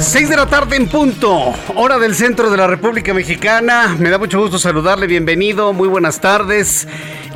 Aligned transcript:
Seis 0.00 0.28
de 0.28 0.36
la 0.36 0.46
tarde 0.46 0.76
en 0.76 0.86
punto, 0.86 1.52
hora 1.74 1.98
del 1.98 2.14
centro 2.14 2.50
de 2.50 2.56
la 2.56 2.68
República 2.68 3.12
Mexicana. 3.12 3.96
Me 3.98 4.10
da 4.10 4.18
mucho 4.18 4.40
gusto 4.40 4.56
saludarle, 4.56 5.08
bienvenido, 5.08 5.72
muy 5.72 5.88
buenas 5.88 6.20
tardes. 6.20 6.86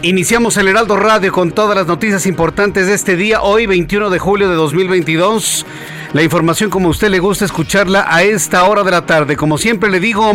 Iniciamos 0.03 0.57
el 0.57 0.69
Heraldo 0.69 0.97
Radio 0.97 1.33
con 1.33 1.51
todas 1.51 1.77
las 1.77 1.89
noticias 1.89 2.25
importantes 2.25 2.87
de 2.87 2.95
este 2.95 3.17
día, 3.17 3.43
hoy 3.43 3.67
21 3.67 4.11
de 4.11 4.19
julio 4.21 4.49
de 4.49 4.55
2022. 4.55 5.67
La 6.13 6.23
información 6.23 6.71
como 6.71 6.87
a 6.87 6.91
usted 6.93 7.11
le 7.11 7.19
gusta 7.19 7.45
escucharla 7.45 8.07
a 8.09 8.23
esta 8.23 8.65
hora 8.65 8.85
de 8.85 8.93
la 8.93 9.07
tarde. 9.07 9.37
Como 9.37 9.59
siempre 9.59 9.91
le 9.91 9.99
digo, 9.99 10.33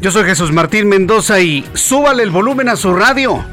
yo 0.00 0.10
soy 0.10 0.24
Jesús 0.24 0.50
Martín 0.50 0.88
Mendoza 0.88 1.40
y 1.40 1.64
súbale 1.72 2.24
el 2.24 2.30
volumen 2.30 2.68
a 2.68 2.76
su 2.76 2.92
radio 2.92 3.44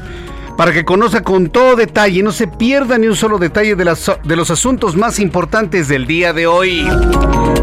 para 0.56 0.72
que 0.72 0.84
conozca 0.84 1.22
con 1.22 1.48
todo 1.48 1.76
detalle 1.76 2.22
no 2.22 2.32
se 2.32 2.46
pierda 2.46 2.98
ni 2.98 3.06
un 3.06 3.16
solo 3.16 3.38
detalle 3.38 3.74
de, 3.74 3.84
las, 3.84 4.10
de 4.22 4.36
los 4.36 4.50
asuntos 4.50 4.96
más 4.96 5.18
importantes 5.18 5.88
del 5.88 6.06
día 6.06 6.32
de 6.32 6.46
hoy. 6.46 6.86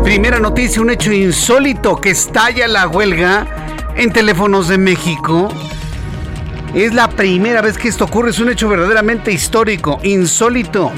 Primera 0.03 0.39
noticia, 0.39 0.81
un 0.81 0.89
hecho 0.89 1.11
insólito 1.11 1.99
que 2.01 2.11
estalla 2.11 2.67
la 2.67 2.87
huelga 2.87 3.47
en 3.95 4.11
teléfonos 4.11 4.67
de 4.67 4.77
México. 4.77 5.49
Es 6.73 6.93
la 6.93 7.09
primera 7.09 7.61
vez 7.61 7.77
que 7.77 7.87
esto 7.87 8.05
ocurre, 8.05 8.29
es 8.29 8.39
un 8.39 8.49
hecho 8.49 8.69
verdaderamente 8.69 9.31
histórico, 9.31 9.99
insólito. 10.03 10.91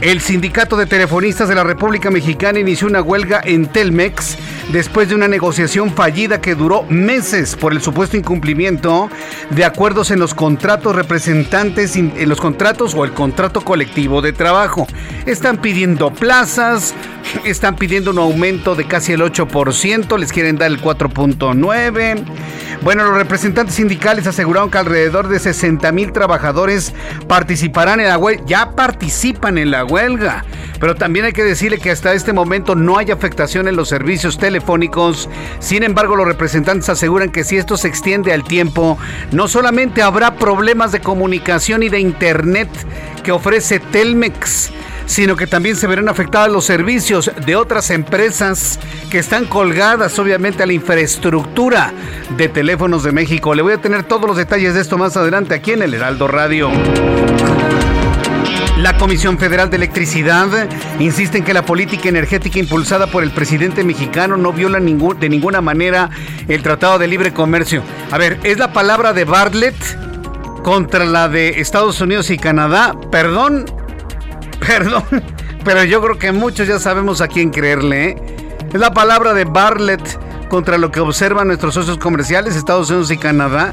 El 0.00 0.20
sindicato 0.20 0.76
de 0.76 0.84
telefonistas 0.84 1.48
de 1.48 1.54
la 1.54 1.64
República 1.64 2.10
Mexicana 2.10 2.58
inició 2.58 2.86
una 2.86 3.00
huelga 3.00 3.40
en 3.42 3.66
Telmex 3.66 4.36
después 4.70 5.08
de 5.08 5.14
una 5.14 5.26
negociación 5.26 5.94
fallida 5.94 6.40
que 6.40 6.54
duró 6.54 6.82
meses 6.90 7.56
por 7.56 7.72
el 7.72 7.80
supuesto 7.80 8.16
incumplimiento 8.16 9.08
de 9.50 9.64
acuerdos 9.64 10.10
en 10.10 10.18
los 10.18 10.34
contratos 10.34 10.94
representantes, 10.94 11.96
en 11.96 12.28
los 12.28 12.40
contratos 12.40 12.94
o 12.94 13.04
el 13.04 13.12
contrato 13.12 13.62
colectivo 13.62 14.20
de 14.20 14.34
trabajo. 14.34 14.86
Están 15.24 15.62
pidiendo 15.62 16.12
plazas, 16.12 16.94
están 17.44 17.76
pidiendo 17.76 18.10
un 18.10 18.18
aumento 18.18 18.74
de 18.74 18.86
casi 18.86 19.12
el 19.12 19.22
8%, 19.22 20.18
les 20.18 20.30
quieren 20.30 20.56
dar 20.56 20.70
el 20.70 20.80
4.9%. 20.80 22.24
Bueno, 22.82 23.04
los 23.04 23.14
representantes 23.14 23.74
sindicales 23.74 24.26
aseguraron 24.26 24.70
que 24.70 24.78
alrededor 24.78 25.28
de 25.28 25.38
60 25.38 25.90
mil 25.92 26.12
trabajadores 26.12 26.92
participarán 27.26 28.00
en 28.00 28.08
la 28.08 28.18
huelga, 28.18 28.44
ya 28.46 28.70
participan 28.72 29.58
en 29.58 29.70
la 29.70 29.84
huelga, 29.86 30.44
pero 30.78 30.94
también 30.94 31.24
hay 31.24 31.32
que 31.32 31.44
decirle 31.44 31.78
que 31.78 31.90
hasta 31.90 32.12
este 32.12 32.32
momento 32.32 32.74
no 32.74 32.98
hay 32.98 33.10
afectación 33.10 33.68
en 33.68 33.76
los 33.76 33.88
servicios 33.88 34.38
telefónicos. 34.38 35.28
Sin 35.58 35.82
embargo, 35.82 36.16
los 36.16 36.26
representantes 36.26 36.88
aseguran 36.88 37.30
que 37.30 37.44
si 37.44 37.56
esto 37.56 37.76
se 37.76 37.88
extiende 37.88 38.32
al 38.32 38.44
tiempo, 38.44 38.98
no 39.32 39.48
solamente 39.48 40.02
habrá 40.02 40.36
problemas 40.36 40.92
de 40.92 41.00
comunicación 41.00 41.82
y 41.82 41.88
de 41.88 42.00
internet 42.00 42.68
que 43.22 43.32
ofrece 43.32 43.80
Telmex, 43.80 44.70
sino 45.06 45.36
que 45.36 45.46
también 45.46 45.76
se 45.76 45.86
verán 45.86 46.08
afectados 46.08 46.52
los 46.52 46.64
servicios 46.64 47.30
de 47.44 47.56
otras 47.56 47.90
empresas 47.90 48.78
que 49.10 49.18
están 49.18 49.46
colgadas 49.46 50.18
obviamente 50.18 50.62
a 50.62 50.66
la 50.66 50.72
infraestructura 50.72 51.92
de 52.36 52.48
teléfonos 52.48 53.02
de 53.04 53.12
México. 53.12 53.54
Le 53.54 53.62
voy 53.62 53.72
a 53.72 53.78
tener 53.78 54.02
todos 54.02 54.26
los 54.26 54.36
detalles 54.36 54.74
de 54.74 54.80
esto 54.80 54.98
más 54.98 55.16
adelante 55.16 55.54
aquí 55.54 55.72
en 55.72 55.82
el 55.82 55.94
Heraldo 55.94 56.28
Radio. 56.28 56.70
La 58.76 58.98
Comisión 58.98 59.38
Federal 59.38 59.70
de 59.70 59.76
Electricidad 59.76 60.68
insiste 60.98 61.38
en 61.38 61.44
que 61.44 61.54
la 61.54 61.64
política 61.64 62.10
energética 62.10 62.58
impulsada 62.58 63.06
por 63.06 63.22
el 63.22 63.30
presidente 63.30 63.82
mexicano 63.84 64.36
no 64.36 64.52
viola 64.52 64.78
de 64.78 65.28
ninguna 65.30 65.62
manera 65.62 66.10
el 66.46 66.62
Tratado 66.62 66.98
de 66.98 67.06
Libre 67.06 67.32
Comercio. 67.32 67.82
A 68.10 68.18
ver, 68.18 68.38
¿es 68.42 68.58
la 68.58 68.74
palabra 68.74 69.14
de 69.14 69.24
Bartlett 69.24 69.74
contra 70.62 71.06
la 71.06 71.26
de 71.28 71.58
Estados 71.60 72.02
Unidos 72.02 72.28
y 72.28 72.36
Canadá? 72.36 72.94
Perdón, 73.10 73.64
perdón, 74.66 75.04
pero 75.64 75.82
yo 75.84 76.02
creo 76.02 76.18
que 76.18 76.32
muchos 76.32 76.68
ya 76.68 76.78
sabemos 76.78 77.22
a 77.22 77.28
quién 77.28 77.50
creerle. 77.50 78.10
¿eh? 78.10 78.16
Es 78.74 78.78
la 78.78 78.92
palabra 78.92 79.32
de 79.32 79.46
Bartlett 79.46 80.48
contra 80.50 80.76
lo 80.76 80.92
que 80.92 81.00
observan 81.00 81.46
nuestros 81.46 81.72
socios 81.72 81.96
comerciales, 81.96 82.54
Estados 82.54 82.90
Unidos 82.90 83.10
y 83.10 83.16
Canadá. 83.16 83.72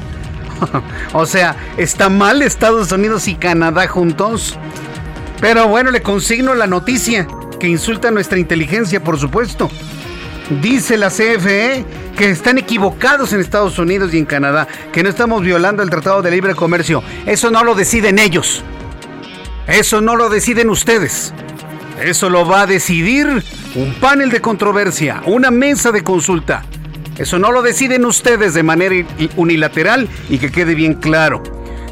o 1.12 1.26
sea, 1.26 1.56
¿está 1.76 2.08
mal 2.08 2.40
Estados 2.40 2.90
Unidos 2.90 3.28
y 3.28 3.34
Canadá 3.34 3.86
juntos? 3.86 4.58
Pero 5.40 5.68
bueno, 5.68 5.90
le 5.90 6.02
consigno 6.02 6.54
la 6.54 6.66
noticia 6.66 7.26
que 7.58 7.68
insulta 7.68 8.10
nuestra 8.10 8.38
inteligencia, 8.38 9.02
por 9.02 9.18
supuesto. 9.18 9.70
Dice 10.62 10.96
la 10.96 11.08
CFE 11.08 11.84
que 12.16 12.30
están 12.30 12.58
equivocados 12.58 13.32
en 13.32 13.40
Estados 13.40 13.78
Unidos 13.78 14.12
y 14.14 14.18
en 14.18 14.26
Canadá, 14.26 14.68
que 14.92 15.02
no 15.02 15.08
estamos 15.08 15.42
violando 15.42 15.82
el 15.82 15.90
Tratado 15.90 16.22
de 16.22 16.30
Libre 16.30 16.54
Comercio. 16.54 17.02
Eso 17.26 17.50
no 17.50 17.64
lo 17.64 17.74
deciden 17.74 18.18
ellos. 18.18 18.62
Eso 19.66 20.00
no 20.00 20.16
lo 20.16 20.28
deciden 20.28 20.70
ustedes. 20.70 21.32
Eso 22.02 22.28
lo 22.28 22.46
va 22.46 22.62
a 22.62 22.66
decidir 22.66 23.42
un 23.74 23.94
panel 23.94 24.30
de 24.30 24.40
controversia, 24.40 25.22
una 25.26 25.50
mesa 25.50 25.90
de 25.92 26.02
consulta. 26.04 26.64
Eso 27.16 27.38
no 27.38 27.52
lo 27.52 27.62
deciden 27.62 28.04
ustedes 28.04 28.54
de 28.54 28.62
manera 28.62 29.06
unilateral 29.36 30.08
y 30.28 30.38
que 30.38 30.50
quede 30.50 30.74
bien 30.74 30.94
claro. 30.94 31.42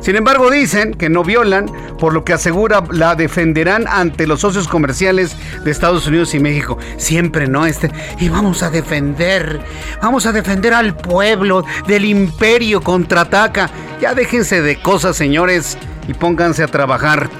Sin 0.03 0.17
embargo, 0.17 0.51
dicen 0.51 0.95
que 0.95 1.09
no 1.09 1.23
violan, 1.23 1.71
por 1.99 2.13
lo 2.13 2.25
que 2.25 2.33
asegura 2.33 2.83
la 2.91 3.15
defenderán 3.15 3.87
ante 3.87 4.27
los 4.27 4.41
socios 4.41 4.67
comerciales 4.67 5.37
de 5.65 5.71
Estados 5.71 6.09
Unidos 6.09 6.35
y 6.35 6.41
México. 6.41 6.77
Siempre, 6.97 7.47
¿no? 7.47 7.67
Este, 7.67 7.91
y 8.19 8.29
vamos 8.29 8.65
a 8.65 8.71
defender, 8.71 9.61
vamos 10.03 10.27
a 10.27 10.33
defender 10.33 10.75
al 10.75 10.97
pueblo 10.97 11.65
del 11.87 12.05
imperio 12.05 12.81
contraataca. 12.81 13.71
Ya 14.01 14.15
déjense 14.15 14.61
de 14.61 14.83
cosas, 14.83 15.17
señores, 15.17 15.79
y 16.09 16.15
pónganse 16.15 16.65
a 16.65 16.69
trabajar. 16.69 17.31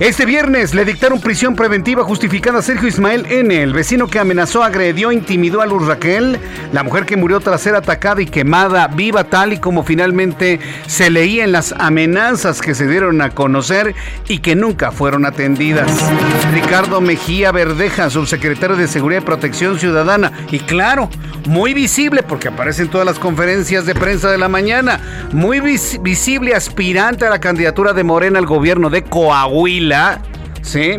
Este 0.00 0.24
viernes 0.24 0.74
le 0.74 0.86
dictaron 0.86 1.20
prisión 1.20 1.54
preventiva 1.54 2.04
justificada 2.04 2.60
a 2.60 2.62
Sergio 2.62 2.88
Ismael 2.88 3.26
N., 3.28 3.62
el 3.62 3.74
vecino 3.74 4.06
que 4.06 4.18
amenazó, 4.18 4.64
agredió, 4.64 5.12
intimidó 5.12 5.60
a 5.60 5.66
Luz 5.66 5.86
Raquel, 5.86 6.40
la 6.72 6.82
mujer 6.82 7.04
que 7.04 7.18
murió 7.18 7.38
tras 7.40 7.60
ser 7.60 7.74
atacada 7.74 8.22
y 8.22 8.26
quemada 8.26 8.88
viva 8.88 9.24
tal 9.24 9.52
y 9.52 9.58
como 9.58 9.84
finalmente 9.84 10.58
se 10.86 11.10
leía 11.10 11.44
en 11.44 11.52
las 11.52 11.72
amenazas 11.72 12.62
que 12.62 12.74
se 12.74 12.88
dieron 12.88 13.20
a 13.20 13.28
conocer 13.28 13.94
y 14.26 14.38
que 14.38 14.56
nunca 14.56 14.90
fueron 14.90 15.26
atendidas. 15.26 15.92
Ricardo 16.54 17.02
Mejía 17.02 17.52
Verdeja, 17.52 18.08
subsecretario 18.08 18.76
de 18.76 18.88
Seguridad 18.88 19.20
y 19.20 19.26
Protección 19.26 19.78
Ciudadana, 19.78 20.32
y 20.50 20.60
claro, 20.60 21.10
muy 21.46 21.74
visible 21.74 22.22
porque 22.22 22.48
aparece 22.48 22.80
en 22.80 22.88
todas 22.88 23.06
las 23.06 23.18
conferencias 23.18 23.84
de 23.84 23.94
prensa 23.94 24.30
de 24.30 24.38
la 24.38 24.48
mañana, 24.48 24.98
muy 25.32 25.60
visible 25.60 26.54
aspirante 26.54 27.26
a 27.26 27.30
la 27.30 27.38
candidatura 27.38 27.92
de 27.92 28.02
Morena 28.02 28.38
al 28.38 28.46
gobierno 28.46 28.88
de 28.88 29.02
Coahuila. 29.02 29.89
¿Sí? 30.62 30.96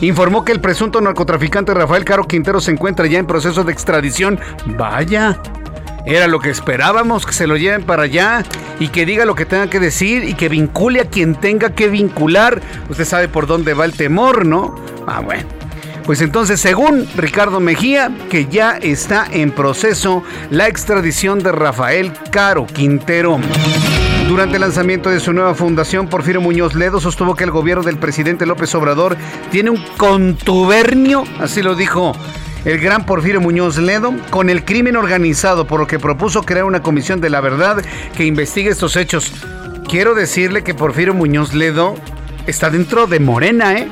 Informó 0.00 0.44
que 0.44 0.52
el 0.52 0.60
presunto 0.60 1.00
narcotraficante 1.00 1.72
Rafael 1.72 2.04
Caro 2.04 2.24
Quintero 2.24 2.60
se 2.60 2.70
encuentra 2.70 3.06
ya 3.06 3.18
en 3.18 3.26
proceso 3.26 3.64
de 3.64 3.72
extradición. 3.72 4.38
Vaya, 4.66 5.38
era 6.04 6.28
lo 6.28 6.38
que 6.38 6.50
esperábamos, 6.50 7.26
que 7.26 7.32
se 7.32 7.46
lo 7.46 7.56
lleven 7.56 7.82
para 7.82 8.04
allá 8.04 8.44
y 8.78 8.88
que 8.88 9.06
diga 9.06 9.24
lo 9.24 9.34
que 9.34 9.46
tenga 9.46 9.68
que 9.68 9.80
decir 9.80 10.24
y 10.24 10.34
que 10.34 10.48
vincule 10.48 11.00
a 11.00 11.06
quien 11.06 11.34
tenga 11.34 11.70
que 11.70 11.88
vincular. 11.88 12.60
Usted 12.88 13.04
sabe 13.04 13.28
por 13.28 13.46
dónde 13.46 13.74
va 13.74 13.84
el 13.84 13.92
temor, 13.92 14.46
¿no? 14.46 14.74
Ah, 15.06 15.20
bueno. 15.20 15.44
Pues 16.04 16.20
entonces, 16.20 16.60
según 16.60 17.08
Ricardo 17.16 17.58
Mejía, 17.58 18.12
que 18.30 18.46
ya 18.46 18.76
está 18.76 19.26
en 19.28 19.50
proceso 19.50 20.22
la 20.50 20.68
extradición 20.68 21.40
de 21.40 21.50
Rafael 21.50 22.12
Caro 22.30 22.66
Quintero. 22.66 23.40
Durante 24.28 24.56
el 24.56 24.62
lanzamiento 24.62 25.08
de 25.08 25.20
su 25.20 25.32
nueva 25.32 25.54
fundación, 25.54 26.08
Porfirio 26.08 26.40
Muñoz 26.40 26.74
Ledo 26.74 27.00
sostuvo 27.00 27.36
que 27.36 27.44
el 27.44 27.52
gobierno 27.52 27.84
del 27.84 27.96
presidente 27.96 28.44
López 28.44 28.74
Obrador 28.74 29.16
tiene 29.52 29.70
un 29.70 29.82
contubernio, 29.96 31.22
así 31.38 31.62
lo 31.62 31.76
dijo 31.76 32.12
el 32.64 32.80
gran 32.80 33.06
Porfirio 33.06 33.40
Muñoz 33.40 33.78
Ledo, 33.78 34.12
con 34.30 34.50
el 34.50 34.64
crimen 34.64 34.96
organizado, 34.96 35.68
por 35.68 35.78
lo 35.78 35.86
que 35.86 36.00
propuso 36.00 36.42
crear 36.42 36.64
una 36.64 36.82
comisión 36.82 37.20
de 37.20 37.30
la 37.30 37.40
verdad 37.40 37.84
que 38.16 38.26
investigue 38.26 38.70
estos 38.70 38.96
hechos. 38.96 39.32
Quiero 39.88 40.16
decirle 40.16 40.64
que 40.64 40.74
Porfirio 40.74 41.14
Muñoz 41.14 41.54
Ledo 41.54 41.94
está 42.48 42.68
dentro 42.68 43.06
de 43.06 43.20
Morena, 43.20 43.78
¿eh? 43.78 43.86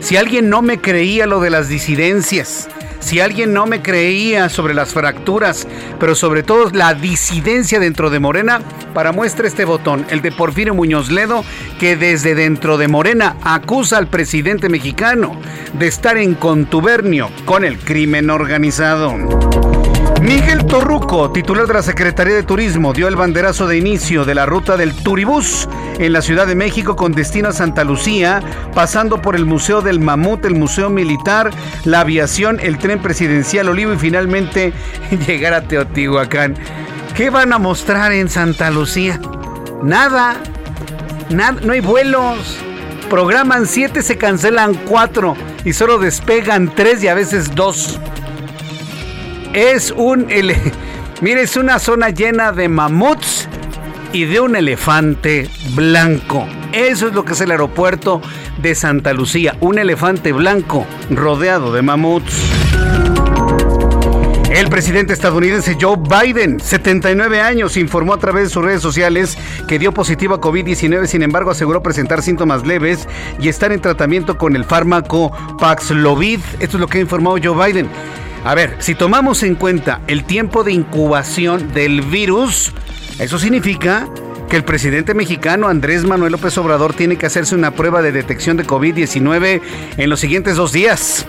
Si 0.00 0.18
alguien 0.18 0.50
no 0.50 0.60
me 0.60 0.78
creía 0.78 1.26
lo 1.26 1.40
de 1.40 1.48
las 1.48 1.68
disidencias, 1.68 2.68
si 3.00 3.20
alguien 3.20 3.52
no 3.52 3.66
me 3.66 3.82
creía 3.82 4.48
sobre 4.48 4.74
las 4.74 4.92
fracturas, 4.92 5.66
pero 5.98 6.14
sobre 6.14 6.42
todo 6.42 6.70
la 6.72 6.94
disidencia 6.94 7.80
dentro 7.80 8.10
de 8.10 8.20
Morena, 8.20 8.60
para 8.94 9.12
muestra 9.12 9.46
este 9.48 9.64
botón, 9.64 10.06
el 10.10 10.22
de 10.22 10.32
Porfirio 10.32 10.74
Muñoz 10.74 11.10
Ledo, 11.10 11.44
que 11.78 11.96
desde 11.96 12.34
dentro 12.34 12.78
de 12.78 12.88
Morena 12.88 13.36
acusa 13.42 13.98
al 13.98 14.06
presidente 14.06 14.68
mexicano 14.68 15.36
de 15.72 15.86
estar 15.86 16.16
en 16.16 16.34
contubernio 16.34 17.30
con 17.44 17.64
el 17.64 17.78
crimen 17.78 18.30
organizado. 18.30 19.79
Miguel 20.20 20.66
Torruco, 20.66 21.32
titular 21.32 21.66
de 21.66 21.72
la 21.72 21.82
Secretaría 21.82 22.34
de 22.34 22.42
Turismo, 22.42 22.92
dio 22.92 23.08
el 23.08 23.16
banderazo 23.16 23.66
de 23.66 23.78
inicio 23.78 24.26
de 24.26 24.34
la 24.34 24.44
ruta 24.44 24.76
del 24.76 24.94
Turibús 24.94 25.66
en 25.98 26.12
la 26.12 26.20
Ciudad 26.20 26.46
de 26.46 26.54
México 26.54 26.94
con 26.94 27.12
destino 27.12 27.48
a 27.48 27.52
Santa 27.52 27.84
Lucía, 27.84 28.42
pasando 28.74 29.22
por 29.22 29.34
el 29.34 29.46
Museo 29.46 29.80
del 29.80 29.98
Mamut, 29.98 30.44
el 30.44 30.54
Museo 30.54 30.90
Militar, 30.90 31.50
la 31.84 32.00
aviación, 32.00 32.60
el 32.60 32.76
tren 32.76 33.00
presidencial 33.00 33.70
Olivo 33.70 33.94
y 33.94 33.96
finalmente 33.96 34.74
llegar 35.26 35.54
a 35.54 35.62
Teotihuacán. 35.62 36.54
¿Qué 37.16 37.30
van 37.30 37.54
a 37.54 37.58
mostrar 37.58 38.12
en 38.12 38.28
Santa 38.28 38.70
Lucía? 38.70 39.18
Nada, 39.82 40.36
nada, 41.30 41.58
no 41.62 41.72
hay 41.72 41.80
vuelos. 41.80 42.58
Programan 43.08 43.66
siete, 43.66 44.02
se 44.02 44.18
cancelan 44.18 44.74
cuatro 44.74 45.34
y 45.64 45.72
solo 45.72 45.98
despegan 45.98 46.72
tres 46.74 47.02
y 47.02 47.08
a 47.08 47.14
veces 47.14 47.54
dos. 47.54 47.98
Es 49.52 49.90
un. 49.90 50.26
Mire, 51.20 51.42
es 51.42 51.56
una 51.56 51.78
zona 51.78 52.10
llena 52.10 52.52
de 52.52 52.68
mamuts 52.68 53.48
y 54.12 54.24
de 54.24 54.40
un 54.40 54.56
elefante 54.56 55.48
blanco. 55.74 56.46
Eso 56.72 57.08
es 57.08 57.14
lo 57.14 57.24
que 57.24 57.32
es 57.32 57.40
el 57.40 57.50
aeropuerto 57.50 58.22
de 58.62 58.74
Santa 58.74 59.12
Lucía. 59.12 59.56
Un 59.60 59.78
elefante 59.78 60.32
blanco 60.32 60.86
rodeado 61.10 61.72
de 61.72 61.82
mamuts. 61.82 62.32
El 64.50 64.68
presidente 64.68 65.12
estadounidense 65.12 65.76
Joe 65.80 65.96
Biden, 65.96 66.58
79 66.58 67.40
años, 67.40 67.76
informó 67.76 68.14
a 68.14 68.18
través 68.18 68.44
de 68.44 68.50
sus 68.50 68.64
redes 68.64 68.82
sociales 68.82 69.38
que 69.68 69.78
dio 69.78 69.92
positivo 69.92 70.34
a 70.34 70.40
COVID-19, 70.40 71.06
sin 71.06 71.22
embargo 71.22 71.52
aseguró 71.52 71.82
presentar 71.84 72.20
síntomas 72.20 72.66
leves 72.66 73.06
y 73.38 73.48
estar 73.48 73.70
en 73.70 73.80
tratamiento 73.80 74.38
con 74.38 74.56
el 74.56 74.64
fármaco 74.64 75.30
Paxlovid. 75.58 76.40
Esto 76.58 76.76
es 76.76 76.80
lo 76.80 76.88
que 76.88 76.98
ha 76.98 77.00
informado 77.00 77.38
Joe 77.40 77.66
Biden. 77.66 77.88
A 78.44 78.54
ver, 78.54 78.76
si 78.78 78.94
tomamos 78.94 79.42
en 79.42 79.54
cuenta 79.54 80.00
el 80.06 80.24
tiempo 80.24 80.64
de 80.64 80.72
incubación 80.72 81.72
del 81.74 82.00
virus, 82.00 82.72
eso 83.18 83.38
significa 83.38 84.08
que 84.48 84.56
el 84.56 84.64
presidente 84.64 85.12
mexicano 85.12 85.68
Andrés 85.68 86.04
Manuel 86.04 86.32
López 86.32 86.56
Obrador 86.56 86.94
tiene 86.94 87.16
que 87.16 87.26
hacerse 87.26 87.54
una 87.54 87.72
prueba 87.72 88.00
de 88.00 88.12
detección 88.12 88.56
de 88.56 88.66
COVID-19 88.66 89.60
en 89.96 90.10
los 90.10 90.20
siguientes 90.20 90.56
dos 90.56 90.72
días. 90.72 91.26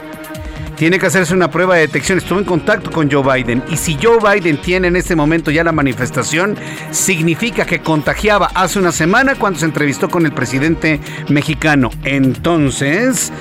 Tiene 0.78 0.98
que 0.98 1.06
hacerse 1.06 1.36
una 1.36 1.52
prueba 1.52 1.76
de 1.76 1.82
detección. 1.82 2.18
Estuvo 2.18 2.40
en 2.40 2.46
contacto 2.46 2.90
con 2.90 3.12
Joe 3.12 3.22
Biden. 3.22 3.62
Y 3.70 3.78
si 3.78 4.00
Joe 4.02 4.18
Biden 4.18 4.60
tiene 4.60 4.88
en 4.88 4.96
este 4.96 5.16
momento 5.16 5.52
ya 5.52 5.64
la 5.64 5.72
manifestación, 5.72 6.56
significa 6.90 7.66
que 7.66 7.82
contagiaba 7.82 8.50
hace 8.56 8.80
una 8.80 8.92
semana 8.92 9.36
cuando 9.36 9.60
se 9.60 9.66
entrevistó 9.66 10.10
con 10.10 10.26
el 10.26 10.32
presidente 10.32 11.00
mexicano. 11.30 11.92
Entonces, 12.04 13.32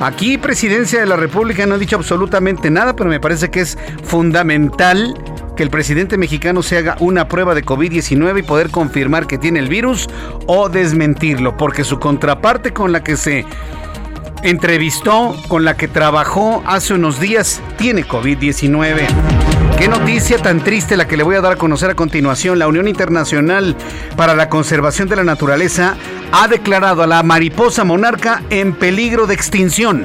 Aquí 0.00 0.38
Presidencia 0.38 1.00
de 1.00 1.06
la 1.06 1.16
República 1.16 1.66
no 1.66 1.74
ha 1.74 1.78
dicho 1.78 1.96
absolutamente 1.96 2.70
nada, 2.70 2.94
pero 2.94 3.10
me 3.10 3.18
parece 3.18 3.50
que 3.50 3.60
es 3.60 3.76
fundamental 4.04 5.14
que 5.56 5.64
el 5.64 5.70
presidente 5.70 6.16
mexicano 6.16 6.62
se 6.62 6.78
haga 6.78 6.96
una 7.00 7.26
prueba 7.26 7.52
de 7.52 7.64
COVID-19 7.64 8.38
y 8.38 8.42
poder 8.42 8.70
confirmar 8.70 9.26
que 9.26 9.38
tiene 9.38 9.58
el 9.58 9.68
virus 9.68 10.08
o 10.46 10.68
desmentirlo, 10.68 11.56
porque 11.56 11.82
su 11.82 11.98
contraparte 11.98 12.72
con 12.72 12.92
la 12.92 13.02
que 13.02 13.16
se 13.16 13.44
entrevistó, 14.44 15.34
con 15.48 15.64
la 15.64 15.76
que 15.76 15.88
trabajó 15.88 16.62
hace 16.64 16.94
unos 16.94 17.18
días, 17.18 17.60
tiene 17.76 18.06
COVID-19. 18.06 19.57
Qué 19.78 19.86
noticia 19.86 20.38
tan 20.38 20.64
triste 20.64 20.96
la 20.96 21.06
que 21.06 21.16
le 21.16 21.22
voy 21.22 21.36
a 21.36 21.40
dar 21.40 21.52
a 21.52 21.56
conocer 21.56 21.88
a 21.88 21.94
continuación. 21.94 22.58
La 22.58 22.66
Unión 22.66 22.88
Internacional 22.88 23.76
para 24.16 24.34
la 24.34 24.48
Conservación 24.48 25.08
de 25.08 25.14
la 25.14 25.22
Naturaleza 25.22 25.94
ha 26.32 26.48
declarado 26.48 27.04
a 27.04 27.06
la 27.06 27.22
mariposa 27.22 27.84
monarca 27.84 28.42
en 28.50 28.72
peligro 28.74 29.28
de 29.28 29.34
extinción. 29.34 30.04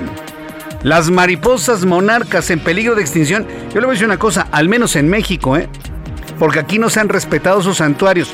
Las 0.83 1.09
mariposas 1.09 1.85
monarcas 1.85 2.51
en 2.51 2.59
peligro 2.59 2.93
de 2.93 3.01
extinción. 3.01 3.47
Yo 3.73 3.81
le 3.81 3.87
voy 3.87 3.93
a 3.93 3.95
decir 3.95 4.05
una 4.05 4.19
cosa, 4.19 4.47
al 4.51 4.69
menos 4.69 4.95
en 4.95 5.09
México, 5.09 5.57
¿eh? 5.57 5.67
Porque 6.37 6.59
aquí 6.59 6.77
no 6.77 6.91
se 6.91 6.99
han 6.99 7.09
respetado 7.09 7.63
sus 7.63 7.77
santuarios. 7.77 8.31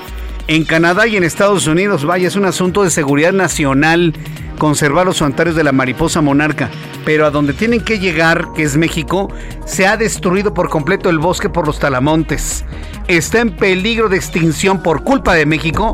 En 0.49 0.65
Canadá 0.65 1.05
y 1.05 1.15
en 1.15 1.23
Estados 1.23 1.67
Unidos, 1.67 2.05
vaya, 2.05 2.27
es 2.27 2.35
un 2.35 2.43
asunto 2.43 2.83
de 2.83 2.89
seguridad 2.89 3.33
nacional 3.33 4.15
conservar 4.57 5.05
los 5.05 5.17
santuarios 5.17 5.55
de 5.55 5.63
la 5.63 5.71
mariposa 5.71 6.21
monarca. 6.21 6.71
Pero 7.05 7.27
a 7.27 7.29
donde 7.29 7.53
tienen 7.53 7.81
que 7.81 7.99
llegar, 7.99 8.47
que 8.55 8.63
es 8.63 8.75
México, 8.75 9.31
se 9.65 9.85
ha 9.85 9.95
destruido 9.95 10.51
por 10.51 10.69
completo 10.69 11.11
el 11.11 11.19
bosque 11.19 11.49
por 11.49 11.67
los 11.67 11.77
talamontes. 11.77 12.65
Está 13.07 13.41
en 13.41 13.55
peligro 13.55 14.09
de 14.09 14.17
extinción 14.17 14.81
por 14.81 15.03
culpa 15.03 15.35
de 15.35 15.45
México 15.45 15.91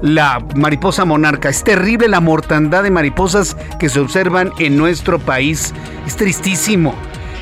la 0.00 0.46
mariposa 0.54 1.04
monarca. 1.04 1.48
Es 1.48 1.64
terrible 1.64 2.06
la 2.06 2.20
mortandad 2.20 2.84
de 2.84 2.92
mariposas 2.92 3.56
que 3.80 3.88
se 3.88 3.98
observan 3.98 4.52
en 4.60 4.76
nuestro 4.76 5.18
país. 5.18 5.74
Es 6.06 6.14
tristísimo. 6.14 6.94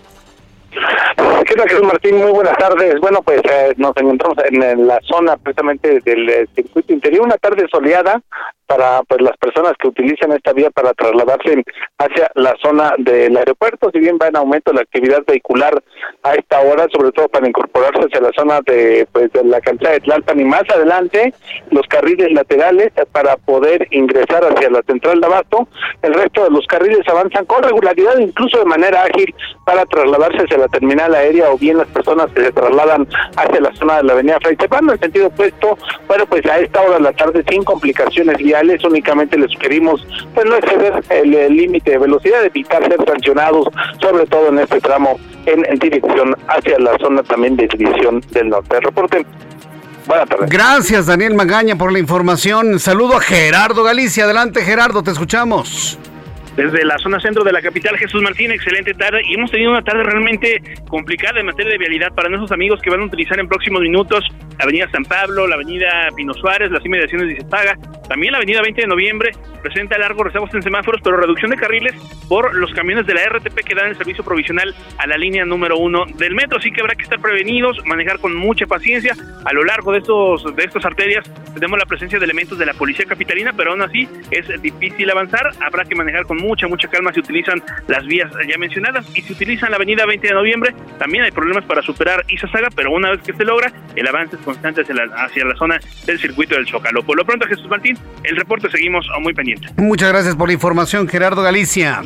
¿Qué 1.47 1.55
tal, 1.55 1.69
Jesús 1.69 1.83
Martín? 1.83 2.17
Muy 2.17 2.31
buenas 2.31 2.57
tardes. 2.57 2.99
Bueno, 2.99 3.21
pues 3.21 3.39
eh, 3.49 3.73
nos 3.77 3.95
encontramos 3.95 4.37
en, 4.49 4.87
la 4.87 4.99
zona 5.03 5.37
precisamente 5.37 5.99
del 6.01 6.29
eh, 6.29 6.47
circuito 6.53 6.91
interior, 6.91 7.25
una 7.25 7.37
tarde 7.37 7.65
soleada, 7.71 8.21
para 8.67 9.03
pues 9.03 9.21
las 9.21 9.37
personas 9.37 9.73
que 9.79 9.87
utilizan 9.87 10.31
esta 10.31 10.53
vía 10.53 10.69
para 10.71 10.93
trasladarse 10.93 11.63
hacia 11.99 12.31
la 12.35 12.55
zona 12.61 12.93
del 12.97 13.37
aeropuerto, 13.37 13.89
si 13.91 13.99
bien 13.99 14.17
va 14.21 14.27
en 14.27 14.37
aumento 14.37 14.73
la 14.73 14.81
actividad 14.81 15.23
vehicular 15.25 15.81
a 16.23 16.33
esta 16.33 16.59
hora, 16.61 16.87
sobre 16.91 17.11
todo 17.11 17.27
para 17.29 17.47
incorporarse 17.47 17.99
hacia 17.99 18.21
la 18.21 18.31
zona 18.35 18.61
de 18.65 19.07
pues 19.11 19.31
de 19.33 19.43
la 19.43 19.61
cantidad 19.61 19.91
de 19.91 19.99
Tlalpan 19.99 20.39
y 20.39 20.45
más 20.45 20.63
adelante 20.73 21.33
los 21.71 21.85
carriles 21.87 22.31
laterales 22.31 22.91
para 23.11 23.37
poder 23.37 23.87
ingresar 23.91 24.43
hacia 24.43 24.69
la 24.69 24.81
central 24.83 25.21
de 25.21 25.27
Abasto, 25.27 25.67
el 26.01 26.13
resto 26.13 26.43
de 26.43 26.49
los 26.49 26.65
carriles 26.65 27.07
avanzan 27.07 27.45
con 27.45 27.61
regularidad, 27.63 28.17
incluso 28.17 28.57
de 28.57 28.65
manera 28.65 29.03
ágil 29.03 29.33
para 29.65 29.85
trasladarse 29.85 30.43
hacia 30.43 30.57
la 30.57 30.64
terminal 30.67 31.13
aérea 31.13 31.49
o 31.49 31.57
bien 31.57 31.77
las 31.77 31.87
personas 31.87 32.29
que 32.33 32.45
se 32.45 32.51
trasladan 32.51 33.07
hacia 33.37 33.61
la 33.61 33.73
zona 33.75 33.97
de 33.97 34.03
la 34.03 34.13
avenida 34.13 34.37
Fray 34.41 34.57
en 34.59 34.89
el 34.89 34.99
sentido 34.99 35.27
opuesto, 35.27 35.77
bueno 36.07 36.25
pues 36.25 36.45
a 36.45 36.59
esta 36.59 36.81
hora 36.81 36.95
de 36.95 37.01
la 37.01 37.13
tarde 37.13 37.43
sin 37.49 37.63
complicaciones 37.63 38.39
y 38.39 38.53
únicamente 38.85 39.37
les 39.37 39.51
sugerimos 39.51 40.05
pues 40.33 40.45
no 40.45 40.55
exceder 40.55 41.03
el 41.09 41.55
límite 41.55 41.91
de 41.91 41.97
velocidad, 41.97 42.43
evitar 42.43 42.83
ser 42.83 43.03
sancionados, 43.05 43.67
sobre 44.01 44.25
todo 44.25 44.49
en 44.49 44.59
este 44.59 44.79
tramo 44.81 45.19
en, 45.45 45.79
dirección 45.79 46.35
hacia 46.47 46.79
la 46.79 46.97
zona 46.97 47.23
también 47.23 47.55
de 47.55 47.67
división 47.67 48.21
del 48.31 48.49
norte. 48.49 48.79
Reporte. 48.79 49.25
Buenas 50.07 50.29
tardes. 50.29 50.49
Gracias, 50.49 51.05
Daniel 51.07 51.35
Magaña, 51.35 51.75
por 51.77 51.91
la 51.91 51.99
información. 51.99 52.79
Saludo 52.79 53.17
a 53.17 53.21
Gerardo 53.21 53.83
Galicia. 53.83 54.25
Adelante, 54.25 54.61
Gerardo, 54.61 55.03
te 55.03 55.11
escuchamos 55.11 55.97
desde 56.55 56.85
la 56.85 56.97
zona 56.97 57.19
centro 57.19 57.43
de 57.43 57.51
la 57.51 57.61
capital, 57.61 57.97
Jesús 57.97 58.21
Martín, 58.21 58.51
excelente 58.51 58.93
tarde. 58.93 59.21
Y 59.25 59.35
hemos 59.35 59.51
tenido 59.51 59.71
una 59.71 59.81
tarde 59.81 60.03
realmente 60.03 60.61
complicada 60.87 61.39
en 61.39 61.47
materia 61.47 61.71
de 61.71 61.77
vialidad 61.77 62.13
para 62.13 62.29
nuestros 62.29 62.51
amigos 62.51 62.79
que 62.81 62.89
van 62.89 63.01
a 63.01 63.05
utilizar 63.05 63.39
en 63.39 63.47
próximos 63.47 63.81
minutos 63.81 64.23
la 64.57 64.63
avenida 64.63 64.89
San 64.91 65.03
Pablo, 65.03 65.47
la 65.47 65.55
avenida 65.55 66.07
Pino 66.15 66.33
Suárez, 66.33 66.71
las 66.71 66.85
inmediaciones 66.85 67.27
de 67.27 67.33
Izapaga, 67.33 67.77
también 68.07 68.31
la 68.31 68.37
avenida 68.37 68.61
20 68.61 68.81
de 68.81 68.87
noviembre, 68.87 69.31
presenta 69.61 69.97
largos 69.97 70.27
rezagos 70.27 70.53
en 70.53 70.61
semáforos, 70.61 71.01
pero 71.03 71.17
reducción 71.17 71.51
de 71.51 71.57
carriles 71.57 71.93
por 72.29 72.55
los 72.55 72.71
camiones 72.73 73.05
de 73.05 73.15
la 73.15 73.25
RTP 73.25 73.55
que 73.65 73.75
dan 73.75 73.87
el 73.89 73.97
servicio 73.97 74.23
provisional 74.23 74.73
a 74.97 75.07
la 75.07 75.17
línea 75.17 75.43
número 75.43 75.77
uno 75.77 76.05
del 76.17 76.35
metro. 76.35 76.59
Así 76.59 76.71
que 76.71 76.81
habrá 76.81 76.95
que 76.95 77.03
estar 77.03 77.19
prevenidos, 77.19 77.83
manejar 77.85 78.19
con 78.19 78.35
mucha 78.35 78.65
paciencia. 78.65 79.15
A 79.43 79.53
lo 79.53 79.63
largo 79.63 79.91
de 79.91 79.99
estos 79.99 80.55
de 80.55 80.63
estas 80.63 80.85
arterias 80.85 81.29
tenemos 81.53 81.79
la 81.79 81.85
presencia 81.85 82.19
de 82.19 82.25
elementos 82.25 82.57
de 82.57 82.65
la 82.65 82.73
policía 82.73 83.05
capitalina, 83.05 83.53
pero 83.57 83.71
aún 83.71 83.81
así 83.81 84.07
es 84.31 84.61
difícil 84.61 85.09
avanzar. 85.09 85.51
Habrá 85.61 85.83
que 85.83 85.95
manejar 85.95 86.25
con 86.25 86.37
mucha, 86.45 86.67
mucha 86.67 86.87
calma 86.87 87.11
si 87.13 87.19
utilizan 87.19 87.61
las 87.87 88.05
vías 88.05 88.31
ya 88.47 88.57
mencionadas. 88.57 89.05
Y 89.15 89.21
si 89.21 89.33
utilizan 89.33 89.71
la 89.71 89.77
avenida 89.77 90.05
20 90.05 90.27
de 90.27 90.33
noviembre, 90.33 90.75
también 90.97 91.23
hay 91.23 91.31
problemas 91.31 91.65
para 91.65 91.81
superar 91.81 92.23
Izazaga, 92.29 92.69
pero 92.75 92.91
una 92.91 93.11
vez 93.11 93.21
que 93.21 93.33
se 93.33 93.43
logra, 93.43 93.71
el 93.95 94.07
avance 94.07 94.35
es 94.35 94.41
constante 94.41 94.81
hacia 94.81 94.95
la, 94.95 95.03
hacia 95.15 95.45
la 95.45 95.55
zona 95.55 95.79
del 96.05 96.19
circuito 96.19 96.55
del 96.55 96.67
Zócalo. 96.67 97.03
Por 97.03 97.17
lo 97.17 97.25
pronto, 97.25 97.45
Jesús 97.47 97.67
Martín, 97.67 97.97
el 98.23 98.35
reporte 98.35 98.69
seguimos 98.69 99.07
muy 99.21 99.33
pendiente. 99.33 99.69
Muchas 99.77 100.09
gracias 100.09 100.35
por 100.35 100.47
la 100.47 100.53
información, 100.53 101.07
Gerardo 101.07 101.41
Galicia. 101.41 102.01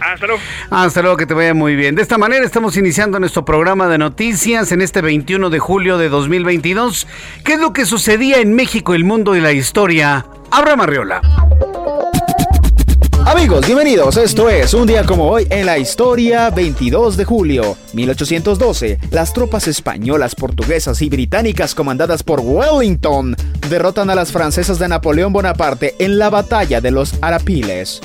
Hasta 0.00 0.26
luego. 0.26 0.42
Hasta 0.70 1.02
luego, 1.02 1.16
que 1.16 1.26
te 1.26 1.34
vaya 1.34 1.54
muy 1.54 1.76
bien. 1.76 1.94
De 1.94 2.02
esta 2.02 2.18
manera 2.18 2.44
estamos 2.44 2.76
iniciando 2.76 3.18
nuestro 3.20 3.44
programa 3.44 3.88
de 3.88 3.98
noticias 3.98 4.72
en 4.72 4.82
este 4.82 5.00
21 5.00 5.50
de 5.50 5.58
julio 5.58 5.98
de 5.98 6.08
2022. 6.08 7.06
¿Qué 7.44 7.54
es 7.54 7.60
lo 7.60 7.72
que 7.72 7.86
sucedía 7.86 8.40
en 8.40 8.54
México, 8.54 8.94
el 8.94 9.04
mundo 9.04 9.36
y 9.36 9.40
la 9.40 9.52
historia? 9.52 10.26
Abra 10.50 10.76
Marriola. 10.76 11.20
Amigos, 13.36 13.66
bienvenidos. 13.66 14.16
Esto 14.16 14.48
es 14.48 14.74
un 14.74 14.86
día 14.86 15.04
como 15.04 15.28
hoy 15.28 15.44
en 15.50 15.66
la 15.66 15.76
historia 15.76 16.50
22 16.50 17.16
de 17.16 17.24
julio 17.24 17.76
1812. 17.92 19.00
Las 19.10 19.32
tropas 19.32 19.66
españolas, 19.66 20.36
portuguesas 20.36 21.02
y 21.02 21.08
británicas 21.08 21.74
comandadas 21.74 22.22
por 22.22 22.38
Wellington 22.40 23.34
derrotan 23.68 24.08
a 24.08 24.14
las 24.14 24.30
francesas 24.30 24.78
de 24.78 24.86
Napoleón 24.86 25.32
Bonaparte 25.32 25.96
en 25.98 26.16
la 26.16 26.30
batalla 26.30 26.80
de 26.80 26.92
los 26.92 27.14
Arapiles. 27.22 28.00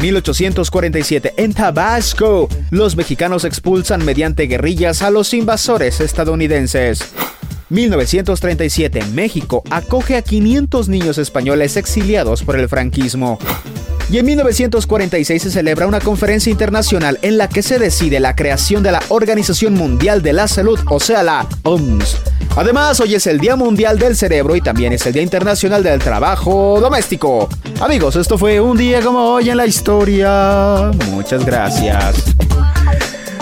1847 0.00 1.34
en 1.36 1.52
Tabasco, 1.52 2.48
los 2.70 2.96
mexicanos 2.96 3.44
expulsan 3.44 4.02
mediante 4.06 4.46
guerrillas 4.46 5.02
a 5.02 5.10
los 5.10 5.34
invasores 5.34 6.00
estadounidenses. 6.00 7.12
1937, 7.68 9.04
México 9.12 9.64
acoge 9.68 10.16
a 10.16 10.22
500 10.22 10.88
niños 10.88 11.18
españoles 11.18 11.76
exiliados 11.76 12.42
por 12.42 12.58
el 12.58 12.70
franquismo. 12.70 13.38
Y 14.12 14.18
en 14.18 14.26
1946 14.26 15.42
se 15.42 15.50
celebra 15.50 15.86
una 15.86 15.98
conferencia 15.98 16.50
internacional 16.50 17.18
en 17.22 17.38
la 17.38 17.48
que 17.48 17.62
se 17.62 17.78
decide 17.78 18.20
la 18.20 18.36
creación 18.36 18.82
de 18.82 18.92
la 18.92 19.02
Organización 19.08 19.72
Mundial 19.72 20.20
de 20.20 20.34
la 20.34 20.48
Salud, 20.48 20.78
o 20.90 21.00
sea, 21.00 21.22
la 21.22 21.46
OMS. 21.62 22.18
Además, 22.54 23.00
hoy 23.00 23.14
es 23.14 23.26
el 23.26 23.40
Día 23.40 23.56
Mundial 23.56 23.98
del 23.98 24.14
Cerebro 24.14 24.54
y 24.54 24.60
también 24.60 24.92
es 24.92 25.06
el 25.06 25.14
Día 25.14 25.22
Internacional 25.22 25.82
del 25.82 25.98
Trabajo 25.98 26.78
Doméstico. 26.78 27.48
Amigos, 27.80 28.16
esto 28.16 28.36
fue 28.36 28.60
un 28.60 28.76
día 28.76 29.00
como 29.00 29.18
hoy 29.18 29.48
en 29.48 29.56
la 29.56 29.64
historia. 29.64 30.90
Muchas 31.10 31.46
gracias. 31.46 32.34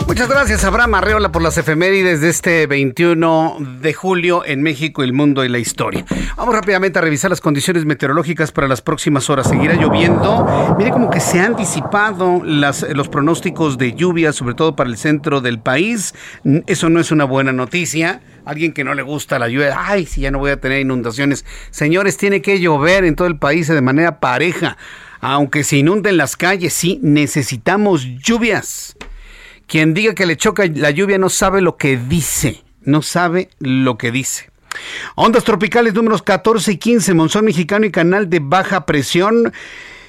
Muchas 0.07 0.29
gracias, 0.29 0.65
Abraham 0.65 0.95
Arreola, 0.95 1.31
por 1.33 1.41
las 1.41 1.57
efemérides 1.57 2.21
de 2.21 2.29
este 2.29 2.67
21 2.67 3.59
de 3.81 3.95
julio 3.95 4.45
en 4.45 4.61
México, 4.63 5.03
el 5.03 5.13
mundo 5.13 5.45
y 5.45 5.49
la 5.49 5.59
historia. 5.59 6.05
Vamos 6.37 6.55
rápidamente 6.55 6.99
a 6.99 7.03
revisar 7.03 7.31
las 7.31 7.41
condiciones 7.41 7.85
meteorológicas 7.85 8.51
para 8.51 8.67
las 8.67 8.83
próximas 8.83 9.31
horas. 9.31 9.49
Seguirá 9.49 9.75
lloviendo. 9.75 10.75
Mire 10.77 10.91
como 10.91 11.11
que 11.11 11.21
se 11.21 11.41
han 11.41 11.55
disipado 11.55 12.43
los 12.45 13.09
pronósticos 13.09 13.79
de 13.79 13.95
lluvia, 13.95 14.33
sobre 14.33 14.55
todo 14.55 14.75
para 14.75 14.91
el 14.91 14.97
centro 14.97 15.41
del 15.41 15.61
país. 15.61 16.15
Eso 16.67 16.89
no 16.91 17.01
es 17.01 17.13
una 17.13 17.25
buena 17.25 17.53
noticia. 17.53 18.21
Alguien 18.45 18.73
que 18.73 18.85
no 18.85 18.95
le 18.95 19.03
gusta 19.03 19.39
la 19.39 19.49
lluvia, 19.49 19.77
ay, 19.79 20.07
si 20.07 20.23
ya 20.23 20.31
no 20.31 20.39
voy 20.39 20.51
a 20.51 20.61
tener 20.61 20.81
inundaciones. 20.81 21.45
Señores, 21.71 22.17
tiene 22.17 22.43
que 22.43 22.59
llover 22.59 23.05
en 23.05 23.15
todo 23.15 23.29
el 23.29 23.39
país 23.39 23.69
de 23.69 23.81
manera 23.81 24.19
pareja. 24.19 24.77
Aunque 25.21 25.63
se 25.63 25.77
inunden 25.77 26.17
las 26.17 26.37
calles, 26.37 26.73
sí, 26.73 26.99
necesitamos 27.03 28.05
lluvias. 28.05 28.97
Quien 29.71 29.95
diga 29.95 30.17
que 30.17 30.27
le 30.27 30.37
choca 30.37 30.65
la 30.67 30.91
lluvia 30.91 31.17
no 31.17 31.29
sabe 31.29 31.61
lo 31.61 31.77
que 31.77 31.97
dice, 31.97 32.65
no 32.83 33.03
sabe 33.03 33.51
lo 33.61 33.97
que 33.99 34.11
dice. 34.11 34.51
Ondas 35.15 35.45
tropicales 35.45 35.95
números 35.95 36.23
14 36.23 36.73
y 36.73 36.77
15, 36.77 37.15
monzón 37.15 37.45
mexicano 37.45 37.87
y 37.87 37.93
canal 37.93 38.29
de 38.29 38.41
baja 38.43 38.85
presión. 38.85 39.53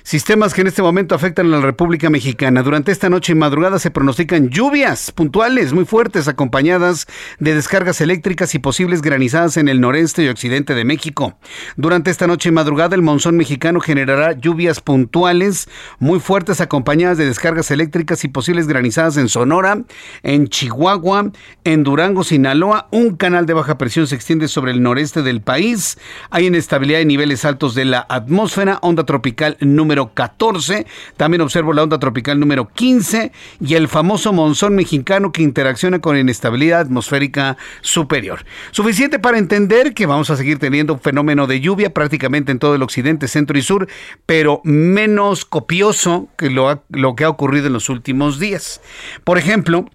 Sistemas 0.03 0.55
que 0.55 0.62
en 0.62 0.67
este 0.67 0.81
momento 0.81 1.13
afectan 1.13 1.46
a 1.53 1.58
la 1.58 1.62
República 1.62 2.10
Mexicana. 2.10 2.63
Durante 2.63 2.91
esta 2.91 3.10
noche 3.10 3.34
y 3.34 3.36
madrugada 3.36 3.77
se 3.77 3.91
pronostican 3.91 4.50
lluvias 4.50 5.12
puntuales 5.12 5.74
muy 5.74 5.86
fuertes 5.86 6.27
acompañadas 6.27 7.05
de 7.39 7.53
descargas 7.53 8.01
eléctricas 8.01 8.55
y 8.55 8.60
posibles 8.60 9.03
granizadas 9.03 9.58
en 9.58 9.70
el 9.70 9.79
noreste 9.79 10.24
y 10.24 10.27
occidente 10.27 10.74
de 10.74 10.86
México. 10.86 11.38
Durante 11.77 12.10
esta 12.10 12.25
noche 12.25 12.50
y 12.50 12.51
madrugada 12.51 12.96
el 12.96 13.03
monzón 13.03 13.38
mexicano 13.38 13.79
generará 13.79 14.31
lluvias 14.34 14.81
puntuales 14.81 15.70
muy 16.00 16.20
fuertes 16.20 16.62
acompañadas 16.62 17.20
de 17.20 17.27
descargas 17.27 17.70
eléctricas 17.70 18.24
y 18.24 18.27
posibles 18.27 18.67
granizadas 18.67 19.17
en 19.17 19.29
Sonora, 19.29 19.84
en 20.24 20.48
Chihuahua, 20.48 21.31
en 21.63 21.84
Durango, 21.84 22.24
Sinaloa. 22.24 22.88
Un 22.89 23.15
canal 23.15 23.46
de 23.46 23.53
baja 23.53 23.77
presión 23.77 24.08
se 24.08 24.15
extiende 24.15 24.48
sobre 24.48 24.72
el 24.72 24.81
noreste 24.81 25.22
del 25.22 25.41
país. 25.41 26.00
Hay 26.31 26.48
inestabilidad 26.48 27.01
en 27.01 27.08
niveles 27.08 27.46
altos 27.46 27.75
de 27.75 27.86
la 27.86 28.03
atmósfera, 28.10 28.79
onda 28.81 29.05
tropical 29.05 29.58
número 29.60 29.91
número 29.92 30.14
14. 30.14 30.86
También 31.18 31.42
observo 31.42 31.74
la 31.74 31.84
onda 31.84 32.00
tropical 32.00 32.40
número 32.40 32.70
15 32.70 33.34
y 33.60 33.74
el 33.74 33.90
famoso 33.90 34.32
monzón 34.32 34.74
mexicano 34.74 35.34
que 35.34 35.42
interacciona 35.42 36.00
con 36.00 36.18
inestabilidad 36.18 36.80
atmosférica 36.80 37.58
superior. 37.82 38.46
Suficiente 38.72 39.20
para 39.20 39.38
entender 39.38 39.94
que 39.94 40.06
vamos 40.06 40.30
a 40.30 40.38
seguir 40.38 40.60
teniendo 40.60 40.94
un 40.94 41.02
fenómeno 41.02 41.46
de 41.46 41.60
lluvia 41.60 41.94
prácticamente 41.94 42.54
en 42.54 42.60
todo 42.60 42.76
el 42.76 42.84
occidente, 42.84 43.28
centro 43.28 43.58
y 43.58 43.62
sur, 43.62 43.90
pero 44.26 44.62
menos 44.64 45.44
copioso 45.44 46.30
que 46.38 46.50
lo, 46.50 46.82
lo 46.90 47.16
que 47.16 47.26
ha 47.26 47.30
ocurrido 47.30 47.68
en 47.68 47.74
los 47.74 47.90
últimos 47.90 48.40
días. 48.40 48.80
Por 49.26 49.38
ejemplo, 49.38 49.90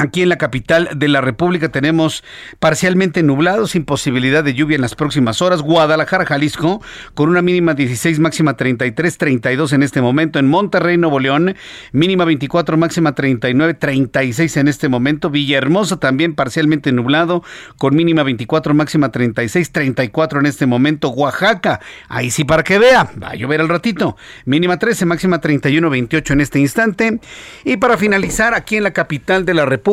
Aquí 0.00 0.22
en 0.22 0.30
la 0.30 0.38
capital 0.38 0.88
de 0.96 1.08
la 1.08 1.20
República 1.20 1.68
tenemos 1.68 2.24
parcialmente 2.58 3.22
nublado, 3.22 3.66
sin 3.66 3.84
posibilidad 3.84 4.42
de 4.42 4.54
lluvia 4.54 4.76
en 4.76 4.80
las 4.80 4.94
próximas 4.94 5.42
horas. 5.42 5.60
Guadalajara, 5.60 6.24
Jalisco, 6.24 6.82
con 7.12 7.28
una 7.28 7.42
mínima 7.42 7.74
16, 7.74 8.18
máxima 8.18 8.56
33, 8.56 9.18
32 9.18 9.74
en 9.74 9.82
este 9.82 10.00
momento. 10.00 10.38
En 10.38 10.48
Monterrey, 10.48 10.96
Nuevo 10.96 11.20
León, 11.20 11.54
mínima 11.92 12.24
24, 12.24 12.78
máxima 12.78 13.14
39, 13.14 13.74
36 13.74 14.56
en 14.56 14.68
este 14.68 14.88
momento. 14.88 15.28
Villahermosa 15.28 15.98
también 15.98 16.34
parcialmente 16.34 16.92
nublado, 16.92 17.44
con 17.76 17.94
mínima 17.94 18.22
24, 18.22 18.72
máxima 18.72 19.12
36, 19.12 19.70
34 19.70 20.40
en 20.40 20.46
este 20.46 20.64
momento. 20.64 21.10
Oaxaca, 21.10 21.80
ahí 22.08 22.30
sí 22.30 22.44
para 22.44 22.62
que 22.62 22.78
vea, 22.78 23.10
va 23.22 23.32
a 23.32 23.34
llover 23.34 23.60
al 23.60 23.68
ratito. 23.68 24.16
Mínima 24.46 24.78
13, 24.78 25.04
máxima 25.04 25.42
31, 25.42 25.90
28 25.90 26.32
en 26.32 26.40
este 26.40 26.58
instante. 26.58 27.20
Y 27.66 27.76
para 27.76 27.98
finalizar, 27.98 28.54
aquí 28.54 28.76
en 28.76 28.84
la 28.84 28.94
capital 28.94 29.44
de 29.44 29.52
la 29.52 29.66
República, 29.66 29.89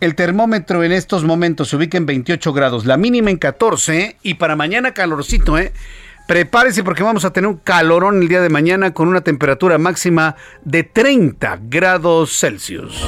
el 0.00 0.14
termómetro 0.14 0.82
en 0.84 0.92
estos 0.92 1.24
momentos 1.24 1.68
se 1.68 1.76
ubica 1.76 1.96
en 1.96 2.06
28 2.06 2.52
grados, 2.52 2.86
la 2.86 2.96
mínima 2.96 3.30
en 3.30 3.36
14 3.36 4.16
y 4.22 4.34
para 4.34 4.56
mañana 4.56 4.92
calorcito, 4.92 5.58
¿eh? 5.58 5.72
Prepárese 6.26 6.82
porque 6.82 7.04
vamos 7.04 7.24
a 7.24 7.32
tener 7.32 7.48
un 7.48 7.58
calorón 7.58 8.20
el 8.20 8.28
día 8.28 8.40
de 8.40 8.48
mañana 8.48 8.92
con 8.92 9.08
una 9.08 9.20
temperatura 9.20 9.78
máxima 9.78 10.34
de 10.64 10.82
30 10.82 11.60
grados 11.62 12.36
Celsius. 12.36 13.00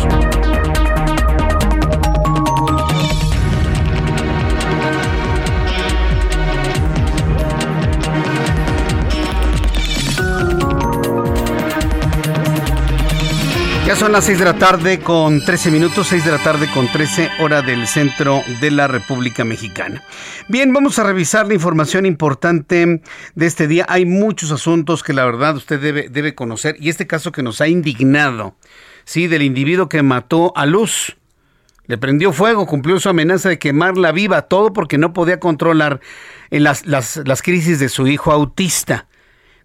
Ya 13.88 13.96
son 13.96 14.12
las 14.12 14.26
6 14.26 14.40
de 14.40 14.44
la 14.44 14.58
tarde 14.58 15.00
con 15.00 15.42
13 15.42 15.70
minutos, 15.70 16.08
6 16.08 16.22
de 16.22 16.30
la 16.30 16.42
tarde 16.42 16.68
con 16.74 16.92
13 16.92 17.30
hora 17.40 17.62
del 17.62 17.86
centro 17.86 18.42
de 18.60 18.70
la 18.70 18.86
República 18.86 19.46
Mexicana. 19.46 20.04
Bien, 20.46 20.74
vamos 20.74 20.98
a 20.98 21.04
revisar 21.04 21.46
la 21.46 21.54
información 21.54 22.04
importante 22.04 23.00
de 23.34 23.46
este 23.46 23.66
día. 23.66 23.86
Hay 23.88 24.04
muchos 24.04 24.52
asuntos 24.52 25.02
que 25.02 25.14
la 25.14 25.24
verdad 25.24 25.56
usted 25.56 25.80
debe, 25.80 26.10
debe 26.10 26.34
conocer 26.34 26.76
y 26.78 26.90
este 26.90 27.06
caso 27.06 27.32
que 27.32 27.42
nos 27.42 27.62
ha 27.62 27.68
indignado, 27.68 28.56
sí, 29.06 29.26
del 29.26 29.40
individuo 29.40 29.88
que 29.88 30.02
mató 30.02 30.52
a 30.54 30.66
Luz. 30.66 31.16
Le 31.86 31.96
prendió 31.96 32.34
fuego, 32.34 32.66
cumplió 32.66 33.00
su 33.00 33.08
amenaza 33.08 33.48
de 33.48 33.58
quemarla 33.58 34.12
viva, 34.12 34.42
todo 34.42 34.74
porque 34.74 34.98
no 34.98 35.14
podía 35.14 35.40
controlar 35.40 36.00
las, 36.50 36.84
las, 36.84 37.22
las 37.24 37.40
crisis 37.40 37.78
de 37.78 37.88
su 37.88 38.06
hijo 38.06 38.32
autista. 38.32 39.06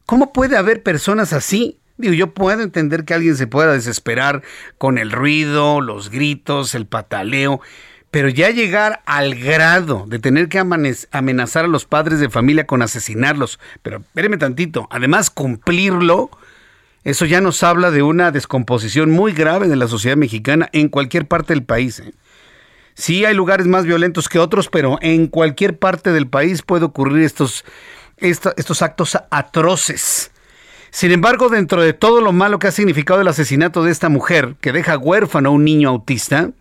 ¿Cómo 0.05 0.31
puede 0.31 0.55
haber 0.55 0.81
personas 0.81 1.33
así 1.33 1.81
Digo, 1.97 2.13
yo 2.13 2.33
puedo 2.33 2.61
entender 2.61 3.05
que 3.05 3.13
alguien 3.13 3.37
se 3.37 3.47
pueda 3.47 3.73
desesperar 3.73 4.41
con 4.77 4.97
el 4.97 5.11
ruido, 5.11 5.79
los 5.79 6.09
gritos, 6.09 6.73
el 6.75 6.85
pataleo, 6.87 7.61
Pero 8.09 8.29
ya 8.29 8.51
llegar 8.51 9.01
al 9.05 9.35
grado 9.35 10.05
de 10.07 10.19
tener 10.19 10.47
que 10.47 10.59
amenazar 10.59 11.65
a 11.65 11.67
los 11.67 11.85
padres 11.85 12.19
de 12.19 12.29
familia 12.29 12.67
con 12.67 12.83
asesinarlos, 12.83 13.59
pero 13.81 13.97
espéreme 13.97 14.37
tantito, 14.37 14.87
además 14.91 15.31
cumplirlo, 15.31 16.29
eso 17.03 17.25
ya 17.25 17.41
nos 17.41 17.63
habla 17.63 17.91
de 17.91 18.03
una 18.03 18.31
descomposición 18.31 19.11
muy 19.11 19.33
grave 19.33 19.67
de 19.67 19.75
la 19.75 19.87
sociedad 19.87 20.15
mexicana 20.15 20.69
en 20.73 20.89
cualquier 20.89 21.27
parte 21.27 21.53
del 21.53 21.63
país. 21.63 21.99
¿eh? 21.99 22.13
Sí 22.93 23.25
hay 23.25 23.33
lugares 23.33 23.67
más 23.67 23.85
violentos 23.85 24.29
que 24.29 24.39
otros, 24.39 24.69
pero 24.69 24.97
en 25.01 25.27
cualquier 25.27 25.77
parte 25.77 26.11
del 26.11 26.27
país 26.27 26.61
puede 26.61 26.85
ocurrir 26.85 27.23
estos, 27.23 27.65
estos 28.17 28.81
actos 28.81 29.17
atroces. 29.31 30.32
Sin 30.93 31.11
embargo, 31.11 31.49
dentro 31.49 31.81
de 31.81 31.93
todo 31.93 32.21
lo 32.21 32.33
malo 32.33 32.59
que 32.59 32.67
ha 32.67 32.71
significado 32.71 33.19
el 33.19 33.27
asesinato 33.27 33.83
de 33.83 33.91
esta 33.91 34.09
mujer, 34.09 34.53
que 34.61 34.71
deja 34.71 34.95
huérfano 34.95 35.49
a 35.49 35.51
un 35.51 35.65
niño 35.65 35.89
autista, 35.89 36.51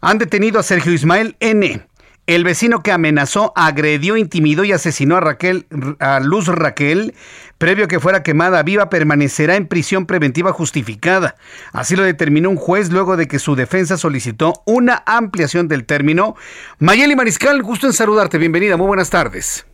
han 0.00 0.18
detenido 0.18 0.58
a 0.58 0.64
Sergio 0.64 0.92
Ismael 0.92 1.36
N., 1.38 1.86
el 2.26 2.42
vecino 2.42 2.82
que 2.82 2.90
amenazó, 2.90 3.52
agredió, 3.54 4.16
intimidó 4.16 4.64
y 4.64 4.72
asesinó 4.72 5.16
a 5.16 5.20
Raquel, 5.20 5.66
a 6.00 6.18
Luz 6.18 6.48
Raquel, 6.48 7.14
previo 7.58 7.84
a 7.84 7.88
que 7.88 8.00
fuera 8.00 8.24
quemada 8.24 8.60
viva, 8.64 8.90
permanecerá 8.90 9.54
en 9.54 9.68
prisión 9.68 10.04
preventiva 10.04 10.52
justificada. 10.52 11.36
Así 11.72 11.94
lo 11.94 12.02
determinó 12.02 12.50
un 12.50 12.56
juez 12.56 12.90
luego 12.90 13.16
de 13.16 13.28
que 13.28 13.38
su 13.38 13.54
defensa 13.54 13.96
solicitó 13.96 14.64
una 14.66 15.04
ampliación 15.06 15.68
del 15.68 15.86
término. 15.86 16.34
Mayeli 16.80 17.14
Mariscal, 17.14 17.62
gusto 17.62 17.86
en 17.86 17.92
saludarte. 17.92 18.36
Bienvenida, 18.36 18.76
muy 18.76 18.88
buenas 18.88 19.10
tardes. 19.10 19.67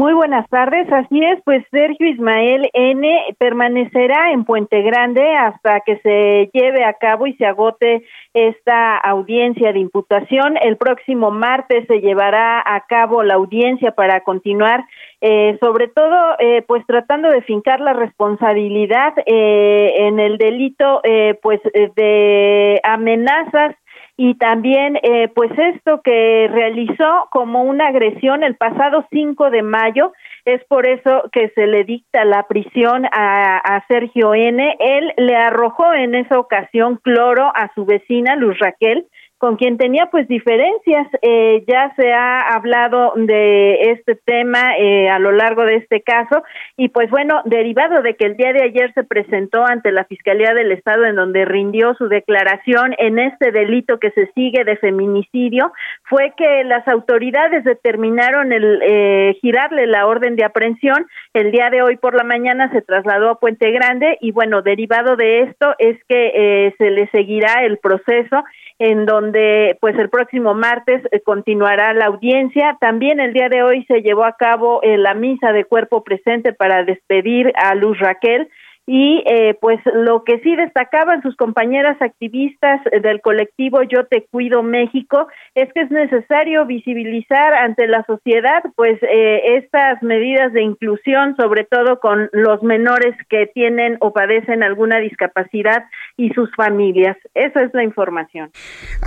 Muy 0.00 0.14
buenas 0.14 0.48
tardes, 0.48 0.90
así 0.90 1.22
es, 1.22 1.42
pues 1.44 1.62
Sergio 1.70 2.08
Ismael 2.08 2.70
N 2.72 3.36
permanecerá 3.36 4.32
en 4.32 4.46
Puente 4.46 4.80
Grande 4.80 5.36
hasta 5.36 5.80
que 5.80 5.98
se 5.98 6.48
lleve 6.54 6.84
a 6.84 6.94
cabo 6.94 7.26
y 7.26 7.34
se 7.34 7.44
agote 7.44 8.02
esta 8.32 8.96
audiencia 8.96 9.74
de 9.74 9.78
imputación. 9.78 10.56
El 10.62 10.78
próximo 10.78 11.30
martes 11.30 11.86
se 11.86 12.00
llevará 12.00 12.62
a 12.64 12.86
cabo 12.88 13.22
la 13.22 13.34
audiencia 13.34 13.92
para 13.92 14.22
continuar, 14.22 14.86
eh, 15.20 15.58
sobre 15.60 15.88
todo, 15.88 16.16
eh, 16.38 16.64
pues 16.66 16.82
tratando 16.86 17.28
de 17.28 17.42
fincar 17.42 17.80
la 17.80 17.92
responsabilidad 17.92 19.12
eh, 19.26 20.06
en 20.06 20.18
el 20.18 20.38
delito, 20.38 21.02
pues 21.42 21.60
de 21.94 22.80
amenazas 22.84 23.76
y 24.22 24.34
también 24.34 24.98
eh, 25.02 25.28
pues 25.34 25.50
esto 25.56 26.02
que 26.02 26.46
realizó 26.52 27.26
como 27.30 27.62
una 27.62 27.86
agresión 27.86 28.44
el 28.44 28.54
pasado 28.54 29.06
5 29.10 29.48
de 29.48 29.62
mayo 29.62 30.12
es 30.44 30.62
por 30.64 30.86
eso 30.86 31.22
que 31.32 31.48
se 31.54 31.66
le 31.66 31.84
dicta 31.84 32.26
la 32.26 32.42
prisión 32.46 33.06
a, 33.12 33.56
a, 33.56 33.82
Sergio 33.88 34.34
N. 34.34 34.76
Él 34.78 35.14
le 35.16 35.36
arrojó 35.36 35.94
en 35.94 36.14
esa 36.14 36.38
ocasión 36.38 37.00
cloro 37.02 37.50
a 37.54 37.72
su 37.74 37.86
vecina 37.86 38.36
Luz 38.36 38.58
Raquel 38.58 39.06
con 39.40 39.56
quien 39.56 39.78
tenía 39.78 40.06
pues 40.10 40.28
diferencias. 40.28 41.08
Eh, 41.22 41.64
ya 41.66 41.94
se 41.96 42.12
ha 42.12 42.40
hablado 42.54 43.14
de 43.16 43.92
este 43.92 44.14
tema 44.14 44.76
eh, 44.76 45.08
a 45.08 45.18
lo 45.18 45.32
largo 45.32 45.64
de 45.64 45.76
este 45.76 46.02
caso 46.02 46.42
y 46.76 46.90
pues 46.90 47.08
bueno, 47.08 47.40
derivado 47.46 48.02
de 48.02 48.16
que 48.16 48.26
el 48.26 48.36
día 48.36 48.52
de 48.52 48.62
ayer 48.62 48.92
se 48.92 49.02
presentó 49.02 49.64
ante 49.64 49.92
la 49.92 50.04
Fiscalía 50.04 50.52
del 50.52 50.72
Estado 50.72 51.06
en 51.06 51.16
donde 51.16 51.46
rindió 51.46 51.94
su 51.94 52.08
declaración 52.08 52.94
en 52.98 53.18
este 53.18 53.50
delito 53.50 53.98
que 53.98 54.10
se 54.10 54.30
sigue 54.34 54.62
de 54.64 54.76
feminicidio, 54.76 55.72
fue 56.02 56.34
que 56.36 56.62
las 56.64 56.86
autoridades 56.86 57.64
determinaron 57.64 58.52
el 58.52 58.82
eh, 58.82 59.38
girarle 59.40 59.86
la 59.86 60.06
orden 60.06 60.36
de 60.36 60.44
aprehensión. 60.44 61.06
El 61.32 61.50
día 61.50 61.70
de 61.70 61.80
hoy 61.80 61.96
por 61.96 62.14
la 62.14 62.24
mañana 62.24 62.70
se 62.72 62.82
trasladó 62.82 63.30
a 63.30 63.40
Puente 63.40 63.70
Grande 63.70 64.18
y 64.20 64.32
bueno, 64.32 64.60
derivado 64.60 65.16
de 65.16 65.44
esto 65.44 65.74
es 65.78 65.96
que 66.10 66.74
se 66.76 66.90
le 66.90 67.08
seguirá 67.08 67.64
el 67.64 67.78
proceso 67.78 68.44
en 68.80 69.04
donde 69.04 69.76
pues 69.78 69.96
el 69.98 70.08
próximo 70.08 70.54
martes 70.54 71.02
eh, 71.12 71.20
continuará 71.20 71.92
la 71.92 72.06
audiencia. 72.06 72.78
También 72.80 73.20
el 73.20 73.34
día 73.34 73.50
de 73.50 73.62
hoy 73.62 73.84
se 73.84 74.00
llevó 74.00 74.24
a 74.24 74.36
cabo 74.36 74.82
eh, 74.82 74.96
la 74.96 75.12
misa 75.12 75.52
de 75.52 75.66
cuerpo 75.66 76.02
presente 76.02 76.54
para 76.54 76.82
despedir 76.82 77.52
a 77.56 77.74
Luz 77.74 77.98
Raquel 77.98 78.48
y 78.92 79.22
eh, 79.24 79.56
pues 79.60 79.78
lo 79.94 80.24
que 80.24 80.40
sí 80.40 80.56
destacaban 80.56 81.22
sus 81.22 81.36
compañeras 81.36 81.96
activistas 82.02 82.80
del 83.04 83.20
colectivo 83.20 83.84
Yo 83.84 84.06
Te 84.06 84.26
Cuido 84.28 84.64
México 84.64 85.28
es 85.54 85.72
que 85.72 85.82
es 85.82 85.92
necesario 85.92 86.66
visibilizar 86.66 87.54
ante 87.54 87.86
la 87.86 88.02
sociedad 88.02 88.64
pues 88.74 89.00
eh, 89.02 89.58
estas 89.58 90.02
medidas 90.02 90.52
de 90.52 90.62
inclusión, 90.62 91.36
sobre 91.36 91.62
todo 91.62 92.00
con 92.00 92.30
los 92.32 92.64
menores 92.64 93.14
que 93.28 93.46
tienen 93.54 93.96
o 94.00 94.12
padecen 94.12 94.64
alguna 94.64 94.98
discapacidad 94.98 95.84
y 96.16 96.30
sus 96.30 96.50
familias. 96.56 97.16
Esa 97.34 97.62
es 97.62 97.72
la 97.72 97.84
información. 97.84 98.50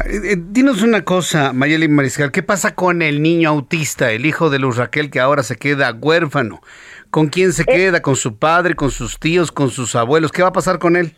Eh, 0.05 0.37
dinos 0.37 0.81
una 0.81 1.01
cosa, 1.01 1.51
Mayeli 1.51 1.89
Mariscal, 1.89 2.31
¿qué 2.31 2.41
pasa 2.41 2.73
con 2.73 3.01
el 3.01 3.21
niño 3.21 3.49
autista, 3.49 4.11
el 4.11 4.25
hijo 4.25 4.49
de 4.49 4.59
Luz 4.59 4.77
Raquel 4.77 5.11
que 5.11 5.19
ahora 5.19 5.43
se 5.43 5.57
queda 5.57 5.91
huérfano? 5.91 6.61
¿Con 7.13 7.27
quién 7.27 7.53
se 7.53 7.61
eh, 7.61 7.65
queda? 7.67 8.01
¿Con 8.01 8.15
su 8.15 8.39
padre? 8.39 8.73
¿Con 8.73 8.89
sus 8.89 9.19
tíos? 9.19 9.51
¿Con 9.51 9.69
sus 9.69 9.95
abuelos? 9.95 10.31
¿Qué 10.31 10.41
va 10.41 10.47
a 10.47 10.51
pasar 10.51 10.79
con 10.79 10.95
él? 10.95 11.15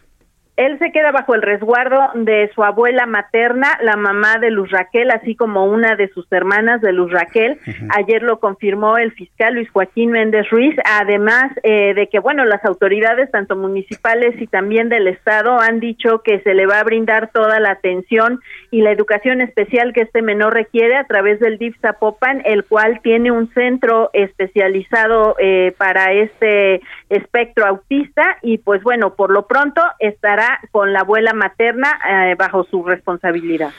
Él 0.58 0.80
se 0.80 0.92
queda 0.92 1.12
bajo 1.12 1.36
el 1.36 1.42
resguardo 1.42 2.00
de 2.14 2.50
su 2.56 2.64
abuela 2.64 3.06
materna, 3.06 3.78
la 3.82 3.98
mamá 3.98 4.38
de 4.40 4.52
Luz 4.52 4.72
Raquel, 4.72 5.12
así 5.12 5.36
como 5.36 5.66
una 5.66 5.96
de 5.96 6.08
sus 6.10 6.32
hermanas 6.32 6.80
de 6.82 6.94
Luz 6.94 7.12
Raquel. 7.12 7.60
Ayer 7.90 8.24
lo 8.24 8.40
confirmó 8.40 8.98
el 8.98 9.12
fiscal 9.12 9.56
Luis 9.56 9.70
Joaquín 9.70 10.12
Méndez 10.12 10.50
Ruiz, 10.50 10.74
además 10.86 11.52
eh, 11.64 11.94
de 11.94 12.08
que, 12.08 12.20
bueno, 12.20 12.46
las 12.46 12.64
autoridades, 12.64 13.30
tanto 13.32 13.58
municipales 13.58 14.42
y 14.42 14.48
también 14.48 14.88
del 14.88 15.08
Estado, 15.08 15.60
han 15.60 15.82
dicho 15.82 16.22
que 16.24 16.40
se 16.40 16.54
le 16.54 16.66
va 16.66 16.80
a 16.80 16.84
brindar 16.84 17.32
toda 17.32 17.60
la 17.60 17.72
atención 17.72 18.40
y 18.72 18.82
la 18.82 18.92
educación 18.92 19.42
especial 19.42 19.92
que 19.92 20.02
este 20.02 20.22
menor 20.22 20.54
requiere 20.54 20.96
a 20.96 21.04
través 21.04 21.42
del 21.42 21.58
DIF 21.58 21.78
Zapopan, 21.82 22.42
el 22.46 22.64
cual 22.64 23.02
tiene 23.02 23.30
un 23.30 23.52
centro 23.54 24.10
especializado 24.14 25.36
eh, 25.38 25.74
para 25.78 26.14
este 26.14 26.82
espectro 27.10 27.66
autista 27.66 28.38
y 28.42 28.58
pues 28.58 28.84
bueno, 28.84 29.16
por 29.16 29.32
lo 29.32 29.48
pronto 29.48 29.82
estará 30.00 30.45
con 30.72 30.94
la 30.94 31.02
abuela 31.02 31.34
materna 31.34 32.00
eh, 32.10 32.36
bajo 32.38 32.66
su 32.66 32.84
responsabilidad. 32.84 33.72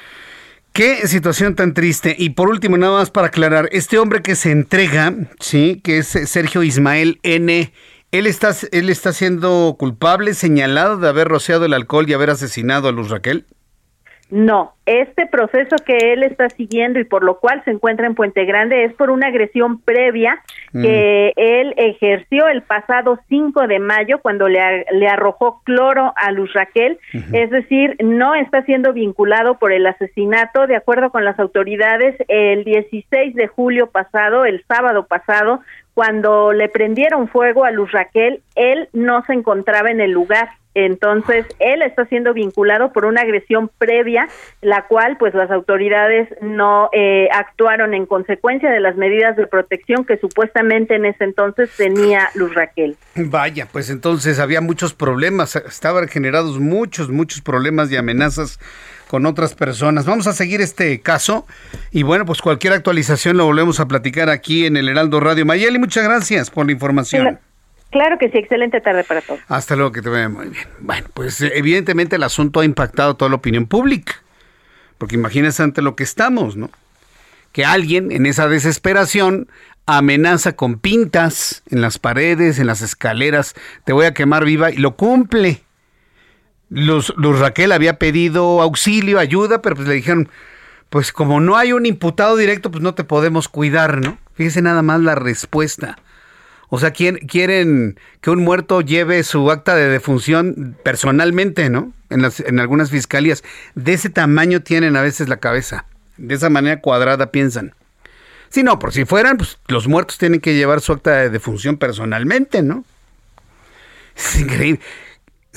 Qué 0.72 1.06
situación 1.06 1.54
tan 1.54 1.72
triste. 1.72 2.14
Y 2.18 2.30
por 2.30 2.50
último, 2.50 2.76
nada 2.76 2.98
más 2.98 3.10
para 3.10 3.28
aclarar, 3.28 3.68
este 3.72 3.98
hombre 3.98 4.20
que 4.20 4.34
se 4.34 4.50
entrega, 4.50 5.12
sí, 5.40 5.80
que 5.82 5.98
es 5.98 6.06
Sergio 6.06 6.62
Ismael 6.62 7.18
N., 7.22 7.72
él 8.12 8.26
está, 8.26 8.54
él 8.72 8.88
está 8.88 9.12
siendo 9.12 9.76
culpable, 9.78 10.34
señalado 10.34 10.98
de 10.98 11.08
haber 11.08 11.28
rociado 11.28 11.64
el 11.64 11.72
alcohol 11.72 12.08
y 12.08 12.12
haber 12.12 12.30
asesinado 12.30 12.88
a 12.88 12.92
Luz 12.92 13.10
Raquel. 13.10 13.46
No, 14.28 14.72
este 14.86 15.26
proceso 15.26 15.76
que 15.84 16.12
él 16.12 16.24
está 16.24 16.48
siguiendo 16.50 16.98
y 16.98 17.04
por 17.04 17.22
lo 17.22 17.38
cual 17.38 17.62
se 17.64 17.70
encuentra 17.70 18.08
en 18.08 18.16
Puente 18.16 18.44
Grande 18.44 18.82
es 18.82 18.92
por 18.94 19.10
una 19.10 19.28
agresión 19.28 19.80
previa 19.80 20.42
mm. 20.72 20.82
que 20.82 21.32
él 21.36 21.74
ejerció 21.76 22.48
el 22.48 22.62
pasado 22.62 23.20
5 23.28 23.68
de 23.68 23.78
mayo 23.78 24.18
cuando 24.20 24.48
le, 24.48 24.84
le 24.90 25.06
arrojó 25.06 25.62
cloro 25.62 26.12
a 26.16 26.32
Luz 26.32 26.52
Raquel, 26.54 26.98
es 27.32 27.50
decir, 27.50 27.96
no 28.02 28.34
está 28.34 28.64
siendo 28.64 28.92
vinculado 28.92 29.58
por 29.58 29.70
el 29.70 29.86
asesinato, 29.86 30.66
de 30.66 30.74
acuerdo 30.74 31.10
con 31.10 31.24
las 31.24 31.38
autoridades, 31.38 32.16
el 32.26 32.64
16 32.64 33.34
de 33.34 33.46
julio 33.46 33.90
pasado, 33.90 34.44
el 34.44 34.64
sábado 34.66 35.06
pasado, 35.06 35.60
cuando 35.96 36.52
le 36.52 36.68
prendieron 36.68 37.26
fuego 37.26 37.64
a 37.64 37.70
Luz 37.70 37.90
Raquel, 37.90 38.42
él 38.54 38.90
no 38.92 39.24
se 39.24 39.32
encontraba 39.32 39.90
en 39.90 40.02
el 40.02 40.10
lugar. 40.10 40.50
Entonces, 40.74 41.46
él 41.58 41.80
está 41.80 42.04
siendo 42.04 42.34
vinculado 42.34 42.92
por 42.92 43.06
una 43.06 43.22
agresión 43.22 43.70
previa, 43.78 44.28
la 44.60 44.82
cual, 44.88 45.16
pues, 45.16 45.32
las 45.32 45.50
autoridades 45.50 46.28
no 46.42 46.90
eh, 46.92 47.30
actuaron 47.32 47.94
en 47.94 48.04
consecuencia 48.04 48.70
de 48.70 48.80
las 48.80 48.96
medidas 48.96 49.36
de 49.36 49.46
protección 49.46 50.04
que 50.04 50.18
supuestamente 50.18 50.96
en 50.96 51.06
ese 51.06 51.24
entonces 51.24 51.74
tenía 51.74 52.28
Luz 52.34 52.54
Raquel. 52.54 52.98
Vaya, 53.14 53.66
pues 53.72 53.88
entonces 53.88 54.38
había 54.38 54.60
muchos 54.60 54.92
problemas, 54.92 55.56
estaban 55.56 56.08
generados 56.08 56.60
muchos, 56.60 57.08
muchos 57.08 57.40
problemas 57.40 57.90
y 57.90 57.96
amenazas 57.96 58.60
con 59.08 59.26
otras 59.26 59.54
personas. 59.54 60.06
Vamos 60.06 60.26
a 60.26 60.32
seguir 60.32 60.60
este 60.60 61.00
caso 61.00 61.46
y 61.90 62.02
bueno, 62.02 62.24
pues 62.24 62.42
cualquier 62.42 62.72
actualización 62.72 63.36
lo 63.36 63.44
volvemos 63.46 63.80
a 63.80 63.86
platicar 63.88 64.28
aquí 64.28 64.66
en 64.66 64.76
el 64.76 64.88
Heraldo 64.88 65.20
Radio. 65.20 65.46
Mayeli, 65.46 65.78
muchas 65.78 66.04
gracias 66.04 66.50
por 66.50 66.66
la 66.66 66.72
información. 66.72 67.38
Claro 67.90 68.18
que 68.18 68.30
sí, 68.30 68.38
excelente 68.38 68.80
tarde 68.80 69.04
para 69.04 69.20
todos. 69.20 69.40
Hasta 69.48 69.76
luego, 69.76 69.92
que 69.92 70.02
te 70.02 70.08
vaya 70.08 70.28
muy 70.28 70.48
bien. 70.48 70.66
Bueno, 70.80 71.06
pues 71.14 71.40
eh, 71.40 71.52
evidentemente 71.54 72.16
el 72.16 72.24
asunto 72.24 72.60
ha 72.60 72.64
impactado 72.64 73.14
toda 73.16 73.28
la 73.28 73.36
opinión 73.36 73.66
pública, 73.66 74.14
porque 74.98 75.14
imagínense 75.14 75.62
ante 75.62 75.82
lo 75.82 75.94
que 75.94 76.04
estamos, 76.04 76.56
¿no? 76.56 76.70
Que 77.52 77.64
alguien 77.64 78.12
en 78.12 78.26
esa 78.26 78.48
desesperación 78.48 79.48
amenaza 79.86 80.56
con 80.56 80.78
pintas 80.78 81.62
en 81.70 81.80
las 81.80 81.98
paredes, 81.98 82.58
en 82.58 82.66
las 82.66 82.82
escaleras, 82.82 83.54
te 83.84 83.92
voy 83.92 84.06
a 84.06 84.14
quemar 84.14 84.44
viva 84.44 84.70
y 84.70 84.76
lo 84.76 84.96
cumple. 84.96 85.62
Los 86.68 87.14
Raquel 87.16 87.72
había 87.72 87.98
pedido 87.98 88.60
auxilio, 88.60 89.18
ayuda, 89.18 89.62
pero 89.62 89.76
pues 89.76 89.86
le 89.86 89.94
dijeron, 89.94 90.28
pues 90.90 91.12
como 91.12 91.40
no 91.40 91.56
hay 91.56 91.72
un 91.72 91.86
imputado 91.86 92.36
directo, 92.36 92.70
pues 92.70 92.82
no 92.82 92.94
te 92.94 93.04
podemos 93.04 93.48
cuidar, 93.48 94.04
¿no? 94.04 94.18
Fíjese 94.34 94.62
nada 94.62 94.82
más 94.82 95.00
la 95.00 95.14
respuesta. 95.14 95.98
O 96.68 96.80
sea, 96.80 96.90
quieren 96.90 97.98
que 98.20 98.30
un 98.30 98.42
muerto 98.42 98.80
lleve 98.80 99.22
su 99.22 99.50
acta 99.50 99.76
de 99.76 99.88
defunción 99.88 100.76
personalmente, 100.82 101.70
¿no? 101.70 101.92
En, 102.10 102.22
las, 102.22 102.40
en 102.40 102.58
algunas 102.58 102.90
fiscalías. 102.90 103.44
De 103.74 103.92
ese 103.92 104.10
tamaño 104.10 104.62
tienen 104.62 104.96
a 104.96 105.02
veces 105.02 105.28
la 105.28 105.36
cabeza. 105.36 105.86
De 106.16 106.34
esa 106.34 106.50
manera 106.50 106.80
cuadrada 106.80 107.30
piensan. 107.30 107.74
Si 108.48 108.62
no, 108.62 108.78
por 108.78 108.92
si 108.92 109.04
fueran, 109.04 109.36
pues 109.36 109.58
los 109.68 109.86
muertos 109.86 110.18
tienen 110.18 110.40
que 110.40 110.54
llevar 110.54 110.80
su 110.80 110.92
acta 110.92 111.12
de 111.16 111.30
defunción 111.30 111.76
personalmente, 111.76 112.62
¿no? 112.62 112.84
Es 114.16 114.40
increíble. 114.40 114.80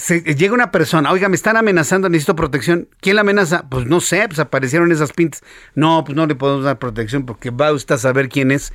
Llega 0.07 0.53
una 0.53 0.71
persona, 0.71 1.11
oiga, 1.11 1.29
me 1.29 1.35
están 1.35 1.57
amenazando, 1.57 2.09
necesito 2.09 2.35
protección. 2.35 2.87
¿Quién 3.01 3.15
la 3.15 3.21
amenaza? 3.21 3.67
Pues 3.69 3.85
no 3.85 4.01
sé, 4.01 4.27
pues 4.27 4.39
aparecieron 4.39 4.91
esas 4.91 5.11
pintas. 5.13 5.43
No, 5.75 6.03
pues 6.03 6.15
no 6.15 6.25
le 6.25 6.35
podemos 6.35 6.63
dar 6.63 6.79
protección 6.79 7.25
porque 7.25 7.49
va 7.49 7.71
usted 7.71 7.95
a 7.95 7.97
saber 7.97 8.29
quién 8.29 8.51
es. 8.51 8.73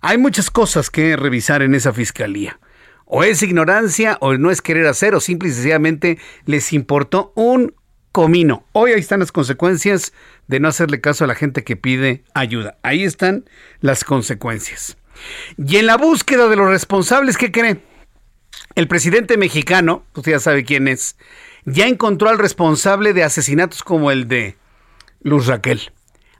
Hay 0.00 0.18
muchas 0.18 0.50
cosas 0.50 0.90
que 0.90 1.16
revisar 1.16 1.62
en 1.62 1.74
esa 1.74 1.92
fiscalía. 1.92 2.60
O 3.04 3.24
es 3.24 3.42
ignorancia, 3.42 4.18
o 4.20 4.36
no 4.36 4.50
es 4.50 4.60
querer 4.60 4.86
hacer, 4.86 5.14
o 5.14 5.20
simple 5.20 5.48
y 5.48 5.52
sencillamente 5.52 6.18
les 6.44 6.72
importó 6.72 7.32
un 7.34 7.74
comino. 8.12 8.64
Hoy 8.72 8.92
ahí 8.92 9.00
están 9.00 9.20
las 9.20 9.32
consecuencias 9.32 10.12
de 10.46 10.60
no 10.60 10.68
hacerle 10.68 11.00
caso 11.00 11.24
a 11.24 11.26
la 11.26 11.34
gente 11.34 11.64
que 11.64 11.76
pide 11.76 12.22
ayuda. 12.34 12.76
Ahí 12.82 13.04
están 13.04 13.48
las 13.80 14.04
consecuencias. 14.04 14.96
Y 15.56 15.76
en 15.76 15.86
la 15.86 15.96
búsqueda 15.96 16.48
de 16.48 16.56
los 16.56 16.68
responsables, 16.68 17.36
¿qué 17.36 17.50
cree? 17.50 17.80
El 18.74 18.88
presidente 18.88 19.36
mexicano, 19.36 20.04
usted 20.14 20.32
ya 20.32 20.40
sabe 20.40 20.64
quién 20.64 20.88
es, 20.88 21.16
ya 21.64 21.86
encontró 21.86 22.28
al 22.28 22.38
responsable 22.38 23.12
de 23.12 23.24
asesinatos 23.24 23.82
como 23.82 24.10
el 24.10 24.28
de 24.28 24.56
Luz 25.22 25.46
Raquel. 25.46 25.92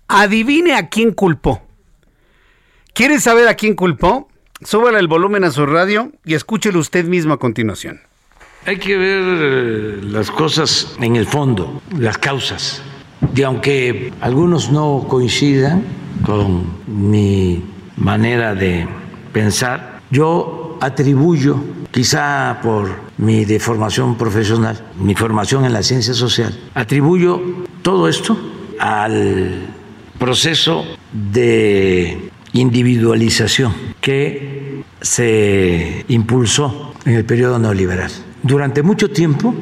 Adivine 0.06 0.74
a 0.74 0.88
quién 0.88 1.12
culpó. 1.12 1.62
¿Quiere 2.94 3.20
saber 3.20 3.48
a 3.48 3.54
quién 3.54 3.74
culpó? 3.74 4.28
Súbale 4.64 4.98
el 4.98 5.06
volumen 5.06 5.44
a 5.44 5.50
su 5.50 5.66
radio 5.66 6.10
y 6.24 6.34
escúchelo 6.34 6.80
usted 6.80 7.04
mismo 7.04 7.34
a 7.34 7.38
continuación. 7.38 8.00
Hay 8.66 8.78
que 8.78 8.96
ver 8.96 9.22
eh, 9.22 10.00
las 10.02 10.30
cosas 10.30 10.96
en 11.00 11.16
el 11.16 11.26
fondo, 11.26 11.80
las 11.96 12.18
causas. 12.18 12.82
Y 13.34 13.42
aunque 13.42 14.12
algunos 14.20 14.70
no 14.70 15.06
coincidan 15.08 15.84
con 16.24 16.66
mi 16.86 17.62
manera 17.96 18.54
de 18.54 18.88
pensar, 19.32 20.00
yo 20.10 20.76
atribuyo, 20.80 21.62
quizá 21.90 22.60
por 22.62 22.88
mi 23.18 23.44
deformación 23.44 24.16
profesional, 24.16 24.80
mi 24.98 25.14
formación 25.14 25.64
en 25.64 25.72
la 25.72 25.82
ciencia 25.82 26.14
social, 26.14 26.58
atribuyo 26.74 27.40
todo 27.82 28.08
esto 28.08 28.36
al 28.78 29.66
proceso 30.18 30.84
de 31.12 32.30
individualización 32.52 33.72
que 34.00 34.82
se 35.00 36.04
impulsó 36.08 36.94
en 37.04 37.14
el 37.14 37.24
periodo 37.24 37.58
neoliberal. 37.58 38.10
Durante 38.42 38.82
mucho 38.82 39.10
tiempo 39.10 39.54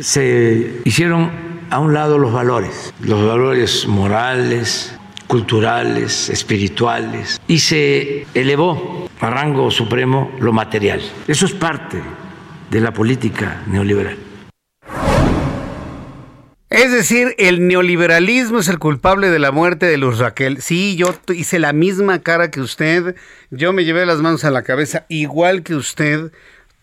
se 0.00 0.80
hicieron 0.84 1.30
a 1.70 1.78
un 1.80 1.92
lado 1.92 2.18
los 2.18 2.32
valores, 2.32 2.94
los 3.00 3.26
valores 3.26 3.86
morales, 3.88 4.94
culturales, 5.26 6.30
espirituales, 6.30 7.40
y 7.48 7.58
se 7.58 8.26
elevó 8.34 8.95
a 9.20 9.30
rango 9.30 9.70
supremo 9.70 10.32
lo 10.40 10.52
material. 10.52 11.00
Eso 11.26 11.46
es 11.46 11.52
parte 11.52 12.02
de 12.70 12.80
la 12.80 12.92
política 12.92 13.62
neoliberal. 13.66 14.18
Es 16.68 16.92
decir, 16.92 17.34
el 17.38 17.68
neoliberalismo 17.68 18.58
es 18.58 18.68
el 18.68 18.78
culpable 18.78 19.30
de 19.30 19.38
la 19.38 19.52
muerte 19.52 19.86
de 19.86 19.96
Luz 19.96 20.18
Raquel. 20.18 20.60
Sí, 20.60 20.96
yo 20.96 21.14
hice 21.32 21.58
la 21.58 21.72
misma 21.72 22.18
cara 22.18 22.50
que 22.50 22.60
usted, 22.60 23.14
yo 23.50 23.72
me 23.72 23.84
llevé 23.84 24.04
las 24.04 24.18
manos 24.18 24.44
a 24.44 24.50
la 24.50 24.62
cabeza 24.62 25.06
igual 25.08 25.62
que 25.62 25.76
usted, 25.76 26.32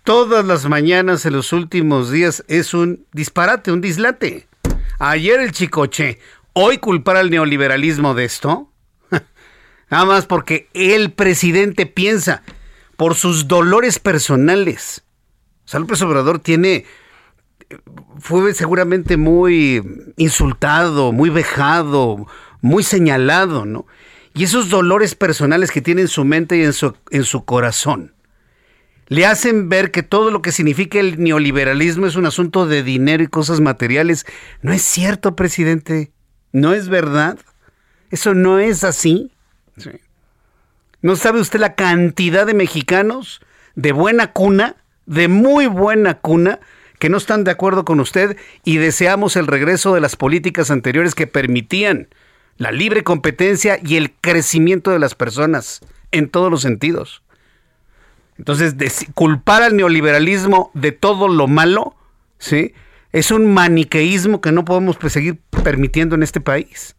todas 0.04 0.46
las 0.46 0.68
mañanas 0.68 1.26
en 1.26 1.34
los 1.34 1.52
últimos 1.52 2.12
días 2.12 2.46
es 2.48 2.74
un 2.74 3.06
disparate, 3.12 3.72
un 3.72 3.82
dislate. 3.82 4.48
Ayer 5.00 5.42
el 5.42 5.52
chicoche, 5.52 6.20
hoy 6.54 6.78
culpar 6.78 7.18
al 7.18 7.30
neoliberalismo 7.30 8.14
de 8.14 8.26
esto. 8.26 8.73
Nada 9.94 10.06
más 10.06 10.26
porque 10.26 10.70
el 10.74 11.12
presidente 11.12 11.86
piensa 11.86 12.42
por 12.98 13.14
sus 13.14 13.48
dolores 13.48 14.00
personales. 14.00 15.04
O 15.72 15.78
López 15.78 16.02
Obrador 16.02 16.40
tiene 16.40 16.86
fue 18.18 18.56
seguramente 18.56 19.18
muy 19.18 19.84
insultado, 20.18 21.12
muy 21.12 21.30
vejado, 21.30 22.26
muy 22.62 22.82
señalado, 22.82 23.66
¿no? 23.66 23.86
Y 24.34 24.46
esos 24.46 24.72
dolores 24.72 25.14
personales 25.14 25.70
que 25.70 25.82
tiene 25.82 26.02
en 26.02 26.08
su 26.08 26.26
mente 26.26 26.58
y 26.58 26.64
en 26.64 26.74
su, 26.74 26.96
en 27.12 27.24
su 27.24 27.46
corazón 27.46 28.16
le 29.10 29.28
hacen 29.28 29.70
ver 29.70 29.92
que 29.92 30.02
todo 30.02 30.32
lo 30.32 30.42
que 30.42 30.52
significa 30.52 31.00
el 31.00 31.22
neoliberalismo 31.22 32.08
es 32.08 32.16
un 32.16 32.26
asunto 32.26 32.66
de 32.66 32.82
dinero 32.82 33.22
y 33.22 33.28
cosas 33.28 33.62
materiales. 33.62 34.26
No 34.64 34.74
es 34.74 34.82
cierto, 34.82 35.36
presidente. 35.36 36.12
No 36.52 36.74
es 36.74 36.90
verdad. 36.90 37.38
Eso 38.10 38.34
no 38.34 38.58
es 38.58 38.84
así. 38.84 39.33
¿No 41.02 41.16
sabe 41.16 41.40
usted 41.40 41.60
la 41.60 41.76
cantidad 41.76 42.46
de 42.46 42.54
mexicanos 42.54 43.42
de 43.76 43.92
buena 43.92 44.32
cuna, 44.32 44.78
de 45.06 45.28
muy 45.28 45.68
buena 45.68 46.20
cuna, 46.20 46.60
que 47.00 47.10
no 47.10 47.18
están 47.18 47.44
de 47.44 47.52
acuerdo 47.52 47.84
con 47.84 48.00
usted 48.00 48.38
y 48.64 48.78
deseamos 48.78 49.36
el 49.36 49.48
regreso 49.48 49.94
de 49.94 50.02
las 50.02 50.16
políticas 50.16 50.72
anteriores 50.72 51.16
que 51.16 51.28
permitían 51.28 52.08
la 52.58 52.72
libre 52.72 53.04
competencia 53.04 53.80
y 53.84 53.98
el 53.98 54.14
crecimiento 54.14 54.92
de 54.92 55.00
las 55.00 55.16
personas 55.16 55.82
en 56.12 56.30
todos 56.30 56.50
los 56.50 56.62
sentidos? 56.62 57.24
Entonces, 58.38 58.76
culpar 59.14 59.64
al 59.64 59.76
neoliberalismo 59.76 60.72
de 60.74 60.92
todo 60.92 61.28
lo 61.28 61.48
malo, 61.48 61.96
¿sí? 62.40 62.74
Es 63.12 63.32
un 63.32 63.54
maniqueísmo 63.54 64.42
que 64.42 64.52
no 64.52 64.66
podemos 64.66 64.98
pues, 64.98 65.14
seguir 65.14 65.40
permitiendo 65.64 66.16
en 66.16 66.24
este 66.24 66.42
país. 66.42 66.96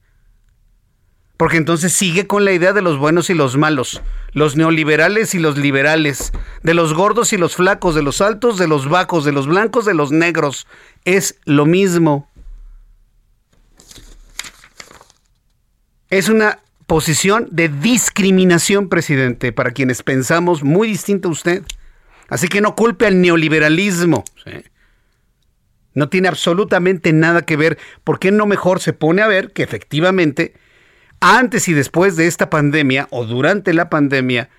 Porque 1.36 1.56
entonces 1.56 1.92
sigue 1.92 2.26
con 2.26 2.44
la 2.44 2.52
idea 2.52 2.72
de 2.72 2.82
los 2.82 2.96
buenos 2.96 3.28
y 3.28 3.34
los 3.34 3.56
malos, 3.56 4.02
los 4.32 4.56
neoliberales 4.56 5.34
y 5.34 5.40
los 5.40 5.58
liberales, 5.58 6.32
de 6.62 6.74
los 6.74 6.94
gordos 6.94 7.32
y 7.32 7.36
los 7.36 7.56
flacos, 7.56 7.94
de 7.96 8.02
los 8.02 8.20
altos, 8.20 8.56
de 8.56 8.68
los 8.68 8.88
bajos, 8.88 9.24
de 9.24 9.32
los 9.32 9.48
blancos, 9.48 9.84
de 9.84 9.94
los 9.94 10.12
negros. 10.12 10.66
Es 11.04 11.40
lo 11.44 11.66
mismo. 11.66 12.30
Es 16.08 16.28
una 16.28 16.60
posición 16.86 17.48
de 17.50 17.68
discriminación, 17.68 18.88
presidente, 18.88 19.52
para 19.52 19.72
quienes 19.72 20.04
pensamos 20.04 20.62
muy 20.62 20.86
distinto 20.86 21.28
a 21.28 21.32
usted. 21.32 21.64
Así 22.28 22.46
que 22.46 22.60
no 22.60 22.76
culpe 22.76 23.06
al 23.06 23.20
neoliberalismo. 23.20 24.22
No 25.94 26.08
tiene 26.08 26.28
absolutamente 26.28 27.12
nada 27.12 27.42
que 27.42 27.56
ver. 27.56 27.78
¿Por 28.04 28.18
qué 28.18 28.30
no 28.30 28.46
mejor 28.46 28.80
se 28.80 28.92
pone 28.92 29.22
a 29.22 29.28
ver 29.28 29.52
que 29.52 29.62
efectivamente, 29.62 30.54
antes 31.24 31.68
y 31.68 31.72
después 31.72 32.16
de 32.16 32.26
esta 32.26 32.50
pandemia 32.50 33.08
o 33.10 33.24
durante 33.24 33.72
la 33.72 33.88
pandemia, 33.88 34.50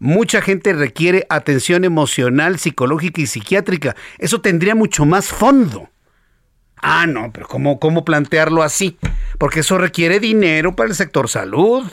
mucha 0.00 0.42
gente 0.42 0.72
requiere 0.72 1.26
atención 1.28 1.84
emocional, 1.84 2.58
psicológica 2.58 3.20
y 3.20 3.26
psiquiátrica? 3.26 3.94
Eso 4.18 4.40
tendría 4.40 4.74
mucho 4.74 5.04
más 5.06 5.28
fondo. 5.28 5.90
Ah, 6.76 7.06
no, 7.06 7.32
pero 7.32 7.46
¿cómo, 7.46 7.78
¿cómo 7.78 8.04
plantearlo 8.04 8.64
así? 8.64 8.98
Porque 9.38 9.60
eso 9.60 9.78
requiere 9.78 10.18
dinero 10.18 10.74
para 10.74 10.88
el 10.88 10.96
sector 10.96 11.28
salud. 11.28 11.86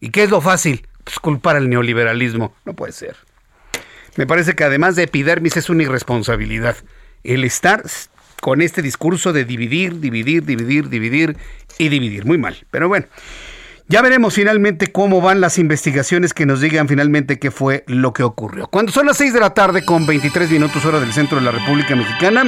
¿Y 0.00 0.10
qué 0.10 0.24
es 0.24 0.30
lo 0.30 0.42
fácil? 0.42 0.86
Pues 1.04 1.18
culpar 1.18 1.56
al 1.56 1.70
neoliberalismo. 1.70 2.54
No 2.66 2.74
puede 2.74 2.92
ser. 2.92 3.16
Me 4.16 4.26
parece 4.26 4.54
que 4.54 4.64
además 4.64 4.96
de 4.96 5.04
epidermis 5.04 5.56
es 5.56 5.70
una 5.70 5.84
irresponsabilidad. 5.84 6.76
El 7.24 7.44
estar 7.44 7.82
con 8.40 8.62
este 8.62 8.82
discurso 8.82 9.32
de 9.32 9.44
dividir, 9.44 10.00
dividir, 10.00 10.44
dividir, 10.44 10.88
dividir 10.88 11.36
y 11.78 11.88
dividir. 11.88 12.24
Muy 12.24 12.38
mal. 12.38 12.56
Pero 12.70 12.88
bueno, 12.88 13.06
ya 13.88 14.02
veremos 14.02 14.34
finalmente 14.34 14.92
cómo 14.92 15.22
van 15.22 15.40
las 15.40 15.58
investigaciones 15.58 16.34
que 16.34 16.44
nos 16.44 16.60
digan 16.60 16.88
finalmente 16.88 17.38
qué 17.38 17.50
fue 17.50 17.84
lo 17.86 18.12
que 18.12 18.22
ocurrió. 18.22 18.66
Cuando 18.66 18.92
son 18.92 19.06
las 19.06 19.16
6 19.16 19.32
de 19.32 19.40
la 19.40 19.54
tarde 19.54 19.84
con 19.84 20.06
23 20.06 20.50
minutos 20.50 20.84
hora 20.84 21.00
del 21.00 21.12
centro 21.12 21.38
de 21.38 21.44
la 21.44 21.52
República 21.52 21.96
Mexicana. 21.96 22.44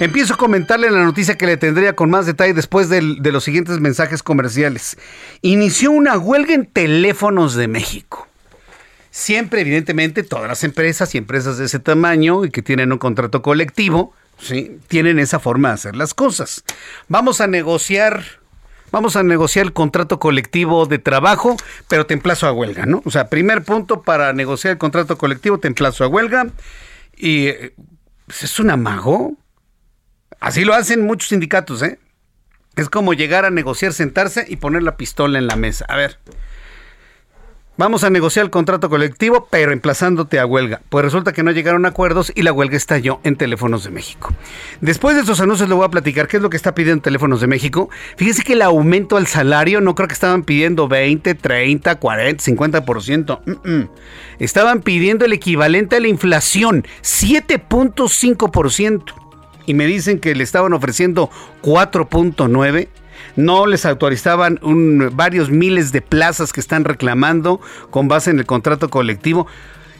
Empiezo 0.00 0.34
a 0.34 0.36
comentarle 0.36 0.90
la 0.92 1.02
noticia 1.02 1.36
que 1.36 1.46
le 1.46 1.56
tendría 1.56 1.96
con 1.96 2.08
más 2.08 2.24
detalle 2.24 2.54
después 2.54 2.88
de, 2.88 3.02
los 3.02 3.42
siguientes 3.42 3.80
mensajes 3.80 4.22
comerciales. 4.22 4.96
Inició 5.42 5.90
una 5.90 6.16
huelga 6.16 6.54
en 6.54 6.66
teléfonos 6.66 7.54
de 7.56 7.66
México. 7.66 8.28
Siempre, 9.10 9.62
evidentemente, 9.62 10.22
todas 10.22 10.46
las 10.46 10.62
empresas 10.62 11.14
y 11.14 11.18
empresas 11.18 11.58
de 11.58 11.64
ese 11.64 11.80
tamaño 11.80 12.44
y 12.44 12.50
que 12.50 12.62
tienen 12.62 12.92
un 12.92 12.98
contrato 12.98 13.42
colectivo, 13.42 14.14
¿sí? 14.40 14.78
tienen 14.88 15.18
esa 15.18 15.38
forma 15.38 15.68
de 15.68 15.74
hacer 15.74 15.96
las 15.96 16.14
cosas. 16.14 16.64
Vamos 17.08 17.40
a 17.40 17.46
negociar, 17.46 18.24
vamos 18.90 19.16
a 19.16 19.22
negociar 19.22 19.66
el 19.66 19.72
contrato 19.72 20.18
colectivo 20.18 20.86
de 20.86 20.98
trabajo, 20.98 21.56
pero 21.88 22.06
te 22.06 22.14
emplazo 22.14 22.46
a 22.46 22.52
huelga, 22.52 22.86
¿no? 22.86 23.02
O 23.04 23.10
sea, 23.10 23.28
primer 23.28 23.62
punto 23.64 24.02
para 24.02 24.32
negociar 24.32 24.72
el 24.72 24.78
contrato 24.78 25.18
colectivo, 25.18 25.58
te 25.58 25.68
emplazo 25.68 26.04
a 26.04 26.08
huelga. 26.08 26.48
Y 27.16 27.48
eh, 27.48 27.74
pues, 28.26 28.44
es 28.44 28.60
un 28.60 28.70
amago. 28.70 29.36
Así 30.40 30.64
lo 30.64 30.74
hacen 30.74 31.04
muchos 31.04 31.30
sindicatos, 31.30 31.82
¿eh? 31.82 31.98
Es 32.76 32.88
como 32.88 33.12
llegar 33.12 33.44
a 33.44 33.50
negociar, 33.50 33.92
sentarse 33.92 34.46
y 34.48 34.56
poner 34.56 34.84
la 34.84 34.96
pistola 34.96 35.38
en 35.38 35.48
la 35.48 35.56
mesa. 35.56 35.84
A 35.88 35.96
ver, 35.96 36.18
Vamos 37.78 38.02
a 38.02 38.10
negociar 38.10 38.44
el 38.44 38.50
contrato 38.50 38.90
colectivo, 38.90 39.46
pero 39.48 39.70
emplazándote 39.70 40.40
a 40.40 40.46
huelga. 40.46 40.82
Pues 40.88 41.04
resulta 41.04 41.32
que 41.32 41.44
no 41.44 41.52
llegaron 41.52 41.86
acuerdos 41.86 42.32
y 42.34 42.42
la 42.42 42.52
huelga 42.52 42.76
estalló 42.76 43.20
en 43.22 43.36
Teléfonos 43.36 43.84
de 43.84 43.90
México. 43.90 44.34
Después 44.80 45.14
de 45.14 45.20
estos 45.20 45.40
anuncios 45.40 45.68
le 45.68 45.76
voy 45.76 45.84
a 45.84 45.88
platicar 45.88 46.26
qué 46.26 46.38
es 46.38 46.42
lo 46.42 46.50
que 46.50 46.56
está 46.56 46.74
pidiendo 46.74 47.02
Teléfonos 47.02 47.40
de 47.40 47.46
México. 47.46 47.88
Fíjese 48.16 48.42
que 48.42 48.54
el 48.54 48.62
aumento 48.62 49.16
al 49.16 49.28
salario 49.28 49.80
no 49.80 49.94
creo 49.94 50.08
que 50.08 50.14
estaban 50.14 50.42
pidiendo 50.42 50.88
20, 50.88 51.36
30, 51.36 52.00
40, 52.00 52.42
50%. 52.42 53.88
Estaban 54.40 54.82
pidiendo 54.82 55.24
el 55.24 55.32
equivalente 55.32 55.94
a 55.94 56.00
la 56.00 56.08
inflación, 56.08 56.84
7.5%. 57.02 59.04
Y 59.66 59.74
me 59.74 59.86
dicen 59.86 60.18
que 60.18 60.34
le 60.34 60.42
estaban 60.42 60.72
ofreciendo 60.72 61.30
4.9% 61.62 62.88
no 63.38 63.66
les 63.66 63.86
autorizaban 63.86 64.58
varios 65.12 65.48
miles 65.48 65.92
de 65.92 66.02
plazas 66.02 66.52
que 66.52 66.60
están 66.60 66.84
reclamando 66.84 67.60
con 67.90 68.08
base 68.08 68.30
en 68.30 68.40
el 68.40 68.46
contrato 68.46 68.90
colectivo. 68.90 69.46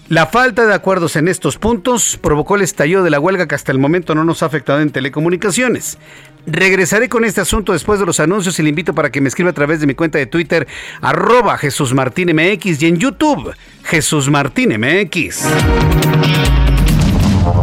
La 0.09 0.27
falta 0.27 0.67
de 0.67 0.75
acuerdos 0.75 1.15
en 1.15 1.29
estos 1.29 1.57
puntos 1.57 2.19
provocó 2.21 2.57
el 2.57 2.63
estallido 2.63 3.05
de 3.05 3.11
la 3.11 3.21
huelga 3.21 3.47
que 3.47 3.55
hasta 3.55 3.71
el 3.71 3.79
momento 3.79 4.17
no 4.17 4.25
nos 4.25 4.43
ha 4.43 4.47
afectado 4.47 4.81
en 4.81 4.91
telecomunicaciones. 4.91 5.99
Regresaré 6.47 7.09
con 7.09 7.25
este 7.25 7.41
asunto 7.41 7.73
después 7.73 8.01
de 8.01 8.07
los 8.07 8.19
anuncios 8.19 8.59
y 8.59 8.63
le 8.65 8.71
invito 8.71 8.93
para 8.93 9.13
que 9.13 9.21
me 9.21 9.29
escriba 9.29 9.51
a 9.51 9.55
través 9.55 9.79
de 9.79 9.87
mi 9.87 9.95
cuenta 9.95 10.19
de 10.19 10.27
Twitter, 10.27 10.67
arroba 11.01 11.59
Jesús 11.59 11.95
y 11.95 12.87
en 12.87 12.97
YouTube, 12.97 13.55
Jesús 13.85 14.29
Martín 14.31 14.71
MX. 14.81 15.45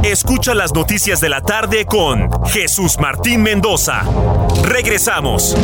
Escucha 0.03 0.53
las 0.53 0.73
noticias 0.73 1.19
de 1.21 1.29
la 1.29 1.41
tarde 1.41 1.85
con 1.85 2.29
Jesús 2.47 2.97
Martín 2.99 3.41
Mendoza. 3.41 4.03
Regresamos. 4.63 5.55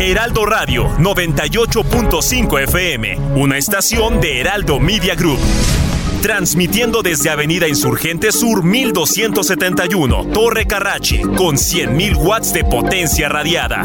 Heraldo 0.00 0.46
Radio 0.46 0.88
98.5 0.98 2.62
FM, 2.62 3.18
una 3.36 3.58
estación 3.58 4.20
de 4.20 4.40
Heraldo 4.40 4.80
Media 4.80 5.14
Group. 5.14 5.38
Transmitiendo 6.22 7.02
desde 7.02 7.30
Avenida 7.30 7.68
Insurgente 7.68 8.32
Sur 8.32 8.62
1271, 8.62 10.26
Torre 10.32 10.66
Carrachi, 10.66 11.22
con 11.22 11.56
100.000 11.56 12.16
watts 12.16 12.52
de 12.52 12.64
potencia 12.64 13.28
radiada. 13.28 13.84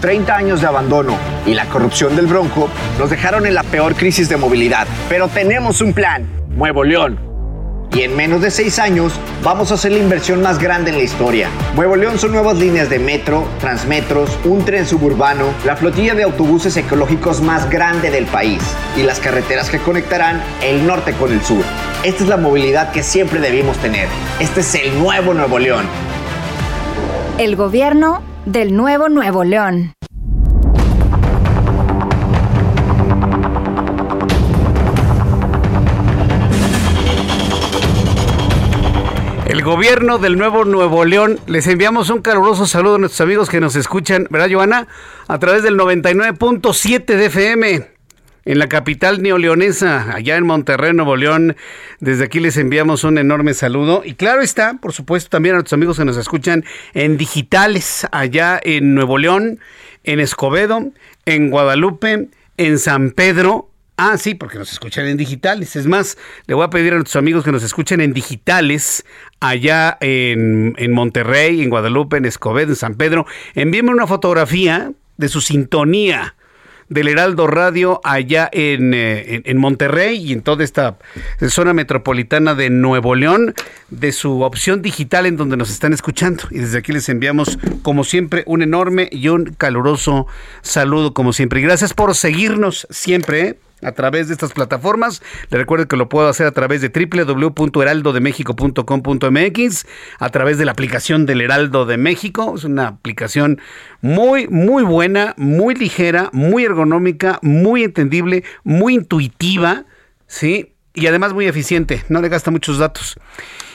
30 0.00 0.34
años 0.34 0.60
de 0.60 0.66
abandono 0.66 1.16
y 1.46 1.54
la 1.54 1.66
corrupción 1.66 2.16
del 2.16 2.26
Bronco 2.26 2.68
nos 2.98 3.10
dejaron 3.10 3.46
en 3.46 3.54
la 3.54 3.62
peor 3.62 3.94
crisis 3.94 4.28
de 4.28 4.36
movilidad. 4.36 4.86
Pero 5.08 5.28
tenemos 5.28 5.80
un 5.80 5.92
plan, 5.92 6.26
Nuevo 6.50 6.84
León. 6.84 7.30
Y 7.92 8.02
en 8.02 8.14
menos 8.14 8.40
de 8.40 8.52
seis 8.52 8.78
años 8.78 9.12
vamos 9.42 9.72
a 9.72 9.74
hacer 9.74 9.90
la 9.90 9.98
inversión 9.98 10.42
más 10.42 10.60
grande 10.60 10.90
en 10.90 10.96
la 10.96 11.02
historia. 11.02 11.48
Nuevo 11.74 11.96
León 11.96 12.20
son 12.20 12.30
nuevas 12.30 12.56
líneas 12.56 12.88
de 12.88 13.00
metro, 13.00 13.48
transmetros, 13.58 14.38
un 14.44 14.64
tren 14.64 14.86
suburbano, 14.86 15.46
la 15.64 15.74
flotilla 15.74 16.14
de 16.14 16.22
autobuses 16.22 16.76
ecológicos 16.76 17.40
más 17.40 17.68
grande 17.68 18.12
del 18.12 18.26
país 18.26 18.62
y 18.96 19.02
las 19.02 19.18
carreteras 19.18 19.70
que 19.70 19.80
conectarán 19.80 20.40
el 20.62 20.86
norte 20.86 21.14
con 21.14 21.32
el 21.32 21.42
sur. 21.42 21.64
Esta 22.04 22.22
es 22.22 22.28
la 22.28 22.36
movilidad 22.36 22.92
que 22.92 23.02
siempre 23.02 23.40
debimos 23.40 23.76
tener. 23.78 24.06
Este 24.38 24.60
es 24.60 24.72
el 24.76 24.96
nuevo 24.96 25.34
Nuevo 25.34 25.58
León. 25.58 25.84
El 27.38 27.56
gobierno 27.56 28.22
del 28.46 28.74
nuevo 28.74 29.08
Nuevo 29.08 29.44
León. 29.44 29.92
El 39.46 39.62
gobierno 39.62 40.18
del 40.18 40.38
nuevo 40.38 40.64
Nuevo 40.64 41.04
León, 41.04 41.40
les 41.46 41.66
enviamos 41.66 42.08
un 42.10 42.22
caluroso 42.22 42.66
saludo 42.66 42.94
a 42.94 42.98
nuestros 42.98 43.20
amigos 43.20 43.50
que 43.50 43.60
nos 43.60 43.74
escuchan, 43.76 44.26
¿verdad, 44.30 44.48
Joana? 44.50 44.86
A 45.26 45.38
través 45.38 45.62
del 45.62 45.76
99.7 45.76 47.04
de 47.04 47.26
FM 47.26 47.99
en 48.44 48.58
la 48.58 48.68
capital 48.68 49.22
neoleonesa, 49.22 50.14
allá 50.14 50.36
en 50.36 50.46
Monterrey, 50.46 50.92
Nuevo 50.92 51.16
León. 51.16 51.56
Desde 52.00 52.24
aquí 52.24 52.40
les 52.40 52.56
enviamos 52.56 53.04
un 53.04 53.18
enorme 53.18 53.54
saludo. 53.54 54.02
Y 54.04 54.14
claro 54.14 54.40
está, 54.42 54.74
por 54.74 54.92
supuesto, 54.92 55.30
también 55.30 55.54
a 55.54 55.58
nuestros 55.58 55.74
amigos 55.74 55.98
que 55.98 56.04
nos 56.04 56.16
escuchan 56.16 56.64
en 56.94 57.16
digitales, 57.16 58.06
allá 58.12 58.60
en 58.62 58.94
Nuevo 58.94 59.18
León, 59.18 59.60
en 60.04 60.20
Escobedo, 60.20 60.90
en 61.26 61.50
Guadalupe, 61.50 62.28
en 62.56 62.78
San 62.78 63.10
Pedro. 63.10 63.70
Ah, 63.96 64.16
sí, 64.16 64.34
porque 64.34 64.58
nos 64.58 64.72
escuchan 64.72 65.06
en 65.06 65.18
digitales. 65.18 65.76
Es 65.76 65.86
más, 65.86 66.16
le 66.46 66.54
voy 66.54 66.64
a 66.64 66.70
pedir 66.70 66.94
a 66.94 66.96
nuestros 66.96 67.16
amigos 67.16 67.44
que 67.44 67.52
nos 67.52 67.62
escuchen 67.62 68.00
en 68.00 68.14
digitales 68.14 69.04
allá 69.40 69.98
en, 70.00 70.74
en 70.78 70.92
Monterrey, 70.92 71.60
en 71.60 71.68
Guadalupe, 71.68 72.16
en 72.16 72.24
Escobedo, 72.24 72.70
en 72.70 72.76
San 72.76 72.94
Pedro. 72.94 73.26
Envíenme 73.54 73.90
una 73.90 74.06
fotografía 74.06 74.92
de 75.18 75.28
su 75.28 75.42
sintonía 75.42 76.34
del 76.90 77.08
Heraldo 77.08 77.46
Radio 77.46 78.00
allá 78.04 78.50
eh, 78.52 78.74
en, 78.74 79.42
en, 79.46 79.56
Monterrey 79.56 80.18
y 80.18 80.32
en 80.32 80.42
toda 80.42 80.64
esta 80.64 80.98
zona 81.48 81.72
metropolitana 81.72 82.54
de 82.54 82.68
Nuevo 82.68 83.14
León, 83.14 83.54
de 83.88 84.12
su 84.12 84.42
opción 84.42 84.82
digital 84.82 85.24
en 85.24 85.36
donde 85.36 85.56
nos 85.56 85.70
están 85.70 85.94
escuchando. 85.94 86.44
Y 86.50 86.58
desde 86.58 86.78
aquí 86.78 86.92
les 86.92 87.08
enviamos, 87.08 87.58
como 87.82 88.04
siempre, 88.04 88.42
un 88.46 88.60
enorme 88.60 89.08
y 89.10 89.28
un 89.28 89.54
caluroso 89.54 90.26
saludo, 90.62 91.14
como 91.14 91.32
siempre. 91.32 91.60
Y 91.60 91.62
gracias 91.62 91.94
por 91.94 92.14
seguirnos 92.14 92.86
siempre. 92.90 93.40
¿eh? 93.40 93.58
A 93.82 93.92
través 93.92 94.28
de 94.28 94.34
estas 94.34 94.52
plataformas. 94.52 95.22
Le 95.50 95.58
recuerdo 95.58 95.88
que 95.88 95.96
lo 95.96 96.08
puedo 96.08 96.28
hacer 96.28 96.46
a 96.46 96.52
través 96.52 96.80
de 96.80 96.88
www.heraldodemexico.com.mx, 96.88 99.86
a 100.18 100.28
través 100.30 100.58
de 100.58 100.64
la 100.64 100.72
aplicación 100.72 101.26
del 101.26 101.40
Heraldo 101.40 101.86
de 101.86 101.96
México. 101.96 102.54
Es 102.56 102.64
una 102.64 102.88
aplicación 102.88 103.60
muy, 104.00 104.48
muy 104.48 104.82
buena, 104.82 105.34
muy 105.36 105.74
ligera, 105.74 106.30
muy 106.32 106.64
ergonómica, 106.64 107.38
muy 107.42 107.84
entendible, 107.84 108.42
muy 108.64 108.94
intuitiva, 108.94 109.84
¿sí? 110.26 110.69
Y 110.94 111.06
además 111.06 111.32
muy 111.32 111.46
eficiente, 111.46 112.04
no 112.08 112.20
le 112.20 112.28
gasta 112.28 112.50
muchos 112.50 112.78
datos. 112.78 113.16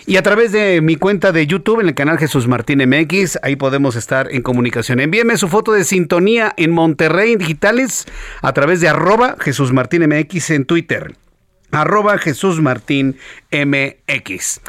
Y 0.05 0.17
a 0.17 0.23
través 0.23 0.51
de 0.51 0.81
mi 0.81 0.97
cuenta 0.97 1.31
de 1.31 1.47
YouTube 1.47 1.79
en 1.79 1.87
el 1.87 1.95
canal 1.95 2.19
Jesús 2.19 2.47
Martín 2.47 2.79
MX, 2.87 3.39
ahí 3.41 3.55
podemos 3.55 3.95
estar 3.95 4.31
en 4.31 4.43
comunicación. 4.43 4.99
Envíeme 4.99 5.37
su 5.37 5.47
foto 5.47 5.71
de 5.71 5.83
sintonía 5.83 6.53
en 6.57 6.71
Monterrey 6.71 7.35
digitales 7.35 8.05
a 8.41 8.53
través 8.53 8.81
de 8.81 8.89
arroba 8.89 9.35
Jesús 9.39 9.73
Martín 9.73 10.07
MX 10.07 10.51
en 10.51 10.65
Twitter 10.65 11.15
arroba 11.71 12.19
Martín 12.61 13.17
MX. 13.51 14.61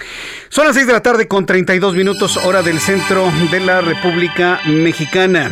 Son 0.49 0.67
las 0.67 0.75
6 0.75 0.87
de 0.87 0.93
la 0.93 1.03
tarde 1.03 1.29
con 1.29 1.47
32 1.47 1.95
minutos 1.95 2.37
hora 2.39 2.63
del 2.63 2.81
centro 2.81 3.31
de 3.51 3.61
la 3.61 3.81
República 3.81 4.61
Mexicana. 4.67 5.51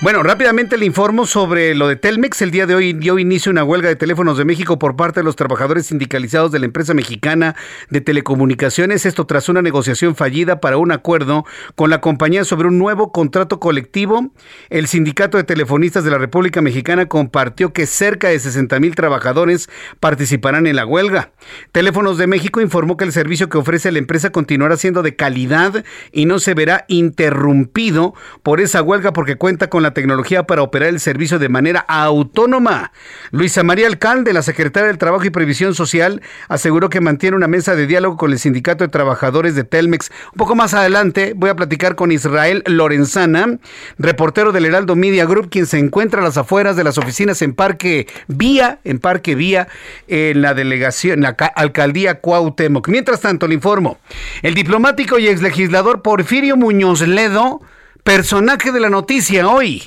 Bueno, 0.00 0.22
rápidamente 0.22 0.76
le 0.76 0.86
informo 0.86 1.26
sobre 1.26 1.74
lo 1.74 1.88
de 1.88 1.96
Telmex. 1.96 2.40
El 2.42 2.52
día 2.52 2.66
de 2.66 2.76
hoy 2.76 2.92
dio 2.92 3.18
inicio 3.18 3.50
una 3.50 3.64
huelga 3.64 3.88
de 3.88 3.96
teléfonos 3.96 4.38
de 4.38 4.44
México 4.44 4.78
por 4.78 4.94
parte 4.94 5.18
de 5.18 5.24
los 5.24 5.34
trabajadores 5.34 5.86
sindicalizados 5.86 6.52
de 6.52 6.60
la 6.60 6.66
empresa 6.66 6.94
mexicana 6.94 7.56
de 7.90 8.00
telecomunicaciones. 8.00 9.06
Esto 9.06 9.26
tras 9.26 9.48
una 9.48 9.60
negociación 9.60 10.14
fallida 10.14 10.60
para 10.60 10.76
un 10.76 10.92
acuerdo 10.92 11.44
con 11.74 11.90
la 11.90 12.00
compañía 12.00 12.44
sobre 12.44 12.68
un 12.68 12.78
nuevo 12.78 13.10
contrato 13.10 13.58
colectivo. 13.58 14.30
El 14.70 14.86
sindicato 14.86 15.36
de 15.36 15.42
telefonistas 15.42 16.04
de 16.04 16.12
la 16.12 16.18
República 16.18 16.62
Mexicana 16.62 17.06
compartió 17.06 17.72
que 17.72 17.86
cerca 17.86 18.28
de 18.28 18.38
60 18.38 18.78
mil 18.78 18.94
trabajadores 18.94 19.68
participarán 19.98 20.68
en 20.68 20.76
la 20.76 20.86
huelga. 20.86 21.32
Teléfonos 21.72 22.18
de 22.18 22.28
México 22.28 22.60
informó 22.60 22.96
que 22.96 23.04
el 23.04 23.10
servicio 23.10 23.48
que 23.48 23.58
ofrece 23.58 23.90
la 23.90 23.98
empresa 23.98 24.30
continuará 24.30 24.76
siendo 24.76 25.02
de 25.02 25.16
calidad 25.16 25.84
y 26.12 26.26
no 26.26 26.38
se 26.38 26.54
verá 26.54 26.84
interrumpido 26.86 28.14
por 28.44 28.60
esa 28.60 28.80
huelga 28.80 29.12
porque 29.12 29.34
cuenta 29.34 29.68
con 29.68 29.82
la 29.82 29.87
tecnología 29.92 30.44
para 30.44 30.62
operar 30.62 30.88
el 30.88 31.00
servicio 31.00 31.38
de 31.38 31.48
manera 31.48 31.80
autónoma. 31.80 32.92
Luisa 33.30 33.62
María 33.62 33.86
Alcalde, 33.86 34.32
la 34.32 34.42
secretaria 34.42 34.88
del 34.88 34.98
Trabajo 34.98 35.24
y 35.24 35.30
Previsión 35.30 35.74
Social, 35.74 36.22
aseguró 36.48 36.88
que 36.90 37.00
mantiene 37.00 37.36
una 37.36 37.48
mesa 37.48 37.74
de 37.74 37.86
diálogo 37.86 38.16
con 38.16 38.32
el 38.32 38.38
Sindicato 38.38 38.84
de 38.84 38.88
Trabajadores 38.88 39.54
de 39.54 39.64
Telmex. 39.64 40.10
Un 40.32 40.38
poco 40.38 40.54
más 40.54 40.74
adelante 40.74 41.32
voy 41.36 41.50
a 41.50 41.56
platicar 41.56 41.94
con 41.94 42.12
Israel 42.12 42.62
Lorenzana, 42.66 43.58
reportero 43.98 44.52
del 44.52 44.66
Heraldo 44.66 44.96
Media 44.96 45.24
Group, 45.24 45.50
quien 45.50 45.66
se 45.66 45.78
encuentra 45.78 46.20
a 46.20 46.24
las 46.24 46.36
afueras 46.36 46.76
de 46.76 46.84
las 46.84 46.98
oficinas 46.98 47.42
en 47.42 47.54
Parque 47.54 48.06
Vía, 48.26 48.78
en 48.84 48.98
Parque 48.98 49.34
Vía, 49.34 49.68
en 50.06 50.42
la 50.42 50.54
delegación, 50.54 51.14
en 51.14 51.22
la 51.22 51.36
alcaldía 51.54 52.20
Cuauhtémoc. 52.20 52.88
Mientras 52.88 53.20
tanto, 53.20 53.46
le 53.46 53.54
informo, 53.54 53.98
el 54.42 54.54
diplomático 54.54 55.18
y 55.18 55.28
exlegislador 55.28 56.02
Porfirio 56.02 56.56
Muñoz 56.56 57.00
Ledo, 57.02 57.60
personaje 58.08 58.72
de 58.72 58.80
la 58.80 58.88
noticia 58.88 59.46
hoy. 59.48 59.82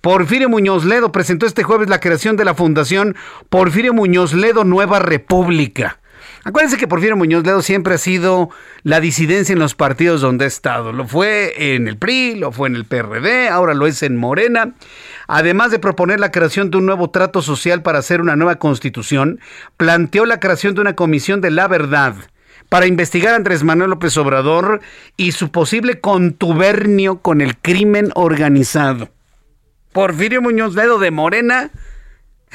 Porfirio 0.00 0.48
Muñoz 0.48 0.86
Ledo 0.86 1.12
presentó 1.12 1.44
este 1.44 1.62
jueves 1.62 1.90
la 1.90 2.00
creación 2.00 2.38
de 2.38 2.46
la 2.46 2.54
Fundación 2.54 3.16
Porfirio 3.50 3.92
Muñoz 3.92 4.32
Ledo 4.32 4.64
Nueva 4.64 4.98
República. 4.98 5.98
Acuérdense 6.44 6.78
que 6.78 6.88
Porfirio 6.88 7.18
Muñoz 7.18 7.44
Ledo 7.44 7.60
siempre 7.60 7.96
ha 7.96 7.98
sido 7.98 8.48
la 8.82 8.98
disidencia 8.98 9.52
en 9.52 9.58
los 9.58 9.74
partidos 9.74 10.22
donde 10.22 10.46
ha 10.46 10.48
estado. 10.48 10.94
Lo 10.94 11.06
fue 11.06 11.74
en 11.74 11.86
el 11.86 11.98
PRI, 11.98 12.36
lo 12.36 12.50
fue 12.50 12.66
en 12.66 12.76
el 12.76 12.86
PRD, 12.86 13.50
ahora 13.50 13.74
lo 13.74 13.86
es 13.86 14.02
en 14.02 14.16
Morena. 14.16 14.72
Además 15.28 15.70
de 15.70 15.78
proponer 15.78 16.18
la 16.18 16.32
creación 16.32 16.70
de 16.70 16.78
un 16.78 16.86
nuevo 16.86 17.10
trato 17.10 17.42
social 17.42 17.82
para 17.82 17.98
hacer 17.98 18.22
una 18.22 18.36
nueva 18.36 18.56
constitución, 18.56 19.38
planteó 19.76 20.24
la 20.24 20.40
creación 20.40 20.74
de 20.74 20.80
una 20.80 20.96
comisión 20.96 21.42
de 21.42 21.50
la 21.50 21.68
verdad 21.68 22.14
para 22.70 22.86
investigar 22.86 23.34
a 23.34 23.36
Andrés 23.36 23.62
Manuel 23.62 23.90
López 23.90 24.16
Obrador 24.16 24.80
y 25.18 25.32
su 25.32 25.50
posible 25.50 26.00
contubernio 26.00 27.18
con 27.18 27.42
el 27.42 27.58
crimen 27.58 28.10
organizado. 28.14 29.10
Porfirio 29.92 30.40
Muñoz 30.40 30.74
Ledo 30.74 30.98
de 30.98 31.10
Morena 31.10 31.70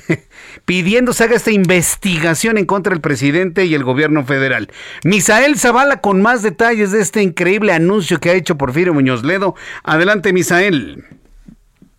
pidiendo 0.65 1.13
se 1.13 1.25
haga 1.25 1.35
esta 1.35 1.51
investigación 1.51 2.57
en 2.57 2.65
contra 2.65 2.91
del 2.91 3.01
presidente 3.01 3.65
y 3.65 3.75
el 3.75 3.83
gobierno 3.83 4.23
federal. 4.23 4.69
Misael 5.03 5.57
Zavala 5.57 6.01
con 6.01 6.21
más 6.21 6.41
detalles 6.41 6.91
de 6.91 7.01
este 7.01 7.21
increíble 7.21 7.73
anuncio 7.73 8.19
que 8.19 8.29
ha 8.29 8.33
hecho 8.33 8.57
Porfirio 8.57 8.93
Muñoz 8.93 9.23
Ledo. 9.23 9.55
Adelante, 9.83 10.33
Misael. 10.33 11.03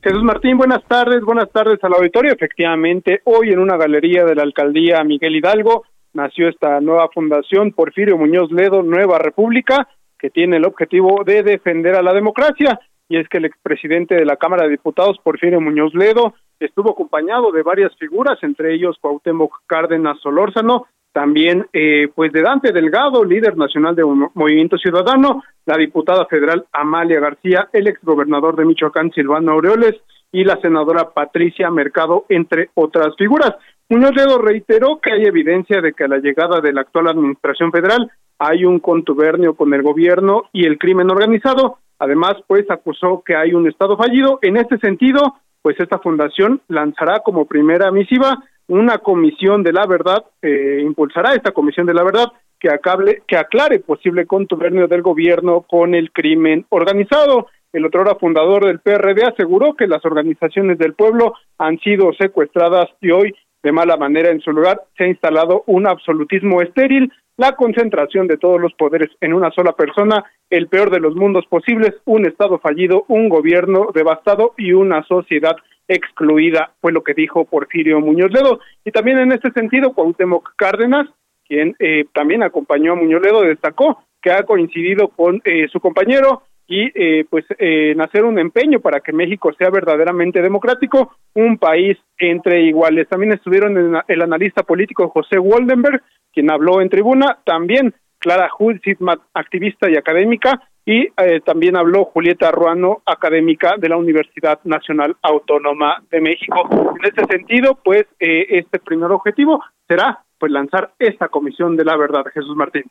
Jesús 0.02 0.22
Martín, 0.22 0.56
buenas 0.56 0.84
tardes, 0.86 1.20
buenas 1.22 1.50
tardes 1.50 1.82
al 1.82 1.92
auditorio. 1.94 2.32
Efectivamente, 2.32 3.20
hoy 3.24 3.50
en 3.50 3.58
una 3.58 3.76
galería 3.76 4.24
de 4.24 4.36
la 4.36 4.42
alcaldía 4.42 5.02
Miguel 5.04 5.36
Hidalgo 5.36 5.84
nació 6.16 6.48
esta 6.48 6.80
nueva 6.80 7.08
fundación 7.12 7.72
Porfirio 7.72 8.16
Muñoz 8.16 8.50
Ledo 8.50 8.82
Nueva 8.82 9.18
República, 9.18 9.86
que 10.18 10.30
tiene 10.30 10.56
el 10.56 10.64
objetivo 10.64 11.22
de 11.24 11.42
defender 11.42 11.94
a 11.94 12.02
la 12.02 12.14
democracia. 12.14 12.80
Y 13.08 13.18
es 13.18 13.28
que 13.28 13.38
el 13.38 13.44
expresidente 13.44 14.16
de 14.16 14.24
la 14.24 14.36
Cámara 14.36 14.64
de 14.64 14.70
Diputados, 14.70 15.18
Porfirio 15.22 15.60
Muñoz 15.60 15.94
Ledo, 15.94 16.34
estuvo 16.58 16.90
acompañado 16.90 17.52
de 17.52 17.62
varias 17.62 17.94
figuras, 17.96 18.38
entre 18.42 18.74
ellos 18.74 18.96
Cuauhtémoc 19.00 19.52
Cárdenas 19.66 20.18
Solórzano, 20.20 20.86
también 21.12 21.66
eh, 21.72 22.08
pues 22.14 22.32
de 22.32 22.42
Dante 22.42 22.72
Delgado, 22.72 23.24
líder 23.24 23.56
nacional 23.56 23.94
de 23.94 24.04
Movimiento 24.04 24.76
Ciudadano, 24.76 25.42
la 25.66 25.76
diputada 25.76 26.26
federal 26.26 26.66
Amalia 26.72 27.20
García, 27.20 27.68
el 27.72 27.88
exgobernador 27.88 28.56
de 28.56 28.64
Michoacán 28.64 29.12
Silvano 29.12 29.52
Aureoles 29.52 29.94
y 30.32 30.44
la 30.44 30.60
senadora 30.60 31.10
Patricia 31.14 31.70
Mercado, 31.70 32.26
entre 32.28 32.70
otras 32.74 33.14
figuras. 33.16 33.54
Muñoz 33.88 34.16
Ledo 34.16 34.38
reiteró 34.38 34.98
que 35.00 35.12
hay 35.12 35.24
evidencia 35.26 35.80
de 35.80 35.92
que 35.92 36.04
a 36.04 36.08
la 36.08 36.18
llegada 36.18 36.60
de 36.60 36.72
la 36.72 36.80
actual 36.80 37.06
administración 37.06 37.70
federal 37.70 38.10
hay 38.36 38.64
un 38.64 38.80
contubernio 38.80 39.54
con 39.54 39.72
el 39.74 39.82
gobierno 39.82 40.44
y 40.52 40.66
el 40.66 40.76
crimen 40.76 41.08
organizado. 41.08 41.78
Además, 42.00 42.34
pues 42.48 42.68
acusó 42.68 43.22
que 43.24 43.36
hay 43.36 43.54
un 43.54 43.68
Estado 43.68 43.96
fallido. 43.96 44.40
En 44.42 44.56
este 44.56 44.78
sentido, 44.78 45.36
pues 45.62 45.78
esta 45.78 46.00
fundación 46.00 46.60
lanzará 46.66 47.20
como 47.20 47.46
primera 47.46 47.92
misiva 47.92 48.42
una 48.66 48.98
comisión 48.98 49.62
de 49.62 49.72
la 49.72 49.86
verdad, 49.86 50.24
eh, 50.42 50.80
impulsará 50.82 51.34
esta 51.34 51.52
comisión 51.52 51.86
de 51.86 51.94
la 51.94 52.02
verdad 52.02 52.32
que, 52.58 52.68
acable, 52.68 53.22
que 53.28 53.36
aclare 53.36 53.78
posible 53.78 54.26
contubernio 54.26 54.88
del 54.88 55.02
gobierno 55.02 55.62
con 55.62 55.94
el 55.94 56.10
crimen 56.10 56.66
organizado. 56.70 57.46
El 57.72 57.84
otrora 57.84 58.16
fundador 58.16 58.66
del 58.66 58.80
PRD 58.80 59.22
aseguró 59.24 59.74
que 59.74 59.86
las 59.86 60.04
organizaciones 60.04 60.78
del 60.78 60.94
pueblo 60.94 61.34
han 61.58 61.78
sido 61.78 62.12
secuestradas 62.14 62.86
y 63.00 63.10
hoy 63.10 63.34
de 63.66 63.72
mala 63.72 63.96
manera 63.96 64.30
en 64.30 64.40
su 64.40 64.52
lugar 64.52 64.80
se 64.96 65.02
ha 65.02 65.08
instalado 65.08 65.64
un 65.66 65.88
absolutismo 65.88 66.62
estéril, 66.62 67.12
la 67.36 67.56
concentración 67.56 68.28
de 68.28 68.36
todos 68.36 68.60
los 68.60 68.72
poderes 68.74 69.10
en 69.20 69.34
una 69.34 69.50
sola 69.50 69.72
persona, 69.72 70.22
el 70.50 70.68
peor 70.68 70.88
de 70.92 71.00
los 71.00 71.16
mundos 71.16 71.44
posibles, 71.46 71.92
un 72.04 72.26
Estado 72.26 72.60
fallido, 72.60 73.04
un 73.08 73.28
gobierno 73.28 73.88
devastado 73.92 74.54
y 74.56 74.72
una 74.72 75.02
sociedad 75.02 75.56
excluida, 75.88 76.74
fue 76.80 76.92
lo 76.92 77.02
que 77.02 77.14
dijo 77.14 77.44
Porfirio 77.44 77.98
Muñoz 77.98 78.30
Ledo. 78.30 78.60
Y 78.84 78.92
también 78.92 79.18
en 79.18 79.32
este 79.32 79.50
sentido, 79.50 79.94
Cuauhtémoc 79.94 80.54
Cárdenas, 80.54 81.08
quien 81.48 81.74
eh, 81.80 82.04
también 82.14 82.44
acompañó 82.44 82.92
a 82.92 82.94
Muñoz 82.96 83.20
Ledo, 83.20 83.42
destacó 83.42 83.98
que 84.22 84.30
ha 84.30 84.44
coincidido 84.44 85.08
con 85.08 85.42
eh, 85.44 85.66
su 85.72 85.80
compañero 85.80 86.42
y 86.68 86.90
eh, 86.94 87.24
pues 87.28 87.44
eh, 87.58 87.94
un 88.24 88.38
empeño 88.38 88.80
para 88.80 89.00
que 89.00 89.12
México 89.12 89.52
sea 89.56 89.70
verdaderamente 89.70 90.42
democrático, 90.42 91.16
un 91.34 91.58
país 91.58 91.96
entre 92.18 92.62
iguales. 92.62 93.08
También 93.08 93.32
estuvieron 93.32 94.00
el 94.08 94.22
analista 94.22 94.62
político 94.62 95.08
José 95.08 95.38
Waldenberg, 95.38 96.02
quien 96.32 96.50
habló 96.50 96.80
en 96.80 96.88
tribuna, 96.88 97.38
también 97.44 97.94
Clara 98.18 98.50
Hutzitmat, 98.58 99.20
activista 99.34 99.88
y 99.90 99.96
académica, 99.96 100.60
y 100.84 101.08
eh, 101.16 101.40
también 101.44 101.76
habló 101.76 102.04
Julieta 102.04 102.52
Ruano, 102.52 103.02
académica 103.04 103.74
de 103.76 103.88
la 103.88 103.96
Universidad 103.96 104.60
Nacional 104.64 105.16
Autónoma 105.20 106.02
de 106.10 106.20
México. 106.20 106.68
En 106.70 107.04
este 107.04 107.24
sentido, 107.26 107.78
pues 107.84 108.06
eh, 108.20 108.46
este 108.50 108.78
primer 108.78 109.10
objetivo 109.10 109.62
será 109.88 110.24
pues 110.38 110.52
lanzar 110.52 110.94
esta 110.98 111.28
comisión 111.28 111.76
de 111.76 111.84
la 111.84 111.96
verdad, 111.96 112.24
Jesús 112.32 112.56
Martín. 112.56 112.84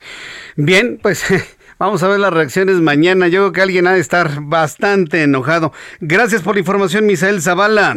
Bien, 0.56 1.00
pues 1.02 1.26
vamos 1.80 2.04
a 2.04 2.08
ver 2.08 2.20
las 2.20 2.34
reacciones 2.34 2.76
mañana. 2.82 3.28
Yo 3.28 3.42
creo 3.42 3.52
que 3.52 3.62
alguien 3.62 3.88
ha 3.88 3.94
de 3.94 4.00
estar 4.00 4.42
bastante 4.42 5.24
enojado. 5.24 5.72
Gracias 6.00 6.42
por 6.42 6.56
la 6.56 6.60
información, 6.60 7.06
Misael 7.06 7.42
Zavala. 7.42 7.96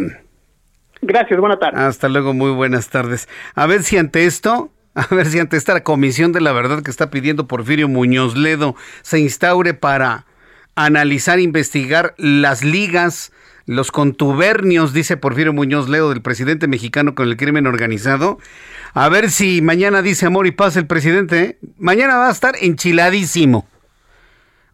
Gracias, 1.00 1.38
buenas 1.38 1.58
tardes. 1.58 1.80
Hasta 1.80 2.08
luego, 2.08 2.34
muy 2.34 2.50
buenas 2.50 2.90
tardes. 2.90 3.28
A 3.54 3.66
ver 3.66 3.82
si 3.82 3.96
ante 3.96 4.24
esto 4.24 4.70
a 4.94 5.14
ver 5.14 5.26
si 5.26 5.38
ante 5.38 5.56
esta 5.56 5.82
comisión 5.82 6.32
de 6.32 6.40
la 6.40 6.52
verdad 6.52 6.82
que 6.82 6.90
está 6.90 7.10
pidiendo 7.10 7.46
Porfirio 7.46 7.88
Muñoz 7.88 8.36
Ledo 8.36 8.74
se 9.02 9.20
instaure 9.20 9.74
para 9.74 10.26
analizar, 10.74 11.38
investigar 11.38 12.14
las 12.18 12.64
ligas, 12.64 13.32
los 13.68 13.92
contubernios, 13.92 14.94
dice 14.94 15.18
Porfirio 15.18 15.52
Muñoz 15.52 15.90
Ledo, 15.90 16.08
del 16.08 16.22
presidente 16.22 16.66
mexicano 16.66 17.14
con 17.14 17.28
el 17.28 17.36
crimen 17.36 17.66
organizado. 17.66 18.38
A 18.94 19.10
ver 19.10 19.30
si 19.30 19.60
mañana 19.60 20.00
dice 20.00 20.24
amor 20.24 20.46
y 20.46 20.52
paz 20.52 20.76
el 20.76 20.86
presidente. 20.86 21.40
¿eh? 21.42 21.58
Mañana 21.76 22.16
va 22.16 22.28
a 22.28 22.32
estar 22.32 22.54
enchiladísimo. 22.58 23.68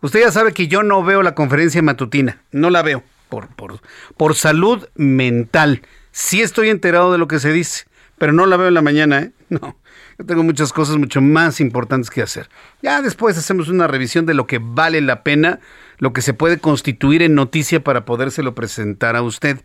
Usted 0.00 0.20
ya 0.20 0.30
sabe 0.30 0.52
que 0.52 0.68
yo 0.68 0.84
no 0.84 1.02
veo 1.02 1.24
la 1.24 1.34
conferencia 1.34 1.82
matutina, 1.82 2.40
no 2.52 2.70
la 2.70 2.82
veo 2.82 3.02
por, 3.28 3.48
por, 3.48 3.80
por 4.16 4.36
salud 4.36 4.86
mental. 4.94 5.82
Sí 6.12 6.40
estoy 6.40 6.68
enterado 6.68 7.10
de 7.10 7.18
lo 7.18 7.26
que 7.26 7.40
se 7.40 7.52
dice, 7.52 7.86
pero 8.16 8.32
no 8.32 8.46
la 8.46 8.56
veo 8.56 8.68
en 8.68 8.74
la 8.74 8.82
mañana, 8.82 9.18
¿eh? 9.22 9.32
No. 9.48 9.76
Yo 10.20 10.24
tengo 10.24 10.44
muchas 10.44 10.72
cosas 10.72 10.98
mucho 10.98 11.20
más 11.20 11.60
importantes 11.60 12.10
que 12.10 12.22
hacer. 12.22 12.48
Ya 12.80 13.02
después 13.02 13.36
hacemos 13.36 13.68
una 13.68 13.88
revisión 13.88 14.24
de 14.24 14.34
lo 14.34 14.46
que 14.46 14.60
vale 14.62 15.00
la 15.00 15.24
pena, 15.24 15.58
lo 15.98 16.12
que 16.12 16.22
se 16.22 16.34
puede 16.34 16.58
constituir 16.58 17.22
en 17.22 17.34
noticia 17.34 17.82
para 17.82 18.04
podérselo 18.04 18.54
presentar 18.54 19.16
a 19.16 19.22
usted. 19.22 19.60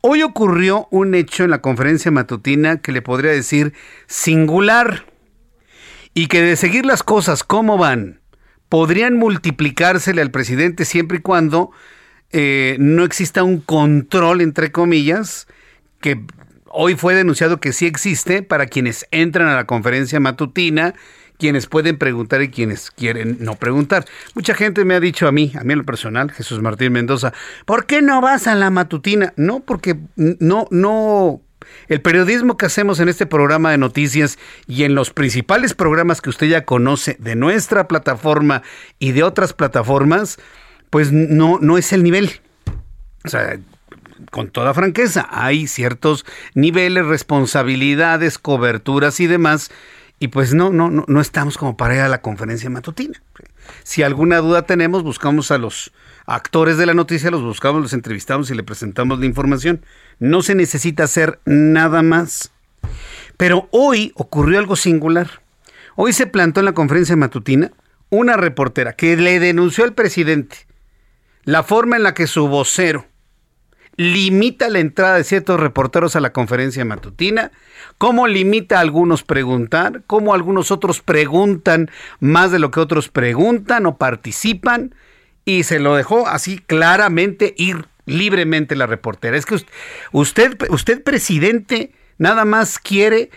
Hoy 0.00 0.22
ocurrió 0.22 0.88
un 0.90 1.14
hecho 1.14 1.44
en 1.44 1.50
la 1.50 1.60
conferencia 1.60 2.10
matutina 2.10 2.78
que 2.78 2.92
le 2.92 3.02
podría 3.02 3.32
decir 3.32 3.72
singular 4.06 5.06
y 6.14 6.28
que 6.28 6.42
de 6.42 6.56
seguir 6.56 6.86
las 6.86 7.02
cosas 7.02 7.44
como 7.44 7.76
van, 7.76 8.20
podrían 8.68 9.16
multiplicársele 9.16 10.22
al 10.22 10.30
presidente 10.30 10.84
siempre 10.84 11.18
y 11.18 11.22
cuando 11.22 11.70
eh, 12.30 12.76
no 12.78 13.04
exista 13.04 13.42
un 13.42 13.60
control, 13.60 14.40
entre 14.40 14.72
comillas, 14.72 15.46
que 16.00 16.20
hoy 16.66 16.94
fue 16.94 17.14
denunciado 17.14 17.60
que 17.60 17.72
sí 17.72 17.86
existe 17.86 18.42
para 18.42 18.66
quienes 18.66 19.06
entran 19.10 19.48
a 19.48 19.54
la 19.54 19.66
conferencia 19.66 20.20
matutina, 20.20 20.94
quienes 21.38 21.66
pueden 21.66 21.98
preguntar 21.98 22.42
y 22.42 22.50
quienes 22.50 22.90
quieren 22.90 23.38
no 23.40 23.54
preguntar. 23.54 24.04
Mucha 24.34 24.54
gente 24.54 24.84
me 24.84 24.94
ha 24.94 25.00
dicho 25.00 25.28
a 25.28 25.32
mí, 25.32 25.52
a 25.58 25.64
mí 25.64 25.72
en 25.72 25.80
lo 25.80 25.84
personal, 25.84 26.30
Jesús 26.30 26.60
Martín 26.60 26.92
Mendoza, 26.92 27.32
¿por 27.64 27.86
qué 27.86 28.02
no 28.02 28.20
vas 28.20 28.46
a 28.46 28.54
la 28.54 28.70
matutina? 28.70 29.32
No, 29.36 29.60
porque 29.60 29.96
no, 30.16 30.68
no, 30.70 31.42
el 31.88 32.00
periodismo 32.00 32.56
que 32.56 32.66
hacemos 32.66 33.00
en 33.00 33.08
este 33.08 33.26
programa 33.26 33.70
de 33.70 33.78
noticias 33.78 34.38
y 34.66 34.84
en 34.84 34.94
los 34.94 35.10
principales 35.10 35.74
programas 35.74 36.20
que 36.20 36.30
usted 36.30 36.48
ya 36.48 36.64
conoce 36.64 37.16
de 37.18 37.36
nuestra 37.36 37.88
plataforma 37.88 38.62
y 38.98 39.12
de 39.12 39.22
otras 39.22 39.52
plataformas, 39.52 40.38
pues 40.90 41.12
no, 41.12 41.58
no 41.60 41.78
es 41.78 41.92
el 41.92 42.02
nivel. 42.02 42.40
O 43.24 43.28
sea, 43.28 43.58
con 44.30 44.48
toda 44.48 44.74
franqueza, 44.74 45.28
hay 45.30 45.66
ciertos 45.66 46.24
niveles, 46.54 47.06
responsabilidades, 47.06 48.38
coberturas 48.38 49.20
y 49.20 49.26
demás, 49.26 49.70
y 50.18 50.28
pues 50.28 50.54
no, 50.54 50.70
no, 50.70 50.90
no, 50.90 51.04
no 51.06 51.20
estamos 51.20 51.58
como 51.58 51.76
para 51.76 51.94
ir 51.94 52.00
a 52.00 52.08
la 52.08 52.22
conferencia 52.22 52.70
matutina. 52.70 53.20
Si 53.82 54.02
alguna 54.02 54.38
duda 54.38 54.62
tenemos, 54.62 55.02
buscamos 55.02 55.50
a 55.50 55.58
los 55.58 55.92
actores 56.24 56.78
de 56.78 56.86
la 56.86 56.94
noticia, 56.94 57.30
los 57.30 57.42
buscamos, 57.42 57.82
los 57.82 57.92
entrevistamos 57.92 58.50
y 58.50 58.54
le 58.54 58.62
presentamos 58.62 59.18
la 59.18 59.26
información. 59.26 59.84
No 60.18 60.42
se 60.42 60.54
necesita 60.54 61.04
hacer 61.04 61.40
nada 61.44 62.02
más. 62.02 62.52
Pero 63.36 63.68
hoy 63.72 64.12
ocurrió 64.14 64.58
algo 64.58 64.76
singular. 64.76 65.42
Hoy 65.96 66.12
se 66.12 66.26
plantó 66.26 66.60
en 66.60 66.66
la 66.66 66.72
conferencia 66.72 67.16
matutina 67.16 67.72
una 68.08 68.36
reportera 68.36 68.94
que 68.94 69.16
le 69.16 69.40
denunció 69.40 69.84
al 69.84 69.94
presidente 69.94 70.66
la 71.44 71.62
forma 71.62 71.96
en 71.96 72.02
la 72.02 72.12
que 72.12 72.26
su 72.26 72.48
vocero 72.48 73.06
limita 73.96 74.68
la 74.68 74.80
entrada 74.80 75.16
de 75.16 75.24
ciertos 75.24 75.58
reporteros 75.58 76.16
a 76.16 76.20
la 76.20 76.32
conferencia 76.32 76.84
matutina, 76.84 77.52
cómo 77.98 78.26
limita 78.26 78.78
a 78.78 78.80
algunos 78.80 79.22
preguntar, 79.22 80.02
cómo 80.06 80.34
algunos 80.34 80.70
otros 80.70 81.00
preguntan 81.00 81.90
más 82.20 82.50
de 82.52 82.58
lo 82.58 82.70
que 82.70 82.80
otros 82.80 83.08
preguntan 83.08 83.86
o 83.86 83.96
participan, 83.96 84.94
y 85.44 85.62
se 85.62 85.78
lo 85.78 85.94
dejó 85.94 86.26
así 86.26 86.58
claramente 86.58 87.54
ir 87.56 87.86
libremente 88.04 88.76
la 88.76 88.86
reportera. 88.86 89.36
Es 89.36 89.46
que 89.46 89.60
usted, 90.12 90.56
usted 90.70 91.02
presidente, 91.02 91.92
nada 92.18 92.44
más 92.44 92.78
quiere 92.78 93.30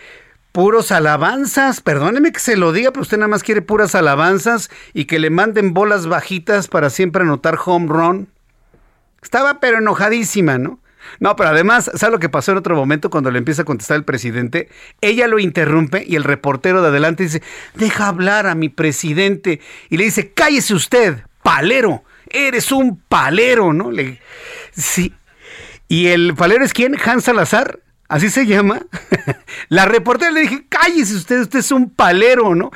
puros 0.52 0.90
alabanzas, 0.90 1.80
perdóneme 1.80 2.32
que 2.32 2.40
se 2.40 2.56
lo 2.56 2.72
diga, 2.72 2.90
pero 2.90 3.02
usted 3.02 3.18
nada 3.18 3.28
más 3.28 3.42
quiere 3.42 3.62
puras 3.62 3.94
alabanzas 3.94 4.70
y 4.92 5.04
que 5.04 5.18
le 5.18 5.30
manden 5.30 5.72
bolas 5.74 6.06
bajitas 6.06 6.66
para 6.68 6.90
siempre 6.90 7.22
anotar 7.22 7.58
home 7.64 7.86
run. 7.88 8.28
Estaba 9.22 9.60
pero 9.60 9.78
enojadísima, 9.78 10.58
¿no? 10.58 10.80
No, 11.18 11.36
pero 11.36 11.50
además, 11.50 11.90
¿sabe 11.94 12.12
lo 12.12 12.18
que 12.18 12.28
pasó 12.28 12.52
en 12.52 12.58
otro 12.58 12.76
momento 12.76 13.10
cuando 13.10 13.30
le 13.30 13.38
empieza 13.38 13.62
a 13.62 13.64
contestar 13.64 13.96
el 13.96 14.04
presidente? 14.04 14.68
Ella 15.00 15.26
lo 15.26 15.38
interrumpe 15.38 16.04
y 16.06 16.16
el 16.16 16.24
reportero 16.24 16.82
de 16.82 16.88
adelante 16.88 17.24
dice, 17.24 17.42
deja 17.74 18.08
hablar 18.08 18.46
a 18.46 18.54
mi 18.54 18.68
presidente. 18.68 19.60
Y 19.88 19.96
le 19.96 20.04
dice, 20.04 20.32
cállese 20.32 20.74
usted, 20.74 21.24
palero, 21.42 22.04
eres 22.28 22.72
un 22.72 23.00
palero, 23.08 23.72
¿no? 23.72 23.90
Sí. 24.72 25.14
¿Y 25.88 26.06
el 26.06 26.34
palero 26.34 26.64
es 26.64 26.72
quién? 26.72 26.96
Hans 27.04 27.24
Salazar. 27.24 27.80
Así 28.08 28.28
se 28.28 28.44
llama. 28.44 28.80
La 29.68 29.84
reportera 29.84 30.32
le 30.32 30.40
dije, 30.40 30.66
cállese 30.68 31.14
usted, 31.14 31.40
usted 31.42 31.60
es 31.60 31.70
un 31.70 31.90
palero, 31.90 32.54
¿no? 32.54 32.70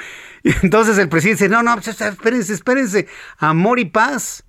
Y 0.45 0.53
entonces 0.63 0.99
el 0.99 1.09
presidente 1.09 1.45
dice, 1.45 1.55
no, 1.55 1.63
no, 1.63 1.77
espérense, 1.79 2.53
espérense, 2.53 3.09
amor 3.39 3.79
y 3.79 3.87
paz. 3.87 4.45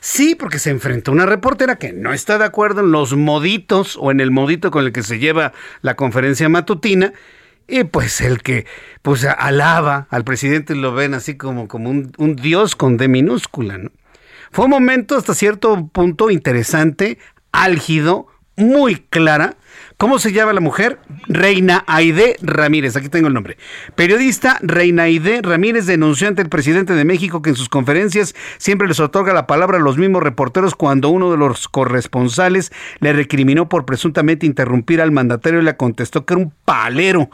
Sí, 0.00 0.34
porque 0.34 0.58
se 0.58 0.70
enfrentó 0.70 1.10
a 1.10 1.14
una 1.14 1.26
reportera 1.26 1.76
que 1.76 1.92
no 1.92 2.12
está 2.12 2.38
de 2.38 2.44
acuerdo 2.44 2.80
en 2.80 2.92
los 2.92 3.14
moditos 3.16 3.96
o 4.00 4.10
en 4.10 4.20
el 4.20 4.30
modito 4.30 4.70
con 4.70 4.84
el 4.84 4.92
que 4.92 5.02
se 5.02 5.18
lleva 5.18 5.52
la 5.82 5.94
conferencia 5.96 6.48
matutina. 6.48 7.12
Y 7.68 7.84
pues 7.84 8.20
el 8.20 8.42
que 8.42 8.66
pues 9.02 9.24
alaba 9.24 10.06
al 10.10 10.24
presidente 10.24 10.74
lo 10.76 10.94
ven 10.94 11.14
así 11.14 11.36
como, 11.36 11.66
como 11.66 11.90
un, 11.90 12.12
un 12.16 12.36
dios 12.36 12.76
con 12.76 12.96
D 12.96 13.08
minúscula. 13.08 13.78
¿no? 13.78 13.90
Fue 14.52 14.66
un 14.66 14.70
momento 14.70 15.16
hasta 15.16 15.34
cierto 15.34 15.88
punto 15.88 16.30
interesante, 16.30 17.18
álgido, 17.52 18.28
muy 18.56 18.96
clara. 18.96 19.56
¿Cómo 19.98 20.18
se 20.18 20.34
llama 20.34 20.52
la 20.52 20.60
mujer? 20.60 20.98
Reina 21.26 21.82
Aide 21.86 22.36
Ramírez, 22.42 22.96
aquí 22.96 23.08
tengo 23.08 23.28
el 23.28 23.32
nombre. 23.32 23.56
Periodista 23.94 24.58
Reina 24.60 25.04
Aide 25.04 25.40
Ramírez 25.40 25.86
denunció 25.86 26.28
ante 26.28 26.42
el 26.42 26.50
presidente 26.50 26.92
de 26.92 27.06
México 27.06 27.40
que 27.40 27.48
en 27.48 27.56
sus 27.56 27.70
conferencias 27.70 28.34
siempre 28.58 28.88
les 28.88 29.00
otorga 29.00 29.32
la 29.32 29.46
palabra 29.46 29.78
a 29.78 29.80
los 29.80 29.96
mismos 29.96 30.22
reporteros 30.22 30.74
cuando 30.74 31.08
uno 31.08 31.30
de 31.30 31.38
los 31.38 31.66
corresponsales 31.66 32.72
le 33.00 33.14
recriminó 33.14 33.70
por 33.70 33.86
presuntamente 33.86 34.44
interrumpir 34.44 35.00
al 35.00 35.12
mandatario 35.12 35.60
y 35.60 35.64
le 35.64 35.78
contestó 35.78 36.26
que 36.26 36.34
era 36.34 36.42
un 36.42 36.52
palero 36.66 37.30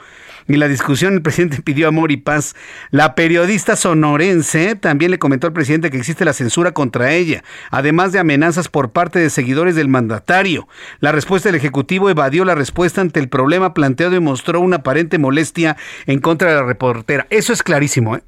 y 0.48 0.56
la 0.56 0.68
discusión 0.68 1.14
el 1.14 1.22
presidente 1.22 1.62
pidió 1.64 1.88
amor 1.88 2.12
y 2.12 2.16
paz. 2.16 2.54
La 2.90 3.14
periodista 3.14 3.76
sonorense 3.76 4.76
también 4.76 5.10
le 5.10 5.18
comentó 5.18 5.46
al 5.46 5.52
presidente 5.52 5.90
que 5.90 5.98
existe 5.98 6.24
la 6.24 6.32
censura 6.32 6.72
contra 6.72 7.12
ella, 7.12 7.42
además 7.70 8.12
de 8.12 8.18
amenazas 8.18 8.68
por 8.68 8.92
parte 8.92 9.18
de 9.18 9.30
seguidores 9.30 9.76
del 9.76 9.88
mandatario. 9.88 10.68
La 11.00 11.12
respuesta 11.12 11.48
del 11.48 11.56
Ejecutivo 11.56 12.10
evadió 12.10 12.44
la 12.44 12.54
respuesta 12.54 13.00
ante 13.00 13.20
el 13.20 13.28
problema 13.28 13.74
planteado 13.74 14.16
y 14.16 14.20
mostró 14.20 14.60
una 14.60 14.76
aparente 14.76 15.18
molestia 15.18 15.76
en 16.06 16.20
contra 16.20 16.50
de 16.50 16.56
la 16.56 16.62
reportera. 16.62 17.26
Eso 17.30 17.52
es 17.52 17.62
clarísimo, 17.62 18.16
¿eh? 18.16 18.22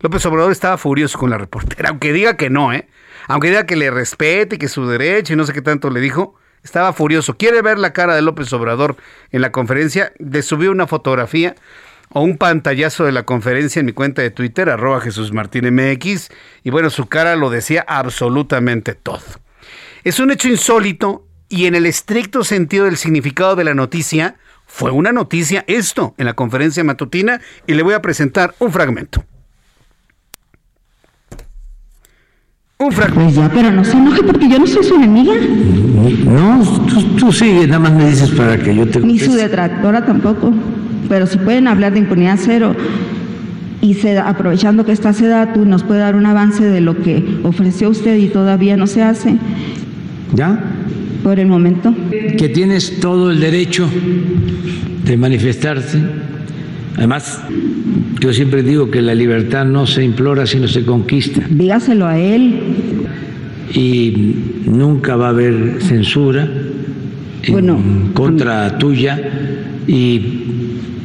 López 0.00 0.26
Obrador 0.26 0.52
estaba 0.52 0.76
furioso 0.76 1.18
con 1.18 1.30
la 1.30 1.38
reportera, 1.38 1.88
aunque 1.88 2.12
diga 2.12 2.36
que 2.36 2.50
no, 2.50 2.72
¿eh? 2.72 2.88
Aunque 3.26 3.48
diga 3.48 3.64
que 3.64 3.76
le 3.76 3.90
respete 3.90 4.56
y 4.56 4.58
que 4.58 4.68
su 4.68 4.86
derecho 4.86 5.32
y 5.32 5.36
no 5.36 5.44
sé 5.44 5.54
qué 5.54 5.62
tanto 5.62 5.88
le 5.88 6.00
dijo 6.00 6.34
estaba 6.64 6.92
furioso. 6.92 7.36
¿Quiere 7.36 7.62
ver 7.62 7.78
la 7.78 7.92
cara 7.92 8.16
de 8.16 8.22
López 8.22 8.52
Obrador 8.52 8.96
en 9.30 9.42
la 9.42 9.52
conferencia? 9.52 10.12
Le 10.18 10.42
subí 10.42 10.66
una 10.66 10.86
fotografía 10.86 11.54
o 12.08 12.22
un 12.22 12.38
pantallazo 12.38 13.04
de 13.04 13.12
la 13.12 13.24
conferencia 13.24 13.80
en 13.80 13.86
mi 13.86 13.92
cuenta 13.92 14.22
de 14.22 14.30
Twitter, 14.30 14.70
arroba 14.70 15.00
Jesús 15.00 15.32
Martín 15.32 15.72
MX, 15.72 16.30
y 16.62 16.70
bueno, 16.70 16.90
su 16.90 17.06
cara 17.06 17.36
lo 17.36 17.50
decía 17.50 17.84
absolutamente 17.86 18.94
todo. 18.94 19.22
Es 20.02 20.18
un 20.18 20.30
hecho 20.30 20.48
insólito 20.48 21.26
y 21.48 21.66
en 21.66 21.74
el 21.74 21.86
estricto 21.86 22.44
sentido 22.44 22.86
del 22.86 22.96
significado 22.96 23.56
de 23.56 23.64
la 23.64 23.74
noticia, 23.74 24.36
fue 24.66 24.90
una 24.90 25.12
noticia 25.12 25.64
esto 25.66 26.14
en 26.18 26.26
la 26.26 26.34
conferencia 26.34 26.82
matutina 26.82 27.40
y 27.66 27.74
le 27.74 27.82
voy 27.82 27.94
a 27.94 28.02
presentar 28.02 28.54
un 28.58 28.72
fragmento. 28.72 29.24
Un 32.78 32.90
fragmento. 32.90 33.34
Pues 33.34 33.36
ya, 33.36 33.50
pero 33.54 33.70
no 33.70 33.84
se 33.84 33.96
enoje 33.96 34.22
porque 34.24 34.48
yo 34.48 34.58
no 34.58 34.66
soy 34.66 34.82
su 34.82 34.96
enemiga. 34.96 35.34
No, 36.26 36.60
tú, 37.18 37.32
sigue, 37.32 37.66
nada 37.68 37.78
más 37.78 37.92
me 37.92 38.10
dices 38.10 38.30
para 38.30 38.58
que 38.58 38.74
yo 38.74 38.86
te... 38.88 39.00
Ni 39.00 39.18
su 39.18 39.32
detractora 39.32 40.04
tampoco. 40.04 40.52
Pero 41.08 41.26
si 41.26 41.38
pueden 41.38 41.68
hablar 41.68 41.92
de 41.92 42.00
impunidad 42.00 42.38
cero 42.40 42.74
y 43.80 43.94
se, 43.94 44.18
aprovechando 44.18 44.84
que 44.84 44.92
está 44.92 45.12
tú 45.52 45.64
nos 45.66 45.84
puede 45.84 46.00
dar 46.00 46.16
un 46.16 46.26
avance 46.26 46.64
de 46.64 46.80
lo 46.80 47.00
que 47.00 47.38
ofreció 47.44 47.90
usted 47.90 48.16
y 48.16 48.28
todavía 48.28 48.76
no 48.76 48.86
se 48.86 49.02
hace. 49.02 49.36
¿Ya? 50.34 50.58
Por 51.22 51.38
el 51.38 51.46
momento. 51.46 51.94
Que 52.10 52.48
tienes 52.48 52.98
todo 52.98 53.30
el 53.30 53.40
derecho 53.40 53.88
de 55.04 55.16
manifestarse. 55.16 56.02
Además, 56.96 57.40
yo 58.20 58.32
siempre 58.32 58.62
digo 58.62 58.90
que 58.90 59.02
la 59.02 59.14
libertad 59.14 59.64
no 59.64 59.86
se 59.86 60.04
implora, 60.04 60.46
sino 60.46 60.68
se 60.68 60.84
conquista. 60.84 61.42
Dígaselo 61.48 62.06
a 62.06 62.18
él. 62.18 62.60
Y 63.72 64.36
nunca 64.66 65.16
va 65.16 65.26
a 65.26 65.30
haber 65.30 65.78
censura 65.80 66.48
en 67.42 68.12
contra 68.12 68.78
tuya 68.78 69.20
y 69.86 70.44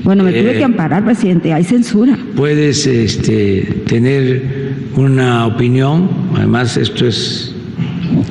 bueno, 0.04 0.24
me 0.24 0.32
tuve 0.32 0.54
que 0.54 0.60
eh, 0.60 0.64
amparar, 0.64 1.04
presidente, 1.04 1.52
hay 1.54 1.64
censura. 1.64 2.18
Puedes 2.36 2.88
este, 2.88 3.84
tener 3.86 4.74
una 4.96 5.46
opinión, 5.46 6.10
además 6.36 6.78
esto 6.78 7.06
es 7.06 7.56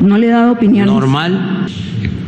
no 0.03 0.19
le 0.19 0.27
he 0.27 0.31
dado 0.31 0.53
opinión. 0.53 0.87
Normal 0.87 1.67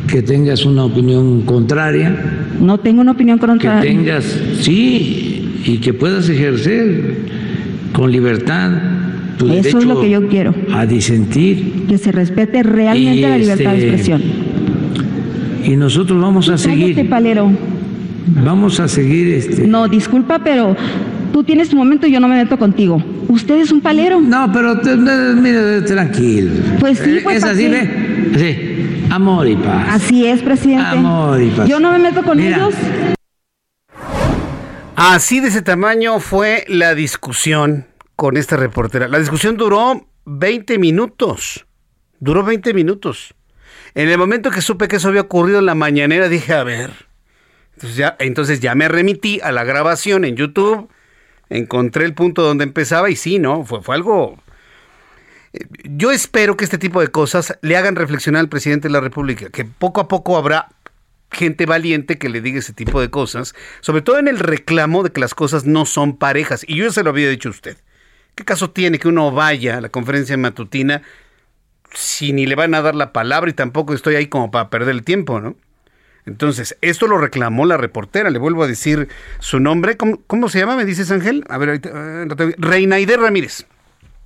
que 0.06 0.22
tengas 0.22 0.64
una 0.64 0.84
opinión 0.84 1.42
contraria. 1.42 2.16
No 2.60 2.78
tengo 2.78 3.00
una 3.00 3.12
opinión 3.12 3.38
contraria. 3.38 3.80
Que 3.80 3.96
tengas, 3.96 4.24
sí, 4.60 5.60
y 5.64 5.78
que 5.78 5.94
puedas 5.94 6.28
ejercer 6.28 7.16
con 7.92 8.12
libertad 8.12 8.70
tu 9.38 9.50
Eso 9.50 9.78
es 9.78 9.86
lo 9.86 10.00
que 10.00 10.10
yo 10.10 10.28
quiero. 10.28 10.54
A 10.72 10.84
disentir. 10.84 11.86
Que 11.88 11.96
se 11.96 12.12
respete 12.12 12.62
realmente 12.62 13.22
la 13.28 13.38
libertad 13.38 13.72
de 13.72 13.76
este, 13.76 13.88
expresión. 13.88 14.22
Y 15.64 15.76
nosotros 15.76 16.20
vamos 16.20 16.48
a 16.48 16.58
seguir. 16.58 16.90
Este 16.90 17.04
palero. 17.06 17.50
Vamos 18.44 18.78
a 18.80 18.88
seguir 18.88 19.28
este. 19.28 19.66
No, 19.66 19.88
disculpa, 19.88 20.40
pero 20.44 20.76
tú 21.32 21.42
tienes 21.42 21.70
tu 21.70 21.76
momento 21.76 22.06
y 22.06 22.12
yo 22.12 22.20
no 22.20 22.28
me 22.28 22.36
meto 22.36 22.58
contigo. 22.58 23.02
Usted 23.28 23.60
es 23.60 23.72
un 23.72 23.80
palero. 23.80 24.20
No, 24.20 24.50
pero 24.52 24.78
mire, 25.36 25.82
tranquilo. 25.82 26.50
Pues 26.78 26.98
sí, 26.98 27.18
pues. 27.22 27.38
Es 27.38 27.44
así, 27.44 27.68
ve. 27.68 27.88
Sí. 28.36 28.69
Amor 29.10 29.48
y 29.48 29.56
paz. 29.56 30.02
Así 30.02 30.26
es, 30.26 30.40
presidente. 30.42 30.86
Amor 30.86 31.42
y 31.42 31.50
paz. 31.50 31.68
Yo 31.68 31.80
no 31.80 31.90
me 31.92 31.98
meto 31.98 32.22
con 32.22 32.38
ellos. 32.38 32.74
Así 34.94 35.40
de 35.40 35.48
ese 35.48 35.62
tamaño 35.62 36.20
fue 36.20 36.64
la 36.68 36.94
discusión 36.94 37.86
con 38.16 38.36
esta 38.36 38.56
reportera. 38.56 39.08
La 39.08 39.18
discusión 39.18 39.56
duró 39.56 40.06
20 40.26 40.78
minutos. 40.78 41.66
Duró 42.20 42.44
20 42.44 42.72
minutos. 42.74 43.34
En 43.94 44.08
el 44.08 44.18
momento 44.18 44.50
que 44.50 44.60
supe 44.60 44.86
que 44.86 44.96
eso 44.96 45.08
había 45.08 45.22
ocurrido 45.22 45.58
en 45.58 45.66
la 45.66 45.74
mañanera, 45.74 46.28
dije, 46.28 46.52
a 46.52 46.62
ver. 46.62 46.90
Entonces 47.74 47.96
ya, 47.96 48.16
entonces 48.20 48.60
ya 48.60 48.74
me 48.74 48.88
remití 48.88 49.40
a 49.42 49.52
la 49.52 49.64
grabación 49.64 50.24
en 50.24 50.36
YouTube. 50.36 50.88
Encontré 51.48 52.04
el 52.04 52.14
punto 52.14 52.42
donde 52.42 52.64
empezaba 52.64 53.10
y 53.10 53.16
sí, 53.16 53.38
¿no? 53.38 53.64
Fue, 53.64 53.82
fue 53.82 53.96
algo... 53.96 54.38
Yo 55.84 56.12
espero 56.12 56.56
que 56.56 56.64
este 56.64 56.78
tipo 56.78 57.00
de 57.00 57.08
cosas 57.08 57.58
le 57.62 57.76
hagan 57.76 57.96
reflexionar 57.96 58.40
al 58.40 58.48
presidente 58.48 58.88
de 58.88 58.92
la 58.92 59.00
República, 59.00 59.48
que 59.50 59.64
poco 59.64 60.00
a 60.00 60.08
poco 60.08 60.36
habrá 60.36 60.68
gente 61.32 61.66
valiente 61.66 62.18
que 62.18 62.28
le 62.28 62.40
diga 62.40 62.58
ese 62.58 62.72
tipo 62.72 63.00
de 63.00 63.10
cosas, 63.10 63.54
sobre 63.80 64.02
todo 64.02 64.18
en 64.18 64.28
el 64.28 64.38
reclamo 64.38 65.02
de 65.02 65.10
que 65.10 65.20
las 65.20 65.34
cosas 65.34 65.64
no 65.64 65.86
son 65.86 66.16
parejas. 66.16 66.64
Y 66.66 66.76
yo 66.76 66.90
se 66.92 67.02
lo 67.02 67.10
había 67.10 67.28
dicho 67.28 67.48
a 67.48 67.52
usted. 67.52 67.78
¿Qué 68.34 68.44
caso 68.44 68.70
tiene 68.70 68.98
que 68.98 69.08
uno 69.08 69.32
vaya 69.32 69.78
a 69.78 69.80
la 69.80 69.88
conferencia 69.88 70.36
matutina 70.36 71.02
si 71.92 72.32
ni 72.32 72.46
le 72.46 72.54
van 72.54 72.74
a 72.74 72.82
dar 72.82 72.94
la 72.94 73.12
palabra 73.12 73.50
y 73.50 73.54
tampoco 73.54 73.94
estoy 73.94 74.14
ahí 74.14 74.28
como 74.28 74.50
para 74.50 74.70
perder 74.70 74.90
el 74.90 75.02
tiempo, 75.02 75.40
¿no? 75.40 75.56
Entonces, 76.26 76.76
esto 76.80 77.06
lo 77.06 77.18
reclamó 77.18 77.66
la 77.66 77.76
reportera, 77.76 78.30
le 78.30 78.38
vuelvo 78.38 78.62
a 78.62 78.68
decir 78.68 79.08
su 79.40 79.58
nombre, 79.58 79.96
¿cómo, 79.96 80.48
se 80.48 80.58
llama? 80.60 80.76
Me 80.76 80.84
dices 80.84 81.10
Ángel. 81.10 81.44
A 81.48 81.58
ver, 81.58 81.70
ahorita, 81.70 81.90
eh, 81.90 82.54
Reinaide 82.58 83.16
Ramírez. 83.16 83.66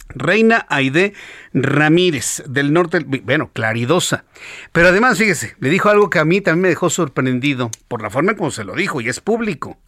Reina 0.09 0.67
Aide 0.69 1.15
Ramírez, 1.53 2.43
del 2.47 2.73
norte, 2.73 3.05
bueno, 3.23 3.51
claridosa. 3.53 4.25
Pero 4.73 4.89
además, 4.89 5.19
fíjese, 5.19 5.57
le 5.59 5.71
dijo 5.71 5.89
algo 5.89 6.11
que 6.11 6.19
a 6.19 6.25
mí 6.25 6.41
también 6.41 6.63
me 6.63 6.69
dejó 6.69 6.91
sorprendido 6.91 7.71
por 7.89 8.03
la 8.03 8.11
forma 8.11 8.37
como 8.37 8.51
se 8.51 8.65
lo 8.65 8.75
dijo, 8.75 9.01
y 9.01 9.09
es 9.09 9.21
público. 9.21 9.79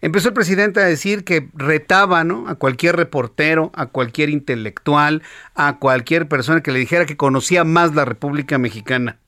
Empezó 0.00 0.28
el 0.28 0.34
presidente 0.34 0.80
a 0.80 0.84
decir 0.84 1.24
que 1.24 1.48
retaba 1.54 2.24
¿no? 2.24 2.46
a 2.48 2.56
cualquier 2.56 2.96
reportero, 2.96 3.70
a 3.74 3.86
cualquier 3.86 4.28
intelectual, 4.28 5.22
a 5.54 5.78
cualquier 5.78 6.28
persona 6.28 6.62
que 6.62 6.72
le 6.72 6.78
dijera 6.78 7.06
que 7.06 7.16
conocía 7.16 7.64
más 7.64 7.94
la 7.94 8.04
República 8.04 8.58
Mexicana. 8.58 9.18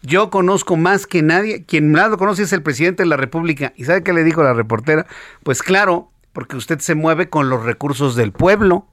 Yo 0.00 0.30
conozco 0.30 0.76
más 0.76 1.06
que 1.06 1.22
nadie, 1.22 1.64
quien 1.64 1.90
más 1.90 2.08
lo 2.08 2.16
conoce 2.16 2.44
es 2.44 2.52
el 2.52 2.62
presidente 2.62 3.02
de 3.02 3.08
la 3.08 3.16
República. 3.16 3.72
¿Y 3.76 3.84
sabe 3.84 4.02
qué 4.02 4.12
le 4.12 4.24
dijo 4.24 4.42
la 4.42 4.54
reportera? 4.54 5.06
Pues 5.42 5.62
claro, 5.62 6.10
porque 6.32 6.56
usted 6.56 6.78
se 6.78 6.94
mueve 6.94 7.28
con 7.28 7.50
los 7.50 7.64
recursos 7.64 8.14
del 8.14 8.32
pueblo 8.32 8.86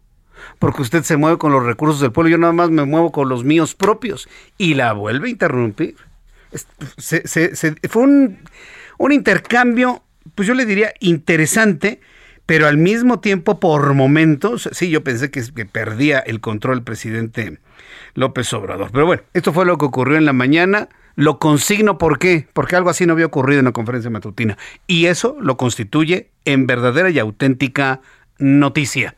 porque 0.59 0.81
usted 0.81 1.03
se 1.03 1.17
mueve 1.17 1.37
con 1.37 1.51
los 1.51 1.63
recursos 1.63 1.99
del 1.99 2.11
pueblo, 2.11 2.29
yo 2.29 2.37
nada 2.37 2.53
más 2.53 2.69
me 2.69 2.85
muevo 2.85 3.11
con 3.11 3.29
los 3.29 3.43
míos 3.43 3.75
propios. 3.75 4.27
Y 4.57 4.73
la 4.73 4.93
vuelve 4.93 5.27
a 5.27 5.31
interrumpir. 5.31 5.95
fue 7.89 8.03
un, 8.03 8.37
un 8.97 9.11
intercambio, 9.11 10.03
pues 10.35 10.47
yo 10.47 10.53
le 10.53 10.65
diría 10.65 10.93
interesante, 10.99 12.01
pero 12.45 12.67
al 12.67 12.77
mismo 12.77 13.19
tiempo 13.19 13.59
por 13.59 13.93
momentos, 13.93 14.69
sí, 14.71 14.89
yo 14.89 15.03
pensé 15.03 15.31
que, 15.31 15.43
que, 15.53 15.65
perdía 15.65 16.19
el 16.19 16.41
control 16.41 16.77
el 16.77 16.83
presidente 16.83 17.59
López 18.13 18.51
Obrador. 18.53 18.91
Pero 18.91 19.05
bueno, 19.05 19.23
esto 19.33 19.51
fue 19.51 19.65
lo 19.65 19.77
que 19.77 19.85
ocurrió 19.85 20.17
en 20.17 20.25
la 20.25 20.33
mañana. 20.33 20.89
Lo 21.15 21.39
consigno, 21.39 21.97
¿por 21.97 22.19
qué? 22.19 22.47
Porque 22.53 22.75
algo 22.75 22.89
así 22.89 23.05
no 23.05 23.13
había 23.13 23.25
ocurrido 23.25 23.59
en 23.59 23.65
la 23.65 23.71
conferencia 23.71 24.11
matutina. 24.11 24.57
Y 24.85 25.05
eso 25.05 25.37
lo 25.39 25.57
constituye 25.57 26.29
en 26.43 26.67
verdadera 26.67 27.09
y 27.09 27.19
auténtica 27.19 28.01
noticia. 28.37 29.15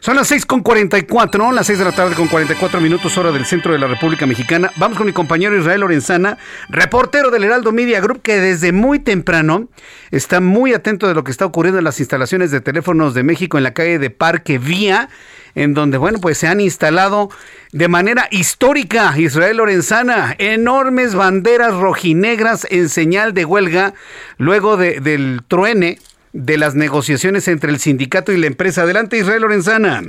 Son 0.00 0.16
las 0.16 0.28
6 0.28 0.46
con 0.46 0.62
44, 0.62 1.52
las 1.52 1.66
6 1.66 1.78
de 1.78 1.84
la 1.84 1.92
tarde 1.92 2.14
con 2.14 2.28
44 2.28 2.80
minutos 2.80 3.16
hora 3.18 3.32
del 3.32 3.46
centro 3.46 3.72
de 3.72 3.78
la 3.78 3.86
República 3.86 4.26
Mexicana. 4.26 4.70
Vamos 4.76 4.98
con 4.98 5.06
mi 5.06 5.12
compañero 5.12 5.56
Israel 5.56 5.80
Lorenzana, 5.80 6.38
reportero 6.68 7.30
del 7.30 7.44
Heraldo 7.44 7.72
Media 7.72 8.00
Group, 8.00 8.22
que 8.22 8.38
desde 8.38 8.72
muy 8.72 8.98
temprano 8.98 9.68
está 10.10 10.40
muy 10.40 10.74
atento 10.74 11.08
de 11.08 11.14
lo 11.14 11.24
que 11.24 11.30
está 11.30 11.46
ocurriendo 11.46 11.78
en 11.78 11.84
las 11.84 12.00
instalaciones 12.00 12.50
de 12.50 12.60
teléfonos 12.60 13.14
de 13.14 13.22
México 13.22 13.56
en 13.56 13.64
la 13.64 13.74
calle 13.74 13.98
de 13.98 14.10
Parque 14.10 14.58
Vía, 14.58 15.08
en 15.54 15.74
donde, 15.74 15.98
bueno, 15.98 16.18
pues 16.20 16.38
se 16.38 16.46
han 16.46 16.60
instalado 16.60 17.30
de 17.72 17.88
manera 17.88 18.28
histórica, 18.30 19.14
Israel 19.18 19.56
Lorenzana, 19.56 20.34
enormes 20.38 21.14
banderas 21.14 21.74
rojinegras 21.74 22.66
en 22.70 22.88
señal 22.88 23.34
de 23.34 23.44
huelga 23.44 23.94
luego 24.36 24.76
de, 24.76 25.00
del 25.00 25.40
truene 25.48 25.98
de 26.36 26.58
las 26.58 26.74
negociaciones 26.74 27.48
entre 27.48 27.70
el 27.70 27.78
sindicato 27.78 28.30
y 28.30 28.36
la 28.36 28.46
empresa. 28.46 28.82
Adelante, 28.82 29.16
Israel 29.16 29.40
Lorenzana. 29.42 30.02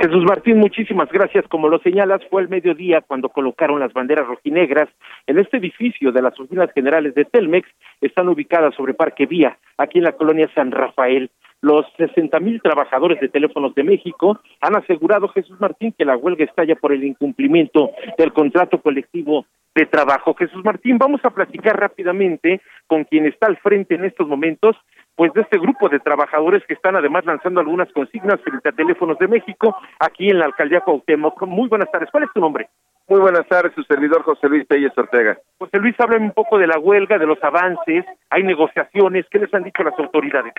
Jesús 0.00 0.24
Martín, 0.24 0.56
muchísimas 0.56 1.10
gracias. 1.12 1.46
Como 1.48 1.68
lo 1.68 1.78
señalas, 1.80 2.22
fue 2.30 2.40
el 2.40 2.48
mediodía 2.48 3.02
cuando 3.02 3.28
colocaron 3.28 3.78
las 3.78 3.92
banderas 3.92 4.26
rojinegras 4.26 4.88
en 5.26 5.38
este 5.38 5.58
edificio 5.58 6.12
de 6.12 6.22
las 6.22 6.38
oficinas 6.40 6.72
generales 6.72 7.14
de 7.14 7.26
Telmex. 7.26 7.68
Están 8.00 8.28
ubicadas 8.30 8.74
sobre 8.74 8.94
Parque 8.94 9.26
Vía, 9.26 9.58
aquí 9.76 9.98
en 9.98 10.04
la 10.04 10.12
colonia 10.12 10.50
San 10.54 10.70
Rafael. 10.70 11.30
Los 11.60 11.84
60 11.98 12.40
mil 12.40 12.62
trabajadores 12.62 13.20
de 13.20 13.28
Teléfonos 13.28 13.74
de 13.74 13.84
México 13.84 14.40
han 14.62 14.76
asegurado, 14.76 15.28
Jesús 15.28 15.60
Martín, 15.60 15.92
que 15.92 16.06
la 16.06 16.16
huelga 16.16 16.46
estalla 16.46 16.74
por 16.74 16.94
el 16.94 17.04
incumplimiento 17.04 17.90
del 18.16 18.32
contrato 18.32 18.80
colectivo 18.80 19.44
de 19.74 19.86
trabajo. 19.86 20.34
Jesús 20.34 20.64
Martín, 20.64 20.98
vamos 20.98 21.20
a 21.24 21.30
platicar 21.30 21.78
rápidamente 21.78 22.60
con 22.86 23.04
quien 23.04 23.26
está 23.26 23.46
al 23.46 23.58
frente 23.58 23.94
en 23.94 24.04
estos 24.04 24.26
momentos, 24.26 24.76
pues 25.16 25.32
de 25.34 25.42
este 25.42 25.58
grupo 25.58 25.88
de 25.88 26.00
trabajadores 26.00 26.62
que 26.66 26.74
están 26.74 26.96
además 26.96 27.24
lanzando 27.26 27.60
algunas 27.60 27.92
consignas 27.92 28.40
frente 28.40 28.68
a 28.68 28.72
Teléfonos 28.72 29.18
de 29.18 29.28
México 29.28 29.76
aquí 29.98 30.30
en 30.30 30.38
la 30.38 30.46
alcaldía 30.46 30.80
Cuauhtémoc. 30.80 31.42
Muy 31.42 31.68
buenas 31.68 31.90
tardes. 31.90 32.08
¿Cuál 32.10 32.24
es 32.24 32.32
tu 32.32 32.40
nombre? 32.40 32.68
Muy 33.10 33.20
buenas 33.20 33.46
tardes, 33.48 33.74
su 33.74 33.82
servidor 33.82 34.22
José 34.22 34.48
Luis 34.48 34.68
Telles 34.68 34.96
Ortega. 34.96 35.36
José 35.58 35.78
Luis, 35.78 35.98
háblame 35.98 36.26
un 36.26 36.32
poco 36.32 36.58
de 36.58 36.68
la 36.68 36.78
huelga, 36.78 37.18
de 37.18 37.26
los 37.26 37.42
avances, 37.42 38.04
hay 38.30 38.44
negociaciones, 38.44 39.26
¿qué 39.30 39.40
les 39.40 39.52
han 39.52 39.64
dicho 39.64 39.82
las 39.82 39.98
autoridades? 39.98 40.54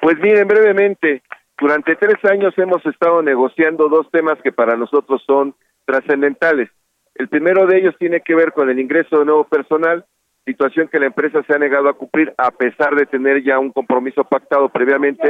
Pues 0.00 0.16
miren, 0.20 0.46
brevemente, 0.46 1.22
durante 1.58 1.96
tres 1.96 2.24
años 2.30 2.56
hemos 2.56 2.86
estado 2.86 3.20
negociando 3.20 3.88
dos 3.88 4.08
temas 4.12 4.40
que 4.42 4.52
para 4.52 4.76
nosotros 4.76 5.24
son 5.26 5.56
trascendentales. 5.84 6.70
El 7.16 7.28
primero 7.28 7.66
de 7.66 7.78
ellos 7.78 7.96
tiene 7.98 8.20
que 8.20 8.36
ver 8.36 8.52
con 8.52 8.70
el 8.70 8.78
ingreso 8.78 9.18
de 9.18 9.24
nuevo 9.24 9.44
personal 9.44 10.04
situación 10.46 10.88
que 10.88 11.00
la 11.00 11.06
empresa 11.06 11.42
se 11.42 11.54
ha 11.54 11.58
negado 11.58 11.88
a 11.88 11.94
cumplir 11.94 12.32
a 12.38 12.50
pesar 12.52 12.94
de 12.94 13.04
tener 13.04 13.42
ya 13.42 13.58
un 13.58 13.72
compromiso 13.72 14.24
pactado 14.24 14.68
previamente 14.68 15.28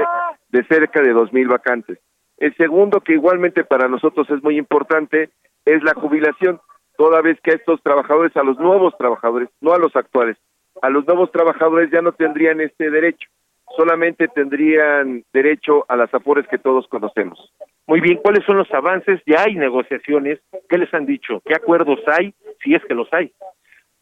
de 0.50 0.64
cerca 0.64 1.00
de 1.00 1.12
dos 1.12 1.32
mil 1.32 1.48
vacantes. 1.48 1.98
El 2.36 2.54
segundo, 2.56 3.00
que 3.00 3.14
igualmente 3.14 3.64
para 3.64 3.88
nosotros 3.88 4.28
es 4.30 4.42
muy 4.42 4.58
importante, 4.58 5.30
es 5.64 5.82
la 5.82 5.94
jubilación, 5.94 6.60
toda 6.98 7.22
vez 7.22 7.40
que 7.42 7.52
a 7.52 7.54
estos 7.54 7.82
trabajadores, 7.82 8.36
a 8.36 8.42
los 8.42 8.58
nuevos 8.58 8.96
trabajadores, 8.98 9.48
no 9.60 9.72
a 9.72 9.78
los 9.78 9.96
actuales, 9.96 10.36
a 10.82 10.90
los 10.90 11.06
nuevos 11.06 11.32
trabajadores 11.32 11.90
ya 11.90 12.02
no 12.02 12.12
tendrían 12.12 12.60
este 12.60 12.90
derecho, 12.90 13.28
solamente 13.74 14.28
tendrían 14.28 15.24
derecho 15.32 15.86
a 15.88 15.96
las 15.96 16.12
afores 16.12 16.46
que 16.48 16.58
todos 16.58 16.86
conocemos. 16.88 17.52
Muy 17.86 18.00
bien, 18.00 18.18
¿cuáles 18.22 18.44
son 18.44 18.58
los 18.58 18.70
avances? 18.74 19.22
Ya 19.26 19.44
hay 19.44 19.54
negociaciones, 19.54 20.40
¿qué 20.68 20.76
les 20.76 20.92
han 20.92 21.06
dicho? 21.06 21.40
¿Qué 21.46 21.54
acuerdos 21.54 22.00
hay? 22.06 22.34
Si 22.62 22.74
es 22.74 22.84
que 22.84 22.94
los 22.94 23.10
hay. 23.12 23.32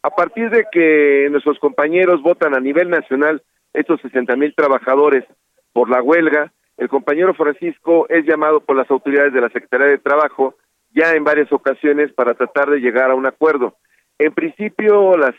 A 0.05 0.11
partir 0.11 0.51
de 0.51 0.67
que 0.71 1.27
nuestros 1.31 1.57
compañeros 1.57 2.21
votan 2.21 2.53
a 2.53 2.59
nivel 2.59 2.91
nacional 2.91 3.41
estos 3.73 3.99
60 4.01 4.35
mil 4.35 4.53
trabajadores 4.53 5.23
por 5.73 5.89
la 5.89 5.99
huelga, 5.99 6.53
el 6.77 6.89
compañero 6.89 7.33
Francisco 7.33 8.05
es 8.09 8.23
llamado 8.23 8.59
por 8.59 8.75
las 8.75 8.89
autoridades 8.91 9.33
de 9.33 9.41
la 9.41 9.49
Secretaría 9.49 9.87
de 9.87 9.97
Trabajo 9.97 10.53
ya 10.93 11.13
en 11.13 11.23
varias 11.23 11.51
ocasiones 11.51 12.13
para 12.13 12.35
tratar 12.35 12.69
de 12.69 12.81
llegar 12.81 13.09
a 13.09 13.15
un 13.15 13.25
acuerdo. 13.25 13.77
En 14.19 14.31
principio, 14.31 15.17
las, 15.17 15.33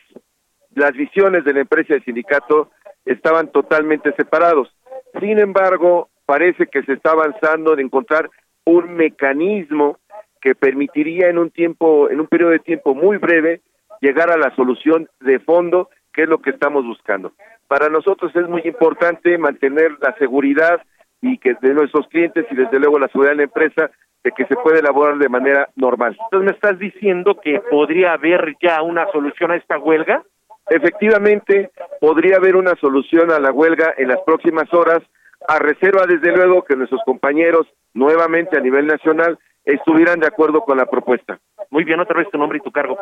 las 0.74 0.94
visiones 0.94 1.44
de 1.44 1.52
la 1.52 1.60
empresa 1.60 1.92
y 1.92 1.98
el 1.98 2.04
sindicato 2.04 2.72
estaban 3.04 3.52
totalmente 3.52 4.12
separados. 4.16 4.74
Sin 5.20 5.38
embargo, 5.38 6.08
parece 6.26 6.66
que 6.66 6.82
se 6.82 6.94
está 6.94 7.12
avanzando 7.12 7.72
en 7.72 7.86
encontrar 7.86 8.30
un 8.64 8.96
mecanismo 8.96 10.00
que 10.40 10.56
permitiría 10.56 11.28
en 11.28 11.38
un 11.38 11.50
tiempo, 11.50 12.10
en 12.10 12.18
un 12.18 12.26
periodo 12.26 12.50
de 12.50 12.58
tiempo 12.58 12.96
muy 12.96 13.18
breve, 13.18 13.60
llegar 14.00 14.30
a 14.30 14.36
la 14.36 14.54
solución 14.54 15.08
de 15.20 15.38
fondo, 15.38 15.90
que 16.12 16.22
es 16.22 16.28
lo 16.28 16.38
que 16.38 16.50
estamos 16.50 16.84
buscando. 16.84 17.32
Para 17.68 17.88
nosotros 17.88 18.34
es 18.34 18.48
muy 18.48 18.62
importante 18.64 19.36
mantener 19.38 19.92
la 20.00 20.14
seguridad 20.18 20.80
y 21.20 21.38
que 21.38 21.54
de 21.60 21.74
nuestros 21.74 22.06
clientes 22.08 22.46
y 22.50 22.54
desde 22.54 22.78
luego 22.78 22.98
la 22.98 23.08
seguridad 23.08 23.32
de 23.32 23.38
la 23.38 23.42
empresa 23.44 23.90
de 24.22 24.32
que 24.32 24.46
se 24.46 24.56
puede 24.56 24.80
elaborar 24.80 25.18
de 25.18 25.28
manera 25.28 25.68
normal. 25.76 26.16
Entonces 26.24 26.46
me 26.46 26.52
estás 26.52 26.78
diciendo 26.78 27.38
que 27.40 27.60
podría 27.70 28.12
haber 28.12 28.56
ya 28.60 28.82
una 28.82 29.06
solución 29.12 29.50
a 29.50 29.56
esta 29.56 29.78
huelga? 29.78 30.22
Efectivamente, 30.68 31.70
podría 32.00 32.36
haber 32.36 32.56
una 32.56 32.74
solución 32.80 33.30
a 33.30 33.38
la 33.38 33.52
huelga 33.52 33.94
en 33.96 34.08
las 34.08 34.20
próximas 34.26 34.72
horas, 34.74 35.00
a 35.46 35.58
reserva 35.60 36.06
desde 36.06 36.34
luego 36.34 36.64
que 36.64 36.74
nuestros 36.74 37.02
compañeros 37.04 37.68
nuevamente 37.94 38.58
a 38.58 38.60
nivel 38.60 38.86
nacional 38.86 39.38
estuvieran 39.66 40.20
de 40.20 40.28
acuerdo 40.28 40.62
con 40.62 40.78
la 40.78 40.86
propuesta. 40.86 41.38
Muy 41.70 41.84
bien, 41.84 42.00
otra 42.00 42.18
vez 42.18 42.30
tu 42.30 42.38
nombre 42.38 42.58
y 42.58 42.62
tu 42.62 42.70
cargo. 42.70 42.96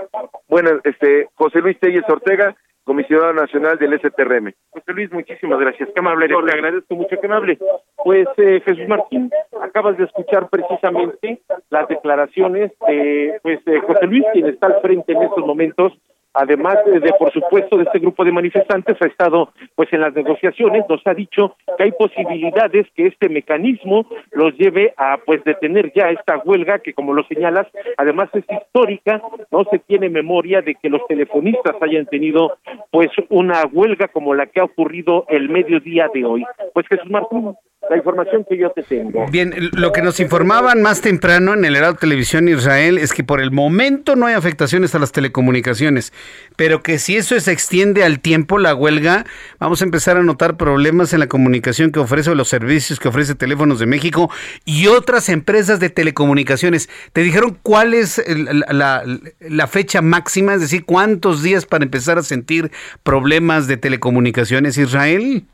Bueno, 0.49 0.81
este, 0.83 1.29
José 1.35 1.61
Luis 1.61 1.79
Telles 1.79 2.05
Ortega, 2.09 2.57
comisionado 2.83 3.33
nacional 3.35 3.79
del 3.79 3.99
STRM. 3.99 4.53
José 4.71 4.93
Luis, 4.93 5.13
muchísimas 5.13 5.61
gracias. 5.61 5.91
Qué 5.95 6.01
amable, 6.01 6.27
le 6.27 6.53
agradezco 6.53 6.95
mucho 6.95 7.21
que 7.21 7.27
amable. 7.27 7.59
Pues 8.03 8.27
eh, 8.39 8.63
Jesús 8.65 8.89
Martín, 8.89 9.31
acabas 9.61 9.97
de 9.99 10.05
escuchar 10.05 10.49
precisamente 10.49 11.41
las 11.71 11.87
declaraciones 11.89 12.73
de 12.89 13.39
pues, 13.43 13.61
José 13.87 14.07
Luis, 14.07 14.25
quien 14.33 14.47
está 14.47 14.67
al 14.67 14.81
frente 14.81 15.13
en 15.13 15.23
estos 15.23 15.47
momentos 15.47 15.93
además 16.35 16.77
de, 16.85 17.13
por 17.19 17.33
supuesto 17.33 17.77
de 17.77 17.85
este 17.85 18.01
grupo 18.01 18.25
de 18.25 18.33
manifestantes 18.33 18.97
ha 19.01 19.07
estado 19.07 19.53
pues 19.75 19.93
en 19.93 20.01
las 20.01 20.15
negociaciones. 20.15 20.85
Nos 20.89 21.01
ha 21.07 21.15
dicho 21.15 21.57
que 21.77 21.85
hay 21.85 21.93
posibilidades 21.93 22.87
que 22.95 23.07
este 23.07 23.29
mecanismo 23.29 24.07
los 24.33 24.55
lleve 24.57 24.93
a 24.97 25.19
pues 25.25 25.43
detener 25.45 25.93
ya 25.95 26.11
esta 26.11 26.39
huelga 26.45 26.81
que 26.81 26.93
como 26.93 27.15
lo 27.15 27.25
señalas 27.25 27.67
además 27.97 28.29
es 28.35 28.45
histórica. 28.51 29.23
No 29.51 29.65
se 29.71 29.79
tiene 29.79 30.09
memoria 30.09 30.61
de 30.61 30.75
que 30.75 30.91
los 30.91 31.07
telefonistas 31.07 31.77
hayan 31.81 32.07
tenido 32.07 32.59
pues 32.91 33.11
una 33.31 33.65
huelga 33.73 34.09
como 34.09 34.35
la 34.35 34.47
que 34.47 34.61
ha 34.61 34.65
ocurrido 34.65 35.25
el 35.29 35.49
mediodía 35.49 36.09
de 36.13 36.25
hoy. 36.25 36.45
Pues 36.73 36.87
Jesús 36.89 37.11
Martín 37.11 37.55
la 37.91 37.97
información 37.97 38.45
que 38.49 38.59
yo 38.59 38.71
te 38.71 38.83
tengo. 38.83 39.27
Bien, 39.31 39.55
lo 39.73 39.93
que 39.93 40.03
nos 40.03 40.21
informaban 40.21 40.83
más 40.83 41.01
temprano 41.01 41.55
en 41.55 41.65
el 41.65 41.77
Heraldo 41.77 41.99
Televisión 41.99 42.49
Israel 42.49 42.99
es 42.99 43.13
que 43.13 43.25
por 43.25 43.41
el 43.41 43.51
momento 43.51 44.17
no 44.17 44.27
hay 44.27 44.35
afectaciones 44.35 44.95
a 44.95 44.99
las 44.99 45.13
telecomunicaciones, 45.13 46.13
pero 46.57 46.83
que 46.83 46.99
si 46.99 47.17
eso 47.17 47.39
se 47.39 47.53
extiende 47.53 48.05
al 48.05 48.21
tiempo, 48.21 48.59
la 48.59 48.75
huelga, 48.75 49.25
vamos 49.59 49.81
a 49.81 49.85
empezar 49.85 50.17
a 50.17 50.23
notar 50.23 50.57
problemas 50.57 51.13
en 51.13 51.21
la 51.21 51.27
comunicación 51.27 51.91
que 51.91 52.01
ofrece 52.01 52.35
los 52.35 52.49
servicios 52.49 52.99
que 52.99 53.09
ofrece 53.09 53.35
Teléfonos 53.35 53.79
de 53.79 53.87
México 53.87 54.31
y 54.65 54.87
otras 54.87 55.29
empresas 55.29 55.81
de 55.81 55.91
telecomunicaciones. 55.91 56.89
¿Te 57.13 57.23
dijeron 57.23 57.59
cuál 57.63 57.95
es 57.95 58.23
la, 58.71 59.05
la 59.41 59.67
fecha 59.67 60.01
máxima? 60.03 60.55
Es 60.55 60.61
decir, 60.61 60.85
¿cuántos 60.85 61.43
días 61.43 61.67
para 61.67 61.85
empezar 61.85 62.19
a 62.19 62.23
sentir 62.23 62.71
problemas 63.03 63.67
de 63.67 63.77
telecomunicaciones, 63.77 64.79
Israel? 64.79 65.45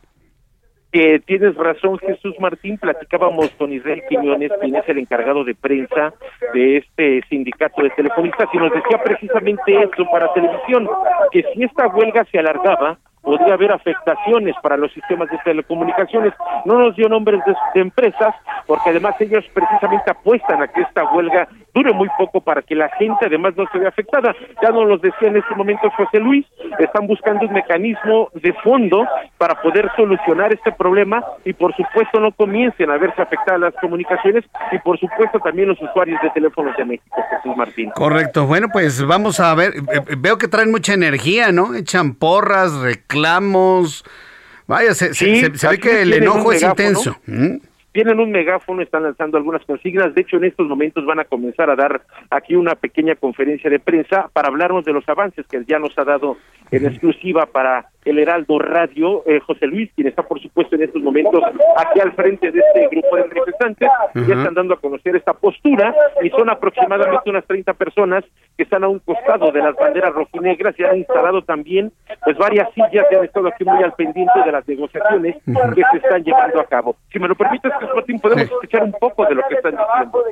Que 0.93 1.21
tienes 1.21 1.55
razón, 1.57 1.99
Jesús 1.99 2.35
Martín. 2.41 2.79
Platicábamos 2.79 3.51
con 3.53 3.73
Israel 3.73 4.03
Quiñones, 4.09 4.51
quien 4.61 4.77
es 4.77 4.89
el 4.89 4.99
encargado 4.99 5.45
de 5.45 5.55
prensa 5.55 6.13
de 6.53 6.79
este 6.79 7.23
sindicato 7.29 7.83
de 7.83 7.91
telefonistas, 7.91 8.49
y 8.53 8.59
nos 8.59 8.73
decía 8.73 9.03
precisamente 9.03 9.83
eso 9.83 10.05
para 10.11 10.33
televisión, 10.33 10.89
que 11.31 11.45
si 11.55 11.65
esta 11.65 11.87
huelga 11.89 12.25
se 12.31 12.39
alargaba, 12.39 12.99
podría 13.23 13.55
haber 13.55 13.73
afectaciones 13.73 14.55
para 14.63 14.77
los 14.77 14.93
sistemas 14.93 15.31
de 15.31 15.39
telecomunicaciones. 15.45 16.33
No 16.65 16.79
nos 16.79 16.97
dio 16.97 17.09
nombres 17.09 17.41
de, 17.45 17.81
empresas, 17.81 18.35
porque 18.67 18.91
además 18.91 19.15
ellos 19.21 19.45
precisamente 19.53 20.11
apuestan 20.11 20.63
a 20.63 20.69
que 20.69 20.83
esta 20.83 21.05
huelga 21.13 21.49
dure 21.75 21.93
muy 21.93 22.09
poco 22.19 22.41
para 22.41 22.63
que 22.63 22.75
la 22.75 22.89
gente 22.99 23.27
además 23.27 23.55
no 23.57 23.65
se 23.73 23.79
vea 23.79 23.89
afectada. 23.89 24.35
Ya 24.63 24.71
nos 24.71 24.89
los 24.89 25.01
decía 25.01 25.29
en 25.29 25.37
este 25.37 25.55
momento 25.55 25.91
José 25.97 26.19
Luis, 26.19 26.47
están 26.79 27.07
buscando 27.07 27.47
un 27.47 27.53
mecanismo 27.53 28.29
de 28.35 28.53
fondo 28.55 29.07
para 29.39 29.61
poder 29.61 29.91
solucionar 29.97 30.53
este 30.53 30.73
problema 30.73 31.25
y 31.45 31.53
por 31.53 31.75
supuesto 31.75 32.21
no 32.21 32.33
comiencen 32.33 32.91
a 32.91 32.97
verse 32.97 33.23
afectadas 33.23 33.61
las 33.61 33.75
comunicaciones 33.81 34.45
y 34.73 34.79
por 34.79 34.99
supuesto 34.99 35.39
también 35.41 35.69
los 35.69 35.81
usuarios 35.81 36.21
de 36.23 36.31
teléfonos 36.31 36.77
de 36.77 36.85
México, 36.85 37.23
Jesús 37.31 37.57
Martín. 37.57 37.91
Correcto, 37.91 38.47
bueno 38.47 38.69
pues 38.73 39.05
vamos 39.05 39.41
a 39.41 39.55
ver, 39.55 39.75
eh, 39.77 39.83
eh, 40.09 40.17
veo 40.19 40.39
que 40.39 40.49
traen 40.49 40.71
mucha 40.71 40.95
energía, 40.95 41.53
¿no? 41.53 41.75
Echan 41.75 42.15
porras, 42.15 42.73
reclamos. 43.11 44.05
Vaya, 44.67 44.95
se, 44.95 45.09
ve 45.09 45.79
que 45.79 46.03
el 46.03 46.13
enojo 46.13 46.53
es 46.53 46.63
intenso. 46.63 47.17
¿Mm? 47.27 47.57
tienen 47.93 48.21
un 48.21 48.31
megáfono, 48.31 48.83
están 48.83 49.03
lanzando 49.03 49.37
algunas 49.37 49.65
consignas, 49.65 50.15
de 50.15 50.21
hecho 50.21 50.37
en 50.37 50.45
estos 50.45 50.69
momentos 50.69 51.05
van 51.05 51.19
a 51.19 51.25
comenzar 51.25 51.71
a 51.71 51.75
dar 51.75 52.03
aquí 52.31 52.55
una 52.55 52.77
pequeña 52.77 53.17
conferencia 53.17 53.69
de 53.69 53.81
prensa 53.81 54.31
para 54.33 54.47
hablarnos 54.47 54.85
de 54.85 54.93
los 54.93 55.09
avances 55.09 55.45
que 55.49 55.65
ya 55.67 55.81
nos 55.81 55.99
ha 55.99 56.05
dado 56.05 56.37
en 56.71 56.87
exclusiva 56.87 57.47
para 57.47 57.87
el 58.05 58.19
Heraldo 58.19 58.59
Radio, 58.59 59.23
eh, 59.27 59.41
José 59.41 59.67
Luis, 59.67 59.91
quien 59.95 60.09
está 60.09 60.23
por 60.23 60.41
supuesto 60.41 60.75
en 60.75 60.83
estos 60.83 61.03
momentos 61.03 61.43
aquí 61.77 62.01
al 62.01 62.13
frente 62.13 62.51
de 62.51 62.61
este 62.61 62.89
grupo 62.89 63.17
de 63.17 63.23
representantes, 63.25 63.89
ya 64.15 64.35
están 64.35 64.55
dando 64.55 64.75
a 64.75 64.81
conocer 64.81 65.17
esta 65.17 65.35
postura 65.35 65.95
y 66.23 66.31
son 66.31 66.49
aproximadamente 66.49 67.29
unas 67.29 67.45
30 67.45 67.75
personas 67.75 68.25
que 68.57 68.63
están 68.63 68.85
a 68.85 68.89
un 68.89 69.01
costado 69.01 69.53
de 69.53 69.61
las 69.61 69.75
banderas 69.77 70.15
rojinegras 70.15 70.79
y 70.79 70.85
han 70.85 70.97
instalado 70.99 71.43
también 71.43 71.93
pues 72.25 72.39
varias 72.39 72.73
sillas 72.73 73.07
y 73.11 73.15
han 73.15 73.25
estado 73.25 73.49
aquí 73.49 73.65
muy 73.65 73.83
al 73.83 73.93
pendiente 73.93 74.41
de 74.45 74.53
las 74.53 74.67
negociaciones 74.67 75.37
que 75.45 75.83
se 75.91 75.97
están 75.99 76.25
llevando 76.25 76.61
a 76.61 76.65
cabo. 76.65 76.97
Si 77.13 77.19
me 77.19 77.29
lo 77.29 77.35
permites, 77.35 77.71
Martín, 77.95 78.19
podemos 78.21 78.45
escuchar 78.45 78.85
un 78.85 78.93
poco 78.93 79.27
de 79.27 79.35
lo 79.35 79.43
que 79.49 79.55
están 79.57 79.77
diciendo. 79.77 80.25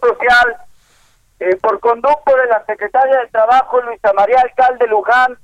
Social 0.00 0.56
eh, 1.40 1.56
por 1.62 1.78
conducto 1.78 2.36
de 2.36 2.46
la 2.48 2.64
secretaria 2.64 3.20
de 3.20 3.28
Trabajo, 3.28 3.80
Luisa 3.82 4.12
María 4.12 4.40
Alcalde 4.40 4.88
Luján, 4.88 5.38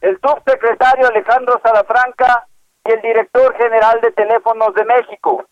el 0.00 0.18
subsecretario 0.20 1.08
Alejandro 1.08 1.60
Salafranca 1.62 2.46
y 2.84 2.92
el 2.92 3.00
director 3.02 3.56
general 3.56 4.00
de 4.00 4.12
Teléfonos 4.12 4.74
de 4.74 4.84
México. 4.84 5.44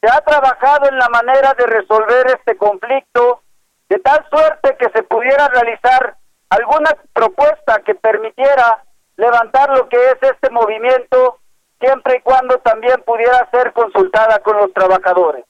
Se 0.00 0.08
ha 0.10 0.20
trabajado 0.20 0.88
en 0.88 0.98
la 0.98 1.08
manera 1.08 1.54
de 1.54 1.66
resolver 1.66 2.26
este 2.38 2.56
conflicto 2.56 3.42
de 3.88 3.98
tal 3.98 4.24
suerte 4.30 4.76
que 4.78 4.90
se 4.90 5.02
pudiera 5.02 5.48
realizar 5.48 6.16
alguna 6.50 6.90
propuesta 7.12 7.80
que 7.84 7.94
permitiera 7.94 8.84
levantar 9.16 9.70
lo 9.70 9.88
que 9.88 9.96
es 9.96 10.16
este 10.22 10.50
movimiento 10.50 11.38
siempre 11.80 12.16
y 12.18 12.20
cuando 12.20 12.58
también 12.58 13.02
pudiera 13.04 13.48
ser 13.50 13.72
consultada 13.72 14.38
con 14.40 14.56
los 14.56 14.72
trabajadores. 14.72 15.44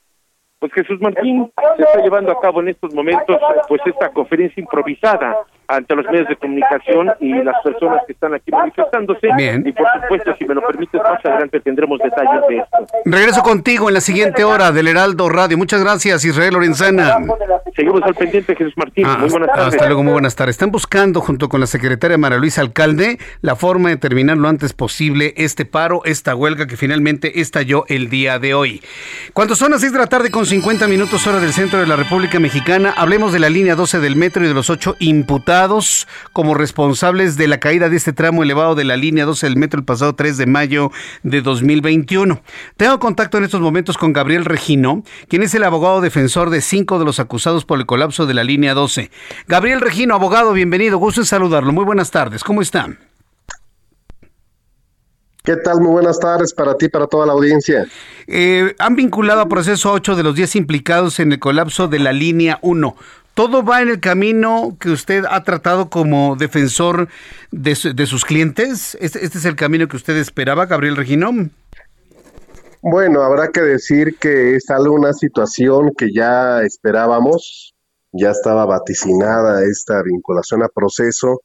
Pues 0.59 0.72
Jesús 0.72 1.01
Martín 1.01 1.53
se 1.76 1.82
está 1.82 2.01
llevando 2.01 2.32
a 2.32 2.40
cabo 2.40 2.61
en 2.61 2.68
estos 2.68 2.92
momentos 2.94 3.40
pues 3.68 3.80
esta 3.86 4.11
conferencia 4.11 4.61
improvisada 4.61 5.44
ante 5.69 5.95
los 5.95 6.07
medios 6.07 6.27
de 6.29 6.37
comunicación 6.37 7.11
y 7.21 7.31
las 7.43 7.55
personas 7.62 8.01
que 8.07 8.14
están 8.14 8.33
aquí 8.35 8.51
manifestándose. 8.51 9.29
Y 9.64 9.73
por 9.73 9.87
supuesto, 10.01 10.35
si 10.39 10.47
me 10.47 10.55
lo 10.55 10.62
permites, 10.66 11.01
más 11.03 11.23
adelante 11.25 11.61
tendremos 11.61 11.99
detalles 11.99 12.41
de 12.49 12.57
esto. 12.57 12.79
Regreso 13.05 13.43
contigo 13.43 13.89
en 13.89 13.95
la 13.95 14.01
siguiente 14.01 14.45
hora 14.45 14.73
del 14.73 14.89
Heraldo 14.89 15.29
Radio. 15.29 15.59
Muchas 15.59 15.83
gracias, 15.83 16.25
Israel 16.25 16.55
Lorenzana. 16.55 17.19
Seguimos 17.77 18.03
al 18.03 18.14
pendiente, 18.14 18.57
Jesús 18.57 18.73
Martín. 18.77 19.05
Ah, 19.07 19.19
muy 19.19 19.29
buenas 19.29 19.49
tardes. 19.51 19.75
Hasta 19.75 19.87
luego, 19.87 20.03
muy 20.03 20.12
buenas 20.14 20.35
tardes. 20.35 20.55
Están 20.55 20.71
buscando, 20.71 21.21
junto 21.21 21.51
con 21.51 21.61
la 21.61 21.66
secretaria 21.66 22.16
María 22.16 22.39
Luisa 22.39 22.62
Alcalde, 22.62 23.19
la 23.43 23.55
forma 23.55 23.91
de 23.91 23.99
terminar 23.99 24.39
lo 24.39 24.49
antes 24.49 24.73
posible 24.73 25.35
este 25.37 25.66
paro, 25.66 26.01
esta 26.07 26.35
huelga 26.35 26.66
que 26.66 26.79
finalmente 26.79 27.41
estalló 27.41 27.85
el 27.89 28.09
día 28.09 28.39
de 28.39 28.55
hoy. 28.55 28.83
Cuando 29.35 29.55
son 29.55 29.73
las 29.73 29.83
6 29.83 29.93
de 29.93 29.99
la 29.99 30.07
tarde 30.07 30.31
con 30.31 30.47
50 30.47 30.89
minutos 30.89 31.27
hora 31.27 31.41
del 31.41 31.53
centro 31.53 31.79
de 31.79 31.87
la 31.87 31.97
República 31.97 32.41
Mexicana, 32.41 32.95
hablemos 32.97 33.35
de 33.35 33.39
la 33.39 33.51
línea 33.51 33.75
12 33.75 34.01
del 34.01 34.16
metro 34.16 34.43
y 34.43 34.49
de 34.49 34.55
los 34.55 34.71
ocho 34.71 34.97
imputados 34.99 35.57
como 36.32 36.54
responsables 36.54 37.36
de 37.36 37.48
la 37.48 37.59
caída 37.59 37.88
de 37.88 37.96
este 37.96 38.12
tramo 38.12 38.42
elevado 38.42 38.74
de 38.74 38.84
la 38.84 38.96
línea 38.96 39.24
12 39.24 39.46
del 39.46 39.56
metro 39.56 39.80
el 39.80 39.84
pasado 39.84 40.14
3 40.14 40.36
de 40.36 40.46
mayo 40.46 40.90
de 41.22 41.42
2021. 41.42 42.40
Tengo 42.76 42.98
contacto 42.98 43.38
en 43.38 43.44
estos 43.44 43.61
momentos 43.61 43.98
con 43.98 44.12
Gabriel 44.12 44.44
Regino, 44.44 45.02
quien 45.28 45.42
es 45.42 45.54
el 45.54 45.64
abogado 45.64 46.00
defensor 46.00 46.50
de 46.50 46.61
cinco 46.61 46.98
de 46.98 47.04
los 47.04 47.18
acusados 47.18 47.64
por 47.64 47.78
el 47.78 47.86
colapso 47.86 48.26
de 48.26 48.34
la 48.34 48.44
línea 48.44 48.74
12. 48.74 49.11
Gabriel 49.48 49.80
Regino, 49.80 50.14
abogado, 50.14 50.52
bienvenido, 50.52 50.98
gusto 50.98 51.22
en 51.22 51.26
saludarlo. 51.26 51.72
Muy 51.72 51.84
buenas 51.84 52.11
tardes, 52.11 52.44
¿cómo 52.44 52.62
están? 52.62 52.98
¿Qué 55.42 55.56
tal? 55.56 55.80
Muy 55.80 55.92
buenas 55.92 56.20
tardes 56.20 56.52
para 56.52 56.74
ti, 56.74 56.88
para 56.88 57.06
toda 57.06 57.24
la 57.24 57.32
audiencia. 57.32 57.86
Eh, 58.26 58.74
han 58.78 58.96
vinculado 58.96 59.40
a 59.40 59.48
proceso 59.48 59.92
8 59.92 60.14
de 60.14 60.22
los 60.22 60.34
10 60.34 60.56
implicados 60.56 61.20
en 61.20 61.32
el 61.32 61.38
colapso 61.38 61.88
de 61.88 61.98
la 61.98 62.12
línea 62.12 62.59
1 62.61 62.94
todo 63.39 63.62
va 63.62 63.82
en 63.82 63.89
el 63.89 64.01
camino 64.01 64.76
que 64.80 64.91
usted 64.91 65.24
ha 65.30 65.45
tratado 65.45 65.91
como 65.91 66.34
defensor 66.34 67.07
de, 67.53 67.76
sus 67.76 68.24
clientes. 68.24 68.99
¿Este, 69.01 69.24
¿Este, 69.24 69.39
es 69.39 69.45
el 69.45 69.55
camino 69.55 69.86
que 69.86 69.97
usted 69.97 70.16
esperaba, 70.16 70.66
Gabriel 70.66 70.97
Regino? 70.97 71.30
Bueno, 72.82 73.22
habrá 73.22 73.53
que 73.53 73.61
decir 73.61 74.16
que 74.18 74.57
es 74.57 74.68
algo, 74.70 74.93
una 74.93 75.12
situación 75.12 75.93
que 75.97 76.09
ya 76.12 76.62
esperábamos, 76.62 77.76
ya 78.11 78.32
estaba 78.32 78.66
vaticinada 78.66 79.64
esta 79.64 80.03
vinculación 80.03 80.64
a 80.64 80.68
proceso, 80.68 81.41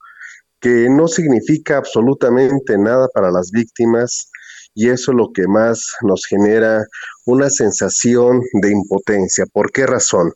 que 0.60 0.88
no 0.89 1.08
significa 1.08 1.78
absolutamente 1.78 2.76
nada 2.76 3.08
para 3.14 3.30
las 3.30 3.52
víctimas 3.52 4.32
y 4.74 4.89
eso 4.89 5.12
es 5.12 5.18
lo 5.18 5.32
que 5.32 5.46
más 5.48 5.94
nos 6.02 6.26
genera 6.26 6.88
una 7.28 7.52
sensación 7.52 8.41
de 8.64 8.72
impotencia. 8.72 9.46
¿Por 9.46 9.72
qué 9.72 9.86
razón? 9.86 10.34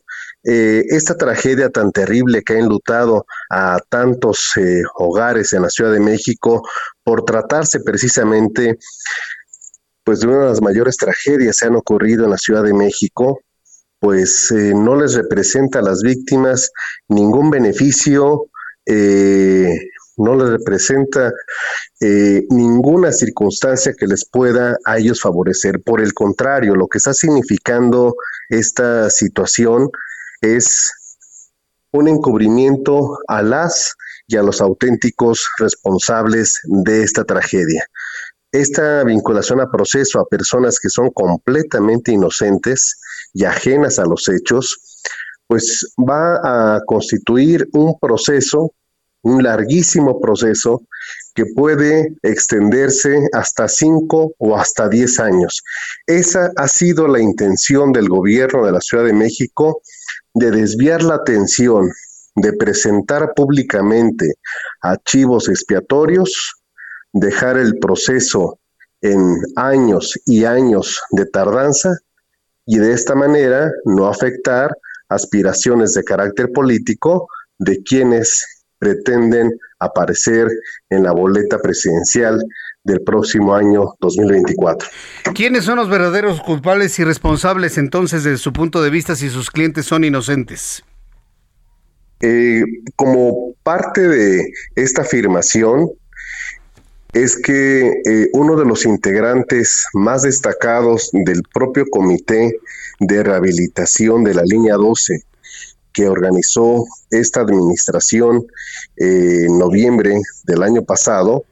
Eh, 0.50 0.86
esta 0.88 1.14
tragedia 1.14 1.68
tan 1.68 1.92
terrible 1.92 2.42
que 2.42 2.54
ha 2.54 2.58
enlutado 2.58 3.26
a 3.50 3.78
tantos 3.90 4.56
eh, 4.56 4.80
hogares 4.94 5.52
en 5.52 5.60
la 5.60 5.68
Ciudad 5.68 5.92
de 5.92 6.00
México 6.00 6.66
por 7.04 7.26
tratarse 7.26 7.80
precisamente 7.80 8.78
pues 10.04 10.20
de 10.20 10.28
una 10.28 10.44
de 10.44 10.48
las 10.48 10.62
mayores 10.62 10.96
tragedias 10.96 11.60
que 11.60 11.66
han 11.66 11.76
ocurrido 11.76 12.24
en 12.24 12.30
la 12.30 12.38
Ciudad 12.38 12.62
de 12.62 12.72
México, 12.72 13.40
pues 14.00 14.50
eh, 14.50 14.72
no 14.74 14.96
les 14.96 15.16
representa 15.16 15.80
a 15.80 15.82
las 15.82 16.00
víctimas 16.00 16.70
ningún 17.08 17.50
beneficio, 17.50 18.46
no 18.86 20.34
les 20.34 20.48
representa 20.48 21.30
ninguna 22.00 23.12
circunstancia 23.12 23.92
que 23.92 24.06
les 24.06 24.24
pueda 24.24 24.78
a 24.86 24.96
ellos 24.96 25.20
favorecer. 25.20 25.82
Por 25.82 26.00
el 26.00 26.14
contrario, 26.14 26.74
lo 26.74 26.86
que 26.86 26.96
está 26.96 27.12
significando 27.12 28.16
esta 28.48 29.10
situación 29.10 29.90
es 30.40 30.92
un 31.92 32.08
encubrimiento 32.08 33.18
a 33.28 33.42
las 33.42 33.94
y 34.26 34.36
a 34.36 34.42
los 34.42 34.60
auténticos 34.60 35.48
responsables 35.58 36.60
de 36.64 37.02
esta 37.02 37.24
tragedia. 37.24 37.86
Esta 38.52 39.04
vinculación 39.04 39.60
a 39.60 39.70
proceso 39.70 40.20
a 40.20 40.28
personas 40.28 40.78
que 40.80 40.88
son 40.88 41.10
completamente 41.10 42.12
inocentes 42.12 42.98
y 43.34 43.44
ajenas 43.44 43.98
a 43.98 44.04
los 44.04 44.28
hechos, 44.28 45.02
pues 45.46 45.92
va 45.98 46.76
a 46.76 46.80
constituir 46.86 47.68
un 47.72 47.98
proceso, 47.98 48.72
un 49.22 49.42
larguísimo 49.42 50.20
proceso 50.20 50.82
que 51.34 51.46
puede 51.46 52.14
extenderse 52.22 53.28
hasta 53.32 53.68
cinco 53.68 54.34
o 54.38 54.56
hasta 54.56 54.88
diez 54.88 55.20
años. 55.20 55.62
Esa 56.06 56.50
ha 56.56 56.68
sido 56.68 57.08
la 57.08 57.20
intención 57.20 57.92
del 57.92 58.08
gobierno 58.08 58.64
de 58.64 58.72
la 58.72 58.80
Ciudad 58.80 59.04
de 59.04 59.12
México 59.12 59.80
de 60.38 60.50
desviar 60.50 61.02
la 61.02 61.16
atención, 61.16 61.90
de 62.36 62.52
presentar 62.52 63.32
públicamente 63.34 64.34
archivos 64.80 65.48
expiatorios, 65.48 66.54
dejar 67.12 67.58
el 67.58 67.78
proceso 67.78 68.58
en 69.00 69.36
años 69.56 70.18
y 70.26 70.44
años 70.44 71.00
de 71.10 71.26
tardanza 71.26 71.98
y 72.66 72.78
de 72.78 72.92
esta 72.92 73.14
manera 73.14 73.72
no 73.84 74.06
afectar 74.08 74.76
aspiraciones 75.08 75.94
de 75.94 76.04
carácter 76.04 76.52
político 76.52 77.28
de 77.58 77.82
quienes 77.82 78.44
pretenden 78.78 79.58
aparecer 79.80 80.48
en 80.90 81.02
la 81.02 81.12
boleta 81.12 81.58
presidencial 81.58 82.44
del 82.88 83.02
próximo 83.02 83.54
año 83.54 83.94
2024. 84.00 84.88
¿Quiénes 85.34 85.64
son 85.64 85.76
los 85.76 85.88
verdaderos 85.88 86.40
culpables 86.40 86.98
y 86.98 87.04
responsables 87.04 87.78
entonces 87.78 88.24
desde 88.24 88.38
su 88.38 88.52
punto 88.52 88.82
de 88.82 88.90
vista 88.90 89.14
si 89.14 89.28
sus 89.28 89.50
clientes 89.50 89.86
son 89.86 90.02
inocentes? 90.02 90.82
Eh, 92.20 92.64
como 92.96 93.52
parte 93.62 94.08
de 94.08 94.52
esta 94.74 95.02
afirmación, 95.02 95.90
es 97.12 97.36
que 97.36 97.88
eh, 98.04 98.28
uno 98.32 98.56
de 98.56 98.64
los 98.64 98.84
integrantes 98.84 99.86
más 99.92 100.22
destacados 100.22 101.10
del 101.12 101.42
propio 101.54 101.86
comité 101.90 102.52
de 103.00 103.22
rehabilitación 103.22 104.24
de 104.24 104.34
la 104.34 104.42
línea 104.42 104.74
12 104.74 105.22
que 105.92 106.08
organizó 106.08 106.84
esta 107.10 107.40
administración 107.40 108.46
eh, 108.96 109.46
en 109.46 109.58
noviembre 109.58 110.20
del 110.44 110.62
año 110.62 110.82
pasado, 110.82 111.44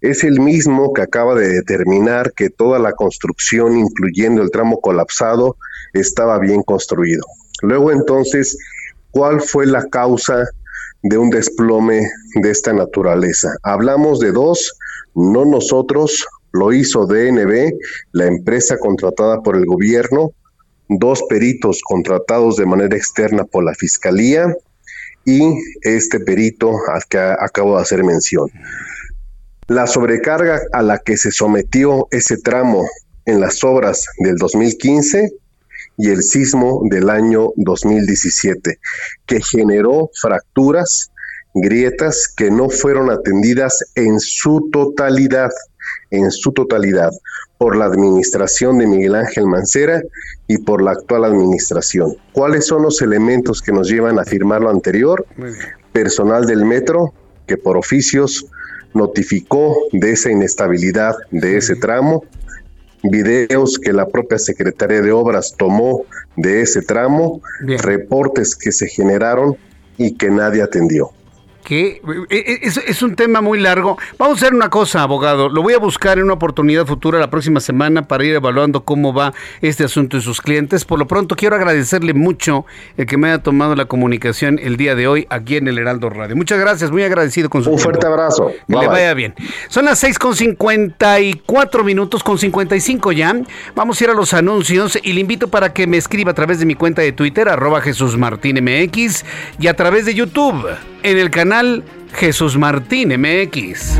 es 0.00 0.24
el 0.24 0.40
mismo 0.40 0.92
que 0.92 1.02
acaba 1.02 1.34
de 1.34 1.48
determinar 1.48 2.32
que 2.32 2.50
toda 2.50 2.78
la 2.78 2.92
construcción, 2.92 3.76
incluyendo 3.76 4.42
el 4.42 4.50
tramo 4.50 4.80
colapsado, 4.80 5.56
estaba 5.92 6.38
bien 6.38 6.62
construido. 6.62 7.24
Luego 7.62 7.90
entonces, 7.90 8.56
¿cuál 9.10 9.40
fue 9.40 9.66
la 9.66 9.84
causa 9.88 10.44
de 11.02 11.18
un 11.18 11.30
desplome 11.30 12.08
de 12.34 12.50
esta 12.50 12.72
naturaleza? 12.72 13.54
Hablamos 13.62 14.20
de 14.20 14.32
dos, 14.32 14.72
no 15.14 15.44
nosotros, 15.44 16.24
lo 16.52 16.72
hizo 16.72 17.06
DNB, 17.06 17.72
la 18.12 18.26
empresa 18.26 18.78
contratada 18.78 19.42
por 19.42 19.56
el 19.56 19.66
gobierno, 19.66 20.32
dos 20.88 21.22
peritos 21.28 21.80
contratados 21.82 22.56
de 22.56 22.66
manera 22.66 22.96
externa 22.96 23.44
por 23.44 23.64
la 23.64 23.74
Fiscalía 23.74 24.54
y 25.24 25.54
este 25.82 26.20
perito 26.20 26.72
al 26.92 27.02
que 27.08 27.18
acabo 27.18 27.76
de 27.76 27.82
hacer 27.82 28.02
mención. 28.04 28.48
La 29.68 29.86
sobrecarga 29.86 30.62
a 30.72 30.80
la 30.80 30.96
que 30.96 31.18
se 31.18 31.30
sometió 31.30 32.08
ese 32.10 32.38
tramo 32.38 32.88
en 33.26 33.38
las 33.38 33.62
obras 33.62 34.06
del 34.18 34.36
2015 34.36 35.30
y 35.98 36.08
el 36.08 36.22
sismo 36.22 36.80
del 36.90 37.10
año 37.10 37.50
2017, 37.56 38.78
que 39.26 39.42
generó 39.42 40.08
fracturas, 40.18 41.10
grietas 41.52 42.32
que 42.34 42.50
no 42.50 42.70
fueron 42.70 43.10
atendidas 43.10 43.84
en 43.94 44.18
su 44.20 44.70
totalidad, 44.72 45.50
en 46.10 46.30
su 46.30 46.52
totalidad, 46.52 47.10
por 47.58 47.76
la 47.76 47.84
administración 47.84 48.78
de 48.78 48.86
Miguel 48.86 49.16
Ángel 49.16 49.46
Mancera 49.46 50.00
y 50.46 50.56
por 50.56 50.80
la 50.80 50.92
actual 50.92 51.26
administración. 51.26 52.16
¿Cuáles 52.32 52.66
son 52.66 52.84
los 52.84 53.02
elementos 53.02 53.60
que 53.60 53.72
nos 53.72 53.90
llevan 53.90 54.18
a 54.18 54.22
afirmar 54.22 54.62
lo 54.62 54.70
anterior? 54.70 55.26
Personal 55.92 56.46
del 56.46 56.64
metro 56.64 57.12
que 57.46 57.58
por 57.58 57.76
oficios 57.76 58.46
notificó 58.98 59.76
de 59.92 60.12
esa 60.12 60.30
inestabilidad 60.30 61.14
de 61.30 61.56
ese 61.56 61.76
tramo, 61.76 62.24
videos 63.02 63.78
que 63.78 63.92
la 63.92 64.08
propia 64.08 64.38
Secretaría 64.38 65.00
de 65.00 65.12
Obras 65.12 65.54
tomó 65.56 66.04
de 66.36 66.60
ese 66.60 66.82
tramo, 66.82 67.40
reportes 67.60 68.54
que 68.54 68.72
se 68.72 68.88
generaron 68.88 69.56
y 69.96 70.14
que 70.14 70.30
nadie 70.30 70.62
atendió 70.62 71.12
que 71.68 72.00
eh, 72.00 72.00
eh, 72.30 72.60
es, 72.62 73.02
un 73.02 73.14
tema 73.14 73.42
muy 73.42 73.60
largo. 73.60 73.98
Vamos 74.16 74.38
a 74.38 74.46
hacer 74.46 74.54
una 74.54 74.70
cosa, 74.70 75.02
abogado. 75.02 75.50
Lo 75.50 75.60
voy 75.60 75.74
a 75.74 75.78
buscar 75.78 76.16
en 76.16 76.24
una 76.24 76.32
oportunidad 76.32 76.86
futura 76.86 77.18
la 77.18 77.28
próxima 77.28 77.60
semana 77.60 78.08
para 78.08 78.24
ir 78.24 78.34
evaluando 78.34 78.84
cómo 78.84 79.12
va 79.12 79.34
este 79.60 79.84
asunto 79.84 80.16
de 80.16 80.22
sus 80.22 80.40
clientes. 80.40 80.86
Por 80.86 80.98
lo 80.98 81.06
pronto, 81.06 81.36
quiero 81.36 81.56
agradecerle 81.56 82.14
mucho 82.14 82.64
el 82.96 83.04
que 83.04 83.18
me 83.18 83.28
haya 83.28 83.42
tomado 83.42 83.76
la 83.76 83.84
comunicación 83.84 84.58
el 84.62 84.78
día 84.78 84.94
de 84.94 85.08
hoy 85.08 85.26
aquí 85.28 85.56
en 85.56 85.68
el 85.68 85.76
Heraldo 85.76 86.08
Radio. 86.08 86.36
Muchas 86.36 86.58
gracias, 86.58 86.90
muy 86.90 87.02
agradecido 87.02 87.50
con 87.50 87.62
su 87.62 87.70
Un 87.70 87.78
fuerte 87.78 88.06
abrazo. 88.06 88.50
Que 88.66 88.74
le 88.74 88.88
vaya 88.88 89.12
bien. 89.12 89.34
Son 89.68 89.84
las 89.84 89.98
6 89.98 90.18
con 90.18 90.34
54 90.34 91.84
minutos, 91.84 92.24
con 92.24 92.38
55 92.38 93.12
ya. 93.12 93.36
Vamos 93.74 94.00
a 94.00 94.04
ir 94.04 94.08
a 94.08 94.14
los 94.14 94.32
anuncios 94.32 94.98
y 95.02 95.12
le 95.12 95.20
invito 95.20 95.48
para 95.48 95.74
que 95.74 95.86
me 95.86 95.98
escriba 95.98 96.30
a 96.30 96.34
través 96.34 96.60
de 96.60 96.64
mi 96.64 96.76
cuenta 96.76 97.02
de 97.02 97.12
Twitter, 97.12 97.46
arroba 97.46 97.82
Jesús 97.82 98.16
Martín 98.16 98.56
MX, 98.64 99.26
y 99.60 99.66
a 99.66 99.74
través 99.74 100.06
de 100.06 100.14
YouTube 100.14 100.66
en 101.02 101.18
el 101.18 101.30
canal 101.30 101.84
Jesús 102.14 102.56
Martín 102.56 103.08
MX. 103.20 103.98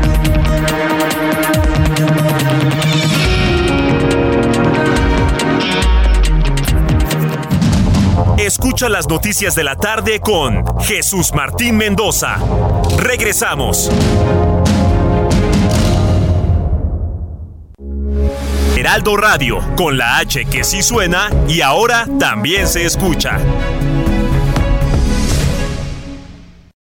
Escucha 8.37 8.89
las 8.89 9.07
noticias 9.07 9.53
de 9.53 9.63
la 9.63 9.75
tarde 9.75 10.19
con 10.19 10.63
Jesús 10.81 11.33
Martín 11.33 11.77
Mendoza. 11.77 12.37
Regresamos. 12.97 13.91
Heraldo 18.77 19.17
Radio, 19.17 19.59
con 19.75 19.97
la 19.97 20.17
H 20.17 20.45
que 20.45 20.63
sí 20.63 20.81
suena 20.81 21.29
y 21.47 21.61
ahora 21.61 22.07
también 22.17 22.65
se 22.65 22.85
escucha. 22.85 23.37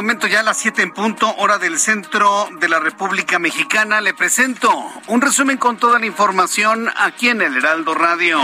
Momento 0.00 0.26
ya 0.26 0.40
a 0.40 0.42
las 0.42 0.56
7 0.56 0.80
en 0.80 0.92
punto, 0.92 1.30
hora 1.36 1.58
del 1.58 1.78
centro 1.78 2.48
de 2.58 2.70
la 2.70 2.78
República 2.80 3.38
Mexicana. 3.38 4.00
Le 4.00 4.14
presento 4.14 4.72
un 5.08 5.20
resumen 5.20 5.58
con 5.58 5.76
toda 5.76 5.98
la 5.98 6.06
información 6.06 6.90
aquí 6.96 7.28
en 7.28 7.42
el 7.42 7.54
Heraldo 7.54 7.94
Radio. 7.94 8.40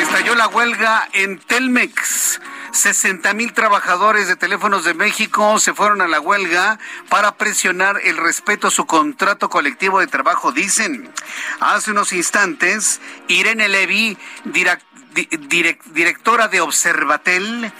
Estalló 0.00 0.34
la 0.34 0.48
huelga 0.48 1.10
en 1.12 1.38
Telmex. 1.40 2.40
60 2.72 3.34
mil 3.34 3.52
trabajadores 3.52 4.28
de 4.28 4.36
teléfonos 4.36 4.84
de 4.84 4.94
México 4.94 5.58
se 5.58 5.74
fueron 5.74 6.00
a 6.00 6.08
la 6.08 6.20
huelga 6.20 6.78
para 7.10 7.36
presionar 7.36 8.00
el 8.02 8.16
respeto 8.16 8.68
a 8.68 8.70
su 8.70 8.86
contrato 8.86 9.50
colectivo 9.50 10.00
de 10.00 10.06
trabajo, 10.06 10.52
dicen. 10.52 11.12
Hace 11.60 11.90
unos 11.90 12.14
instantes, 12.14 13.02
Irene 13.28 13.68
Levy, 13.68 14.16
directora 15.92 16.48
de 16.48 16.60
Observatel, 16.62 17.72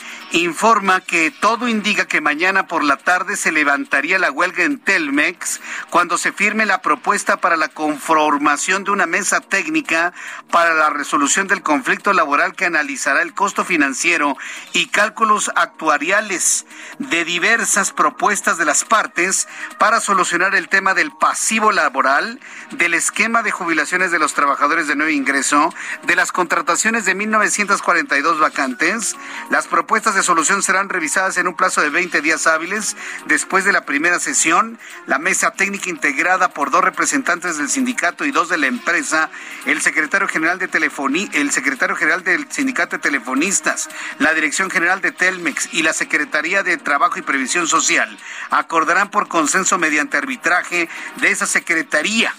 informa 0.42 1.00
que 1.00 1.30
todo 1.30 1.66
indica 1.66 2.06
que 2.06 2.20
mañana 2.20 2.66
por 2.66 2.84
la 2.84 2.98
tarde 2.98 3.36
se 3.36 3.52
levantaría 3.52 4.18
la 4.18 4.30
huelga 4.30 4.64
en 4.64 4.78
Telmex 4.78 5.60
cuando 5.88 6.18
se 6.18 6.32
firme 6.32 6.66
la 6.66 6.82
propuesta 6.82 7.38
para 7.38 7.56
la 7.56 7.68
conformación 7.68 8.84
de 8.84 8.90
una 8.90 9.06
mesa 9.06 9.40
técnica 9.40 10.12
para 10.50 10.74
la 10.74 10.90
resolución 10.90 11.46
del 11.46 11.62
conflicto 11.62 12.12
laboral 12.12 12.54
que 12.54 12.66
analizará 12.66 13.22
el 13.22 13.32
costo 13.32 13.64
financiero 13.64 14.36
y 14.74 14.88
cálculos 14.88 15.50
actuariales 15.56 16.66
de 16.98 17.24
diversas 17.24 17.92
propuestas 17.92 18.58
de 18.58 18.66
las 18.66 18.84
partes 18.84 19.48
para 19.78 20.00
solucionar 20.00 20.54
el 20.54 20.68
tema 20.68 20.92
del 20.92 21.12
pasivo 21.12 21.72
laboral, 21.72 22.40
del 22.72 22.92
esquema 22.92 23.42
de 23.42 23.52
jubilaciones 23.52 24.10
de 24.10 24.18
los 24.18 24.34
trabajadores 24.34 24.86
de 24.86 24.96
nuevo 24.96 25.12
ingreso, 25.12 25.72
de 26.02 26.16
las 26.16 26.30
contrataciones 26.30 27.06
de 27.06 27.14
1942 27.14 28.38
vacantes, 28.38 29.16
las 29.50 29.66
propuestas 29.66 30.14
de 30.14 30.25
solución 30.26 30.60
serán 30.62 30.88
revisadas 30.88 31.36
en 31.36 31.46
un 31.46 31.54
plazo 31.54 31.80
de 31.80 31.88
20 31.88 32.20
días 32.20 32.48
hábiles 32.48 32.96
después 33.26 33.64
de 33.64 33.72
la 33.72 33.86
primera 33.86 34.18
sesión. 34.18 34.76
La 35.06 35.20
mesa 35.20 35.52
técnica 35.52 35.88
integrada 35.88 36.48
por 36.48 36.72
dos 36.72 36.82
representantes 36.82 37.56
del 37.58 37.68
sindicato 37.68 38.24
y 38.24 38.32
dos 38.32 38.48
de 38.48 38.58
la 38.58 38.66
empresa, 38.66 39.30
el 39.66 39.80
secretario 39.80 40.26
general 40.26 40.58
de 40.58 40.66
telefonía, 40.66 41.28
el 41.32 41.52
secretario 41.52 41.94
general 41.94 42.24
del 42.24 42.50
sindicato 42.50 42.96
de 42.96 43.02
telefonistas, 43.02 43.88
la 44.18 44.34
dirección 44.34 44.68
general 44.68 45.00
de 45.00 45.12
Telmex 45.12 45.72
y 45.72 45.82
la 45.82 45.92
Secretaría 45.92 46.64
de 46.64 46.76
Trabajo 46.76 47.20
y 47.20 47.22
Previsión 47.22 47.68
Social 47.68 48.18
acordarán 48.50 49.10
por 49.10 49.28
consenso 49.28 49.78
mediante 49.78 50.16
arbitraje 50.16 50.88
de 51.20 51.30
esa 51.30 51.46
secretaría 51.46 52.34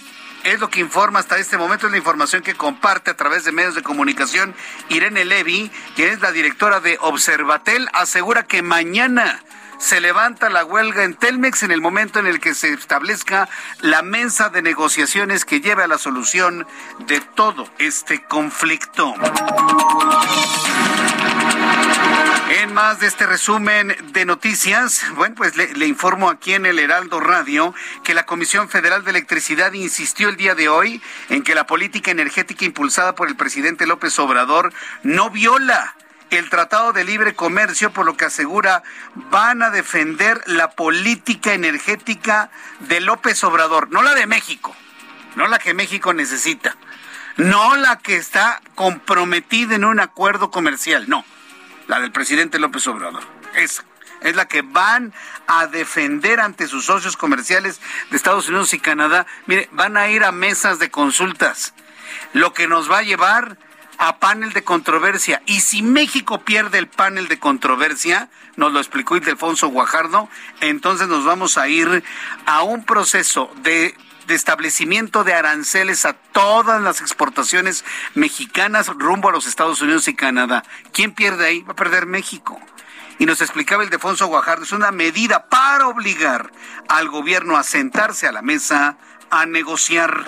es 0.51 0.59
lo 0.59 0.69
que 0.69 0.79
informa 0.79 1.19
hasta 1.19 1.37
este 1.37 1.57
momento, 1.57 1.87
es 1.87 1.91
la 1.91 1.97
información 1.97 2.41
que 2.41 2.55
comparte 2.55 3.11
a 3.11 3.17
través 3.17 3.43
de 3.43 3.51
medios 3.51 3.75
de 3.75 3.83
comunicación 3.83 4.55
Irene 4.89 5.25
Levy, 5.25 5.71
quien 5.95 6.09
es 6.09 6.21
la 6.21 6.31
directora 6.31 6.79
de 6.79 6.97
Observatel, 7.01 7.89
asegura 7.93 8.43
que 8.43 8.61
mañana 8.61 9.41
se 9.77 10.01
levanta 10.01 10.49
la 10.49 10.65
huelga 10.65 11.03
en 11.03 11.15
Telmex 11.15 11.63
en 11.63 11.71
el 11.71 11.81
momento 11.81 12.19
en 12.19 12.27
el 12.27 12.39
que 12.39 12.53
se 12.55 12.73
establezca 12.73 13.47
la 13.81 14.01
mesa 14.01 14.49
de 14.49 14.61
negociaciones 14.61 15.45
que 15.45 15.61
lleve 15.61 15.83
a 15.83 15.87
la 15.87 15.97
solución 15.97 16.65
de 17.07 17.21
todo 17.21 17.69
este 17.77 18.23
conflicto. 18.23 19.13
En 22.49 22.73
más 22.73 23.01
de 23.01 23.07
este 23.07 23.25
resumen 23.25 23.93
de 24.13 24.23
noticias, 24.23 25.03
bueno, 25.15 25.35
pues 25.35 25.57
le, 25.57 25.85
informo 25.85 26.29
aquí 26.29 26.53
en 26.53 26.65
el 26.65 26.79
Heraldo 26.79 27.19
Radio 27.19 27.73
que 28.05 28.13
la 28.13 28.25
Comisión 28.25 28.69
Federal 28.69 29.03
de 29.03 29.09
Electricidad 29.09 29.73
insistió 29.73 30.29
el 30.29 30.37
día 30.37 30.55
de 30.55 30.69
hoy 30.69 31.01
en 31.27 31.43
que 31.43 31.55
la 31.55 31.67
política 31.67 32.09
energética 32.09 32.63
impulsada 32.63 33.15
por 33.15 33.27
el 33.27 33.35
presidente 33.35 33.85
López 33.85 34.17
Obrador 34.19 34.71
no 35.03 35.29
viola 35.29 35.95
el 36.29 36.49
Tratado 36.49 36.93
de 36.93 37.03
Libre 37.03 37.35
Comercio, 37.35 37.91
por 37.91 38.05
lo 38.05 38.15
que 38.15 38.25
asegura 38.25 38.81
van 39.15 39.61
a 39.61 39.69
defender 39.69 40.41
la 40.45 40.71
política 40.71 41.53
energética 41.53 42.49
de 42.79 43.01
López 43.01 43.43
Obrador, 43.43 43.91
no 43.91 44.03
la 44.03 44.15
de 44.15 44.25
México, 44.25 44.73
no 45.35 45.47
la 45.47 45.59
que 45.59 45.73
México 45.73 46.13
necesita, 46.13 46.77
no 47.35 47.75
la 47.75 47.97
que 47.97 48.15
está 48.15 48.61
comprometida 48.73 49.75
en 49.75 49.83
un 49.83 49.99
acuerdo 49.99 50.49
comercial, 50.49 51.09
no, 51.09 51.25
la 51.87 51.99
del 51.99 52.11
presidente 52.11 52.59
López 52.59 52.85
Obrador. 52.87 53.23
Esa 53.55 53.83
es 54.21 54.35
la 54.35 54.47
que 54.47 54.61
van 54.61 55.13
a 55.47 55.67
defender 55.67 56.39
ante 56.39 56.67
sus 56.67 56.85
socios 56.85 57.17
comerciales 57.17 57.79
de 58.09 58.17
Estados 58.17 58.49
Unidos 58.49 58.73
y 58.73 58.79
Canadá. 58.79 59.25
Mire, 59.45 59.69
van 59.71 59.97
a 59.97 60.09
ir 60.09 60.23
a 60.23 60.31
mesas 60.31 60.79
de 60.79 60.89
consultas, 60.89 61.73
lo 62.33 62.53
que 62.53 62.67
nos 62.67 62.91
va 62.91 62.99
a 62.99 63.03
llevar 63.03 63.57
a 63.99 64.17
panel 64.19 64.53
de 64.53 64.63
controversia. 64.63 65.41
Y 65.45 65.61
si 65.61 65.81
México 65.81 66.41
pierde 66.41 66.77
el 66.77 66.87
panel 66.87 67.27
de 67.27 67.39
controversia, 67.39 68.29
nos 68.55 68.71
lo 68.71 68.79
explicó 68.79 69.15
Ildefonso 69.15 69.67
Guajardo, 69.67 70.29
entonces 70.61 71.07
nos 71.07 71.25
vamos 71.25 71.57
a 71.57 71.67
ir 71.67 72.03
a 72.45 72.63
un 72.63 72.83
proceso 72.83 73.51
de 73.61 73.95
de 74.27 74.35
establecimiento 74.35 75.23
de 75.23 75.33
aranceles 75.33 76.05
a 76.05 76.13
todas 76.13 76.81
las 76.81 77.01
exportaciones 77.01 77.83
mexicanas 78.13 78.87
rumbo 78.87 79.29
a 79.29 79.31
los 79.31 79.47
Estados 79.47 79.81
Unidos 79.81 80.07
y 80.07 80.15
Canadá. 80.15 80.63
¿Quién 80.91 81.13
pierde 81.13 81.47
ahí? 81.47 81.61
Va 81.61 81.71
a 81.71 81.75
perder 81.75 82.05
México. 82.05 82.59
Y 83.19 83.25
nos 83.25 83.41
explicaba 83.41 83.83
el 83.83 83.89
Defonso 83.89 84.27
Guajardo, 84.27 84.63
es 84.63 84.71
una 84.73 84.91
medida 84.91 85.47
para 85.49 85.87
obligar 85.87 86.51
al 86.87 87.09
gobierno 87.09 87.57
a 87.57 87.63
sentarse 87.63 88.27
a 88.27 88.31
la 88.31 88.43
mesa 88.43 88.97
a 89.31 89.45
negociar. 89.45 90.25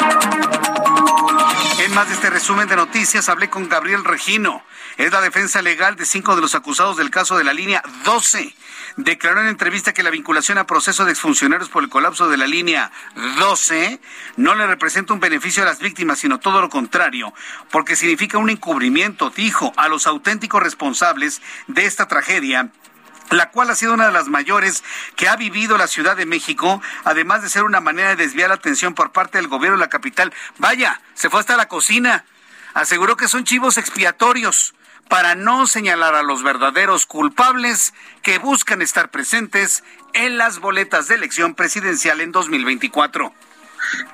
En 1.80 1.94
más 1.94 2.08
de 2.08 2.16
este 2.16 2.30
resumen 2.30 2.68
de 2.68 2.76
noticias, 2.76 3.30
hablé 3.30 3.50
con 3.50 3.70
Gabriel 3.70 4.04
Regino. 4.04 4.64
Es 4.98 5.12
la 5.12 5.22
defensa 5.22 5.62
legal 5.62 5.96
de 5.96 6.06
cinco 6.06 6.36
de 6.36 6.42
los 6.42 6.56
acusados 6.56 6.98
del 6.98 7.12
caso 7.12 7.38
de 7.38 7.44
la 7.44 7.54
línea 7.54 7.84
12. 8.04 8.56
Declaró 8.98 9.42
en 9.42 9.48
entrevista 9.48 9.94
que 9.94 10.04
la 10.04 10.10
vinculación 10.10 10.58
a 10.58 10.68
proceso 10.68 11.06
de 11.06 11.12
exfuncionarios 11.12 11.70
por 11.70 11.84
el 11.84 11.90
colapso 11.90 12.28
de 12.30 12.38
la 12.38 12.48
línea 12.48 12.92
12 13.38 14.00
no 14.38 14.56
le 14.56 14.68
representa 14.68 15.14
un 15.14 15.20
beneficio 15.20 15.64
a 15.64 15.66
las 15.66 15.80
víctimas, 15.80 16.20
sino 16.20 16.40
todo 16.40 16.62
lo 16.62 16.70
contrario, 16.70 17.34
porque 17.72 17.96
significa 17.96 18.38
un 18.38 18.50
encubrimiento, 18.50 19.30
dijo, 19.30 19.74
a 19.78 19.88
los 19.88 20.08
auténticos 20.08 20.64
responsables 20.64 21.42
de 21.68 21.86
esta 21.86 22.08
tragedia 22.08 22.72
la 23.30 23.52
cual 23.52 23.70
ha 23.70 23.76
sido 23.76 23.94
una 23.94 24.08
de 24.08 24.12
las 24.12 24.28
mayores 24.28 24.84
que 25.16 25.28
ha 25.28 25.36
vivido 25.36 25.78
la 25.78 25.88
Ciudad 25.88 26.18
de 26.18 26.26
México, 26.26 26.82
además 27.04 27.44
de 27.44 27.50
ser 27.50 27.64
una 27.64 27.80
manera 27.80 28.10
de 28.10 28.16
desviar 28.16 28.50
la 28.50 28.56
atención 28.56 28.96
por 28.96 29.12
parte 29.12 29.38
del 29.38 29.48
gobierno 29.48 29.78
de 29.78 29.84
la 29.84 29.90
capital. 29.90 30.34
Vaya, 30.58 31.00
se 31.14 31.30
fue 31.30 31.40
hasta 31.40 31.56
la 31.56 31.68
cocina. 31.68 32.26
Aseguró 32.74 33.18
que 33.18 33.28
son 33.28 33.44
chivos 33.44 33.78
expiatorios 33.78 34.74
para 35.08 35.36
no 35.36 35.68
señalar 35.68 36.16
a 36.16 36.24
los 36.24 36.44
verdaderos 36.44 37.06
culpables 37.06 37.94
que 38.22 38.38
buscan 38.40 38.82
estar 38.82 39.10
presentes 39.10 39.84
en 40.14 40.38
las 40.38 40.60
boletas 40.60 41.08
de 41.08 41.16
elección 41.16 41.56
presidencial 41.56 42.22
en 42.22 42.32
2024. 42.32 43.34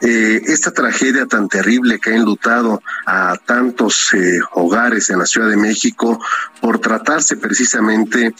Eh, 0.02 0.42
esta 0.46 0.72
tragedia 0.72 1.26
tan 1.26 1.50
terrible 1.50 2.00
que 2.00 2.12
ha 2.12 2.16
enlutado 2.16 2.82
a 3.06 3.36
tantos 3.46 4.14
eh, 4.14 4.40
hogares 4.52 5.10
en 5.10 5.20
la 5.20 5.26
Ciudad 5.26 5.50
de 5.50 5.58
México 5.58 6.20
por 6.62 6.80
tratarse 6.80 7.36
precisamente 7.36 8.34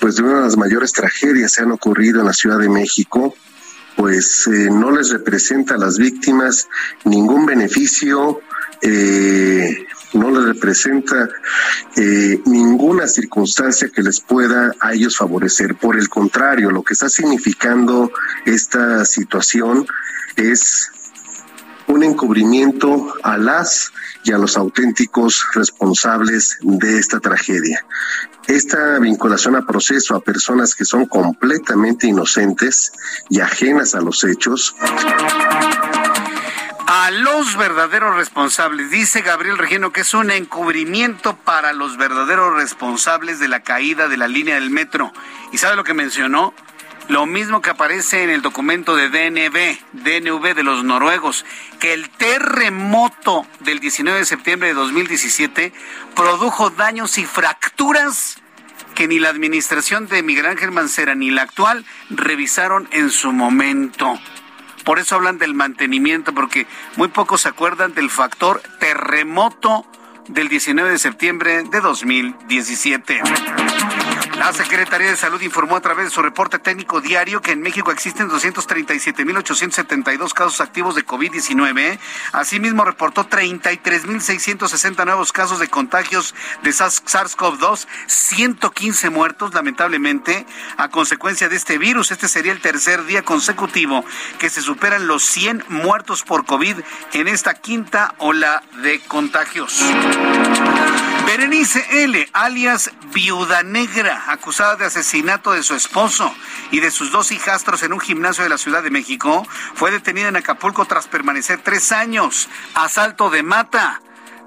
pues 0.00 0.16
de 0.16 0.22
una 0.22 0.36
de 0.36 0.42
las 0.42 0.56
mayores 0.56 0.92
tragedias 0.92 1.54
que 1.54 1.62
han 1.62 1.72
ocurrido 1.72 2.20
en 2.20 2.26
la 2.26 2.32
Ciudad 2.32 2.58
de 2.58 2.68
México, 2.68 3.34
pues 3.96 4.46
eh, 4.46 4.68
no 4.70 4.90
les 4.90 5.10
representa 5.10 5.74
a 5.74 5.78
las 5.78 5.98
víctimas 5.98 6.68
ningún 7.04 7.44
beneficio, 7.44 8.40
eh, 8.80 9.86
no 10.12 10.30
les 10.30 10.44
representa 10.54 11.28
eh, 11.96 12.40
ninguna 12.46 13.06
circunstancia 13.06 13.88
que 13.88 14.02
les 14.02 14.20
pueda 14.20 14.72
a 14.80 14.92
ellos 14.92 15.16
favorecer. 15.16 15.76
Por 15.76 15.98
el 15.98 16.08
contrario, 16.08 16.70
lo 16.70 16.82
que 16.82 16.94
está 16.94 17.08
significando 17.08 18.10
esta 18.44 19.04
situación 19.04 19.86
es 20.36 20.90
un 21.86 22.04
encubrimiento 22.04 23.14
a 23.22 23.36
las 23.36 23.92
y 24.22 24.32
a 24.32 24.38
los 24.38 24.56
auténticos 24.56 25.46
responsables 25.54 26.58
de 26.60 26.98
esta 26.98 27.20
tragedia. 27.20 27.84
Esta 28.46 28.98
vinculación 28.98 29.56
a 29.56 29.66
proceso 29.66 30.14
a 30.14 30.20
personas 30.20 30.74
que 30.74 30.84
son 30.84 31.06
completamente 31.06 32.06
inocentes 32.06 32.92
y 33.28 33.40
ajenas 33.40 33.94
a 33.94 34.00
los 34.00 34.24
hechos 34.24 34.74
a 36.92 37.12
los 37.12 37.56
verdaderos 37.56 38.16
responsables. 38.16 38.90
Dice 38.90 39.20
Gabriel 39.20 39.58
Regino 39.58 39.92
que 39.92 40.00
es 40.00 40.12
un 40.12 40.32
encubrimiento 40.32 41.36
para 41.36 41.72
los 41.72 41.96
verdaderos 41.96 42.52
responsables 42.54 43.38
de 43.38 43.46
la 43.46 43.60
caída 43.60 44.08
de 44.08 44.16
la 44.16 44.26
línea 44.26 44.56
del 44.56 44.70
metro. 44.70 45.12
¿Y 45.52 45.58
sabe 45.58 45.76
lo 45.76 45.84
que 45.84 45.94
mencionó? 45.94 46.52
Lo 47.06 47.26
mismo 47.26 47.62
que 47.62 47.70
aparece 47.70 48.24
en 48.24 48.30
el 48.30 48.42
documento 48.42 48.96
de 48.96 49.08
DNB, 49.08 49.78
DNV 49.92 50.54
de 50.56 50.64
los 50.64 50.82
noruegos, 50.82 51.44
que 51.78 51.92
el 51.92 52.10
terremoto 52.10 53.46
del 53.60 53.78
19 53.78 54.18
de 54.18 54.24
septiembre 54.24 54.70
de 54.70 54.74
2017 54.74 55.72
produjo 56.16 56.70
daños 56.70 57.18
y 57.18 57.24
fracturas 57.24 58.42
que 58.96 59.06
ni 59.06 59.20
la 59.20 59.28
administración 59.28 60.08
de 60.08 60.24
Miguel 60.24 60.46
Ángel 60.46 60.72
Mancera 60.72 61.14
ni 61.14 61.30
la 61.30 61.42
actual 61.42 61.84
revisaron 62.10 62.88
en 62.90 63.10
su 63.10 63.30
momento. 63.30 64.18
Por 64.84 64.98
eso 64.98 65.16
hablan 65.16 65.38
del 65.38 65.54
mantenimiento, 65.54 66.32
porque 66.32 66.66
muy 66.96 67.08
pocos 67.08 67.42
se 67.42 67.48
acuerdan 67.48 67.94
del 67.94 68.10
factor 68.10 68.62
terremoto 68.78 69.84
del 70.28 70.48
19 70.48 70.90
de 70.90 70.98
septiembre 70.98 71.64
de 71.64 71.80
2017. 71.80 73.20
La 74.40 74.52
Secretaría 74.54 75.10
de 75.10 75.16
Salud 75.16 75.42
informó 75.42 75.76
a 75.76 75.82
través 75.82 76.06
de 76.06 76.10
su 76.10 76.22
reporte 76.22 76.58
técnico 76.58 77.02
diario 77.02 77.42
que 77.42 77.52
en 77.52 77.60
México 77.60 77.92
existen 77.92 78.30
237.872 78.30 80.32
casos 80.32 80.62
activos 80.62 80.94
de 80.94 81.04
COVID-19. 81.04 81.98
Asimismo, 82.32 82.86
reportó 82.86 83.28
33.660 83.28 85.04
nuevos 85.04 85.32
casos 85.32 85.58
de 85.58 85.68
contagios 85.68 86.34
de 86.62 86.70
SARS-CoV-2, 86.70 87.86
115 88.06 89.10
muertos, 89.10 89.52
lamentablemente, 89.52 90.46
a 90.78 90.88
consecuencia 90.88 91.50
de 91.50 91.56
este 91.56 91.76
virus. 91.76 92.10
Este 92.10 92.26
sería 92.26 92.52
el 92.52 92.62
tercer 92.62 93.04
día 93.04 93.22
consecutivo 93.22 94.06
que 94.38 94.48
se 94.48 94.62
superan 94.62 95.06
los 95.06 95.22
100 95.22 95.66
muertos 95.68 96.22
por 96.22 96.46
COVID 96.46 96.78
en 97.12 97.28
esta 97.28 97.52
quinta 97.52 98.14
ola 98.16 98.62
de 98.82 99.00
contagios. 99.00 99.84
Berenice 101.26 101.84
L., 102.04 102.28
alias 102.32 102.90
Viuda 103.12 103.62
Negra, 103.62 104.29
acusada 104.30 104.76
de 104.76 104.86
asesinato 104.86 105.52
de 105.52 105.62
su 105.62 105.74
esposo 105.74 106.32
y 106.70 106.80
de 106.80 106.90
sus 106.90 107.10
dos 107.10 107.32
hijastros 107.32 107.82
en 107.82 107.92
un 107.92 108.00
gimnasio 108.00 108.44
de 108.44 108.50
la 108.50 108.58
Ciudad 108.58 108.82
de 108.82 108.90
México, 108.90 109.46
fue 109.74 109.90
detenida 109.90 110.28
en 110.28 110.36
Acapulco 110.36 110.84
tras 110.84 111.08
permanecer 111.08 111.60
tres 111.62 111.92
años. 111.92 112.48
Asalto 112.74 113.30
de 113.30 113.42
mata 113.42 114.00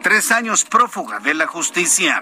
tres 0.04 0.32
años 0.32 0.66
prófuga 0.66 1.20
de 1.20 1.34
la 1.34 1.48
justicia. 1.48 2.22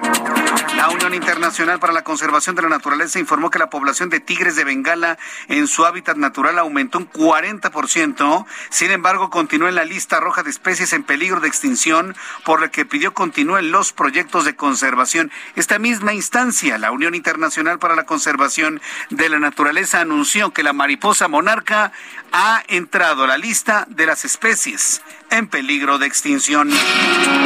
La 0.77 0.89
Unión 0.89 1.15
Internacional 1.15 1.79
para 1.79 1.91
la 1.91 2.03
Conservación 2.03 2.55
de 2.55 2.61
la 2.61 2.69
Naturaleza 2.69 3.19
informó 3.19 3.49
que 3.49 3.57
la 3.57 3.71
población 3.71 4.09
de 4.09 4.19
tigres 4.19 4.55
de 4.55 4.63
Bengala 4.63 5.17
en 5.47 5.67
su 5.67 5.84
hábitat 5.86 6.15
natural 6.15 6.59
aumentó 6.59 6.99
un 6.99 7.09
40%. 7.09 8.45
Sin 8.69 8.91
embargo, 8.91 9.32
continúa 9.32 9.69
en 9.69 9.75
la 9.75 9.84
lista 9.84 10.19
roja 10.19 10.43
de 10.43 10.51
especies 10.51 10.93
en 10.93 11.03
peligro 11.03 11.39
de 11.39 11.47
extinción, 11.47 12.15
por 12.45 12.61
lo 12.61 12.69
que 12.69 12.86
pidió 12.86 13.15
continúen 13.15 13.71
los 13.71 13.93
proyectos 13.93 14.45
de 14.45 14.55
conservación. 14.55 15.32
Esta 15.55 15.79
misma 15.79 16.13
instancia, 16.13 16.77
la 16.77 16.91
Unión 16.91 17.15
Internacional 17.15 17.79
para 17.79 17.95
la 17.95 18.05
Conservación 18.05 18.79
de 19.09 19.27
la 19.27 19.39
Naturaleza, 19.39 20.01
anunció 20.01 20.51
que 20.51 20.63
la 20.63 20.73
mariposa 20.73 21.27
monarca 21.27 21.91
ha 22.32 22.63
entrado 22.67 23.23
a 23.23 23.27
la 23.27 23.39
lista 23.39 23.86
de 23.89 24.05
las 24.05 24.23
especies 24.23 25.01
en 25.32 25.47
peligro 25.47 25.97
de 25.97 26.05
extinción. 26.05 26.69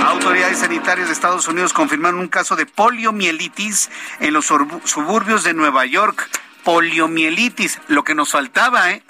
Autoridades 0.05 0.59
sanitarias 0.59 1.07
de 1.07 1.13
Estados 1.13 1.47
Unidos 1.47 1.71
confirmaron 1.71 2.19
un 2.19 2.27
caso 2.27 2.55
de 2.55 2.65
poliomielitis 2.65 3.89
en 4.19 4.33
los 4.33 4.45
suburbios 4.45 5.43
de 5.43 5.53
Nueva 5.53 5.85
York. 5.85 6.29
Poliomielitis, 6.63 7.79
lo 7.87 8.03
que 8.03 8.15
nos 8.15 8.31
faltaba, 8.31 8.91
¿eh? 8.91 9.03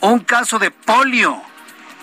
Un 0.00 0.20
caso 0.20 0.58
de 0.58 0.70
polio 0.70 1.40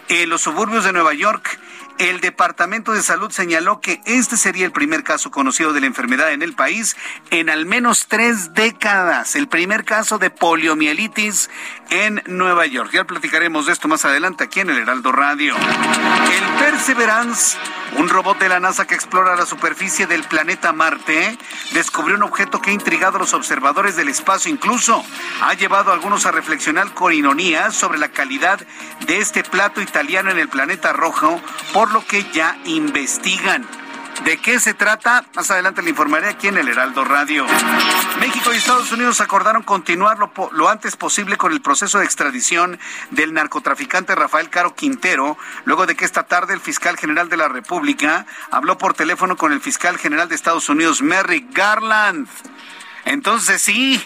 en 0.08 0.30
los 0.30 0.42
suburbios 0.42 0.86
de 0.86 0.94
Nueva 0.94 1.14
York. 1.14 1.60
El 1.98 2.20
Departamento 2.20 2.92
de 2.92 3.02
Salud 3.02 3.32
señaló 3.32 3.80
que 3.80 4.02
este 4.06 4.38
sería 4.38 4.66
el 4.66 4.72
primer 4.72 5.04
caso 5.04 5.32
conocido 5.32 5.74
de 5.74 5.82
la 5.82 5.88
enfermedad 5.88 6.32
en 6.32 6.42
el 6.42 6.54
país 6.54 6.96
en 7.32 7.50
al 7.50 7.66
menos 7.66 8.08
tres 8.08 8.54
décadas. 8.54 9.36
El 9.36 9.48
primer 9.48 9.86
caso 9.86 10.18
de 10.18 10.30
poliomielitis 10.30 11.50
en 11.90 12.22
Nueva 12.28 12.66
York. 12.66 12.92
Ya 12.94 13.06
platicaremos 13.06 13.66
de 13.66 13.74
esto 13.74 13.88
más 13.88 14.06
adelante 14.06 14.44
aquí 14.44 14.60
en 14.60 14.70
el 14.70 14.78
Heraldo 14.78 15.12
Radio. 15.12 15.56
El 15.56 16.64
Perseverance, 16.64 17.58
un 17.98 18.10
robot 18.10 18.40
de 18.40 18.50
la 18.50 18.60
NASA 18.60 18.86
que 18.86 18.96
explora 18.96 19.36
la 19.36 19.46
superficie 19.46 20.08
del 20.08 20.24
planeta 20.24 20.74
Marte, 20.74 21.38
descubrió 21.74 22.18
un 22.18 22.24
objeto 22.24 22.62
que 22.62 22.72
ha 22.72 22.74
intrigado 22.74 23.18
a 23.18 23.20
los 23.20 23.34
observadores 23.34 23.96
del 23.96 24.10
espacio. 24.10 24.52
Incluso 24.52 25.04
ha 25.42 25.54
llevado 25.54 25.92
a 25.92 25.94
algunos 25.94 26.26
a 26.26 26.32
reflexionar 26.32 26.94
con 26.94 27.14
ironía 27.14 27.72
sobre 27.72 28.00
la 28.00 28.10
calidad 28.10 28.60
de 29.06 29.20
este 29.20 29.44
plato 29.44 29.82
italiano 29.82 30.32
en 30.32 30.40
el 30.40 30.50
planeta 30.50 30.94
rojo, 30.94 31.42
lo 31.92 32.06
que 32.06 32.26
ya 32.32 32.58
investigan. 32.66 33.66
¿De 34.24 34.38
qué 34.38 34.60
se 34.60 34.74
trata? 34.74 35.26
Más 35.36 35.52
adelante 35.52 35.82
le 35.82 35.90
informaré 35.90 36.30
aquí 36.30 36.48
en 36.48 36.58
el 36.58 36.70
Heraldo 36.70 37.04
Radio. 37.04 37.46
México 38.20 38.54
y 38.54 38.58
Estados 38.58 38.92
Unidos 38.92 39.20
acordaron 39.20 39.62
continuar 39.62 40.18
lo, 40.18 40.32
lo, 40.54 40.70
antes 40.70 40.96
posible 40.96 41.36
con 41.36 41.52
el 41.52 41.62
proceso 41.62 42.00
de 42.00 42.06
extradición 42.06 42.80
del 43.12 43.34
narcotraficante 43.34 44.16
Rafael 44.16 44.50
Caro 44.50 44.74
Quintero, 44.74 45.38
luego 45.66 45.86
de 45.86 45.96
que 45.96 46.06
esta 46.06 46.24
tarde 46.24 46.54
el 46.54 46.62
fiscal 46.62 46.98
general 46.98 47.28
de 47.28 47.38
la 47.38 47.50
República 47.50 48.26
habló 48.52 48.78
por 48.78 48.94
teléfono 48.94 49.36
con 49.36 49.52
el 49.52 49.60
fiscal 49.60 49.98
general 49.98 50.30
de 50.30 50.36
Estados 50.36 50.70
Unidos, 50.70 51.02
Merrick 51.02 51.54
Garland. 51.54 52.28
Entonces 53.04 53.62
sí, 53.62 54.02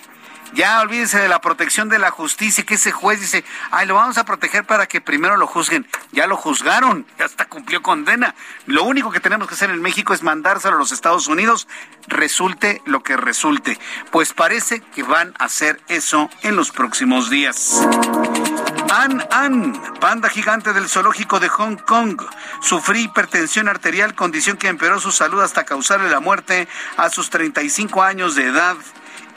ya 0.54 0.82
olvídese 0.82 1.20
de 1.20 1.30
la 1.30 1.42
protección 1.42 1.90
de 1.90 2.00
la 2.00 2.12
justicia, 2.12 2.66
que 2.66 2.76
ese 2.76 2.92
juez 2.92 3.20
dice, 3.20 3.44
ay, 3.72 3.88
lo 3.88 3.96
vamos 3.96 4.18
a 4.18 4.26
proteger 4.26 4.66
para 4.66 4.88
que 4.88 5.02
primero 5.02 5.38
lo 5.38 5.48
juzguen. 5.48 5.88
Ya 6.12 6.28
lo 6.28 6.38
juzgaron, 6.38 7.06
ya 7.18 7.26
hasta 7.26 7.46
cumplió 7.46 7.82
condena. 7.82 8.36
Lo 8.66 8.84
único 8.84 9.12
que 9.12 9.20
tenemos 9.20 9.48
que 9.48 9.54
hacer 9.54 9.70
en 9.70 9.82
México 9.82 10.14
es 10.14 10.24
mandárselo 10.24 10.76
a 10.76 10.80
los 10.80 10.92
Estados 10.92 11.28
Unidos, 11.28 11.68
resulte 12.08 12.82
lo 12.86 13.04
que 13.04 13.18
resulte. 13.18 13.78
Pues 14.12 14.34
parece 14.34 14.82
que 14.82 15.04
van 15.04 15.34
a 15.40 15.46
hacer 15.46 15.80
eso 15.88 16.30
en 16.42 16.56
los 16.56 16.72
próximos 16.72 17.30
días. 17.30 17.88
An 18.92 19.24
An, 19.32 19.80
panda 20.00 20.30
gigante 20.30 20.74
del 20.74 20.90
zoológico 20.90 21.40
de 21.40 21.48
Hong 21.48 21.76
Kong, 21.76 22.22
sufrió 22.60 23.04
hipertensión 23.04 23.68
arterial, 23.68 24.16
condición 24.16 24.58
que 24.58 24.68
empeoró 24.68 25.00
su 25.00 25.12
salud 25.12 25.42
hasta 25.42 25.64
causarle 25.64 26.10
la 26.10 26.20
muerte 26.20 26.68
a 26.98 27.10
sus 27.10 27.30
35 27.30 28.02
años 28.02 28.36
de 28.36 28.48
edad. 28.48 28.76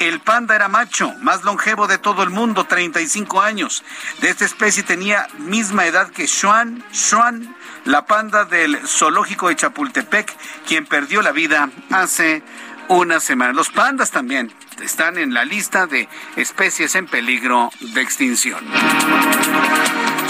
El 0.03 0.19
panda 0.19 0.57
era 0.57 0.67
macho, 0.67 1.15
más 1.21 1.45
longevo 1.45 1.87
de 1.87 1.97
todo 1.97 2.25
el 2.25 2.31
mundo, 2.31 2.65
35 2.65 3.41
años. 3.41 3.85
De 4.21 4.31
esta 4.31 4.45
especie 4.45 4.83
tenía 4.83 5.29
misma 5.39 5.87
edad 5.87 6.11
que 6.11 6.27
Xuan, 6.27 6.83
Xuan, 6.93 7.55
la 7.85 8.05
panda 8.05 8.45
del 8.45 8.81
zoológico 8.85 9.47
de 9.47 9.55
Chapultepec, 9.55 10.37
quien 10.67 10.87
perdió 10.87 11.23
la 11.23 11.31
vida 11.31 11.71
hace 11.93 12.43
una 12.89 13.21
semana. 13.21 13.53
Los 13.53 13.71
pandas 13.71 14.11
también 14.11 14.53
están 14.83 15.19
en 15.19 15.35
la 15.35 15.45
lista 15.45 15.87
de 15.87 16.09
especies 16.35 16.97
en 16.97 17.07
peligro 17.07 17.71
de 17.79 18.01
extinción. 18.01 18.65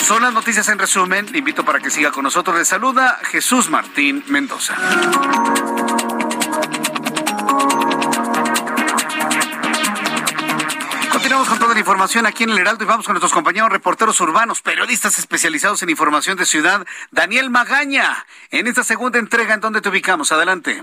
Son 0.04 0.20
las 0.20 0.34
noticias 0.34 0.68
en 0.68 0.78
resumen. 0.78 1.32
Le 1.32 1.38
invito 1.38 1.64
para 1.64 1.80
que 1.80 1.88
siga 1.88 2.10
con 2.10 2.24
nosotros. 2.24 2.58
Le 2.58 2.66
saluda 2.66 3.18
Jesús 3.22 3.70
Martín 3.70 4.22
Mendoza. 4.26 4.76
Con 11.48 11.58
toda 11.58 11.74
la 11.74 11.80
información 11.80 12.24
aquí 12.24 12.44
en 12.44 12.50
el 12.50 12.58
Heraldo 12.58 12.84
y 12.84 12.86
vamos 12.86 13.04
con 13.04 13.14
nuestros 13.14 13.32
compañeros 13.32 13.68
reporteros 13.70 14.20
urbanos, 14.20 14.62
periodistas 14.62 15.18
especializados 15.18 15.82
en 15.82 15.90
información 15.90 16.36
de 16.36 16.46
ciudad. 16.46 16.86
Daniel 17.10 17.50
Magaña, 17.50 18.24
en 18.50 18.68
esta 18.68 18.84
segunda 18.84 19.18
entrega, 19.18 19.54
¿en 19.54 19.60
dónde 19.60 19.80
te 19.80 19.88
ubicamos? 19.88 20.30
Adelante. 20.30 20.80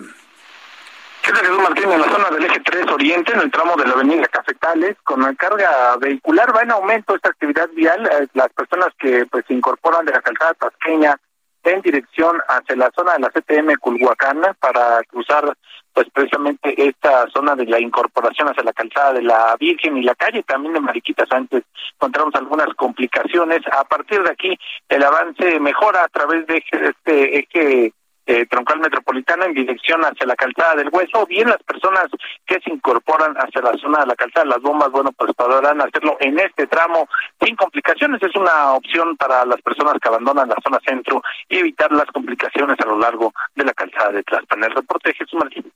¿Qué 1.22 1.32
tal, 1.32 1.42
Jesús 1.42 1.62
Martín? 1.62 1.92
En 1.92 2.02
la 2.02 2.10
zona 2.10 2.30
del 2.30 2.44
eje 2.44 2.60
3 2.60 2.88
Oriente, 2.92 3.34
en 3.34 3.40
el 3.40 3.52
tramo 3.52 3.78
de 3.78 3.86
la 3.86 3.94
avenida 3.94 4.28
Cafetales, 4.28 4.98
con 5.04 5.22
la 5.22 5.34
carga 5.34 5.96
vehicular 5.98 6.54
va 6.54 6.62
en 6.62 6.72
aumento 6.72 7.16
esta 7.16 7.30
actividad 7.30 7.70
vial. 7.74 8.06
Eh, 8.06 8.28
las 8.34 8.50
personas 8.50 8.90
que 9.00 9.26
pues 9.28 9.46
se 9.48 9.54
incorporan 9.54 10.06
de 10.06 10.12
la 10.12 10.22
calzada 10.22 10.54
tasqueña 10.56 11.16
en 11.64 11.82
dirección 11.82 12.38
hacia 12.48 12.76
la 12.76 12.92
zona 12.94 13.14
de 13.14 13.20
la 13.20 13.30
CTM 13.30 13.76
Culhuacán 13.80 14.42
para 14.60 15.02
cruzar 15.08 15.56
pues 16.00 16.12
precisamente 16.14 16.74
esta 16.82 17.28
zona 17.30 17.58
de 17.58 17.66
la 17.66 17.78
incorporación 17.78 18.48
hacia 18.48 18.64
la 18.64 18.72
calzada 18.72 19.12
de 19.12 19.22
la 19.22 19.54
Virgen 19.60 19.98
y 19.98 20.04
la 20.04 20.16
calle 20.16 20.44
también 20.44 20.74
de 20.74 20.80
Mariquitas 20.80 21.28
antes 21.30 21.64
encontramos 21.96 22.34
algunas 22.36 22.74
complicaciones 22.76 23.60
a 23.70 23.84
partir 23.84 24.24
de 24.24 24.32
aquí 24.32 24.58
el 24.88 25.04
avance 25.04 25.60
mejora 25.60 26.06
a 26.06 26.08
través 26.08 26.48
de 26.48 26.64
este 26.72 27.40
eje 27.40 27.92
eh, 28.32 28.46
troncal 28.46 28.80
metropolitana 28.80 29.46
en 29.46 29.56
dirección 29.56 30.02
hacia 30.04 30.28
la 30.28 30.36
calzada 30.36 30.76
del 30.76 30.90
hueso, 30.92 31.26
bien 31.26 31.50
las 31.50 31.64
personas 31.64 32.06
que 32.46 32.60
se 32.64 32.72
incorporan 32.72 33.34
hacia 33.36 33.60
la 33.60 33.76
zona 33.80 34.02
de 34.02 34.06
la 34.06 34.16
calzada 34.16 34.44
de 34.44 34.52
las 34.52 34.62
bombas, 34.62 34.92
bueno, 34.92 35.12
pues 35.14 35.34
podrán 35.34 35.82
hacerlo 35.82 36.16
en 36.20 36.38
este 36.38 36.68
tramo 36.68 37.10
sin 37.42 37.56
complicaciones. 37.56 38.22
Es 38.22 38.36
una 38.36 38.74
opción 38.74 39.18
para 39.18 39.46
las 39.46 39.60
personas 39.64 39.96
que 40.00 40.10
abandonan 40.10 40.48
la 40.48 40.58
zona 40.64 40.78
centro 40.86 41.24
y 41.50 41.58
evitar 41.58 41.92
las 41.92 42.06
complicaciones 42.14 42.80
a 42.80 42.86
lo 42.86 43.00
largo 43.00 43.34
de 43.56 43.66
la 43.66 43.74
calzada 43.74 44.12
de 44.12 44.22
Tlaxpan. 44.22 44.64
El 44.64 44.76
reporte 44.76 45.12
Jesús 45.16 45.40
Martín. 45.40 45.74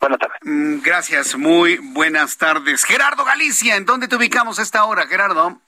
Buenas 0.00 0.18
tardes. 0.18 0.38
Mm, 0.42 0.80
gracias, 0.82 1.36
muy 1.36 1.78
buenas 1.92 2.38
tardes. 2.38 2.84
Gerardo 2.84 3.24
Galicia, 3.24 3.76
¿en 3.76 3.84
dónde 3.84 4.08
te 4.08 4.16
ubicamos 4.16 4.58
a 4.58 4.62
esta 4.62 4.84
hora, 4.84 5.06
Gerardo? 5.06 5.60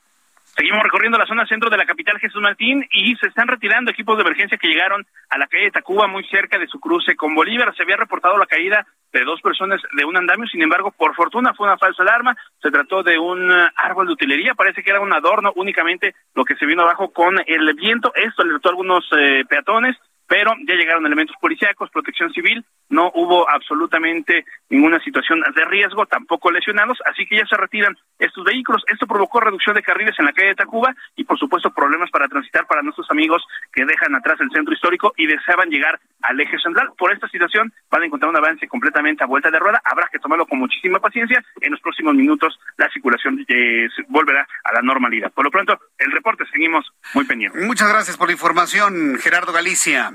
Seguimos 0.57 0.83
recorriendo 0.83 1.17
la 1.17 1.27
zona 1.27 1.47
centro 1.47 1.71
de 1.71 1.79
la 1.79 1.87
capital 1.87 2.19
Jesús 2.19 2.43
Martín 2.43 2.87
y 2.93 3.17
se 3.17 3.29
están 3.29 3.49
retirando 3.49 3.91
equipos 3.91 4.19
de 4.19 4.23
emergencia 4.23 4.59
que 4.59 4.69
llegaron 4.69 5.07
a 5.31 5.39
la 5.39 5.47
calle 5.47 5.65
de 5.65 5.71
Tacuba 5.71 6.07
muy 6.07 6.25
cerca 6.25 6.59
de 6.59 6.67
su 6.67 6.79
cruce 6.79 7.17
con 7.17 7.35
Bolívar. 7.35 7.75
Se 7.75 7.83
había 7.83 7.97
reportado 7.97 8.37
la 8.37 8.47
caída 8.47 8.87
de 9.13 9.25
dos 9.25 9.41
personas 9.41 9.81
de 9.97 10.05
un 10.05 10.17
andamio, 10.17 10.47
sin 10.49 10.63
embargo, 10.63 10.91
por 10.91 11.15
fortuna 11.15 11.55
fue 11.55 11.67
una 11.67 11.79
falsa 11.79 12.03
alarma. 12.03 12.37
Se 12.61 12.71
trató 12.71 13.03
de 13.03 13.19
un 13.19 13.51
árbol 13.51 14.07
de 14.07 14.13
utilería, 14.13 14.55
parece 14.55 14.83
que 14.83 14.91
era 14.91 15.01
un 15.01 15.13
adorno 15.13 15.53
únicamente 15.57 16.15
lo 16.35 16.45
que 16.45 16.57
se 16.57 16.67
vino 16.67 16.83
abajo 16.83 17.13
con 17.13 17.39
el 17.47 17.75
viento. 17.75 18.13
Esto 18.15 18.43
alertó 18.43 18.69
a 18.69 18.73
algunos 18.73 19.09
eh, 19.19 19.45
peatones 19.49 19.97
pero 20.27 20.53
ya 20.67 20.75
llegaron 20.75 21.05
elementos 21.07 21.37
policíacos, 21.41 21.91
protección 21.91 22.33
civil, 22.33 22.65
no 22.89 23.11
hubo 23.15 23.49
absolutamente 23.49 24.45
ninguna 24.69 25.01
situación 25.01 25.41
de 25.41 25.65
riesgo, 25.65 26.07
tampoco 26.07 26.51
lesionados, 26.51 26.99
así 27.07 27.27
que 27.27 27.37
ya 27.37 27.47
se 27.47 27.57
retiran 27.57 27.97
estos 28.19 28.45
vehículos. 28.45 28.83
Esto 28.87 29.07
provocó 29.07 29.41
reducción 29.41 29.75
de 29.75 29.83
carriles 29.83 30.15
en 30.19 30.27
la 30.27 30.33
calle 30.33 30.49
de 30.49 30.55
Tacuba 30.55 30.95
y, 31.17 31.25
por 31.25 31.39
supuesto, 31.39 31.71
problemas 31.71 32.11
para 32.11 32.29
transitar 32.29 32.67
para 32.67 32.83
nuestros 32.83 33.11
amigos 33.11 33.43
que 33.73 33.85
dejan 33.85 34.15
atrás 34.15 34.39
el 34.41 34.51
centro 34.51 34.75
histórico 34.75 35.13
y 35.17 35.27
deseaban 35.27 35.71
llegar 35.71 35.99
al 36.21 36.41
eje 36.41 36.59
central. 36.59 36.91
Por 36.97 37.13
esta 37.13 37.29
situación 37.29 37.73
van 37.91 38.03
a 38.03 38.07
encontrar 38.07 38.31
un 38.31 38.37
avance 38.37 38.69
completamente 38.69 39.25
a 39.25 39.27
vuelta 39.27 39.51
de 39.51 39.59
rueda. 39.59 39.81
Habrá 39.85 40.09
que 40.13 40.19
tomarlo 40.19 40.47
con 40.47 40.59
muchísima 40.59 41.01
paciencia. 41.01 41.43
En 41.61 41.73
los 41.73 41.81
próximos 41.81 42.15
minutos 42.15 42.59
la 42.77 42.91
circulación 42.91 43.45
eh, 43.49 43.89
volverá 44.09 44.47
a 44.65 44.73
la 44.75 44.83
normalidad. 44.83 45.33
Por 45.33 45.45
lo 45.45 45.51
pronto, 45.51 45.79
el 45.99 46.13
reporte 46.13 46.45
seguimos 46.53 46.85
muy 47.15 47.25
pendientes. 47.25 47.67
Muchas 47.67 47.89
gracias 47.89 48.17
por 48.17 48.29
la 48.29 48.33
información, 48.33 49.19
Gerardo 49.19 49.53
Galicia. 49.53 50.13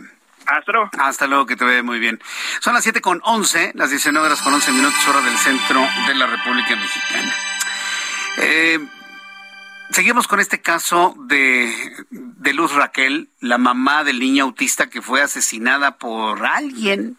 Hasta 0.47 0.71
luego. 0.71 0.89
Hasta 0.97 1.27
luego, 1.27 1.45
que 1.45 1.55
te 1.55 1.65
vea 1.65 1.83
muy 1.83 1.99
bien. 1.99 2.21
Son 2.61 2.73
las 2.73 2.83
siete 2.83 3.01
con 3.01 3.21
once, 3.25 3.71
las 3.75 3.89
19 3.89 4.25
horas 4.25 4.41
con 4.41 4.53
11 4.53 4.71
minutos, 4.71 5.07
hora 5.07 5.21
del 5.21 5.37
centro 5.37 5.85
de 6.07 6.15
la 6.15 6.25
República 6.25 6.75
Mexicana. 6.75 7.35
Eh, 8.37 8.79
seguimos 9.91 10.27
con 10.27 10.39
este 10.39 10.61
caso 10.61 11.15
de, 11.19 11.73
de 12.09 12.53
Luz 12.53 12.73
Raquel, 12.73 13.29
la 13.41 13.57
mamá 13.57 14.03
del 14.03 14.19
niño 14.19 14.45
autista 14.45 14.89
que 14.89 15.01
fue 15.01 15.21
asesinada 15.21 15.97
por 15.97 16.45
alguien. 16.45 17.17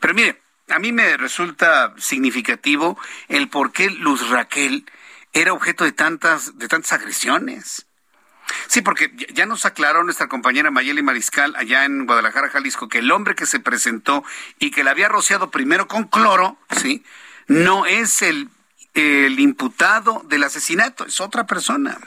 Pero 0.00 0.14
mire, 0.14 0.40
a 0.68 0.78
mí 0.78 0.92
me 0.92 1.16
resulta 1.16 1.94
significativo 1.98 2.98
el 3.28 3.48
por 3.48 3.72
qué 3.72 3.90
Luz 3.90 4.28
Raquel 4.30 4.86
era 5.32 5.52
objeto 5.52 5.84
de 5.84 5.92
tantas, 5.92 6.58
de 6.58 6.68
tantas 6.68 6.92
agresiones. 6.92 7.86
Sí, 8.68 8.82
porque 8.82 9.12
ya 9.32 9.46
nos 9.46 9.64
aclaró 9.64 10.04
nuestra 10.04 10.28
compañera 10.28 10.70
Mayeli 10.70 11.02
Mariscal 11.02 11.54
allá 11.56 11.84
en 11.84 12.06
Guadalajara, 12.06 12.50
Jalisco, 12.50 12.88
que 12.88 12.98
el 12.98 13.10
hombre 13.10 13.34
que 13.34 13.46
se 13.46 13.60
presentó 13.60 14.24
y 14.58 14.70
que 14.70 14.84
la 14.84 14.92
había 14.92 15.08
rociado 15.08 15.50
primero 15.50 15.88
con 15.88 16.04
cloro, 16.04 16.58
sí, 16.80 17.04
no 17.46 17.86
es 17.86 18.22
el, 18.22 18.48
el 18.94 19.38
imputado 19.40 20.22
del 20.28 20.44
asesinato, 20.44 21.06
es 21.06 21.20
otra 21.20 21.46
persona. 21.46 21.98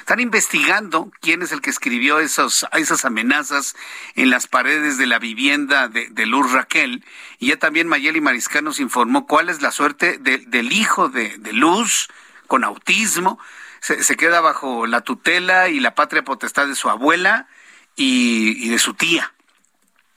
Están 0.00 0.18
investigando 0.18 1.12
quién 1.20 1.42
es 1.42 1.52
el 1.52 1.60
que 1.60 1.70
escribió 1.70 2.18
esos, 2.18 2.66
esas 2.72 3.04
amenazas 3.04 3.76
en 4.16 4.28
las 4.28 4.48
paredes 4.48 4.98
de 4.98 5.06
la 5.06 5.20
vivienda 5.20 5.86
de, 5.88 6.26
Luz 6.26 6.50
Raquel. 6.50 7.04
Y 7.38 7.48
ya 7.48 7.56
también 7.56 7.86
Mayeli 7.86 8.20
Mariscal 8.20 8.64
nos 8.64 8.80
informó 8.80 9.26
cuál 9.26 9.48
es 9.48 9.62
la 9.62 9.70
suerte 9.70 10.18
del 10.18 10.72
hijo 10.72 11.08
de 11.08 11.52
Luz 11.52 12.08
con 12.48 12.64
autismo 12.64 13.38
se, 13.80 14.16
queda 14.16 14.40
bajo 14.40 14.86
la 14.86 15.00
tutela 15.00 15.68
y 15.68 15.80
la 15.80 15.94
patria 15.94 16.22
potestad 16.22 16.66
de 16.66 16.74
su 16.74 16.88
abuela 16.90 17.48
y, 17.96 18.68
de 18.68 18.78
su 18.78 18.94
tía. 18.94 19.32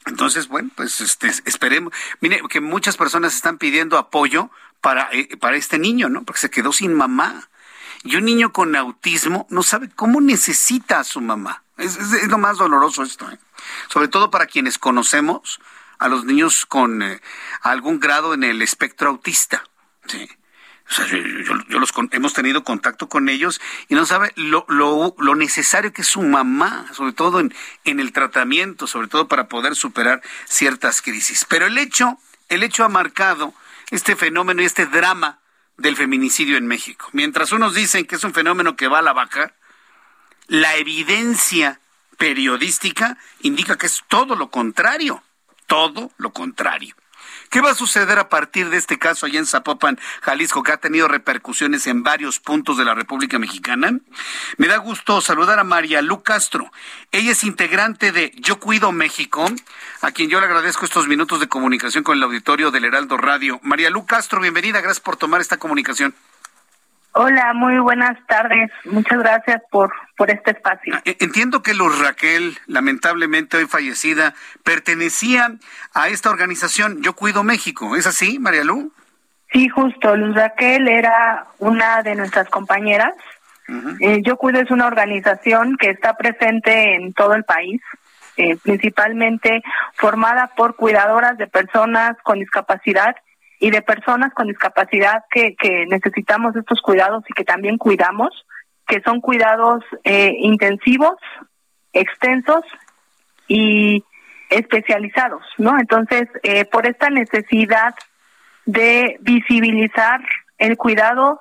Entonces, 0.05 0.47
bueno, 0.49 0.69
pues 0.75 0.99
este, 1.01 1.27
esperemos. 1.45 1.93
Mire, 2.19 2.41
que 2.49 2.59
muchas 2.59 2.97
personas 2.97 3.35
están 3.35 3.57
pidiendo 3.57 3.97
apoyo 3.97 4.49
para, 4.81 5.09
eh, 5.13 5.37
para 5.37 5.55
este 5.55 5.79
niño, 5.79 6.09
¿no? 6.09 6.23
Porque 6.23 6.41
se 6.41 6.49
quedó 6.49 6.73
sin 6.73 6.93
mamá. 6.93 7.49
Y 8.03 8.17
un 8.17 8.25
niño 8.25 8.51
con 8.51 8.75
autismo 8.75 9.47
no 9.49 9.63
sabe 9.63 9.89
cómo 9.89 10.19
necesita 10.19 10.99
a 10.99 11.03
su 11.05 11.21
mamá. 11.21 11.63
Es, 11.77 11.97
lo 12.27 12.37
más 12.37 12.57
doloroso 12.57 13.03
esto, 13.03 13.29
¿eh? 13.31 13.39
sobre 13.87 14.09
todo 14.09 14.29
para 14.29 14.45
quienes 14.45 14.77
conocemos 14.77 15.59
a 15.99 16.09
los 16.09 16.25
niños 16.25 16.65
con 16.65 17.01
eh, 17.01 17.21
algún 17.61 17.99
grado 17.99 18.33
en 18.33 18.43
el 18.43 18.61
espectro 18.61 19.09
autista. 19.09 19.63
Sí. 20.05 20.29
O 20.89 20.93
sea, 20.93 21.05
yo, 21.07 21.79
los 21.79 21.91
hemos 22.11 22.33
tenido 22.33 22.63
contacto 22.63 23.07
con 23.07 23.29
ellos 23.29 23.61
y 23.87 23.95
no 23.95 24.05
sabe 24.05 24.33
lo, 24.35 24.65
lo, 24.67 25.15
lo 25.17 25.35
necesario 25.35 25.93
que 25.93 26.01
es 26.01 26.07
su 26.07 26.21
mamá, 26.21 26.87
sobre 26.93 27.13
todo 27.13 27.39
en, 27.39 27.53
en, 27.85 27.99
el 27.99 28.11
tratamiento, 28.11 28.85
sobre 28.85 29.07
todo 29.07 29.27
para 29.27 29.47
poder 29.47 29.75
superar 29.75 30.21
ciertas 30.45 31.01
crisis. 31.01 31.45
Pero 31.47 31.65
el 31.65 31.77
hecho, 31.77 32.17
el 32.49 32.63
hecho 32.63 32.83
ha 32.83 32.89
marcado 32.89 33.53
este 33.91 34.15
fenómeno 34.15 34.61
y 34.61 34.65
este 34.65 34.85
drama 34.85 35.39
del 35.77 35.95
feminicidio 35.95 36.57
en 36.57 36.67
México. 36.67 37.09
Mientras 37.13 37.51
unos 37.51 37.73
dicen 37.73 38.05
que 38.05 38.15
es 38.15 38.23
un 38.23 38.33
fenómeno 38.33 38.75
que 38.75 38.87
va 38.87 38.99
a 38.99 39.03
la 39.03 39.13
baja, 39.13 39.53
la 40.47 40.75
evidencia 40.75 41.79
periodística 42.17 43.17
indica 43.41 43.77
que 43.77 43.87
es 43.87 44.03
todo 44.07 44.35
lo 44.35 44.49
contrario, 44.49 45.23
todo 45.67 46.11
lo 46.17 46.31
contrario. 46.31 46.95
¿Qué 47.53 47.61
va 47.61 47.69
a 47.69 47.75
suceder 47.75 48.17
a 48.17 48.29
partir 48.29 48.71
de 48.71 48.77
este 48.77 48.97
caso 48.97 49.27
allá 49.27 49.37
en 49.37 49.45
Zapopan, 49.45 49.99
Jalisco, 50.23 50.63
que 50.63 50.71
ha 50.71 50.77
tenido 50.77 51.07
repercusiones 51.07 51.85
en 51.85 52.01
varios 52.01 52.39
puntos 52.39 52.79
de 52.79 52.83
la 52.83 52.95
República 52.95 53.37
Mexicana? 53.37 53.99
Me 54.57 54.65
da 54.65 54.77
gusto 54.77 55.21
saludar 55.21 55.59
a 55.59 55.63
María 55.63 56.01
Lu 56.01 56.23
Castro. 56.23 56.71
Ella 57.11 57.33
es 57.33 57.43
integrante 57.43 58.11
de 58.11 58.31
Yo 58.37 58.59
Cuido 58.59 58.91
México, 58.91 59.45
a 60.01 60.11
quien 60.11 60.31
yo 60.31 60.39
le 60.39 60.47
agradezco 60.47 60.85
estos 60.85 61.07
minutos 61.07 61.39
de 61.39 61.47
comunicación 61.47 62.03
con 62.03 62.17
el 62.17 62.23
auditorio 62.23 62.71
del 62.71 62.85
Heraldo 62.85 63.17
Radio. 63.17 63.59
María 63.61 63.91
Lu 63.91 64.07
Castro, 64.07 64.41
bienvenida, 64.41 64.81
gracias 64.81 65.01
por 65.01 65.17
tomar 65.17 65.39
esta 65.39 65.57
comunicación. 65.57 66.15
Hola, 67.15 67.53
muy 67.53 67.77
buenas 67.77 68.17
tardes. 68.25 68.71
Muchas 68.85 69.19
gracias 69.19 69.61
por, 69.69 69.91
por 70.17 70.31
este 70.31 70.51
espacio. 70.51 70.95
E, 71.05 71.15
entiendo 71.19 71.61
que 71.61 71.75
Luz 71.75 71.99
Raquel, 71.99 72.57
lamentablemente 72.65 73.57
hoy 73.57 73.65
fallecida, 73.65 74.33
pertenecía 74.63 75.51
a 75.93 76.07
esta 76.07 76.31
organización 76.31 77.03
Yo 77.03 77.13
Cuido 77.13 77.43
México. 77.43 77.95
¿Es 77.95 78.07
así, 78.07 78.39
María 78.39 78.63
Lu? 78.63 78.91
Sí, 79.51 79.69
justo. 79.69 80.15
Luz 80.15 80.35
Raquel 80.35 80.87
era 80.87 81.45
una 81.59 82.01
de 82.01 82.15
nuestras 82.15 82.49
compañeras. 82.49 83.13
Eh, 83.99 84.21
Yo 84.23 84.35
Cuido 84.37 84.59
es 84.59 84.71
una 84.71 84.87
organización 84.87 85.77
que 85.77 85.91
está 85.91 86.17
presente 86.17 86.95
en 86.95 87.13
todo 87.13 87.35
el 87.35 87.43
país. 87.43 87.79
Eh, 88.35 88.57
principalmente 88.63 89.61
formada 89.93 90.47
por 90.55 90.75
cuidadoras 90.75 91.37
de 91.37 91.45
personas 91.45 92.17
con 92.23 92.39
discapacidad 92.39 93.15
y 93.63 93.71
de 93.71 93.81
personas 93.81 94.33
con 94.33 94.47
discapacidad 94.47 95.23
que, 95.31 95.55
que 95.55 95.85
necesitamos 95.85 96.53
estos 96.53 96.81
cuidados 96.81 97.23
y 97.29 97.33
que 97.33 97.45
también 97.45 97.77
cuidamos, 97.77 98.45
que 98.85 98.99
son 98.99 99.21
cuidados 99.21 99.85
eh, 100.03 100.33
intensivos, 100.39 101.15
extensos 101.93 102.65
y 103.47 104.03
especializados, 104.49 105.43
¿no? 105.57 105.79
Entonces, 105.79 106.27
eh, 106.43 106.65
por 106.65 106.85
esta 106.85 107.09
necesidad 107.09 107.95
de 108.65 109.15
visibilizar 109.21 110.19
el 110.57 110.75
cuidado 110.75 111.39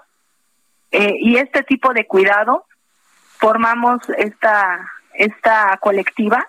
eh, 0.93 1.17
y 1.19 1.39
este 1.39 1.65
tipo 1.65 1.93
de 1.93 2.07
cuidado, 2.07 2.67
formamos 3.39 3.99
esta, 4.17 4.89
esta 5.15 5.77
colectiva 5.81 6.47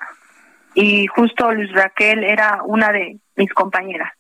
y 0.76 1.08
justo 1.08 1.52
Luis 1.52 1.72
Raquel 1.72 2.24
era 2.24 2.60
una 2.64 2.92
de 2.92 3.18
mis 3.36 3.52
compañeras. 3.54 4.14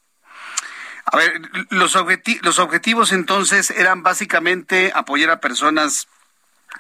A 1.14 1.18
ver, 1.18 1.41
los, 1.70 1.95
los 2.41 2.59
objetivos 2.59 3.11
entonces 3.11 3.70
eran 3.70 4.01
básicamente 4.01 4.91
apoyar 4.95 5.30
a 5.30 5.39
personas 5.39 6.07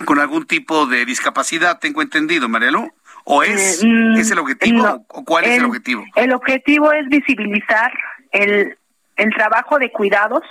con 0.05 0.19
algún 0.19 0.47
tipo 0.47 0.87
de 0.87 1.05
discapacidad, 1.05 1.77
tengo 1.77 2.01
entendido, 2.01 2.49
Mariano. 2.49 2.89
¿O 3.25 3.43
es, 3.43 3.83
eh, 3.83 3.87
es 4.17 4.31
el 4.31 4.39
objetivo? 4.39 5.05
¿O 5.07 5.23
cuál 5.23 5.45
es 5.45 5.59
el 5.59 5.65
objetivo? 5.65 6.03
El 6.15 6.33
objetivo 6.33 6.91
es 6.91 7.07
visibilizar 7.09 7.93
el, 8.31 8.75
el 9.17 9.29
trabajo 9.35 9.77
de 9.77 9.91
cuidados 9.91 10.41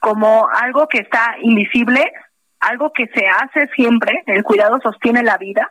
como 0.00 0.48
algo 0.48 0.88
que 0.88 1.00
está 1.00 1.36
invisible, 1.42 2.10
algo 2.60 2.94
que 2.94 3.08
se 3.08 3.26
hace 3.28 3.68
siempre, 3.76 4.22
el 4.24 4.42
cuidado 4.42 4.80
sostiene 4.82 5.22
la 5.22 5.36
vida, 5.36 5.70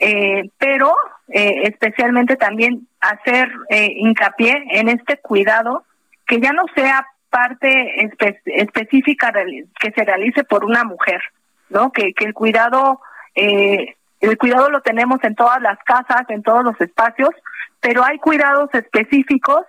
eh, 0.00 0.50
pero 0.58 0.96
eh, 1.28 1.62
especialmente 1.62 2.34
también 2.34 2.88
hacer 3.00 3.48
hincapié 3.70 4.64
en 4.72 4.88
este 4.88 5.18
cuidado 5.18 5.85
que 6.26 6.40
ya 6.40 6.52
no 6.52 6.64
sea 6.74 7.06
parte 7.30 8.10
específica 8.46 9.32
que 9.78 9.90
se 9.92 10.04
realice 10.04 10.44
por 10.44 10.64
una 10.64 10.84
mujer, 10.84 11.20
¿no? 11.68 11.92
Que, 11.92 12.12
que 12.14 12.24
el 12.24 12.34
cuidado, 12.34 13.00
eh, 13.34 13.96
el 14.20 14.38
cuidado 14.38 14.70
lo 14.70 14.80
tenemos 14.80 15.22
en 15.22 15.34
todas 15.34 15.60
las 15.60 15.78
casas, 15.84 16.22
en 16.28 16.42
todos 16.42 16.64
los 16.64 16.80
espacios, 16.80 17.30
pero 17.80 18.04
hay 18.04 18.18
cuidados 18.18 18.70
específicos, 18.72 19.64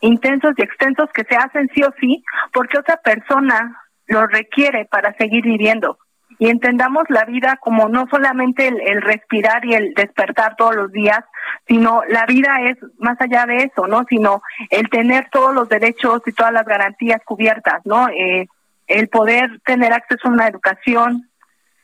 intensos 0.00 0.52
y 0.56 0.62
extensos 0.62 1.10
que 1.12 1.24
se 1.24 1.36
hacen 1.36 1.68
sí 1.74 1.82
o 1.82 1.92
sí, 2.00 2.24
porque 2.52 2.78
otra 2.78 2.96
persona 2.98 3.82
lo 4.06 4.26
requiere 4.26 4.84
para 4.84 5.14
seguir 5.14 5.42
viviendo 5.42 5.98
y 6.38 6.48
entendamos 6.48 7.04
la 7.08 7.24
vida 7.24 7.58
como 7.60 7.88
no 7.88 8.06
solamente 8.10 8.68
el, 8.68 9.02
respirar 9.02 9.64
y 9.64 9.74
el 9.74 9.94
despertar 9.94 10.56
todos 10.56 10.74
los 10.74 10.92
días, 10.92 11.20
sino 11.66 12.02
la 12.08 12.26
vida 12.26 12.56
es 12.62 12.76
más 12.98 13.20
allá 13.20 13.46
de 13.46 13.64
eso, 13.64 13.86
¿no? 13.86 14.04
Sino 14.08 14.42
el 14.70 14.88
tener 14.88 15.28
todos 15.30 15.54
los 15.54 15.68
derechos 15.68 16.22
y 16.26 16.32
todas 16.32 16.52
las 16.52 16.66
garantías 16.66 17.20
cubiertas, 17.24 17.80
¿no? 17.84 18.08
Eh, 18.08 18.48
el 18.86 19.08
poder 19.08 19.60
tener 19.64 19.92
acceso 19.92 20.28
a 20.28 20.32
una 20.32 20.48
educación, 20.48 21.30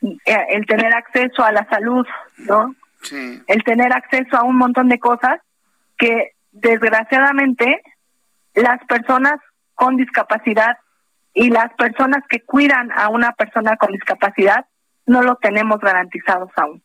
eh, 0.01 0.45
el 0.49 0.65
tener 0.65 0.93
acceso 0.93 1.43
a 1.43 1.51
la 1.51 1.67
salud, 1.69 2.05
¿no? 2.37 2.75
Sí. 3.01 3.41
El 3.47 3.63
tener 3.63 3.93
acceso 3.93 4.37
a 4.37 4.43
un 4.43 4.57
montón 4.57 4.89
de 4.89 4.99
cosas 4.99 5.39
que 5.97 6.31
desgraciadamente 6.51 7.81
las 8.53 8.83
personas 8.85 9.39
con 9.73 9.95
discapacidad 9.95 10.77
y 11.33 11.49
las 11.49 11.73
personas 11.73 12.23
que 12.29 12.41
cuidan 12.41 12.91
a 12.91 13.09
una 13.09 13.31
persona 13.33 13.77
con 13.77 13.91
discapacidad 13.91 14.65
no 15.05 15.21
lo 15.21 15.35
tenemos 15.35 15.79
garantizados 15.79 16.51
aún. 16.55 16.83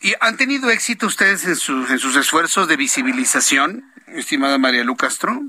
¿Y 0.00 0.14
han 0.20 0.36
tenido 0.36 0.70
éxito 0.70 1.06
ustedes 1.06 1.44
en, 1.44 1.50
en 1.90 1.98
sus 1.98 2.16
esfuerzos 2.16 2.68
de 2.68 2.76
visibilización, 2.76 3.84
estimada 4.06 4.58
María 4.58 4.84
Lu 4.84 4.96
Castro? 4.96 5.40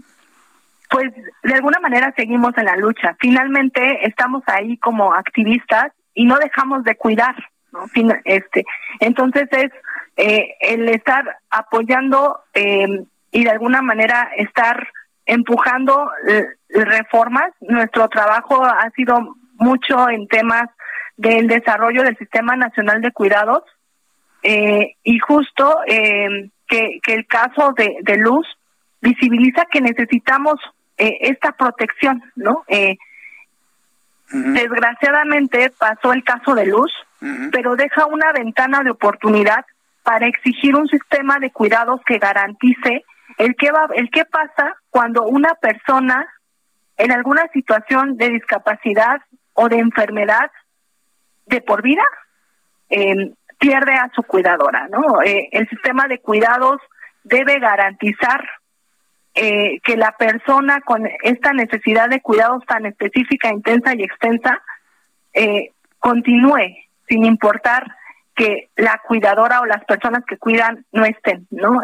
Pues 0.89 1.13
de 1.43 1.53
alguna 1.53 1.79
manera 1.79 2.13
seguimos 2.17 2.57
en 2.57 2.65
la 2.65 2.75
lucha. 2.75 3.15
Finalmente 3.19 4.05
estamos 4.05 4.43
ahí 4.47 4.77
como 4.77 5.13
activistas 5.13 5.93
y 6.13 6.25
no 6.25 6.37
dejamos 6.37 6.83
de 6.83 6.95
cuidar, 6.95 7.35
¿no? 7.71 7.85
Este, 8.25 8.65
entonces 8.99 9.47
es 9.51 9.71
eh, 10.17 10.55
el 10.59 10.89
estar 10.89 11.39
apoyando 11.49 12.41
eh, 12.53 13.05
y 13.31 13.43
de 13.43 13.49
alguna 13.49 13.81
manera 13.81 14.29
estar 14.35 14.89
empujando 15.25 16.11
eh, 16.27 16.45
reformas. 16.73 17.51
Nuestro 17.61 18.07
trabajo 18.09 18.63
ha 18.63 18.89
sido 18.91 19.35
mucho 19.55 20.09
en 20.09 20.27
temas 20.27 20.69
del 21.17 21.47
desarrollo 21.47 22.03
del 22.03 22.17
Sistema 22.17 22.55
Nacional 22.55 23.01
de 23.01 23.11
Cuidados 23.11 23.63
eh, 24.43 24.95
y 25.03 25.19
justo 25.19 25.79
eh, 25.87 26.49
que, 26.67 26.99
el 27.07 27.27
caso 27.27 27.73
de, 27.73 28.17
Luz 28.17 28.47
visibiliza 29.01 29.65
que 29.65 29.81
necesitamos 29.81 30.59
esta 30.97 31.53
protección, 31.53 32.21
¿no? 32.35 32.63
Desgraciadamente 34.31 35.71
pasó 35.77 36.13
el 36.13 36.23
caso 36.23 36.53
de 36.53 36.67
Luz, 36.67 36.91
pero 37.51 37.75
deja 37.75 38.05
una 38.05 38.31
ventana 38.31 38.83
de 38.83 38.91
oportunidad 38.91 39.65
para 40.03 40.27
exigir 40.27 40.75
un 40.75 40.87
sistema 40.87 41.39
de 41.39 41.51
cuidados 41.51 42.01
que 42.05 42.17
garantice 42.17 43.03
el 43.37 43.55
qué 43.55 43.71
va, 43.71 43.87
el 43.95 44.09
qué 44.09 44.25
pasa 44.25 44.75
cuando 44.89 45.23
una 45.23 45.53
persona 45.55 46.27
en 47.01 47.11
alguna 47.11 47.47
situación 47.51 48.15
de 48.15 48.29
discapacidad 48.29 49.21
o 49.53 49.69
de 49.69 49.79
enfermedad 49.79 50.51
de 51.47 51.59
por 51.59 51.81
vida 51.81 52.03
em, 52.89 53.33
pierde 53.57 53.93
a 53.93 54.11
su 54.13 54.21
cuidadora, 54.21 54.87
¿no? 54.87 55.23
Eh, 55.23 55.49
el 55.51 55.67
sistema 55.67 56.07
de 56.07 56.19
cuidados 56.19 56.79
debe 57.23 57.59
garantizar 57.59 58.47
eh, 59.33 59.79
que 59.83 59.97
la 59.97 60.11
persona 60.11 60.81
con 60.81 61.09
esta 61.23 61.53
necesidad 61.53 62.07
de 62.07 62.21
cuidados 62.21 62.63
tan 62.67 62.85
específica, 62.85 63.49
intensa 63.49 63.95
y 63.95 64.03
extensa 64.03 64.61
eh, 65.33 65.71
continúe 65.97 66.85
sin 67.07 67.25
importar 67.25 67.95
que 68.35 68.69
la 68.75 69.01
cuidadora 69.07 69.61
o 69.61 69.65
las 69.65 69.83
personas 69.85 70.23
que 70.25 70.37
cuidan 70.37 70.85
no 70.91 71.05
estén, 71.05 71.47
¿no? 71.49 71.81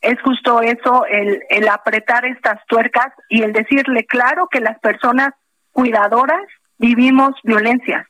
Es 0.00 0.20
justo 0.22 0.60
eso, 0.62 1.04
el, 1.06 1.42
el 1.50 1.68
apretar 1.68 2.24
estas 2.24 2.64
tuercas 2.66 3.12
y 3.28 3.42
el 3.42 3.52
decirle 3.52 4.04
claro 4.06 4.46
que 4.48 4.60
las 4.60 4.78
personas 4.78 5.30
cuidadoras 5.72 6.46
vivimos 6.78 7.32
violencia. 7.42 8.08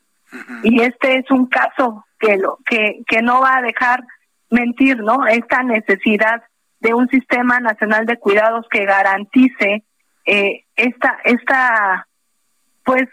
Y 0.62 0.82
este 0.82 1.16
es 1.18 1.30
un 1.30 1.46
caso 1.46 2.04
que, 2.18 2.36
lo, 2.36 2.58
que, 2.66 3.00
que 3.06 3.22
no 3.22 3.40
va 3.40 3.56
a 3.56 3.62
dejar 3.62 4.04
mentir, 4.50 4.98
¿no? 4.98 5.26
Esta 5.26 5.62
necesidad 5.62 6.42
de 6.80 6.92
un 6.92 7.08
sistema 7.08 7.60
nacional 7.60 8.04
de 8.04 8.18
cuidados 8.18 8.66
que 8.70 8.84
garantice 8.84 9.84
eh, 10.26 10.64
esta, 10.76 11.18
esta, 11.24 12.06
pues, 12.84 13.08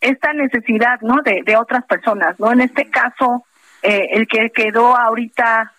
esta 0.00 0.32
necesidad, 0.32 1.00
¿no? 1.02 1.16
De, 1.22 1.42
de 1.44 1.56
otras 1.56 1.84
personas, 1.84 2.38
¿no? 2.40 2.52
En 2.52 2.60
este 2.60 2.88
caso, 2.90 3.44
Eh, 3.86 4.16
el 4.16 4.26
que 4.26 4.48
quedó 4.48 4.96
ahorita 4.96 5.73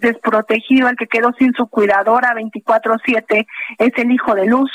desprotegido, 0.00 0.88
el 0.88 0.96
que 0.96 1.06
quedó 1.06 1.32
sin 1.38 1.52
su 1.54 1.68
cuidadora 1.68 2.34
24/7 2.34 3.46
es 3.78 3.92
el 3.96 4.12
hijo 4.12 4.34
de 4.34 4.46
Luz. 4.46 4.70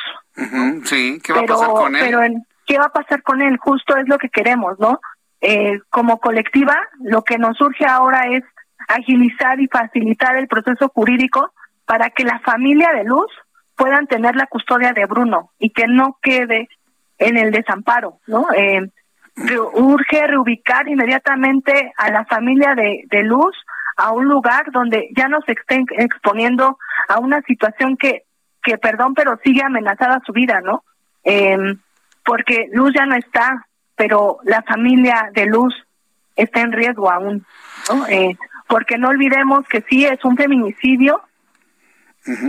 Sí, 0.84 1.20
¿qué 1.24 1.34
va 1.34 1.42
pero, 1.42 1.54
a 1.56 1.58
pasar 1.58 1.74
con 1.74 1.96
él? 1.96 2.02
Pero 2.06 2.24
en, 2.24 2.44
¿qué 2.66 2.78
va 2.78 2.86
a 2.86 2.94
pasar 2.94 3.22
con 3.24 3.42
él? 3.42 3.58
Justo 3.58 3.98
es 3.98 4.08
lo 4.08 4.18
que 4.18 4.30
queremos, 4.30 4.80
¿no? 4.80 5.00
Eh, 5.42 5.80
como 5.90 6.20
colectiva, 6.20 6.76
lo 7.02 7.24
que 7.24 7.38
nos 7.38 7.58
surge 7.58 7.86
ahora 7.86 8.28
es 8.32 8.44
agilizar 8.88 9.60
y 9.60 9.68
facilitar 9.68 10.38
el 10.38 10.48
proceso 10.48 10.90
jurídico 10.90 11.52
para 11.86 12.10
que 12.10 12.24
la 12.24 12.40
familia 12.40 12.92
de 12.94 13.04
Luz 13.04 13.32
puedan 13.76 14.08
tener 14.08 14.36
la 14.36 14.48
custodia 14.48 14.94
de 14.94 15.06
Bruno 15.06 15.52
y 15.60 15.72
que 15.72 15.88
no 15.88 16.18
quede 16.22 16.70
en 17.18 17.38
el 17.38 17.52
desamparo, 17.52 18.20
¿no? 18.28 18.48
Eh, 18.54 18.90
urge 19.74 20.28
reubicar 20.28 20.88
inmediatamente 20.88 21.92
a 21.98 22.10
la 22.10 22.26
familia 22.26 22.74
de, 22.74 23.04
de 23.10 23.24
Luz 23.24 23.56
a 23.96 24.12
un 24.12 24.26
lugar 24.26 24.72
donde 24.72 25.10
ya 25.16 25.28
no 25.28 25.40
se 25.46 25.54
estén 25.54 25.86
exponiendo 25.98 26.78
a 27.08 27.20
una 27.20 27.42
situación 27.42 27.98
que, 27.98 28.24
que 28.62 28.78
perdón, 28.78 29.14
pero 29.14 29.40
sigue 29.44 29.64
amenazada 29.64 30.22
su 30.26 30.34
vida, 30.34 30.62
¿no? 30.62 30.84
Eh, 31.24 31.58
porque 32.24 32.68
Luz 32.74 32.94
ya 32.94 33.06
no 33.06 33.16
está, 33.16 33.68
pero 33.96 34.40
la 34.44 34.64
familia 34.64 35.30
de 35.34 35.46
Luz 35.46 35.74
está 36.36 36.62
en 36.62 36.72
riesgo 36.72 37.10
aún, 37.10 37.46
¿no? 37.90 38.08
Eh, 38.08 38.38
porque 38.68 38.98
no 38.98 39.10
olvidemos 39.10 39.68
que 39.68 39.84
sí 39.88 40.06
es 40.06 40.24
un 40.26 40.36
feminicidio, 40.36 41.22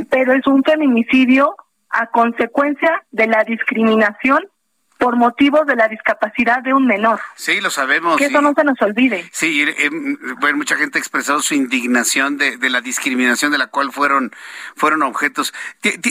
pero 0.08 0.32
es 0.32 0.46
un 0.46 0.62
feminicidio 0.62 1.54
a 1.90 2.06
consecuencia 2.06 3.04
de 3.10 3.26
la 3.26 3.44
discriminación 3.44 4.42
por 4.98 5.16
motivos 5.16 5.66
de 5.66 5.76
la 5.76 5.88
discapacidad 5.88 6.62
de 6.62 6.72
un 6.72 6.86
menor. 6.86 7.20
Sí, 7.34 7.60
lo 7.60 7.70
sabemos. 7.70 8.16
Que 8.16 8.26
eso 8.26 8.40
no 8.40 8.54
se 8.54 8.64
nos 8.64 8.80
olvide. 8.80 9.28
Sí, 9.32 9.62
eh, 9.62 9.90
bueno, 10.40 10.58
mucha 10.58 10.76
gente 10.76 10.98
ha 10.98 11.00
expresado 11.00 11.40
su 11.40 11.54
indignación 11.54 12.38
de, 12.38 12.56
de, 12.56 12.70
la 12.70 12.80
discriminación 12.80 13.52
de 13.52 13.58
la 13.58 13.66
cual 13.66 13.92
fueron, 13.92 14.32
fueron 14.74 15.02
objetos. 15.02 15.52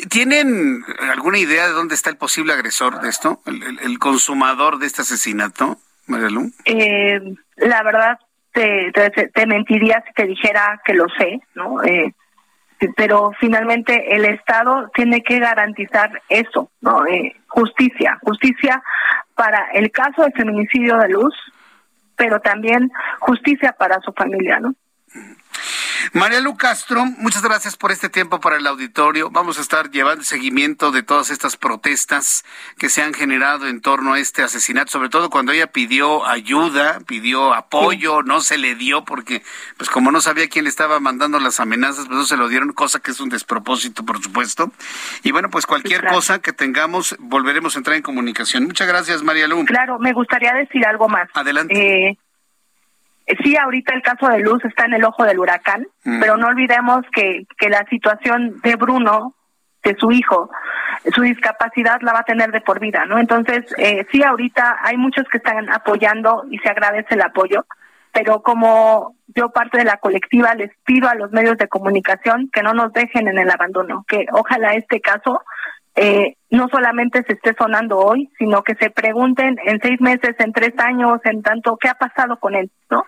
¿Tienen 0.09 0.83
alguna 1.11 1.39
idea 1.39 1.67
de 1.67 1.73
dónde 1.73 1.95
está 1.95 2.09
el 2.09 2.17
posible 2.17 2.53
agresor 2.53 3.01
de 3.01 3.09
esto? 3.09 3.41
¿El, 3.45 3.63
el, 3.63 3.79
el 3.79 3.99
consumador 3.99 4.77
de 4.77 4.87
este 4.87 5.01
asesinato, 5.01 5.77
Marielu? 6.07 6.51
Eh, 6.65 7.19
la 7.57 7.83
verdad, 7.83 8.19
te, 8.53 8.91
te, 8.93 9.09
te, 9.09 9.45
mentiría 9.45 10.03
si 10.07 10.13
te 10.13 10.25
dijera 10.25 10.81
que 10.85 10.93
lo 10.93 11.07
sé, 11.17 11.41
¿no? 11.55 11.83
Eh, 11.83 12.13
pero 12.95 13.31
finalmente 13.39 14.15
el 14.15 14.25
Estado 14.25 14.89
tiene 14.93 15.21
que 15.21 15.39
garantizar 15.39 16.21
eso, 16.29 16.69
¿no? 16.81 17.05
Eh, 17.05 17.35
justicia, 17.47 18.19
justicia 18.21 18.81
para 19.35 19.71
el 19.73 19.91
caso 19.91 20.23
de 20.23 20.31
feminicidio 20.31 20.97
de 20.97 21.09
Luz, 21.09 21.33
pero 22.15 22.39
también 22.39 22.91
justicia 23.19 23.73
para 23.73 23.99
su 24.01 24.11
familia, 24.13 24.59
¿no? 24.59 24.73
María 26.13 26.41
Lu 26.41 26.55
Castro, 26.55 27.05
muchas 27.17 27.41
gracias 27.41 27.75
por 27.77 27.91
este 27.91 28.09
tiempo 28.09 28.39
para 28.39 28.57
el 28.57 28.67
auditorio. 28.67 29.29
Vamos 29.29 29.57
a 29.57 29.61
estar 29.61 29.91
llevando 29.91 30.23
seguimiento 30.23 30.91
de 30.91 31.03
todas 31.03 31.29
estas 31.29 31.57
protestas 31.57 32.43
que 32.77 32.89
se 32.89 33.01
han 33.01 33.13
generado 33.13 33.67
en 33.67 33.81
torno 33.81 34.13
a 34.13 34.19
este 34.19 34.43
asesinato, 34.43 34.91
sobre 34.91 35.09
todo 35.09 35.29
cuando 35.29 35.51
ella 35.51 35.67
pidió 35.67 36.25
ayuda, 36.25 36.99
pidió 37.05 37.53
apoyo, 37.53 38.19
sí. 38.21 38.27
no 38.27 38.41
se 38.41 38.57
le 38.57 38.75
dio 38.75 39.05
porque, 39.05 39.43
pues 39.77 39.89
como 39.89 40.11
no 40.11 40.21
sabía 40.21 40.47
quién 40.47 40.65
le 40.65 40.69
estaba 40.69 40.99
mandando 40.99 41.39
las 41.39 41.59
amenazas, 41.59 42.07
pues 42.07 42.17
no 42.17 42.25
se 42.25 42.37
lo 42.37 42.47
dieron, 42.47 42.73
cosa 42.73 42.99
que 42.99 43.11
es 43.11 43.19
un 43.19 43.29
despropósito, 43.29 44.05
por 44.05 44.21
supuesto. 44.21 44.71
Y 45.23 45.31
bueno, 45.31 45.49
pues 45.49 45.65
cualquier 45.65 45.99
sí, 45.99 46.01
claro. 46.01 46.15
cosa 46.15 46.39
que 46.39 46.53
tengamos, 46.53 47.15
volveremos 47.19 47.75
a 47.75 47.79
entrar 47.79 47.95
en 47.97 48.03
comunicación. 48.03 48.65
Muchas 48.65 48.87
gracias, 48.87 49.23
María 49.23 49.47
Lu. 49.47 49.65
Claro, 49.65 49.99
me 49.99 50.13
gustaría 50.13 50.53
decir 50.53 50.85
algo 50.85 51.07
más. 51.09 51.29
Adelante. 51.33 51.73
Eh, 51.75 52.17
sí, 53.43 53.57
ahorita 53.57 53.93
el 53.93 54.01
caso 54.01 54.27
de 54.27 54.39
Luz 54.39 54.63
está 54.65 54.85
en 54.85 54.93
el 54.93 55.03
ojo 55.03 55.23
del 55.23 55.39
huracán, 55.39 55.87
mm. 56.03 56.19
pero 56.19 56.37
no 56.37 56.47
olvidemos 56.47 57.01
que, 57.13 57.45
que 57.57 57.69
la 57.69 57.85
situación 57.89 58.59
de 58.61 58.75
Bruno, 58.75 59.35
de 59.83 59.95
su 59.99 60.11
hijo, 60.11 60.49
su 61.13 61.21
discapacidad 61.21 62.01
la 62.01 62.13
va 62.13 62.19
a 62.19 62.23
tener 62.23 62.51
de 62.51 62.61
por 62.61 62.79
vida, 62.79 63.05
¿no? 63.05 63.19
Entonces, 63.19 63.65
eh, 63.77 64.05
sí, 64.11 64.23
ahorita 64.23 64.79
hay 64.81 64.97
muchos 64.97 65.25
que 65.29 65.37
están 65.37 65.69
apoyando 65.71 66.43
y 66.49 66.57
se 66.59 66.69
agradece 66.69 67.13
el 67.13 67.21
apoyo, 67.21 67.65
pero 68.11 68.41
como 68.41 69.15
yo 69.27 69.49
parte 69.49 69.77
de 69.77 69.85
la 69.85 69.97
colectiva 69.97 70.55
les 70.55 70.71
pido 70.85 71.09
a 71.09 71.15
los 71.15 71.31
medios 71.31 71.57
de 71.57 71.67
comunicación 71.67 72.49
que 72.51 72.63
no 72.63 72.73
nos 72.73 72.93
dejen 72.93 73.27
en 73.27 73.37
el 73.37 73.51
abandono, 73.51 74.05
que 74.07 74.25
ojalá 74.31 74.73
este 74.73 75.01
caso 75.01 75.41
eh, 75.95 76.35
no 76.49 76.67
solamente 76.69 77.23
se 77.23 77.33
esté 77.33 77.55
sonando 77.57 77.97
hoy, 77.97 78.29
sino 78.37 78.63
que 78.63 78.75
se 78.75 78.89
pregunten 78.89 79.57
en 79.63 79.79
seis 79.81 79.99
meses, 80.01 80.35
en 80.39 80.51
tres 80.51 80.73
años, 80.77 81.19
en 81.23 81.41
tanto, 81.41 81.77
¿qué 81.77 81.87
ha 81.89 81.95
pasado 81.95 82.37
con 82.37 82.55
él? 82.55 82.69
¿no? 82.89 83.05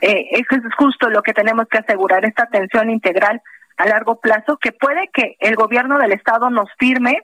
Eh, 0.00 0.28
eso 0.30 0.56
es 0.56 0.74
justo 0.76 1.10
lo 1.10 1.22
que 1.22 1.34
tenemos 1.34 1.66
que 1.68 1.78
asegurar, 1.78 2.24
esta 2.24 2.44
atención 2.44 2.90
integral 2.90 3.42
a 3.76 3.86
largo 3.86 4.20
plazo, 4.20 4.56
que 4.56 4.72
puede 4.72 5.08
que 5.12 5.36
el 5.40 5.54
gobierno 5.54 5.98
del 5.98 6.12
Estado 6.12 6.50
nos 6.50 6.68
firme, 6.78 7.18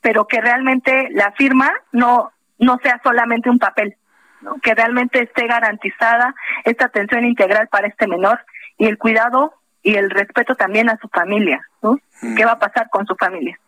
pero 0.00 0.26
que 0.26 0.40
realmente 0.40 1.08
la 1.10 1.32
firma 1.32 1.70
no, 1.92 2.32
no 2.58 2.78
sea 2.82 3.00
solamente 3.02 3.50
un 3.50 3.58
papel, 3.58 3.96
¿no? 4.40 4.56
que 4.62 4.74
realmente 4.74 5.22
esté 5.22 5.46
garantizada 5.46 6.34
esta 6.64 6.86
atención 6.86 7.24
integral 7.24 7.68
para 7.68 7.88
este 7.88 8.06
menor 8.06 8.40
y 8.78 8.86
el 8.86 8.98
cuidado 8.98 9.54
y 9.82 9.96
el 9.96 10.10
respeto 10.10 10.54
también 10.54 10.88
a 10.88 10.98
su 10.98 11.08
familia. 11.08 11.60
¿no? 11.82 11.98
Mm. 12.22 12.34
¿Qué 12.36 12.44
va 12.44 12.52
a 12.52 12.58
pasar 12.58 12.88
con 12.90 13.06
su 13.06 13.14
familia? 13.16 13.58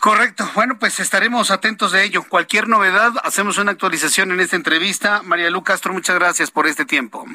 Correcto. 0.00 0.50
Bueno, 0.54 0.78
pues 0.78 0.98
estaremos 0.98 1.50
atentos 1.50 1.92
de 1.92 2.02
ello. 2.02 2.22
Cualquier 2.22 2.68
novedad, 2.68 3.12
hacemos 3.22 3.58
una 3.58 3.72
actualización 3.72 4.32
en 4.32 4.40
esta 4.40 4.56
entrevista. 4.56 5.22
María 5.22 5.50
Lu 5.50 5.62
Castro, 5.62 5.92
muchas 5.92 6.18
gracias 6.18 6.50
por 6.50 6.66
este 6.66 6.86
tiempo. 6.86 7.26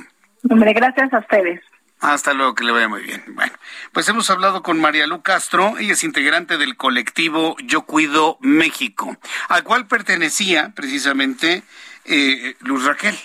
Hombre, 0.49 0.73
gracias 0.73 1.13
a 1.13 1.19
ustedes. 1.19 1.61
Hasta 1.99 2.33
luego, 2.33 2.55
que 2.55 2.63
le 2.63 2.71
vaya 2.71 2.87
muy 2.87 3.03
bien. 3.03 3.23
Bueno, 3.27 3.53
pues 3.93 4.09
hemos 4.09 4.31
hablado 4.31 4.63
con 4.63 4.81
María 4.81 5.05
Lu 5.05 5.21
Castro, 5.21 5.77
ella 5.77 5.93
es 5.93 6.03
integrante 6.03 6.57
del 6.57 6.75
colectivo 6.75 7.55
Yo 7.63 7.83
Cuido 7.83 8.37
México, 8.41 9.15
al 9.47 9.63
cual 9.63 9.85
pertenecía 9.85 10.71
precisamente 10.75 11.61
eh, 12.05 12.55
Luz 12.61 12.83
Raquel. 12.83 13.17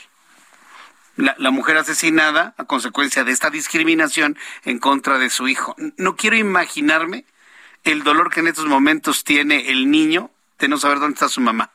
La, 1.17 1.35
la, 1.39 1.51
mujer 1.51 1.77
asesinada 1.77 2.55
a 2.57 2.65
consecuencia 2.65 3.25
de 3.25 3.33
esta 3.33 3.51
discriminación 3.51 4.39
en 4.65 4.79
contra 4.79 5.19
de 5.19 5.29
su 5.29 5.49
hijo. 5.49 5.75
No 5.97 6.17
quiero 6.17 6.37
imaginarme 6.37 7.25
el 7.85 8.03
dolor 8.03 8.31
que 8.31 8.41
en 8.41 8.49
estos 8.49 8.67
momentos 8.67 9.25
tiene 9.25 9.71
el 9.71 9.91
niño 9.91 10.31
de 10.59 10.69
no 10.69 10.79
saber 10.79 11.01
dónde 11.01 11.15
está 11.15 11.29
su 11.29 11.41
mamá. 11.41 11.71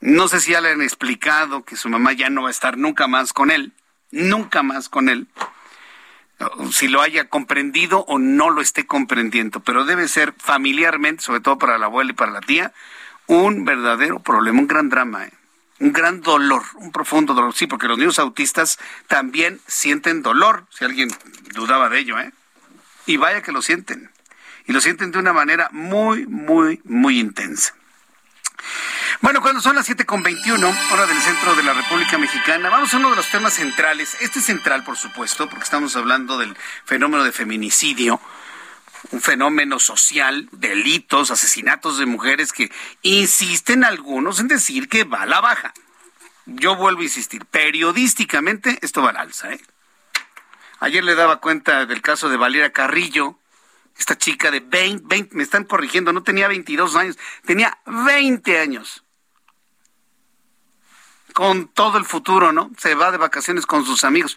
No 0.00 0.26
sé 0.28 0.40
si 0.40 0.52
ya 0.52 0.60
le 0.60 0.70
han 0.70 0.82
explicado 0.82 1.64
que 1.64 1.76
su 1.76 1.88
mamá 1.88 2.12
ya 2.12 2.30
no 2.30 2.42
va 2.42 2.48
a 2.48 2.52
estar 2.52 2.76
nunca 2.76 3.06
más 3.06 3.32
con 3.32 3.50
él, 3.50 3.72
nunca 4.10 4.62
más 4.62 4.88
con 4.88 5.08
él. 5.08 5.28
Si 6.72 6.88
lo 6.88 7.02
haya 7.02 7.28
comprendido 7.28 8.00
o 8.08 8.18
no 8.18 8.50
lo 8.50 8.62
esté 8.62 8.84
comprendiendo, 8.84 9.60
pero 9.60 9.84
debe 9.84 10.08
ser 10.08 10.34
familiarmente, 10.38 11.22
sobre 11.22 11.40
todo 11.40 11.56
para 11.58 11.78
la 11.78 11.86
abuela 11.86 12.10
y 12.10 12.14
para 12.14 12.32
la 12.32 12.40
tía, 12.40 12.72
un 13.26 13.64
verdadero 13.64 14.18
problema, 14.18 14.58
un 14.58 14.66
gran 14.66 14.88
drama, 14.88 15.26
¿eh? 15.26 15.32
un 15.78 15.92
gran 15.92 16.20
dolor, 16.20 16.62
un 16.74 16.90
profundo 16.90 17.34
dolor. 17.34 17.54
Sí, 17.54 17.68
porque 17.68 17.86
los 17.86 17.98
niños 17.98 18.18
autistas 18.18 18.80
también 19.06 19.60
sienten 19.68 20.22
dolor, 20.22 20.66
si 20.70 20.84
alguien 20.84 21.10
dudaba 21.54 21.88
de 21.88 22.00
ello, 22.00 22.18
¿eh? 22.18 22.32
Y 23.06 23.18
vaya 23.18 23.42
que 23.42 23.52
lo 23.52 23.62
sienten 23.62 24.11
y 24.66 24.72
lo 24.72 24.80
sienten 24.80 25.12
de 25.12 25.18
una 25.18 25.32
manera 25.32 25.68
muy, 25.72 26.26
muy, 26.26 26.80
muy 26.84 27.18
intensa. 27.18 27.74
Bueno, 29.20 29.40
cuando 29.40 29.60
son 29.60 29.76
las 29.76 29.88
7.21, 29.88 30.92
hora 30.92 31.06
del 31.06 31.18
centro 31.18 31.54
de 31.54 31.62
la 31.62 31.74
República 31.74 32.18
Mexicana, 32.18 32.70
vamos 32.70 32.92
a 32.92 32.96
uno 32.96 33.10
de 33.10 33.16
los 33.16 33.30
temas 33.30 33.54
centrales. 33.54 34.16
Este 34.20 34.40
es 34.40 34.44
central, 34.44 34.82
por 34.84 34.96
supuesto, 34.96 35.48
porque 35.48 35.64
estamos 35.64 35.94
hablando 35.96 36.38
del 36.38 36.56
fenómeno 36.84 37.22
de 37.22 37.32
feminicidio, 37.32 38.20
un 39.10 39.20
fenómeno 39.20 39.78
social, 39.78 40.48
delitos, 40.52 41.30
asesinatos 41.30 41.98
de 41.98 42.06
mujeres 42.06 42.52
que 42.52 42.72
insisten 43.02 43.84
algunos 43.84 44.40
en 44.40 44.48
decir 44.48 44.88
que 44.88 45.04
va 45.04 45.22
a 45.22 45.26
la 45.26 45.40
baja. 45.40 45.72
Yo 46.46 46.74
vuelvo 46.74 47.02
a 47.02 47.04
insistir, 47.04 47.44
periodísticamente 47.44 48.78
esto 48.82 49.02
va 49.02 49.10
al 49.10 49.18
alza. 49.18 49.52
¿eh? 49.52 49.60
Ayer 50.80 51.04
le 51.04 51.14
daba 51.14 51.40
cuenta 51.40 51.86
del 51.86 52.02
caso 52.02 52.28
de 52.28 52.36
Valeria 52.36 52.72
Carrillo, 52.72 53.38
esta 54.02 54.18
chica 54.18 54.50
de 54.50 54.60
20, 54.60 55.04
20, 55.06 55.36
me 55.36 55.42
están 55.44 55.64
corrigiendo, 55.64 56.12
no 56.12 56.22
tenía 56.22 56.48
22 56.48 56.96
años, 56.96 57.18
tenía 57.46 57.78
20 57.86 58.58
años. 58.58 59.04
Con 61.32 61.68
todo 61.68 61.98
el 61.98 62.04
futuro, 62.04 62.52
¿no? 62.52 62.70
Se 62.76 62.94
va 62.94 63.10
de 63.10 63.16
vacaciones 63.16 63.64
con 63.64 63.86
sus 63.86 64.04
amigos. 64.04 64.36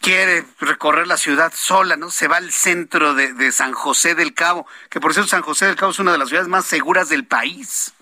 Quiere 0.00 0.44
recorrer 0.58 1.06
la 1.06 1.16
ciudad 1.16 1.52
sola, 1.54 1.96
¿no? 1.96 2.10
Se 2.10 2.28
va 2.28 2.36
al 2.38 2.50
centro 2.50 3.14
de, 3.14 3.52
San 3.52 3.72
José 3.72 4.14
del 4.14 4.34
Cabo, 4.34 4.66
que 4.90 5.00
por 5.00 5.14
cierto 5.14 5.30
San 5.30 5.42
José 5.42 5.66
del 5.66 5.76
Cabo 5.76 5.92
es 5.92 6.00
una 6.00 6.12
de 6.12 6.18
las 6.18 6.28
ciudades 6.28 6.48
más 6.48 6.66
seguras 6.66 7.08
del 7.08 7.24
país, 7.24 7.94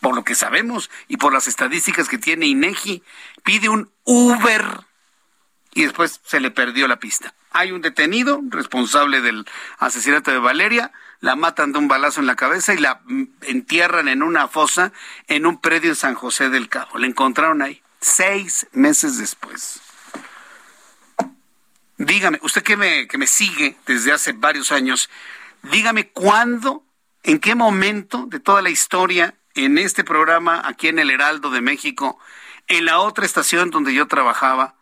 por 0.00 0.14
lo 0.14 0.22
que 0.22 0.34
sabemos 0.34 0.90
y 1.08 1.16
por 1.16 1.32
las 1.32 1.48
estadísticas 1.48 2.08
que 2.08 2.18
tiene 2.18 2.46
INEGI. 2.46 3.02
Pide 3.42 3.70
un 3.70 3.90
Uber 4.04 4.80
y 5.72 5.84
después 5.84 6.20
se 6.24 6.40
le 6.40 6.50
perdió 6.50 6.86
la 6.86 7.00
pista. 7.00 7.34
Hay 7.52 7.72
un 7.72 7.80
detenido 7.80 8.40
responsable 8.48 9.20
del 9.20 9.46
asesinato 9.78 10.30
de 10.30 10.38
Valeria, 10.38 10.92
la 11.20 11.34
matan 11.34 11.72
de 11.72 11.78
un 11.78 11.88
balazo 11.88 12.20
en 12.20 12.26
la 12.26 12.36
cabeza 12.36 12.74
y 12.74 12.78
la 12.78 13.00
entierran 13.42 14.08
en 14.08 14.22
una 14.22 14.48
fosa 14.48 14.92
en 15.26 15.46
un 15.46 15.60
predio 15.60 15.90
en 15.90 15.96
San 15.96 16.14
José 16.14 16.50
del 16.50 16.68
Cabo. 16.68 16.98
La 16.98 17.06
encontraron 17.06 17.62
ahí 17.62 17.82
seis 18.00 18.66
meses 18.72 19.18
después. 19.18 19.80
dígame, 21.96 22.38
usted 22.42 22.62
que 22.62 22.76
me, 22.76 23.08
que 23.08 23.18
me 23.18 23.26
sigue 23.26 23.76
desde 23.86 24.12
hace 24.12 24.32
varios 24.32 24.70
años, 24.70 25.10
dígame 25.62 26.10
cuándo, 26.10 26.84
en 27.24 27.40
qué 27.40 27.56
momento 27.56 28.26
de 28.28 28.38
toda 28.38 28.62
la 28.62 28.70
historia, 28.70 29.34
en 29.54 29.76
este 29.78 30.04
programa, 30.04 30.62
aquí 30.64 30.86
en 30.86 31.00
el 31.00 31.10
Heraldo 31.10 31.50
de 31.50 31.60
México, 31.60 32.18
en 32.68 32.84
la 32.84 33.00
otra 33.00 33.26
estación 33.26 33.70
donde 33.70 33.92
yo 33.92 34.06
trabajaba, 34.06 34.76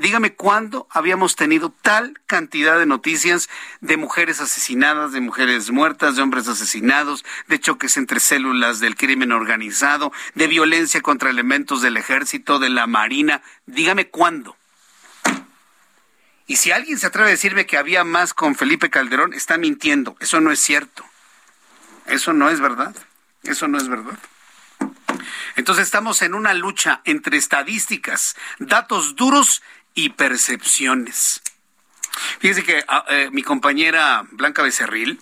Dígame 0.00 0.32
cuándo 0.32 0.86
habíamos 0.88 1.36
tenido 1.36 1.74
tal 1.82 2.18
cantidad 2.24 2.78
de 2.78 2.86
noticias 2.86 3.50
de 3.82 3.98
mujeres 3.98 4.40
asesinadas, 4.40 5.12
de 5.12 5.20
mujeres 5.20 5.70
muertas, 5.70 6.16
de 6.16 6.22
hombres 6.22 6.48
asesinados, 6.48 7.22
de 7.48 7.60
choques 7.60 7.98
entre 7.98 8.18
células 8.18 8.80
del 8.80 8.96
crimen 8.96 9.30
organizado, 9.30 10.10
de 10.34 10.46
violencia 10.46 11.02
contra 11.02 11.28
elementos 11.28 11.82
del 11.82 11.98
ejército, 11.98 12.58
de 12.58 12.70
la 12.70 12.86
marina. 12.86 13.42
Dígame 13.66 14.08
cuándo. 14.08 14.56
Y 16.46 16.56
si 16.56 16.72
alguien 16.72 16.98
se 16.98 17.08
atreve 17.08 17.28
a 17.28 17.32
decirme 17.32 17.66
que 17.66 17.76
había 17.76 18.02
más 18.02 18.32
con 18.32 18.54
Felipe 18.54 18.88
Calderón, 18.88 19.34
está 19.34 19.58
mintiendo. 19.58 20.16
Eso 20.18 20.40
no 20.40 20.50
es 20.50 20.60
cierto. 20.60 21.04
Eso 22.06 22.32
no 22.32 22.48
es 22.48 22.58
verdad. 22.58 22.96
Eso 23.42 23.68
no 23.68 23.76
es 23.76 23.86
verdad. 23.86 24.18
Entonces 25.56 25.84
estamos 25.84 26.22
en 26.22 26.34
una 26.34 26.54
lucha 26.54 27.02
entre 27.04 27.36
estadísticas, 27.36 28.36
datos 28.58 29.16
duros 29.16 29.62
y 29.94 30.10
percepciones. 30.10 31.42
Fíjese 32.38 32.64
que 32.64 32.84
ah, 32.88 33.04
eh, 33.08 33.28
mi 33.32 33.42
compañera 33.42 34.24
Blanca 34.32 34.62
Becerril, 34.62 35.20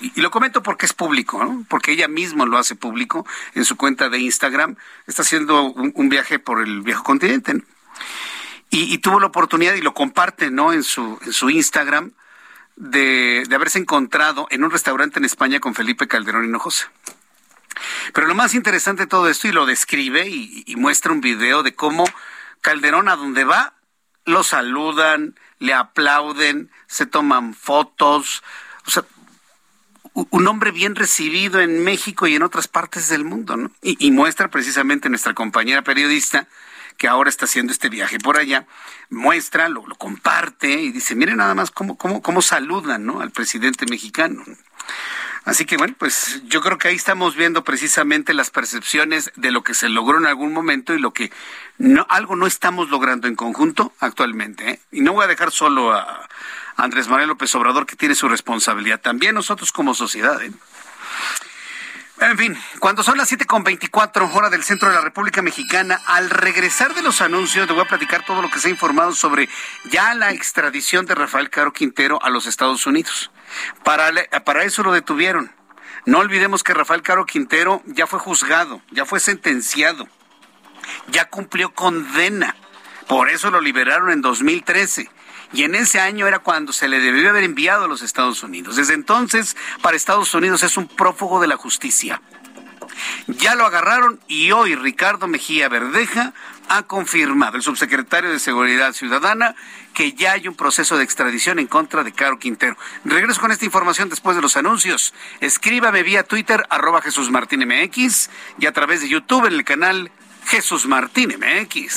y, 0.00 0.20
lo 0.20 0.30
comento 0.30 0.62
porque 0.62 0.86
es 0.86 0.92
público, 0.92 1.64
porque 1.68 1.92
ella 1.92 2.08
misma 2.08 2.46
lo 2.46 2.58
hace 2.58 2.74
público 2.74 3.26
en 3.54 3.64
su 3.64 3.76
cuenta 3.76 4.08
de 4.08 4.18
Instagram, 4.18 4.76
está 5.06 5.22
haciendo 5.22 5.64
un, 5.64 6.08
viaje 6.08 6.38
por 6.38 6.62
el 6.62 6.80
viejo 6.82 7.02
continente, 7.02 7.62
y, 8.70 8.98
tuvo 8.98 9.20
la 9.20 9.26
oportunidad 9.26 9.74
y 9.74 9.80
lo 9.80 9.94
comparte 9.94 10.50
¿no? 10.50 10.72
en, 10.72 10.84
su, 10.84 11.18
en 11.22 11.32
su 11.32 11.50
Instagram 11.50 12.12
de, 12.76 13.46
haberse 13.52 13.78
encontrado 13.78 14.46
en 14.50 14.64
un 14.64 14.70
restaurante 14.70 15.18
en 15.18 15.24
España 15.24 15.60
con 15.60 15.74
Felipe 15.74 16.06
Calderón 16.08 16.44
Hinojosa. 16.44 16.90
Pero 18.12 18.26
lo 18.26 18.34
más 18.34 18.54
interesante 18.54 19.02
de 19.02 19.06
todo 19.08 19.28
esto, 19.28 19.48
y 19.48 19.52
lo 19.52 19.66
describe 19.66 20.28
y, 20.28 20.64
y 20.66 20.76
muestra 20.76 21.12
un 21.12 21.20
video 21.20 21.62
de 21.62 21.74
cómo 21.74 22.04
Calderón 22.60 23.08
a 23.08 23.16
donde 23.16 23.44
va 23.44 23.74
lo 24.24 24.42
saludan, 24.42 25.34
le 25.58 25.74
aplauden, 25.74 26.70
se 26.86 27.06
toman 27.06 27.54
fotos. 27.54 28.42
O 28.86 28.90
sea, 28.90 29.04
un 30.12 30.46
hombre 30.48 30.72
bien 30.72 30.96
recibido 30.96 31.60
en 31.60 31.84
México 31.84 32.26
y 32.26 32.34
en 32.34 32.42
otras 32.42 32.68
partes 32.68 33.08
del 33.08 33.24
mundo, 33.24 33.56
¿no? 33.56 33.70
Y, 33.82 34.10
muestra 34.10 34.48
precisamente 34.48 35.08
nuestra 35.08 35.34
compañera 35.34 35.82
periodista 35.82 36.48
que 36.96 37.08
ahora 37.08 37.30
está 37.30 37.46
haciendo 37.46 37.72
este 37.72 37.88
viaje 37.88 38.18
por 38.18 38.36
allá, 38.36 38.66
muestra, 39.08 39.68
lo, 39.68 39.82
comparte 39.96 40.82
y 40.82 40.92
dice, 40.92 41.14
miren 41.14 41.38
nada 41.38 41.54
más 41.54 41.70
cómo, 41.70 41.96
cómo, 41.96 42.20
cómo 42.20 42.42
saludan 42.42 43.06
¿no? 43.06 43.20
al 43.20 43.30
presidente 43.30 43.86
mexicano. 43.86 44.44
Así 45.44 45.64
que 45.64 45.76
bueno, 45.76 45.94
pues 45.98 46.42
yo 46.44 46.60
creo 46.60 46.78
que 46.78 46.88
ahí 46.88 46.96
estamos 46.96 47.34
viendo 47.34 47.64
precisamente 47.64 48.34
las 48.34 48.50
percepciones 48.50 49.32
de 49.36 49.50
lo 49.50 49.62
que 49.62 49.74
se 49.74 49.88
logró 49.88 50.18
en 50.18 50.26
algún 50.26 50.52
momento 50.52 50.94
y 50.94 50.98
lo 50.98 51.12
que 51.12 51.32
no, 51.78 52.06
algo 52.10 52.36
no 52.36 52.46
estamos 52.46 52.90
logrando 52.90 53.26
en 53.26 53.36
conjunto 53.36 53.94
actualmente. 54.00 54.70
¿eh? 54.70 54.80
Y 54.92 55.00
no 55.00 55.14
voy 55.14 55.24
a 55.24 55.28
dejar 55.28 55.50
solo 55.50 55.92
a 55.92 56.28
Andrés 56.76 57.08
Manuel 57.08 57.28
López 57.28 57.54
Obrador, 57.54 57.86
que 57.86 57.96
tiene 57.96 58.14
su 58.14 58.28
responsabilidad, 58.28 59.00
también 59.00 59.34
nosotros 59.34 59.72
como 59.72 59.94
sociedad. 59.94 60.42
¿eh? 60.42 60.52
En 62.20 62.36
fin, 62.36 62.58
cuando 62.78 63.02
son 63.02 63.16
las 63.16 63.32
7.24 63.32 64.34
hora 64.34 64.50
del 64.50 64.62
centro 64.62 64.88
de 64.88 64.94
la 64.94 65.00
República 65.00 65.40
Mexicana, 65.40 66.02
al 66.06 66.28
regresar 66.28 66.94
de 66.94 67.02
los 67.02 67.22
anuncios, 67.22 67.66
te 67.66 67.72
voy 67.72 67.82
a 67.82 67.88
platicar 67.88 68.26
todo 68.26 68.42
lo 68.42 68.50
que 68.50 68.58
se 68.58 68.68
ha 68.68 68.70
informado 68.70 69.12
sobre 69.12 69.48
ya 69.90 70.14
la 70.14 70.30
extradición 70.30 71.06
de 71.06 71.14
Rafael 71.14 71.48
Caro 71.48 71.72
Quintero 71.72 72.22
a 72.22 72.28
los 72.28 72.46
Estados 72.46 72.86
Unidos. 72.86 73.30
Para, 73.84 74.10
para 74.44 74.64
eso 74.64 74.82
lo 74.82 74.92
detuvieron. 74.92 75.52
No 76.06 76.18
olvidemos 76.18 76.62
que 76.62 76.74
Rafael 76.74 77.02
Caro 77.02 77.26
Quintero 77.26 77.82
ya 77.86 78.06
fue 78.06 78.18
juzgado, 78.18 78.80
ya 78.90 79.04
fue 79.04 79.20
sentenciado, 79.20 80.08
ya 81.08 81.26
cumplió 81.28 81.74
condena. 81.74 82.56
Por 83.06 83.28
eso 83.28 83.50
lo 83.50 83.60
liberaron 83.60 84.10
en 84.10 84.22
2013. 84.22 85.10
Y 85.52 85.64
en 85.64 85.74
ese 85.74 86.00
año 86.00 86.28
era 86.28 86.38
cuando 86.38 86.72
se 86.72 86.88
le 86.88 87.00
debió 87.00 87.28
haber 87.28 87.42
enviado 87.42 87.84
a 87.84 87.88
los 87.88 88.02
Estados 88.02 88.42
Unidos. 88.42 88.76
Desde 88.76 88.94
entonces, 88.94 89.56
para 89.82 89.96
Estados 89.96 90.32
Unidos 90.34 90.62
es 90.62 90.76
un 90.76 90.86
prófugo 90.86 91.40
de 91.40 91.48
la 91.48 91.56
justicia. 91.56 92.22
Ya 93.26 93.54
lo 93.54 93.66
agarraron 93.66 94.20
y 94.28 94.52
hoy 94.52 94.74
Ricardo 94.74 95.26
Mejía 95.26 95.68
Verdeja 95.68 96.34
ha 96.70 96.84
confirmado, 96.84 97.56
el 97.56 97.64
subsecretario 97.64 98.30
de 98.30 98.38
Seguridad 98.38 98.92
Ciudadana, 98.92 99.56
que 99.92 100.12
ya 100.12 100.32
hay 100.32 100.46
un 100.46 100.54
proceso 100.54 100.96
de 100.96 101.02
extradición 101.02 101.58
en 101.58 101.66
contra 101.66 102.04
de 102.04 102.12
Caro 102.12 102.38
Quintero. 102.38 102.76
Regreso 103.04 103.40
con 103.40 103.50
esta 103.50 103.64
información 103.64 104.08
después 104.08 104.36
de 104.36 104.42
los 104.42 104.56
anuncios. 104.56 105.12
Escríbame 105.40 106.04
vía 106.04 106.22
Twitter, 106.22 106.64
arroba 106.70 107.02
Jesús 107.02 107.28
Martín 107.28 107.66
MX, 107.66 108.30
y 108.60 108.66
a 108.66 108.72
través 108.72 109.00
de 109.00 109.08
YouTube 109.08 109.46
en 109.46 109.54
el 109.54 109.64
canal 109.64 110.12
Jesús 110.46 110.86
Martín 110.86 111.34
MX. 111.40 111.96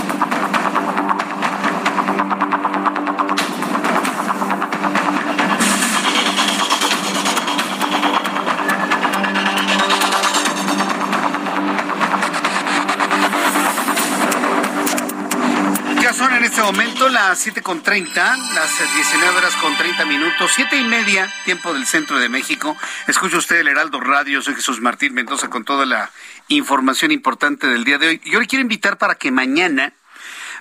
Momento 17.01 17.09
las 17.09 17.47
7.30, 17.47 17.63
con 17.63 18.55
las 18.55 18.95
19 18.95 19.37
horas 19.37 19.55
con 19.55 19.75
30 19.75 20.05
minutos, 20.05 20.51
siete 20.53 20.77
y 20.77 20.83
media, 20.83 21.31
tiempo 21.45 21.73
del 21.73 21.87
centro 21.87 22.19
de 22.19 22.29
México. 22.29 22.77
Escucha 23.07 23.37
usted 23.37 23.57
el 23.57 23.69
Heraldo 23.69 23.99
Radio, 23.99 24.41
soy 24.41 24.55
Jesús 24.55 24.81
Martín 24.81 25.13
Mendoza 25.13 25.49
con 25.49 25.63
toda 25.65 25.85
la 25.85 26.11
información 26.47 27.11
importante 27.11 27.65
del 27.67 27.85
día 27.85 27.97
de 27.97 28.07
hoy. 28.07 28.21
Yo 28.25 28.39
le 28.39 28.45
quiero 28.45 28.61
invitar 28.61 28.99
para 28.99 29.15
que 29.15 29.31
mañana, 29.31 29.93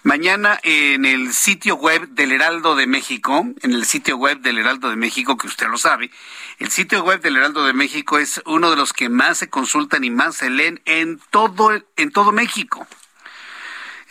mañana 0.02 0.58
en 0.62 1.04
el 1.04 1.34
sitio 1.34 1.74
web 1.76 2.08
del 2.08 2.32
Heraldo 2.32 2.74
de 2.74 2.86
México, 2.86 3.44
en 3.60 3.72
el 3.72 3.84
sitio 3.84 4.16
web 4.16 4.40
del 4.40 4.58
Heraldo 4.58 4.88
de 4.88 4.96
México, 4.96 5.36
que 5.36 5.46
usted 5.46 5.68
lo 5.68 5.76
sabe, 5.76 6.10
el 6.58 6.70
sitio 6.70 7.02
web 7.02 7.20
del 7.20 7.36
Heraldo 7.36 7.66
de 7.66 7.74
México 7.74 8.18
es 8.18 8.40
uno 8.46 8.70
de 8.70 8.76
los 8.76 8.94
que 8.94 9.10
más 9.10 9.38
se 9.38 9.50
consultan 9.50 10.04
y 10.04 10.10
más 10.10 10.36
se 10.36 10.48
leen 10.48 10.80
en 10.86 11.20
todo, 11.30 11.70
en 11.96 12.12
todo 12.12 12.32
México. 12.32 12.86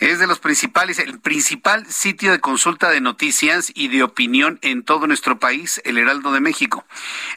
Es 0.00 0.18
de 0.18 0.26
los 0.26 0.40
principales, 0.40 0.98
el 0.98 1.20
principal 1.20 1.86
sitio 1.86 2.32
de 2.32 2.40
consulta 2.40 2.90
de 2.90 3.00
noticias 3.02 3.70
y 3.74 3.88
de 3.88 4.02
opinión 4.02 4.58
en 4.62 4.82
todo 4.82 5.06
nuestro 5.06 5.38
país, 5.38 5.82
el 5.84 5.98
Heraldo 5.98 6.32
de 6.32 6.40
México. 6.40 6.86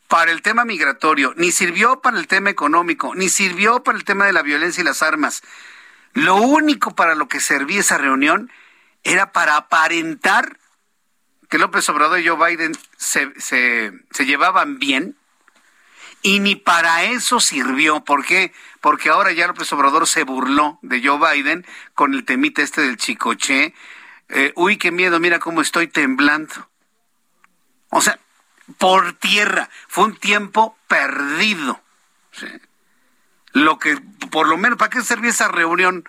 para 0.07 0.31
el 0.31 0.41
tema 0.41 0.65
migratorio, 0.65 1.35
ni 1.38 1.51
sirvió 1.51 2.01
para 2.01 2.18
el 2.18 2.27
tema 2.27 2.49
económico, 2.49 3.14
ni 3.14 3.30
sirvió 3.30 3.84
para 3.84 3.95
el 3.95 4.06
tema 4.06 4.26
de 4.26 4.34
la 4.34 4.41
violencia 4.41 4.81
y 4.81 4.85
las 4.85 5.03
armas. 5.03 5.43
Lo 6.14 6.38
único 6.38 6.95
para 6.95 7.14
lo 7.14 7.27
que 7.27 7.39
servía 7.39 7.81
esa 7.81 7.99
reunión 7.99 8.51
era 9.03 9.31
para 9.31 9.56
aparentar 9.56 10.57
que 11.47 11.60
López 11.60 11.88
Obrador 11.89 12.19
y 12.19 12.27
Joe 12.27 12.49
Biden 12.49 12.76
se, 12.97 13.31
se 13.39 14.26
llevaban 14.26 14.80
bien, 14.80 15.15
y 16.22 16.40
ni 16.40 16.56
para 16.56 17.04
eso 17.04 17.40
sirvió. 17.40 18.04
¿Por 18.04 18.26
qué? 18.26 18.54
Porque 18.82 19.10
ahora 19.10 19.32
ya 19.32 19.48
López 19.48 19.72
Obrador 19.74 20.08
se 20.08 20.24
burló 20.24 20.80
de 20.82 21.02
Joe 21.04 21.20
Biden 21.34 21.66
con 21.94 22.14
el 22.14 22.26
temita 22.26 22.62
este 22.62 22.82
del 22.82 22.98
chicoche. 22.98 23.74
Eh, 24.30 24.54
uy, 24.56 24.78
qué 24.78 24.91
miedo, 24.91 25.20
mira 25.20 25.40
cómo 25.40 25.62
estoy 25.62 25.88
temblando. 25.88 26.70
O 27.90 28.02
sea, 28.02 28.20
por 28.78 29.14
tierra. 29.14 29.70
Fue 29.88 30.06
un 30.06 30.16
tiempo 30.16 30.78
perdido. 30.88 31.82
Lo 33.54 33.80
que, 33.80 33.98
por 34.32 34.48
lo 34.48 34.58
menos, 34.58 34.78
¿para 34.78 34.91
qué 34.91 35.02
servía 35.02 35.32
esa 35.32 35.48
reunión? 35.48 36.08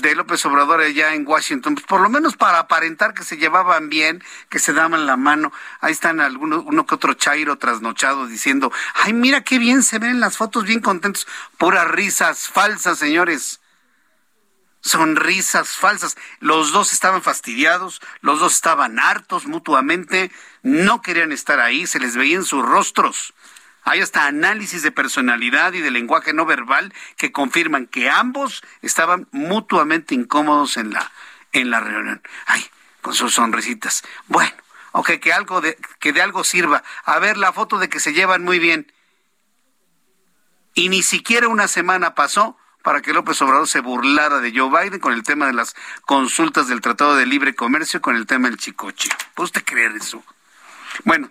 De 0.00 0.14
López 0.14 0.44
Obrador 0.46 0.80
allá 0.80 1.14
en 1.14 1.26
Washington, 1.26 1.74
pues 1.74 1.86
por 1.86 2.00
lo 2.00 2.08
menos 2.08 2.36
para 2.36 2.58
aparentar 2.58 3.14
que 3.14 3.24
se 3.24 3.36
llevaban 3.36 3.88
bien, 3.88 4.22
que 4.48 4.58
se 4.58 4.72
daban 4.72 5.06
la 5.06 5.16
mano. 5.16 5.52
Ahí 5.80 5.92
están 5.92 6.20
algunos, 6.20 6.64
uno 6.64 6.86
que 6.86 6.94
otro 6.94 7.14
chairo 7.14 7.58
trasnochado 7.58 8.26
diciendo, 8.26 8.72
ay, 8.94 9.12
mira 9.12 9.42
qué 9.42 9.58
bien 9.58 9.82
se 9.82 9.98
ven 9.98 10.20
las 10.20 10.36
fotos, 10.36 10.64
bien 10.64 10.80
contentos. 10.80 11.26
Puras 11.58 11.88
risas 11.88 12.48
falsas, 12.48 12.98
señores. 12.98 13.60
Sonrisas 14.80 15.76
falsas. 15.76 16.16
Los 16.40 16.72
dos 16.72 16.92
estaban 16.92 17.22
fastidiados, 17.22 18.00
los 18.20 18.40
dos 18.40 18.54
estaban 18.54 18.98
hartos 18.98 19.46
mutuamente, 19.46 20.32
no 20.62 21.02
querían 21.02 21.30
estar 21.30 21.60
ahí, 21.60 21.86
se 21.86 22.00
les 22.00 22.16
veía 22.16 22.36
en 22.36 22.44
sus 22.44 22.64
rostros. 22.64 23.32
Hay 23.84 24.00
hasta 24.00 24.26
análisis 24.26 24.82
de 24.82 24.92
personalidad 24.92 25.72
y 25.72 25.80
de 25.80 25.90
lenguaje 25.90 26.32
no 26.32 26.46
verbal 26.46 26.94
que 27.16 27.32
confirman 27.32 27.86
que 27.86 28.08
ambos 28.08 28.62
estaban 28.80 29.28
mutuamente 29.32 30.14
incómodos 30.14 30.76
en 30.76 30.92
la, 30.92 31.10
en 31.52 31.70
la 31.70 31.80
reunión. 31.80 32.22
Ay, 32.46 32.64
con 33.00 33.14
sus 33.14 33.34
sonrisitas. 33.34 34.02
Bueno, 34.28 34.52
ok, 34.92 35.10
que 35.20 35.32
algo 35.32 35.60
de, 35.60 35.76
que 35.98 36.12
de 36.12 36.22
algo 36.22 36.44
sirva. 36.44 36.82
A 37.04 37.18
ver 37.18 37.36
la 37.36 37.52
foto 37.52 37.78
de 37.78 37.88
que 37.88 38.00
se 38.00 38.12
llevan 38.12 38.44
muy 38.44 38.58
bien. 38.58 38.92
Y 40.74 40.88
ni 40.88 41.02
siquiera 41.02 41.48
una 41.48 41.68
semana 41.68 42.14
pasó 42.14 42.56
para 42.82 43.00
que 43.00 43.12
López 43.12 43.40
Obrador 43.42 43.68
se 43.68 43.80
burlara 43.80 44.40
de 44.40 44.52
Joe 44.56 44.70
Biden 44.70 45.00
con 45.00 45.12
el 45.12 45.22
tema 45.22 45.46
de 45.46 45.52
las 45.52 45.74
consultas 46.02 46.68
del 46.68 46.80
Tratado 46.80 47.16
de 47.16 47.26
Libre 47.26 47.54
Comercio, 47.54 48.00
con 48.00 48.16
el 48.16 48.26
tema 48.26 48.48
del 48.48 48.58
chicoche. 48.58 49.10
¿Puede 49.34 49.46
usted 49.46 49.64
creer 49.64 49.92
eso? 49.96 50.24
Bueno, 51.04 51.30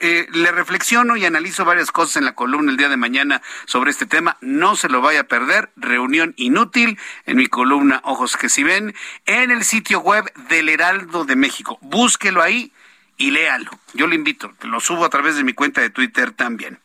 eh, 0.00 0.26
le 0.32 0.52
reflexiono 0.52 1.16
y 1.16 1.24
analizo 1.24 1.64
varias 1.64 1.90
cosas 1.90 2.16
en 2.16 2.24
la 2.24 2.34
columna 2.34 2.70
el 2.70 2.76
día 2.76 2.88
de 2.88 2.96
mañana 2.96 3.42
sobre 3.66 3.90
este 3.90 4.06
tema. 4.06 4.36
No 4.40 4.76
se 4.76 4.88
lo 4.88 5.00
vaya 5.00 5.20
a 5.20 5.24
perder. 5.24 5.70
Reunión 5.76 6.34
inútil 6.36 6.98
en 7.26 7.36
mi 7.36 7.46
columna 7.46 8.00
Ojos 8.04 8.36
que 8.36 8.48
si 8.48 8.62
ven 8.62 8.94
en 9.26 9.50
el 9.50 9.64
sitio 9.64 10.00
web 10.00 10.30
del 10.48 10.68
Heraldo 10.68 11.24
de 11.24 11.36
México. 11.36 11.78
Búsquelo 11.80 12.42
ahí 12.42 12.72
y 13.16 13.30
léalo. 13.30 13.70
Yo 13.94 14.06
le 14.06 14.14
invito. 14.14 14.52
Lo 14.62 14.80
subo 14.80 15.04
a 15.04 15.10
través 15.10 15.36
de 15.36 15.44
mi 15.44 15.52
cuenta 15.52 15.80
de 15.80 15.90
Twitter 15.90 16.32
también. 16.32 16.78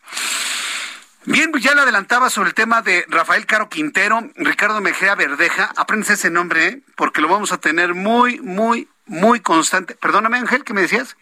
Bien, 1.25 1.51
pues 1.51 1.63
ya 1.63 1.73
le 1.73 1.81
adelantaba 1.81 2.29
sobre 2.29 2.49
el 2.49 2.55
tema 2.55 2.81
de 2.81 3.05
Rafael 3.07 3.45
Caro 3.45 3.69
Quintero, 3.69 4.29
Ricardo 4.35 4.81
Mejía 4.81 5.15
Verdeja. 5.15 5.71
Apréndese 5.77 6.13
ese 6.13 6.29
nombre, 6.29 6.67
¿eh? 6.67 6.81
porque 6.95 7.21
lo 7.21 7.29
vamos 7.29 7.53
a 7.53 7.59
tener 7.59 7.93
muy, 7.93 8.41
muy, 8.41 8.89
muy 9.05 9.39
constante. 9.39 9.95
Perdóname, 9.95 10.37
Ángel, 10.37 10.65
¿qué 10.65 10.73
me 10.73 10.81
decías? 10.81 11.15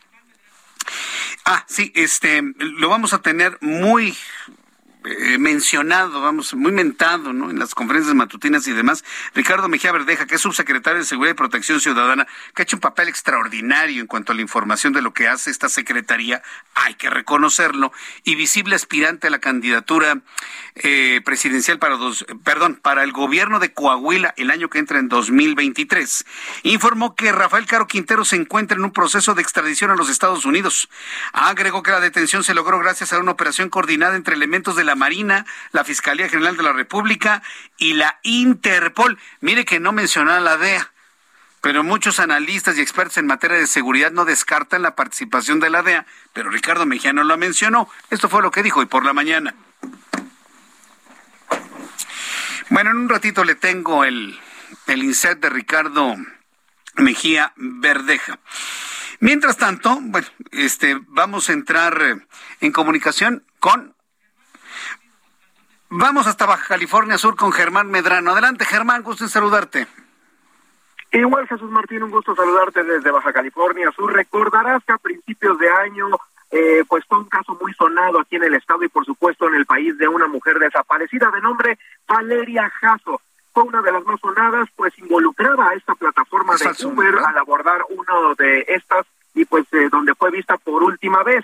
Ah, 1.45 1.65
sí, 1.67 1.91
este, 1.95 2.41
lo 2.57 2.89
vamos 2.89 3.13
a 3.13 3.21
tener 3.21 3.57
muy 3.61 4.15
eh, 5.03 5.39
mencionado, 5.39 6.21
vamos, 6.21 6.53
muy 6.53 6.71
mentado, 6.71 7.33
¿no? 7.33 7.49
En 7.49 7.57
las 7.57 7.73
conferencias 7.73 8.13
matutinas 8.13 8.67
y 8.67 8.71
demás, 8.71 9.03
Ricardo 9.33 9.67
Mejía 9.67 9.91
Verdeja, 9.91 10.27
que 10.27 10.35
es 10.35 10.41
subsecretario 10.41 10.99
de 10.99 11.05
Seguridad 11.05 11.33
y 11.33 11.37
Protección 11.37 11.81
Ciudadana, 11.81 12.27
que 12.53 12.61
ha 12.61 12.63
hecho 12.63 12.75
un 12.75 12.81
papel 12.81 13.09
extraordinario 13.09 14.01
en 14.01 14.07
cuanto 14.07 14.31
a 14.31 14.35
la 14.35 14.41
información 14.41 14.93
de 14.93 15.01
lo 15.01 15.11
que 15.11 15.27
hace 15.27 15.49
esta 15.49 15.69
secretaría, 15.69 16.43
hay 16.75 16.93
que 16.93 17.09
reconocerlo, 17.09 17.91
y 18.23 18.35
visible 18.35 18.75
aspirante 18.75 19.27
a 19.27 19.29
la 19.31 19.39
candidatura 19.39 20.19
eh, 20.75 21.21
presidencial 21.25 21.79
para 21.79 21.95
dos, 21.95 22.25
perdón, 22.43 22.79
para 22.81 23.03
el 23.03 23.11
gobierno 23.11 23.59
de 23.59 23.73
Coahuila 23.73 24.35
el 24.37 24.51
año 24.51 24.69
que 24.69 24.77
entra 24.77 24.99
en 24.99 25.09
2023. 25.09 26.25
Informó 26.63 27.15
que 27.15 27.31
Rafael 27.31 27.65
Caro 27.65 27.87
Quintero 27.87 28.23
se 28.23 28.35
encuentra 28.35 28.77
en 28.77 28.83
un 28.83 28.91
proceso 28.91 29.33
de 29.33 29.41
extradición 29.41 29.89
a 29.89 29.95
los 29.95 30.09
Estados 30.09 30.45
Unidos. 30.45 30.89
Agregó 31.33 31.81
que 31.81 31.91
la 31.91 31.99
detención 31.99 32.43
se 32.43 32.53
logró 32.53 32.77
gracias 32.77 33.13
a 33.13 33.19
una 33.19 33.31
operación 33.31 33.69
coordinada 33.69 34.15
entre 34.15 34.35
elementos 34.35 34.75
de 34.75 34.83
la 34.83 34.90
la 34.91 34.95
Marina, 34.95 35.45
la 35.71 35.85
Fiscalía 35.85 36.27
General 36.27 36.57
de 36.57 36.63
la 36.63 36.73
República 36.73 37.41
y 37.77 37.93
la 37.93 38.19
Interpol. 38.23 39.17
Mire 39.39 39.63
que 39.63 39.79
no 39.79 39.93
menciona 39.93 40.41
la 40.41 40.57
DEA, 40.57 40.91
pero 41.61 41.81
muchos 41.81 42.19
analistas 42.19 42.77
y 42.77 42.81
expertos 42.81 43.17
en 43.17 43.25
materia 43.25 43.55
de 43.55 43.67
seguridad 43.67 44.11
no 44.11 44.25
descartan 44.25 44.81
la 44.81 44.97
participación 44.97 45.61
de 45.61 45.69
la 45.69 45.81
DEA, 45.81 46.05
pero 46.33 46.49
Ricardo 46.49 46.85
Mejía 46.85 47.13
no 47.13 47.23
lo 47.23 47.37
mencionó. 47.37 47.89
Esto 48.09 48.27
fue 48.27 48.41
lo 48.41 48.51
que 48.51 48.63
dijo 48.63 48.81
hoy 48.81 48.85
por 48.85 49.05
la 49.05 49.13
mañana. 49.13 49.55
Bueno, 52.69 52.91
en 52.91 52.97
un 52.97 53.09
ratito 53.09 53.45
le 53.45 53.55
tengo 53.55 54.03
el, 54.03 54.37
el 54.87 55.03
inset 55.03 55.39
de 55.39 55.49
Ricardo 55.49 56.17
Mejía 56.95 57.53
Verdeja. 57.55 58.39
Mientras 59.21 59.55
tanto, 59.55 59.99
bueno, 60.01 60.27
este, 60.51 60.99
vamos 61.07 61.49
a 61.49 61.53
entrar 61.53 62.27
en 62.59 62.71
comunicación 62.73 63.45
con 63.59 63.95
Vamos 65.93 66.25
hasta 66.25 66.45
Baja 66.45 66.69
California 66.69 67.17
Sur 67.17 67.35
con 67.35 67.51
Germán 67.51 67.91
Medrano. 67.91 68.31
Adelante, 68.31 68.63
Germán, 68.63 69.03
gusto 69.03 69.25
en 69.25 69.29
saludarte. 69.29 69.87
Igual, 71.11 71.45
Jesús 71.49 71.69
Martín, 71.69 72.01
un 72.01 72.11
gusto 72.11 72.33
saludarte 72.33 72.81
desde 72.81 73.11
Baja 73.11 73.33
California 73.33 73.91
Sur. 73.91 74.13
Recordarás 74.13 74.81
que 74.85 74.93
a 74.93 74.97
principios 74.97 75.59
de 75.59 75.69
año, 75.69 76.07
eh, 76.49 76.85
pues 76.87 77.03
fue 77.09 77.17
un 77.17 77.25
caso 77.25 77.57
muy 77.59 77.73
sonado 77.73 78.21
aquí 78.21 78.37
en 78.37 78.43
el 78.43 78.53
estado 78.53 78.85
y 78.85 78.87
por 78.87 79.05
supuesto 79.05 79.49
en 79.49 79.55
el 79.55 79.65
país 79.65 79.97
de 79.97 80.07
una 80.07 80.27
mujer 80.27 80.59
desaparecida 80.59 81.29
de 81.29 81.41
nombre 81.41 81.77
Valeria 82.07 82.69
Jasso. 82.69 83.19
Fue 83.53 83.63
una 83.63 83.81
de 83.81 83.91
las 83.91 84.05
más 84.05 84.21
sonadas, 84.21 84.69
pues 84.77 84.97
involucrada 84.97 85.71
a 85.71 85.73
esta 85.73 85.93
plataforma 85.95 86.55
de 86.55 86.85
Uber 86.85 87.19
al 87.19 87.37
abordar 87.37 87.81
uno 87.89 88.33
de 88.35 88.63
estas 88.69 89.05
y 89.33 89.43
pues 89.43 89.65
eh, 89.73 89.89
donde 89.91 90.15
fue 90.15 90.31
vista 90.31 90.55
por 90.57 90.83
última 90.83 91.21
vez. 91.23 91.43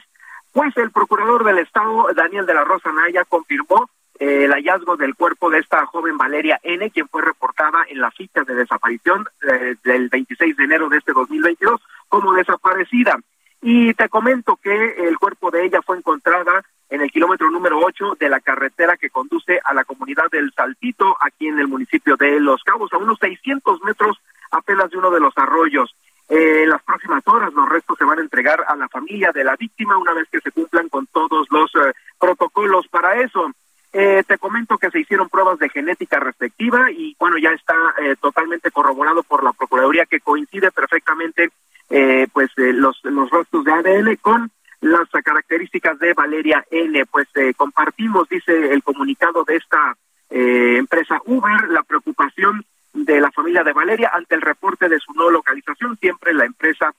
Pues 0.54 0.76
el 0.78 0.92
procurador 0.92 1.44
del 1.44 1.58
estado, 1.58 2.08
Daniel 2.16 2.46
de 2.46 2.54
la 2.54 2.64
Rosa 2.64 2.94
Naya, 2.94 3.26
confirmó 3.26 3.90
el 4.20 4.52
hallazgo 4.52 4.98
del 4.98 5.16
cuerpo 5.16 5.50
de 5.50 5.60
esta 5.60 5.86
joven 5.86 6.18
Valeria 6.18 6.60
N., 6.64 6.90
quien 6.92 7.08
fue 7.08 7.22
reportada 7.22 7.86
en 7.90 8.02
la 8.02 8.12
ficha 8.12 8.44
de 8.44 8.56
desaparición 8.56 9.26
eh, 9.48 9.76
del 9.84 10.10
26 10.10 10.58
de 10.58 10.64
enero 10.64 10.90
de 10.90 10.98
este 10.98 11.14
2022 11.14 11.82
como 12.08 12.34
desaparecida. 12.34 13.18
Y 13.62 13.94
te 13.94 14.10
comento 14.10 14.56
que 14.56 15.08
el 15.08 15.18
cuerpo 15.18 15.52
de 15.52 15.66
ella 15.66 15.82
fue 15.82 15.98
encontrada 15.98 16.64
en 16.90 17.02
el 17.02 17.12
kilómetro 17.12 17.52
número 17.52 17.80
8 17.80 18.18
de 18.20 18.30
la 18.30 18.40
carretera 18.40 18.98
que 18.98 19.10
conduce 19.10 19.60
a 19.64 19.74
la 19.74 19.84
comunidad 19.84 20.30
del 20.32 20.52
Saltito, 20.54 21.18
aquí 21.20 21.48
en 21.48 21.60
el 21.60 21.68
municipio 21.68 22.16
de 22.16 22.40
Los 22.40 22.64
Cabos, 22.64 22.94
a 22.94 22.98
unos 22.98 23.20
600 23.20 23.82
metros 23.84 24.18
apenas 24.52 24.90
de 24.90 24.98
uno 24.98 25.12
de 25.12 25.20
los 25.20 25.34
arroyos. 25.38 25.96
Eh, 26.30 26.64
en 26.64 26.70
las 26.70 26.82
próximas 26.84 27.26
horas 27.28 27.54
los 27.54 27.70
restos 27.70 27.98
se 27.98 28.06
van 28.06 28.20
a 28.20 28.22
entregar 28.22 28.64
a 28.68 28.76
la 28.76 28.90
familia 28.90 29.32
de 29.32 29.44
la 29.44 29.56
víctima 29.56 29.98
una 29.98 30.14
vez 30.14 30.28
que 30.30 30.42
se 30.42 30.52
cumplan 30.52 30.90
con 30.90 31.08
todos 31.08 31.48
los 31.52 31.72
protocolos 32.20 32.88
para 32.88 33.22
eso. 33.22 33.52
Eh, 33.94 34.24
te 34.28 34.38
comento 34.38 34.78
que 34.78 34.92
se 34.92 35.00
hicieron 35.00 35.30
pruebas 35.30 35.60
de 35.60 35.70
genética 35.70 36.20
respectiva 36.20 36.92
y 36.92 37.16
bueno, 37.18 37.38
ya 37.38 37.52
está 37.52 37.74
eh, 38.02 38.16
totalmente 38.20 38.70
corroborado 38.70 39.24
por 39.24 39.44
la 39.44 39.54
Procuraduría 39.54 40.06
que 40.06 40.20
coincide 40.20 40.72
perfectamente 40.72 41.50
eh, 41.90 42.28
pues 42.34 42.52
los, 42.56 43.00
los 43.04 43.30
rostros 43.30 43.64
de 43.64 43.72
ADN 43.72 44.16
con 44.18 44.52
las 44.82 45.10
características 45.10 45.98
de 46.00 46.14
Valeria 46.14 46.66
N. 46.70 47.06
Pues 47.06 47.28
compartimos, 47.56 48.28
dice 48.30 48.74
el 48.74 48.84
comunicado 48.84 49.44
de 49.46 49.56
esta 49.56 49.96
empresa 50.30 51.22
Uber, 51.26 51.70
la 51.70 51.84
preocupación 51.84 52.66
de 52.94 53.22
la 53.22 53.32
familia 53.32 53.64
de 53.64 53.74
Valeria 53.74 54.12
ante 54.14 54.36
el 54.36 54.42
reporte 54.42 54.90
de 54.90 55.00
su 55.00 55.14
no 55.14 55.32
localización. 55.32 55.98
Siempre 55.98 56.34
la 56.34 56.46
empresa 56.46 56.94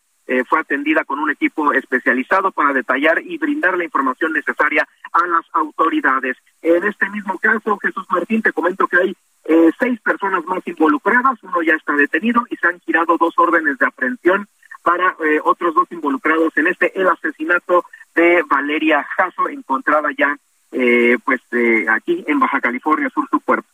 fue 0.48 0.60
atendida 0.60 1.04
con 1.04 1.18
un 1.18 1.30
equipo 1.30 1.72
especializado 1.72 2.50
para 2.52 2.74
detallar 2.74 3.22
y 3.24 3.38
brindar 3.38 3.78
la 3.78 3.84
información 3.84 4.32
necesaria 4.32 4.86
a 5.12 5.26
las 5.26 5.44
autoridades. 5.52 6.36
En 6.62 6.84
este 6.84 7.08
mismo 7.08 7.38
caso, 7.38 7.78
Jesús 7.78 8.04
Martín, 8.10 8.42
te 8.42 8.52
comento 8.52 8.86
que 8.86 8.98
hay 8.98 9.16
eh, 9.50 9.70
seis 9.78 9.98
personas 10.00 10.44
más 10.44 10.60
involucradas, 10.66 11.42
uno 11.42 11.62
ya 11.62 11.72
está 11.72 11.94
detenido 11.94 12.44
y 12.50 12.56
se 12.56 12.66
han 12.66 12.78
girado 12.80 13.16
dos 13.16 13.32
órdenes 13.38 13.78
de 13.78 13.86
aprehensión 13.86 14.46
para 14.82 15.16
eh, 15.24 15.40
otros 15.42 15.74
dos 15.74 15.90
involucrados 15.90 16.54
en 16.58 16.66
este, 16.66 16.92
el 17.00 17.08
asesinato 17.08 17.86
de 18.14 18.42
Valeria 18.46 19.02
Jasso, 19.16 19.48
encontrada 19.48 20.10
ya 20.18 20.36
eh, 20.70 21.16
pues 21.24 21.40
aquí 21.88 22.22
en 22.26 22.38
Baja 22.38 22.60
California 22.60 23.08
Sur 23.08 23.26
su 23.30 23.40
cuerpo. 23.40 23.66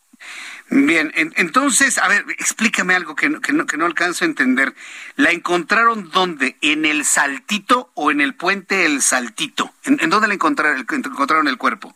Bien, 0.69 1.11
entonces, 1.15 1.99
a 1.99 2.07
ver, 2.07 2.25
explícame 2.39 2.95
algo 2.95 3.15
que 3.15 3.29
no, 3.29 3.39
que, 3.39 3.53
no, 3.53 3.67
que 3.67 3.77
no 3.77 3.85
alcanzo 3.85 4.25
a 4.25 4.27
entender. 4.27 4.73
¿La 5.15 5.29
encontraron 5.29 6.09
dónde? 6.09 6.57
¿En 6.61 6.85
el 6.85 7.05
Saltito 7.05 7.91
o 7.93 8.09
en 8.09 8.19
el 8.19 8.33
puente 8.33 8.85
El 8.85 9.01
Saltito? 9.01 9.71
¿En, 9.83 10.09
dónde 10.09 10.27
la 10.27 10.33
encontraron, 10.33 10.79
encontraron 10.79 11.47
el 11.47 11.57
cuerpo? 11.57 11.93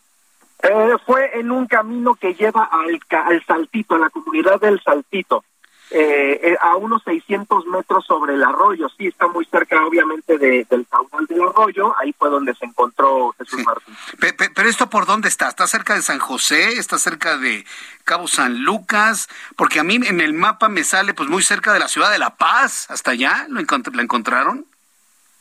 Eh, 0.62 0.96
fue 1.06 1.40
en 1.40 1.52
un 1.52 1.66
camino 1.66 2.14
que 2.16 2.36
lleva 2.36 2.66
al, 2.66 3.00
al 3.10 3.46
Saltito, 3.46 3.96
a 3.96 4.00
la 4.00 4.10
comunidad 4.10 4.60
del 4.60 4.80
Saltito. 4.82 5.44
Eh, 5.92 6.40
eh, 6.44 6.58
a 6.62 6.76
unos 6.76 7.02
600 7.04 7.66
metros 7.66 8.06
sobre 8.06 8.36
el 8.36 8.44
arroyo. 8.44 8.88
Sí, 8.90 9.08
está 9.08 9.28
muy 9.28 9.44
cerca, 9.46 9.84
obviamente, 9.84 10.38
del 10.38 10.86
caudal 10.88 11.26
del 11.26 11.42
arroyo. 11.42 11.96
Ahí 11.98 12.14
fue 12.14 12.30
donde 12.30 12.54
se 12.54 12.66
encontró 12.66 13.34
Jesús 13.40 13.66
Martín. 13.66 13.96
Pero, 14.20 14.70
esto 14.70 14.88
por 14.88 15.08
dónde 15.08 15.30
está? 15.30 15.48
¿Está 15.48 15.66
cerca 15.66 15.96
de 15.96 16.04
San 16.04 16.20
José? 16.20 16.74
¿Está 16.74 17.00
cerca 17.00 17.38
de 17.38 17.66
Cabo 18.04 18.28
San 18.28 18.64
Lucas? 18.64 19.30
Porque 19.56 19.80
a 19.80 19.84
mí 19.84 19.96
en 19.96 20.22
el 20.22 20.34
mapa 20.34 20.70
me 20.70 20.84
sale 20.84 21.16
pues 21.16 21.28
muy 21.28 21.42
cerca 21.42 21.74
de 21.74 21.80
la 21.80 21.88
ciudad 21.88 22.12
de 22.12 22.20
La 22.20 22.36
Paz. 22.36 22.86
¿Hasta 22.92 23.12
allá 23.12 23.48
lo 23.50 23.60
¿la 23.60 24.04
encontraron? 24.04 24.66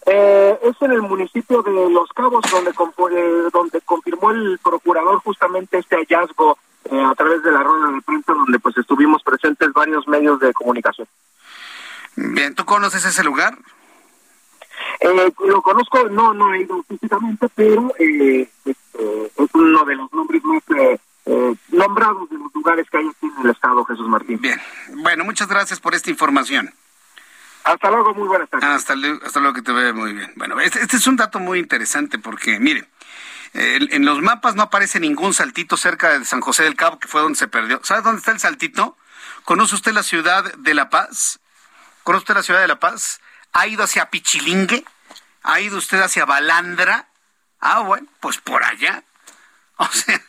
Eh, 0.07 0.59
es 0.63 0.81
en 0.81 0.93
el 0.93 1.03
municipio 1.03 1.63
de 1.63 1.91
Los 1.91 2.09
Cabos 2.15 2.43
donde, 2.51 2.73
donde 3.53 3.81
confirmó 3.83 4.31
el 4.31 4.59
procurador 4.65 5.19
justamente 5.19 5.77
este 5.77 5.97
hallazgo 5.97 6.57
eh, 6.91 7.01
a 7.01 7.15
través 7.15 7.43
de 7.43 7.53
la 7.53 7.63
rueda 7.63 7.93
de 7.93 8.01
prensa 8.03 8.33
donde 8.33 8.59
pues 8.59 8.77
estuvimos 8.77 9.23
presentes 9.23 9.73
varios 9.73 10.07
medios 10.09 10.41
de 10.41 10.53
comunicación. 10.53 11.07
Bien, 12.17 12.55
¿tú 12.55 12.65
conoces 12.65 13.05
ese 13.05 13.23
lugar? 13.25 13.57
Eh, 15.01 15.33
lo 15.47 15.63
conozco, 15.63 16.09
no, 16.09 16.35
no 16.35 16.53
he 16.55 16.63
ido 16.63 16.83
físicamente, 16.89 17.49
pero 17.55 17.93
eh, 17.99 18.51
este, 18.65 19.27
es 19.37 19.51
uno 19.55 19.85
de 19.85 19.97
los 19.97 20.13
nombres 20.13 20.43
más 20.45 20.63
nombrados 21.69 22.31
de 22.31 22.39
los 22.39 22.55
lugares 22.55 22.89
que 22.91 22.97
hay 22.97 23.07
aquí 23.07 23.27
en 23.27 23.45
el 23.45 23.51
estado, 23.51 23.85
Jesús 23.85 24.09
Martín. 24.09 24.41
Bien, 24.41 24.59
bueno, 25.03 25.25
muchas 25.25 25.47
gracias 25.47 25.79
por 25.79 25.95
esta 25.95 26.11
información. 26.11 26.73
Hasta 27.65 27.91
luego, 27.91 28.15
muy 28.15 28.29
buenas 28.29 28.49
tardes. 28.49 28.67
Hasta, 28.67 28.95
hasta 29.27 29.41
luego, 29.41 29.55
que 29.55 29.63
te 29.63 29.73
vea 29.73 29.93
muy 29.93 30.15
bien. 30.15 30.33
Bueno, 30.37 30.59
este, 30.59 30.81
este 30.81 30.97
es 30.97 31.07
un 31.07 31.17
dato 31.17 31.39
muy 31.39 31.59
interesante 31.59 32.19
porque, 32.19 32.59
mire, 32.59 32.89
en 33.55 34.05
los 34.05 34.21
mapas 34.21 34.55
no 34.55 34.63
aparece 34.63 35.01
ningún 35.01 35.35
saltito 35.35 35.77
cerca 35.77 36.19
de 36.19 36.25
San 36.25 36.41
José 36.41 36.65
del 36.65 36.77
Cabo, 36.77 36.99
que 36.99 37.09
fue 37.09 37.21
donde 37.21 37.39
se 37.39 37.49
perdió. 37.49 37.81
¿Sabe 37.83 38.03
dónde 38.03 38.19
está 38.19 38.33
el 38.33 38.41
saltito? 38.41 38.97
¿Conoce 39.45 39.75
usted 39.75 39.93
la 39.93 40.03
ciudad 40.03 40.53
de 40.55 40.75
La 40.75 40.91
Paz? 40.91 41.41
¿Conoce 42.03 42.23
usted 42.23 42.35
la 42.35 42.43
ciudad 42.43 42.61
de 42.61 42.69
La 42.69 42.79
Paz? 42.79 43.21
¿Ha 43.53 43.67
ido 43.67 43.83
hacia 43.83 44.11
Pichilingue? 44.11 44.85
¿Ha 45.43 45.61
ido 45.61 45.79
usted 45.79 46.01
hacia 46.01 46.27
Balandra? 46.27 47.09
Ah, 47.61 47.81
bueno, 47.81 48.07
pues 48.21 48.39
por 48.39 48.65
allá. 48.65 49.05
O 49.81 49.87
sea, 49.93 50.21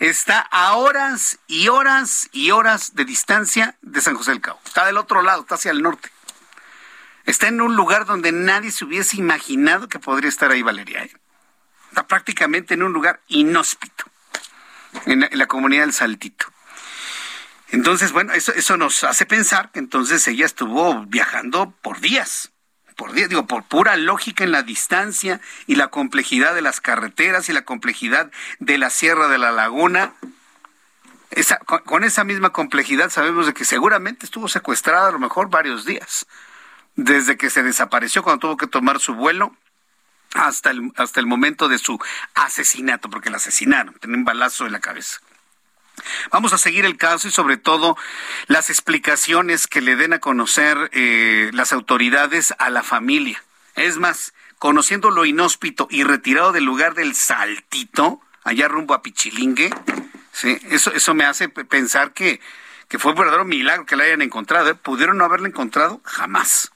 está 0.00 0.38
a 0.38 0.74
horas 0.74 1.38
y 1.46 1.68
horas 1.68 2.28
y 2.30 2.50
horas 2.50 2.94
de 2.94 3.06
distancia 3.06 3.78
de 3.80 4.02
San 4.02 4.16
José 4.16 4.32
del 4.32 4.42
Cabo. 4.42 4.60
Está 4.66 4.84
del 4.84 4.98
otro 4.98 5.22
lado, 5.22 5.40
está 5.40 5.54
hacia 5.54 5.70
el 5.70 5.80
norte. 5.80 6.12
Está 7.24 7.48
en 7.48 7.62
un 7.62 7.74
lugar 7.74 8.04
donde 8.04 8.32
nadie 8.32 8.70
se 8.70 8.84
hubiese 8.84 9.16
imaginado 9.16 9.88
que 9.88 9.98
podría 9.98 10.28
estar 10.28 10.50
ahí 10.50 10.60
Valeria. 10.60 11.04
¿eh? 11.04 11.21
Está 11.92 12.06
prácticamente 12.06 12.72
en 12.72 12.82
un 12.82 12.94
lugar 12.94 13.20
inhóspito, 13.28 14.04
en 15.04 15.28
la, 15.30 15.46
comunidad 15.46 15.82
del 15.82 15.92
Saltito. 15.92 16.46
Entonces, 17.68 18.12
bueno, 18.12 18.32
eso, 18.32 18.52
eso 18.54 18.78
nos 18.78 19.04
hace 19.04 19.26
pensar 19.26 19.70
que 19.72 19.78
entonces 19.78 20.26
ella 20.26 20.46
estuvo 20.46 21.04
viajando 21.04 21.74
por 21.82 22.00
días, 22.00 22.50
por 22.96 23.12
días, 23.12 23.28
digo, 23.28 23.46
por 23.46 23.64
pura 23.64 23.96
lógica 23.96 24.42
en 24.42 24.52
la 24.52 24.62
distancia 24.62 25.42
y 25.66 25.74
la 25.74 25.88
complejidad 25.88 26.54
de 26.54 26.62
las 26.62 26.80
carreteras 26.80 27.50
y 27.50 27.52
la 27.52 27.66
complejidad 27.66 28.30
de 28.58 28.78
la 28.78 28.88
Sierra 28.88 29.28
de 29.28 29.36
la 29.36 29.52
Laguna. 29.52 30.14
Con, 31.66 31.80
con, 31.80 32.04
esa 32.04 32.24
misma 32.24 32.50
complejidad 32.50 33.10
sabemos 33.10 33.46
de 33.46 33.54
que 33.54 33.66
seguramente 33.66 34.24
estuvo 34.24 34.48
secuestrada 34.48 35.08
a 35.08 35.12
lo 35.12 35.18
mejor 35.18 35.50
varios 35.50 35.84
días, 35.84 36.26
desde 36.96 37.36
que 37.36 37.50
se 37.50 37.62
desapareció 37.62 38.22
cuando 38.22 38.40
tuvo 38.40 38.56
que 38.56 38.66
tomar 38.66 38.98
su 38.98 39.14
vuelo 39.14 39.56
hasta 40.34 40.70
el, 40.70 40.92
hasta 40.96 41.20
el 41.20 41.26
momento 41.26 41.68
de 41.68 41.78
su 41.78 41.98
asesinato, 42.34 43.10
porque 43.10 43.30
la 43.30 43.36
asesinaron, 43.36 43.94
tenía 43.94 44.16
un 44.16 44.24
balazo 44.24 44.66
en 44.66 44.72
la 44.72 44.80
cabeza. 44.80 45.20
Vamos 46.30 46.52
a 46.52 46.58
seguir 46.58 46.84
el 46.84 46.96
caso 46.96 47.28
y 47.28 47.30
sobre 47.30 47.56
todo 47.56 47.96
las 48.46 48.70
explicaciones 48.70 49.66
que 49.66 49.82
le 49.82 49.96
den 49.96 50.14
a 50.14 50.20
conocer 50.20 50.90
eh, 50.92 51.50
las 51.52 51.72
autoridades 51.72 52.54
a 52.58 52.70
la 52.70 52.82
familia. 52.82 53.42
Es 53.74 53.98
más, 53.98 54.32
conociendo 54.58 55.10
lo 55.10 55.24
inhóspito 55.24 55.86
y 55.90 56.04
retirado 56.04 56.52
del 56.52 56.64
lugar 56.64 56.94
del 56.94 57.14
saltito, 57.14 58.20
allá 58.42 58.68
rumbo 58.68 58.94
a 58.94 59.02
Pichilingue, 59.02 59.70
¿sí? 60.32 60.58
eso, 60.70 60.92
eso 60.92 61.14
me 61.14 61.24
hace 61.24 61.48
pensar 61.48 62.12
que, 62.12 62.40
que 62.88 62.98
fue 62.98 63.12
un 63.12 63.18
verdadero 63.18 63.44
milagro 63.44 63.86
que 63.86 63.96
la 63.96 64.04
hayan 64.04 64.22
encontrado. 64.22 64.70
¿eh? 64.70 64.74
¿Pudieron 64.74 65.18
no 65.18 65.24
haberla 65.24 65.48
encontrado? 65.48 66.00
Jamás. 66.04 66.72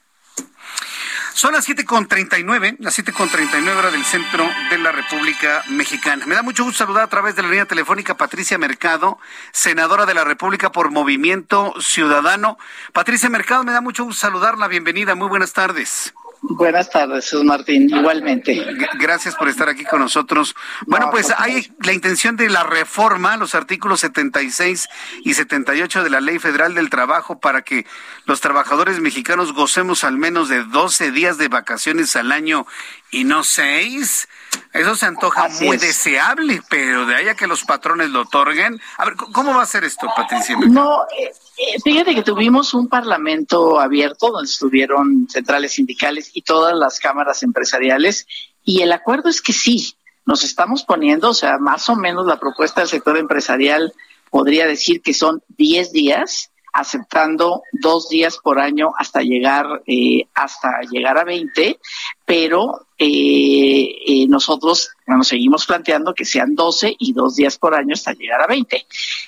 Son 1.37 1.53
las 1.53 1.69
7.39, 1.69 2.77
las 2.79 2.97
7.39 2.97 3.77
hora 3.77 3.91
del 3.91 4.03
centro 4.03 4.49
de 4.71 4.79
la 4.79 4.91
República 4.91 5.61
Mexicana. 5.69 6.25
Me 6.25 6.33
da 6.33 6.41
mucho 6.41 6.63
gusto 6.63 6.79
saludar 6.79 7.03
a 7.03 7.09
través 7.09 7.35
de 7.35 7.43
la 7.43 7.49
línea 7.49 7.67
telefónica 7.67 8.17
Patricia 8.17 8.57
Mercado, 8.57 9.19
senadora 9.51 10.07
de 10.07 10.15
la 10.15 10.23
República 10.23 10.71
por 10.71 10.89
Movimiento 10.89 11.75
Ciudadano. 11.79 12.57
Patricia 12.91 13.29
Mercado, 13.29 13.63
me 13.63 13.71
da 13.71 13.81
mucho 13.81 14.03
gusto 14.03 14.19
saludarla. 14.19 14.67
Bienvenida, 14.67 15.13
muy 15.13 15.27
buenas 15.27 15.53
tardes. 15.53 16.11
Buenas 16.41 16.89
tardes, 16.89 17.25
Jesús 17.25 17.43
Martín, 17.43 17.89
igualmente. 17.89 18.65
Gracias 18.99 19.35
por 19.35 19.49
estar 19.49 19.69
aquí 19.69 19.83
con 19.83 19.99
nosotros. 19.99 20.55
Bueno, 20.85 21.09
pues 21.09 21.33
hay 21.37 21.71
la 21.83 21.93
intención 21.93 22.35
de 22.35 22.49
la 22.49 22.63
reforma, 22.63 23.37
los 23.37 23.55
artículos 23.55 24.01
76 24.01 24.87
y 25.23 25.33
78 25.33 26.03
de 26.03 26.09
la 26.09 26.21
Ley 26.21 26.39
Federal 26.39 26.75
del 26.75 26.89
Trabajo 26.89 27.39
para 27.39 27.63
que 27.63 27.85
los 28.25 28.41
trabajadores 28.41 28.99
mexicanos 28.99 29.53
gocemos 29.53 30.03
al 30.03 30.17
menos 30.17 30.49
de 30.49 30.63
12 30.63 31.11
días 31.11 31.37
de 31.37 31.47
vacaciones 31.47 32.15
al 32.15 32.31
año 32.31 32.65
y 33.11 33.23
no 33.23 33.43
seis. 33.43 34.27
Eso 34.73 34.95
se 34.95 35.05
antoja 35.05 35.47
muy 35.61 35.77
deseable, 35.77 36.61
pero 36.69 37.05
de 37.05 37.15
ahí 37.15 37.29
a 37.29 37.35
que 37.35 37.47
los 37.47 37.63
patrones 37.63 38.09
lo 38.09 38.21
otorguen. 38.21 38.79
A 38.97 39.05
ver, 39.05 39.15
¿cómo 39.15 39.55
va 39.55 39.63
a 39.63 39.67
ser 39.67 39.83
esto, 39.83 40.07
Patricia? 40.15 40.55
No, 40.67 41.01
fíjate 41.83 42.15
que 42.15 42.23
tuvimos 42.23 42.73
un 42.73 42.87
parlamento 42.87 43.79
abierto 43.79 44.31
donde 44.31 44.49
estuvieron 44.49 45.27
centrales 45.29 45.73
sindicales 45.73 46.31
y 46.33 46.41
todas 46.41 46.75
las 46.75 46.99
cámaras 46.99 47.43
empresariales 47.43 48.27
y 48.63 48.81
el 48.81 48.91
acuerdo 48.91 49.29
es 49.29 49.41
que 49.41 49.53
sí, 49.53 49.95
nos 50.25 50.43
estamos 50.43 50.83
poniendo, 50.83 51.29
o 51.29 51.33
sea, 51.33 51.57
más 51.57 51.87
o 51.89 51.95
menos 51.95 52.27
la 52.27 52.39
propuesta 52.39 52.81
del 52.81 52.89
sector 52.89 53.17
empresarial 53.17 53.93
podría 54.29 54.67
decir 54.67 55.01
que 55.01 55.13
son 55.13 55.41
10 55.57 55.93
días 55.93 56.51
aceptando 56.73 57.63
dos 57.71 58.09
días 58.09 58.37
por 58.37 58.59
año 58.59 58.91
hasta 58.99 59.21
llegar 59.21 59.65
eh, 59.87 60.27
hasta 60.35 60.81
llegar 60.91 61.17
a 61.17 61.23
20, 61.23 61.79
pero 62.27 62.85
eh, 62.99 63.95
eh, 64.05 64.27
nosotros 64.27 64.89
bueno, 65.07 65.23
seguimos 65.23 65.65
planteando 65.65 66.13
que 66.13 66.25
sean 66.25 66.53
12 66.53 66.97
y 66.99 67.13
dos 67.13 67.37
días 67.37 67.57
por 67.57 67.73
año 67.73 67.93
hasta 67.93 68.11
llegar 68.11 68.41
a 68.41 68.47
20. 68.47 68.85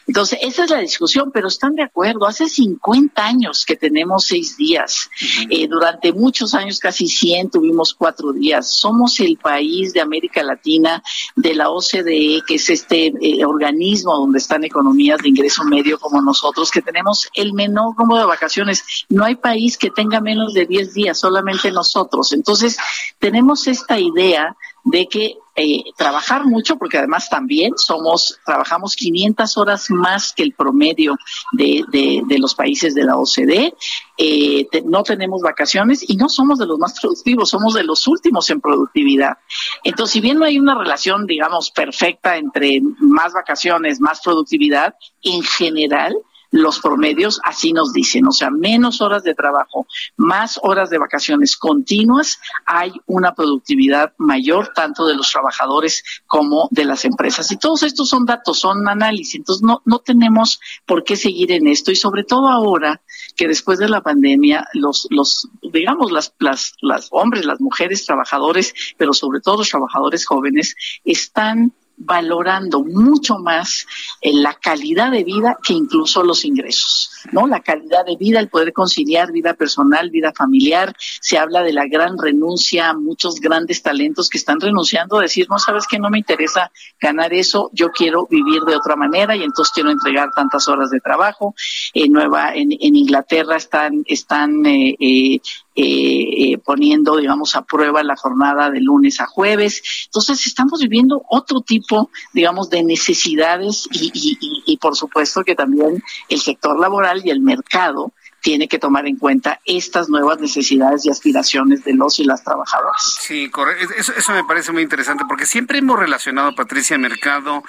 Entonces, 0.08 0.38
esa 0.42 0.66
es 0.66 0.70
la 0.70 0.80
discusión, 0.80 1.32
pero 1.34 1.48
están 1.48 1.74
de 1.76 1.84
acuerdo. 1.84 2.28
Hace 2.28 2.50
50 2.50 3.26
años 3.26 3.64
que 3.66 3.78
tenemos 3.78 4.26
seis 4.26 4.58
días. 4.58 5.10
Eh, 5.50 5.70
durante 5.70 6.12
muchos 6.12 6.54
años, 6.54 6.80
casi 6.80 7.08
100, 7.08 7.52
tuvimos 7.52 7.94
cuatro 7.94 8.34
días. 8.34 8.70
Somos 8.70 9.22
el 9.22 9.38
país 9.38 9.94
de 9.94 10.02
América 10.02 10.44
Latina, 10.44 11.02
de 11.38 11.56
la 11.56 11.70
OCDE, 11.70 12.44
que 12.46 12.56
es 12.56 12.70
este 12.70 13.14
eh, 13.22 13.46
organismo 13.46 14.18
donde 14.18 14.40
están 14.40 14.66
economías 14.66 15.20
de 15.20 15.30
ingreso 15.30 15.64
medio 15.64 15.98
como 15.98 16.22
nosotros, 16.22 16.72
que 16.72 16.82
tenemos 16.82 17.30
el 17.36 17.54
menor 17.54 17.98
número 17.98 18.20
de 18.20 18.26
vacaciones. 18.26 18.84
No 19.08 19.24
hay 19.24 19.36
país 19.36 19.78
que 19.78 19.92
tenga 19.92 20.20
menos 20.20 20.54
de 20.54 20.66
10 20.66 20.94
días, 20.94 21.18
solamente 21.18 21.72
nosotros. 21.72 22.34
Entonces, 22.34 22.76
tenemos 23.20 23.68
esta 23.68 24.00
idea 24.00 24.56
de 24.84 25.08
que 25.08 25.38
eh, 25.56 25.84
trabajar 25.98 26.46
mucho, 26.46 26.78
porque 26.78 26.98
además 26.98 27.30
también 27.30 27.74
somos, 27.76 28.40
trabajamos 28.46 28.96
500 28.96 29.58
horas 29.58 29.90
más 29.90 30.32
que 30.32 30.44
el 30.44 30.54
promedio 30.54 31.18
de, 31.52 31.84
de, 31.92 32.40
los 32.40 32.56
países 32.56 32.96
de 32.96 33.04
la 33.04 33.18
OCDE, 33.18 33.74
eh, 34.18 34.68
no 34.86 35.04
tenemos 35.04 35.42
vacaciones 35.42 36.10
y 36.10 36.16
no 36.16 36.30
somos 36.30 36.60
de 36.60 36.66
los 36.66 36.80
más 36.80 36.98
productivos, 36.98 37.50
somos 37.50 37.74
de 37.74 37.84
los 37.84 38.08
últimos 38.08 38.50
en 38.50 38.62
productividad. 38.62 39.38
Entonces, 39.84 40.14
si 40.14 40.22
bien 40.22 40.40
no 40.40 40.46
hay 40.46 40.58
una 40.58 40.76
relación, 40.76 41.26
digamos, 41.26 41.72
perfecta 41.72 42.38
entre 42.38 42.80
más 43.00 43.34
vacaciones, 43.34 44.00
más 44.00 44.22
productividad, 44.22 44.96
en 45.24 45.44
general, 45.44 46.16
los 46.52 46.80
promedios 46.80 47.40
así 47.44 47.74
nos 47.74 47.94
dicen, 47.94 48.28
o 48.28 48.32
sea, 48.32 48.50
menos 48.50 49.02
horas 49.02 49.24
de 49.24 49.36
trabajo, 49.36 49.88
más 50.18 50.60
horas 50.64 50.90
de 50.90 50.98
vacaciones 50.98 51.58
continuas, 51.58 52.40
hay 52.66 52.92
una 53.06 53.34
productividad 53.34 54.14
mayor 54.18 54.72
tanto 54.74 55.06
de 55.06 55.16
los 55.16 55.32
trabajadores 55.32 56.04
como 56.28 56.68
de 56.72 56.86
las 56.86 57.06
empresas. 57.06 57.52
Y 57.52 57.58
todos 57.58 57.84
estos 57.84 58.10
son 58.10 58.26
datos, 58.26 58.60
son 58.60 58.88
análisis, 58.88 59.36
entonces 59.36 59.64
no, 59.64 59.82
no 59.86 60.00
tenemos 60.00 60.60
por 60.86 61.04
qué 61.04 61.16
seguir 61.16 61.52
en 61.52 61.68
esto. 61.68 61.92
Y 61.92 61.96
sobre 61.96 62.24
todo 62.24 62.48
ahora 62.48 63.02
que 63.36 63.48
después 63.48 63.80
de 63.80 63.90
la 63.90 64.02
pandemia 64.02 64.68
los, 64.74 65.08
los 65.10 65.48
digamos, 65.62 66.12
las, 66.12 66.34
las, 66.40 66.74
las 66.82 67.08
hombres, 67.12 67.46
las 67.46 67.62
mujeres 67.62 68.06
trabajadores, 68.06 68.74
pero 68.98 69.14
sobre 69.14 69.40
todo 69.42 69.58
los 69.58 69.70
trabajadores 69.70 70.26
jóvenes, 70.26 70.76
están 71.04 71.74
valorando 72.00 72.84
mucho 72.84 73.38
más 73.38 73.86
eh, 74.22 74.32
la 74.34 74.54
calidad 74.54 75.12
de 75.12 75.24
vida 75.24 75.58
que 75.62 75.74
incluso 75.74 76.24
los 76.24 76.46
ingresos, 76.46 77.12
¿no? 77.32 77.46
La 77.46 77.60
calidad 77.60 78.06
de 78.06 78.16
vida, 78.16 78.40
el 78.40 78.48
poder 78.48 78.74
conciliar 78.74 79.32
vida 79.32 79.54
personal, 79.54 80.10
vida 80.10 80.32
familiar. 80.36 80.96
Se 81.22 81.38
habla 81.38 81.62
de 81.62 81.74
la 81.74 81.86
gran 81.88 82.18
renuncia, 82.18 82.94
muchos 82.94 83.36
grandes 83.36 83.84
talentos 83.84 84.30
que 84.30 84.38
están 84.38 84.60
renunciando 84.60 85.20
a 85.20 85.24
decir, 85.24 85.48
no 85.50 85.60
sabes 85.60 85.86
que 85.88 86.00
no 86.00 86.10
me 86.10 86.20
interesa 86.20 86.72
ganar 87.00 87.34
eso, 87.34 87.70
yo 87.74 87.92
quiero 87.92 88.28
vivir 88.28 88.62
de 88.62 88.76
otra 88.76 88.96
manera 88.96 89.36
y 89.36 89.44
entonces 89.44 89.74
quiero 89.74 89.92
entregar 89.92 90.30
tantas 90.36 90.68
horas 90.68 90.90
de 90.90 91.02
trabajo. 91.02 91.54
En 91.94 92.14
Nueva, 92.14 92.54
en, 92.56 92.70
Inglaterra 92.80 93.58
están, 93.58 94.04
están 94.08 94.66
eh, 94.66 94.96
eh, 95.00 95.40
eh, 95.82 96.58
poniendo, 96.58 97.16
digamos, 97.16 97.56
a 97.56 97.62
prueba 97.62 98.04
la 98.04 98.18
jornada 98.18 98.70
de 98.70 98.82
lunes 98.82 99.22
a 99.22 99.28
jueves. 99.28 99.82
Entonces, 100.06 100.46
estamos 100.46 100.82
viviendo 100.82 101.24
otro 101.30 101.62
tipo, 101.62 102.10
digamos, 102.34 102.70
de 102.70 102.84
necesidades 102.84 103.88
y, 103.92 104.12
y, 104.14 104.64
y, 104.66 104.78
por 104.78 104.96
supuesto 104.96 105.44
que 105.44 105.56
también 105.56 106.04
el 106.28 106.40
sector 106.42 106.78
laboral 106.78 107.22
y 107.24 107.30
el 107.30 107.40
mercado 107.40 108.12
tiene 108.42 108.68
que 108.68 108.80
tomar 108.80 109.08
en 109.08 109.18
cuenta 109.18 109.60
estas 109.66 110.10
nuevas 110.10 110.40
necesidades 110.40 111.06
y 111.06 111.10
aspiraciones 111.10 111.84
de 111.84 111.94
los 111.94 112.20
y 112.20 112.26
las 112.26 112.44
trabajadoras. 112.44 113.18
Sí, 113.22 113.50
correcto. 113.50 113.94
Eso, 113.98 114.14
eso 114.14 114.34
me 114.34 114.44
parece 114.44 114.72
muy 114.72 114.82
interesante 114.82 115.24
porque 115.28 115.46
siempre 115.46 115.80
hemos 115.80 116.00
relacionado, 116.00 116.56
Patricia, 116.56 116.98
Mercado, 116.98 117.64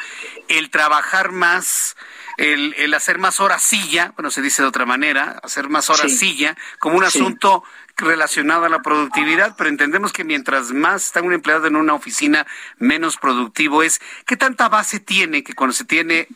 el 0.48 0.70
trabajar 0.70 1.32
más 1.32 1.96
el, 2.36 2.74
el, 2.78 2.94
hacer 2.94 3.18
más 3.18 3.40
horas 3.40 3.62
silla, 3.62 4.12
bueno, 4.16 4.30
se 4.30 4.42
dice 4.42 4.62
de 4.62 4.68
otra 4.68 4.86
manera, 4.86 5.40
hacer 5.42 5.68
más 5.68 5.90
horas 5.90 6.10
sí. 6.10 6.18
silla, 6.18 6.56
como 6.78 6.96
un 6.96 7.04
asunto 7.04 7.64
relacionado 7.96 8.64
a 8.64 8.68
la 8.68 8.80
productividad, 8.82 9.54
pero 9.56 9.70
entendemos 9.70 10.12
que 10.12 10.24
mientras 10.24 10.72
más 10.72 11.06
está 11.06 11.22
un 11.22 11.32
empleado 11.32 11.66
en 11.66 11.76
una 11.76 11.94
oficina, 11.94 12.46
menos 12.78 13.16
productivo 13.16 13.82
es. 13.82 14.00
¿Qué 14.26 14.36
tanta 14.36 14.68
base 14.68 15.00
tiene 15.00 15.44
que 15.44 15.54
cuando 15.54 15.74
se 15.74 15.84
tiene 15.84 16.28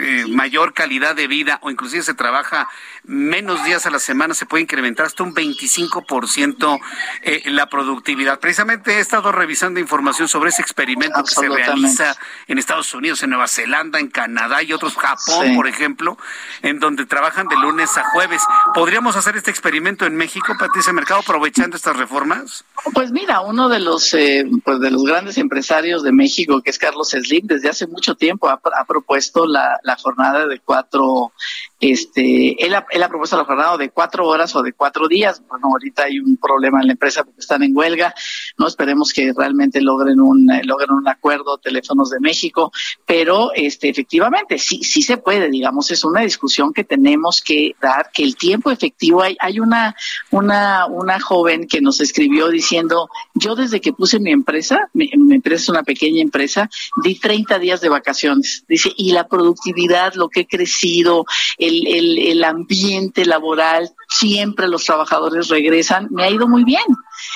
eh, 0.00 0.26
mayor 0.28 0.74
calidad 0.74 1.16
de 1.16 1.26
vida 1.26 1.58
o 1.62 1.70
inclusive 1.70 2.02
se 2.02 2.14
trabaja 2.14 2.68
menos 3.04 3.64
días 3.64 3.86
a 3.86 3.90
la 3.90 3.98
semana, 3.98 4.34
se 4.34 4.46
puede 4.46 4.62
incrementar 4.62 5.06
hasta 5.06 5.22
un 5.22 5.34
25% 5.34 6.78
eh, 7.22 7.42
la 7.46 7.66
productividad. 7.68 8.38
Precisamente 8.38 8.94
he 8.94 9.00
estado 9.00 9.32
revisando 9.32 9.80
información 9.80 10.28
sobre 10.28 10.50
ese 10.50 10.62
experimento 10.62 11.22
que 11.24 11.34
se 11.34 11.48
realiza 11.48 12.16
en 12.46 12.58
Estados 12.58 12.94
Unidos, 12.94 13.22
en 13.22 13.30
Nueva 13.30 13.48
Zelanda, 13.48 13.98
en 13.98 14.08
Canadá 14.08 14.62
y 14.62 14.72
otros, 14.72 14.94
Japón, 14.94 15.46
sí. 15.48 15.56
por 15.56 15.66
ejemplo, 15.66 16.18
en 16.62 16.78
donde 16.78 17.06
trabajan 17.06 17.48
de 17.48 17.56
lunes 17.56 17.96
a 17.96 18.04
jueves. 18.04 18.42
¿Podríamos 18.74 19.16
hacer 19.16 19.36
este 19.36 19.50
experimento 19.50 20.06
en 20.06 20.14
México, 20.16 20.54
Patricia 20.58 20.92
Mercado, 20.92 21.20
aprovechando 21.20 21.76
estas 21.76 21.96
reformas? 21.96 22.64
Pues 22.94 23.10
mira, 23.10 23.40
uno 23.40 23.68
de 23.68 23.80
los, 23.80 24.14
eh, 24.14 24.46
pues 24.64 24.80
de 24.80 24.90
los 24.90 25.04
grandes 25.04 25.38
empresarios 25.38 26.02
de 26.02 26.12
México, 26.12 26.62
que 26.62 26.70
es 26.70 26.78
Carlos 26.78 27.10
Slim, 27.10 27.46
desde 27.46 27.68
hace 27.68 27.86
mucho 27.86 28.14
tiempo 28.14 28.48
ha, 28.48 28.60
ha 28.76 28.84
propuesto 28.84 29.46
la, 29.46 29.80
la 29.88 29.96
jornada 29.96 30.46
de 30.46 30.60
cuatro 30.60 31.32
este, 31.80 32.64
él 32.64 32.74
ha, 32.74 32.86
él 32.90 33.02
ha 33.02 33.08
propuesto 33.08 33.36
la 33.36 33.44
jornada 33.44 33.76
de 33.76 33.90
cuatro 33.90 34.26
horas 34.26 34.54
o 34.56 34.62
de 34.62 34.72
cuatro 34.72 35.06
días. 35.06 35.42
Bueno, 35.48 35.68
ahorita 35.68 36.04
hay 36.04 36.18
un 36.18 36.36
problema 36.36 36.80
en 36.80 36.88
la 36.88 36.92
empresa 36.92 37.24
porque 37.24 37.40
están 37.40 37.62
en 37.62 37.76
huelga. 37.76 38.14
No 38.56 38.66
esperemos 38.66 39.12
que 39.12 39.32
realmente 39.36 39.80
logren 39.80 40.20
un, 40.20 40.50
eh, 40.50 40.62
logren 40.64 40.90
un 40.90 41.06
acuerdo, 41.08 41.58
teléfonos 41.58 42.10
de 42.10 42.20
México, 42.20 42.72
pero 43.06 43.52
este, 43.54 43.88
efectivamente 43.88 44.58
sí, 44.58 44.82
sí 44.82 45.02
se 45.02 45.18
puede, 45.18 45.48
digamos, 45.50 45.90
es 45.90 46.04
una 46.04 46.22
discusión 46.22 46.72
que 46.72 46.84
tenemos 46.84 47.40
que 47.40 47.74
dar, 47.80 48.10
que 48.12 48.24
el 48.24 48.36
tiempo 48.36 48.70
efectivo, 48.70 49.22
hay, 49.22 49.36
hay 49.40 49.60
una, 49.60 49.94
una, 50.30 50.86
una 50.86 51.20
joven 51.20 51.66
que 51.68 51.80
nos 51.80 52.00
escribió 52.00 52.48
diciendo, 52.48 53.08
yo 53.34 53.54
desde 53.54 53.80
que 53.80 53.92
puse 53.92 54.18
mi 54.18 54.32
empresa, 54.32 54.88
mi, 54.94 55.10
mi 55.16 55.36
empresa 55.36 55.62
es 55.62 55.68
una 55.68 55.82
pequeña 55.84 56.22
empresa, 56.22 56.68
di 57.02 57.18
30 57.18 57.58
días 57.58 57.80
de 57.80 57.88
vacaciones. 57.88 58.64
Dice, 58.68 58.92
y 58.96 59.12
la 59.12 59.28
productividad, 59.28 60.14
lo 60.14 60.28
que 60.28 60.40
he 60.40 60.46
crecido, 60.46 61.24
el, 61.68 61.86
el, 61.86 62.18
el 62.18 62.44
ambiente 62.44 63.24
laboral, 63.24 63.90
siempre 64.08 64.68
los 64.68 64.84
trabajadores 64.84 65.48
regresan, 65.48 66.08
me 66.10 66.24
ha 66.24 66.30
ido 66.30 66.48
muy 66.48 66.64
bien. 66.64 66.84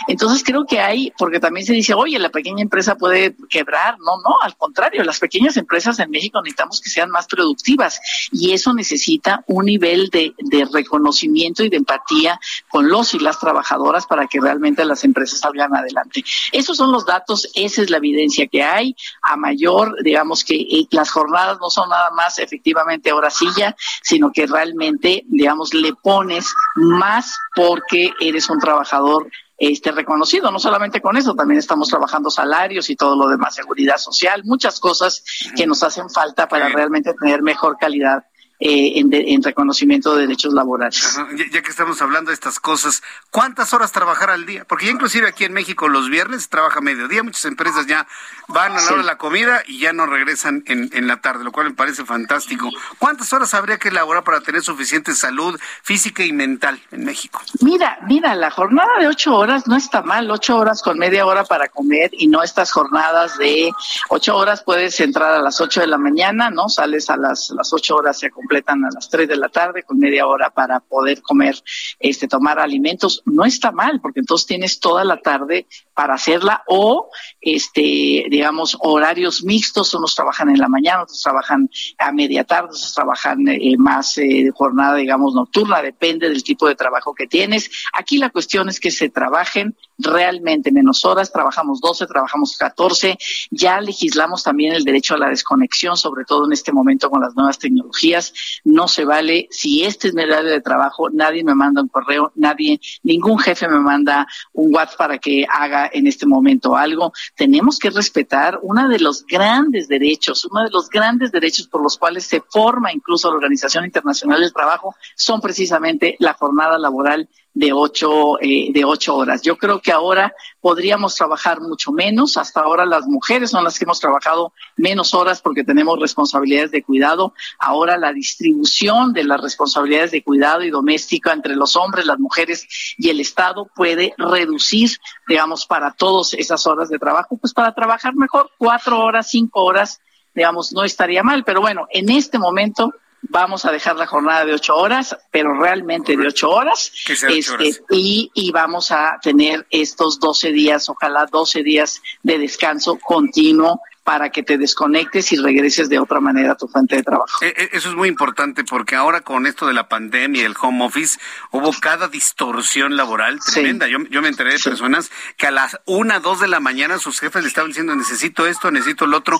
Entonces 0.08 0.42
creo 0.44 0.64
que 0.66 0.80
hay, 0.80 1.12
porque 1.18 1.40
también 1.40 1.66
se 1.66 1.72
dice, 1.72 1.94
oye, 1.94 2.18
la 2.18 2.30
pequeña 2.30 2.62
empresa 2.62 2.96
puede 2.96 3.36
quebrar. 3.48 3.98
No, 3.98 4.20
no, 4.22 4.36
al 4.42 4.56
contrario, 4.56 5.04
las 5.04 5.18
pequeñas 5.18 5.56
empresas 5.56 5.98
en 5.98 6.10
México 6.10 6.40
necesitamos 6.40 6.80
que 6.80 6.90
sean 6.90 7.10
más 7.10 7.26
productivas 7.26 8.00
y 8.30 8.52
eso 8.52 8.72
necesita 8.74 9.44
un 9.46 9.66
nivel 9.66 10.08
de, 10.10 10.34
de 10.38 10.68
reconocimiento 10.72 11.62
y 11.62 11.68
de 11.68 11.76
empatía 11.76 12.38
con 12.68 12.88
los 12.88 13.14
y 13.14 13.18
las 13.18 13.38
trabajadoras 13.38 14.06
para 14.06 14.26
que 14.26 14.40
realmente 14.40 14.84
las 14.84 15.04
empresas 15.04 15.40
salgan 15.40 15.74
adelante. 15.74 16.24
Esos 16.52 16.76
son 16.76 16.92
los 16.92 17.06
datos, 17.06 17.48
esa 17.54 17.82
es 17.82 17.90
la 17.90 17.98
evidencia 17.98 18.46
que 18.46 18.62
hay. 18.62 18.94
A 19.22 19.36
mayor, 19.36 19.96
digamos 20.02 20.44
que 20.44 20.54
eh, 20.54 20.86
las 20.90 21.10
jornadas 21.10 21.58
no 21.60 21.70
son 21.70 21.88
nada 21.88 22.10
más 22.10 22.38
efectivamente 22.38 23.12
hora 23.12 23.30
silla, 23.30 23.76
sino 24.02 24.30
que 24.32 24.46
realmente, 24.46 25.24
digamos, 25.26 25.74
le 25.74 25.92
pones 25.94 26.52
más 26.74 27.36
porque 27.54 28.12
eres 28.20 28.48
un 28.50 28.58
trabajador 28.58 29.30
este 29.70 29.92
reconocido. 29.92 30.50
No 30.50 30.58
solamente 30.58 31.00
con 31.00 31.16
eso, 31.16 31.34
también 31.34 31.60
estamos 31.60 31.88
trabajando 31.88 32.30
salarios 32.30 32.90
y 32.90 32.96
todo 32.96 33.16
lo 33.16 33.28
demás, 33.28 33.54
seguridad 33.54 33.96
social, 33.96 34.42
muchas 34.44 34.80
cosas 34.80 35.22
que 35.54 35.66
nos 35.68 35.82
hacen 35.84 36.10
falta 36.10 36.48
para 36.48 36.68
realmente 36.68 37.14
tener 37.14 37.42
mejor 37.42 37.76
calidad 37.78 38.24
eh, 38.64 39.00
en, 39.00 39.10
de, 39.10 39.24
en, 39.32 39.42
reconocimiento 39.42 40.14
de 40.14 40.22
derechos 40.22 40.54
laborales. 40.54 41.18
Ya, 41.36 41.44
ya, 41.50 41.62
que 41.62 41.70
estamos 41.70 42.00
hablando 42.00 42.28
de 42.28 42.34
estas 42.34 42.60
cosas, 42.60 43.02
¿cuántas 43.28 43.74
horas 43.74 43.90
trabajar 43.90 44.30
al 44.30 44.46
día? 44.46 44.64
Porque 44.64 44.86
ya 44.86 44.92
inclusive 44.92 45.26
aquí 45.26 45.42
en 45.42 45.52
México 45.52 45.88
los 45.88 46.08
viernes 46.08 46.44
se 46.44 46.48
trabaja 46.48 46.80
mediodía, 46.80 47.24
muchas 47.24 47.44
empresas 47.46 47.88
ya 47.88 48.06
van 48.46 48.70
a 48.76 48.80
la 48.80 48.86
hora 48.86 48.98
de 48.98 49.02
la 49.02 49.18
comida 49.18 49.64
y 49.66 49.80
ya 49.80 49.92
no 49.92 50.06
regresan 50.06 50.62
en, 50.66 50.90
en, 50.92 51.08
la 51.08 51.20
tarde, 51.20 51.42
lo 51.42 51.50
cual 51.50 51.70
me 51.70 51.74
parece 51.74 52.04
fantástico. 52.04 52.70
¿Cuántas 53.00 53.32
horas 53.32 53.52
habría 53.54 53.78
que 53.78 53.88
elaborar 53.88 54.22
para 54.22 54.40
tener 54.42 54.62
suficiente 54.62 55.12
salud 55.16 55.58
física 55.82 56.22
y 56.22 56.32
mental 56.32 56.80
en 56.92 57.04
México? 57.04 57.42
Mira, 57.62 57.98
mira, 58.06 58.36
la 58.36 58.52
jornada 58.52 58.90
de 59.00 59.08
ocho 59.08 59.34
horas 59.36 59.66
no 59.66 59.76
está 59.76 60.02
mal, 60.02 60.30
ocho 60.30 60.56
horas 60.56 60.82
con 60.82 60.98
media 60.98 61.26
hora 61.26 61.42
para 61.42 61.66
comer 61.66 62.10
y 62.12 62.28
no 62.28 62.44
estas 62.44 62.70
jornadas 62.70 63.38
de 63.38 63.72
ocho 64.08 64.36
horas 64.36 64.62
puedes 64.62 65.00
entrar 65.00 65.34
a 65.34 65.42
las 65.42 65.60
ocho 65.60 65.80
de 65.80 65.88
la 65.88 65.98
mañana, 65.98 66.48
¿no? 66.48 66.68
Sales 66.68 67.10
a 67.10 67.16
las, 67.16 67.50
las 67.50 67.72
ocho 67.72 67.96
horas 67.96 68.20
se 68.20 68.30
completan 68.52 68.84
a 68.84 68.90
las 68.94 69.08
3 69.08 69.28
de 69.28 69.36
la 69.36 69.48
tarde 69.48 69.82
con 69.82 69.98
media 69.98 70.26
hora 70.26 70.50
para 70.50 70.80
poder 70.80 71.22
comer, 71.22 71.56
este, 71.98 72.28
tomar 72.28 72.58
alimentos. 72.58 73.22
No 73.24 73.46
está 73.46 73.72
mal, 73.72 74.00
porque 74.02 74.20
entonces 74.20 74.46
tienes 74.46 74.78
toda 74.78 75.04
la 75.04 75.16
tarde 75.16 75.66
para 75.94 76.14
hacerla 76.14 76.62
o, 76.68 77.08
este, 77.40 78.26
digamos, 78.28 78.76
horarios 78.80 79.42
mixtos. 79.42 79.94
Unos 79.94 80.14
trabajan 80.14 80.50
en 80.50 80.58
la 80.58 80.68
mañana, 80.68 81.04
otros 81.04 81.22
trabajan 81.22 81.70
a 81.96 82.12
media 82.12 82.44
tarde, 82.44 82.66
otros 82.66 82.92
trabajan 82.94 83.48
eh, 83.48 83.76
más 83.78 84.18
eh, 84.18 84.50
jornada, 84.54 84.96
digamos, 84.96 85.34
nocturna. 85.34 85.80
Depende 85.80 86.28
del 86.28 86.42
tipo 86.42 86.68
de 86.68 86.74
trabajo 86.74 87.14
que 87.14 87.26
tienes. 87.26 87.70
Aquí 87.94 88.18
la 88.18 88.28
cuestión 88.28 88.68
es 88.68 88.80
que 88.80 88.90
se 88.90 89.08
trabajen 89.08 89.74
realmente 90.02 90.72
menos 90.72 91.04
horas. 91.04 91.32
Trabajamos 91.32 91.80
12, 91.80 92.06
trabajamos 92.06 92.56
14. 92.56 93.18
Ya 93.50 93.80
legislamos 93.80 94.42
también 94.42 94.74
el 94.74 94.84
derecho 94.84 95.14
a 95.14 95.18
la 95.18 95.28
desconexión, 95.28 95.96
sobre 95.96 96.24
todo 96.24 96.46
en 96.46 96.52
este 96.52 96.72
momento 96.72 97.10
con 97.10 97.20
las 97.20 97.34
nuevas 97.34 97.58
tecnologías 97.58 98.32
no 98.64 98.88
se 98.88 99.04
vale, 99.04 99.48
si 99.50 99.84
este 99.84 100.08
es 100.08 100.14
mi 100.14 100.22
horario 100.22 100.50
de 100.50 100.60
trabajo, 100.60 101.10
nadie 101.10 101.44
me 101.44 101.54
manda 101.54 101.82
un 101.82 101.88
correo, 101.88 102.32
nadie, 102.34 102.80
ningún 103.02 103.38
jefe 103.38 103.68
me 103.68 103.80
manda 103.80 104.26
un 104.52 104.74
WhatsApp 104.74 104.98
para 104.98 105.18
que 105.18 105.46
haga 105.50 105.90
en 105.92 106.06
este 106.06 106.26
momento 106.26 106.76
algo. 106.76 107.12
Tenemos 107.36 107.78
que 107.78 107.90
respetar 107.90 108.58
uno 108.62 108.88
de 108.88 108.98
los 108.98 109.26
grandes 109.26 109.88
derechos, 109.88 110.44
uno 110.44 110.64
de 110.64 110.70
los 110.70 110.88
grandes 110.88 111.32
derechos 111.32 111.66
por 111.68 111.82
los 111.82 111.98
cuales 111.98 112.24
se 112.24 112.40
forma 112.40 112.92
incluso 112.92 113.30
la 113.30 113.36
Organización 113.36 113.84
Internacional 113.84 114.40
del 114.40 114.52
Trabajo, 114.52 114.94
son 115.16 115.40
precisamente 115.40 116.16
la 116.18 116.34
jornada 116.34 116.78
laboral 116.78 117.28
de 117.54 117.72
ocho, 117.72 118.40
eh, 118.40 118.70
de 118.72 118.84
ocho 118.84 119.16
horas. 119.16 119.42
Yo 119.42 119.58
creo 119.58 119.80
que 119.80 119.92
ahora 119.92 120.34
podríamos 120.60 121.14
trabajar 121.14 121.60
mucho 121.60 121.92
menos. 121.92 122.36
Hasta 122.36 122.60
ahora 122.60 122.86
las 122.86 123.06
mujeres 123.06 123.50
son 123.50 123.64
las 123.64 123.78
que 123.78 123.84
hemos 123.84 124.00
trabajado 124.00 124.52
menos 124.76 125.12
horas 125.12 125.42
porque 125.42 125.64
tenemos 125.64 125.98
responsabilidades 125.98 126.70
de 126.70 126.82
cuidado. 126.82 127.34
Ahora 127.58 127.98
la 127.98 128.12
distribución 128.12 129.12
de 129.12 129.24
las 129.24 129.40
responsabilidades 129.40 130.12
de 130.12 130.22
cuidado 130.22 130.62
y 130.62 130.70
doméstica 130.70 131.32
entre 131.32 131.56
los 131.56 131.76
hombres, 131.76 132.06
las 132.06 132.18
mujeres 132.18 132.66
y 132.96 133.10
el 133.10 133.20
Estado 133.20 133.68
puede 133.74 134.14
reducir, 134.16 134.90
digamos, 135.28 135.66
para 135.66 135.92
todas 135.92 136.34
esas 136.34 136.66
horas 136.66 136.88
de 136.88 136.98
trabajo, 136.98 137.36
pues 137.36 137.52
para 137.52 137.74
trabajar 137.74 138.14
mejor, 138.14 138.50
cuatro 138.56 138.98
horas, 139.00 139.28
cinco 139.30 139.62
horas, 139.62 140.00
digamos, 140.34 140.72
no 140.72 140.84
estaría 140.84 141.22
mal. 141.22 141.44
Pero 141.44 141.60
bueno, 141.60 141.86
en 141.90 142.08
este 142.08 142.38
momento 142.38 142.92
vamos 143.32 143.64
a 143.64 143.72
dejar 143.72 143.96
la 143.96 144.06
jornada 144.06 144.44
de 144.44 144.52
ocho 144.52 144.76
horas, 144.76 145.16
pero 145.30 145.58
realmente 145.58 146.16
de 146.16 146.28
ocho 146.28 146.50
horas, 146.50 146.92
este, 147.08 147.82
Y, 147.90 148.30
y 148.34 148.52
vamos 148.52 148.92
a 148.92 149.18
tener 149.22 149.66
estos 149.70 150.20
12 150.20 150.52
días, 150.52 150.88
ojalá 150.88 151.26
12 151.26 151.62
días 151.62 152.02
de 152.22 152.38
descanso 152.38 152.98
continuo 152.98 153.80
para 154.04 154.30
que 154.30 154.42
te 154.42 154.58
desconectes 154.58 155.32
y 155.32 155.36
regreses 155.36 155.88
de 155.88 155.98
otra 155.98 156.20
manera 156.20 156.52
a 156.52 156.56
tu 156.56 156.66
fuente 156.66 156.96
de 156.96 157.02
trabajo. 157.02 157.32
Eh, 157.40 157.54
eh, 157.56 157.68
eso 157.72 157.88
es 157.88 157.94
muy 157.94 158.08
importante 158.08 158.64
porque 158.64 158.96
ahora 158.96 159.20
con 159.20 159.46
esto 159.46 159.66
de 159.66 159.72
la 159.72 159.88
pandemia 159.88 160.42
y 160.42 160.44
el 160.44 160.54
home 160.60 160.84
office 160.84 161.18
hubo 161.52 161.72
cada 161.80 162.08
distorsión 162.08 162.96
laboral 162.96 163.38
tremenda. 163.40 163.86
Yo, 163.86 163.98
yo 164.10 164.20
me 164.20 164.28
enteré 164.28 164.52
de 164.54 164.58
personas 164.58 165.10
que 165.36 165.46
a 165.46 165.50
las 165.50 165.78
una, 165.86 166.20
dos 166.20 166.40
de 166.40 166.48
la 166.48 166.60
mañana 166.60 166.98
sus 166.98 167.20
jefes 167.20 167.42
le 167.42 167.48
estaban 167.48 167.70
diciendo 167.70 167.94
necesito 167.94 168.46
esto, 168.46 168.70
necesito 168.70 169.04
el 169.04 169.14
otro 169.14 169.38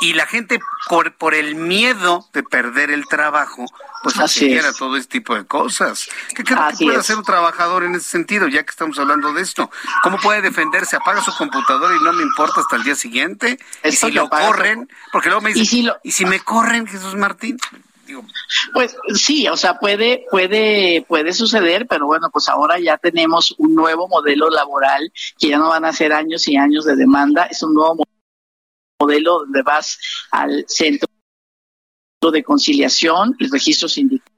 y 0.00 0.14
la 0.14 0.26
gente 0.26 0.58
por, 0.88 1.12
por 1.14 1.34
el 1.34 1.54
miedo 1.54 2.28
de 2.32 2.42
perder 2.42 2.90
el 2.90 3.06
trabajo 3.06 3.66
pues 4.02 4.18
accediera 4.18 4.72
todo 4.72 4.96
este 4.96 5.18
tipo 5.18 5.34
de 5.34 5.44
cosas. 5.44 6.08
¿Qué 6.34 6.42
creo 6.42 6.58
que 6.70 6.84
puede 6.84 6.98
hacer 6.98 7.16
un 7.16 7.24
trabajador 7.24 7.84
en 7.84 7.94
ese 7.94 8.08
sentido, 8.08 8.48
ya 8.48 8.62
que 8.62 8.70
estamos 8.70 8.98
hablando 8.98 9.32
de 9.34 9.42
esto? 9.42 9.70
¿Cómo 10.02 10.18
puede 10.18 10.40
defenderse? 10.40 10.96
Apaga 10.96 11.20
su 11.20 11.34
computadora 11.36 11.94
y 11.94 12.02
no 12.02 12.12
me 12.12 12.22
importa 12.22 12.60
hasta 12.60 12.76
el 12.76 12.82
día 12.82 12.94
siguiente 12.94 13.58
si 14.00 14.12
lo 14.12 14.28
corren, 14.28 14.88
porque 15.12 15.28
luego 15.28 15.42
me 15.42 15.52
dicen, 15.52 15.92
¿y 16.02 16.10
si, 16.10 16.24
me 16.24 16.40
corren, 16.40 16.86
Jesús 16.86 17.14
Martín? 17.14 17.58
Pues 18.72 18.96
sí, 19.14 19.46
o 19.48 19.56
sea, 19.56 19.78
puede, 19.78 20.24
puede, 20.30 21.04
puede 21.06 21.32
suceder, 21.32 21.86
pero 21.88 22.06
bueno, 22.06 22.28
pues 22.32 22.48
ahora 22.48 22.78
ya 22.80 22.98
tenemos 22.98 23.54
un 23.58 23.74
nuevo 23.74 24.08
modelo 24.08 24.50
laboral 24.50 25.12
que 25.38 25.48
ya 25.48 25.58
no 25.58 25.68
van 25.68 25.84
a 25.84 25.92
ser 25.92 26.12
años 26.12 26.48
y 26.48 26.56
años 26.56 26.84
de 26.84 26.96
demanda, 26.96 27.44
es 27.44 27.62
un 27.62 27.74
nuevo 27.74 28.02
modelo 29.00 29.40
donde 29.40 29.62
vas 29.62 29.98
al 30.32 30.64
centro 30.66 31.08
de 32.32 32.42
conciliación 32.42 33.36
y 33.38 33.48
registro 33.48 33.88
sindical 33.88 34.29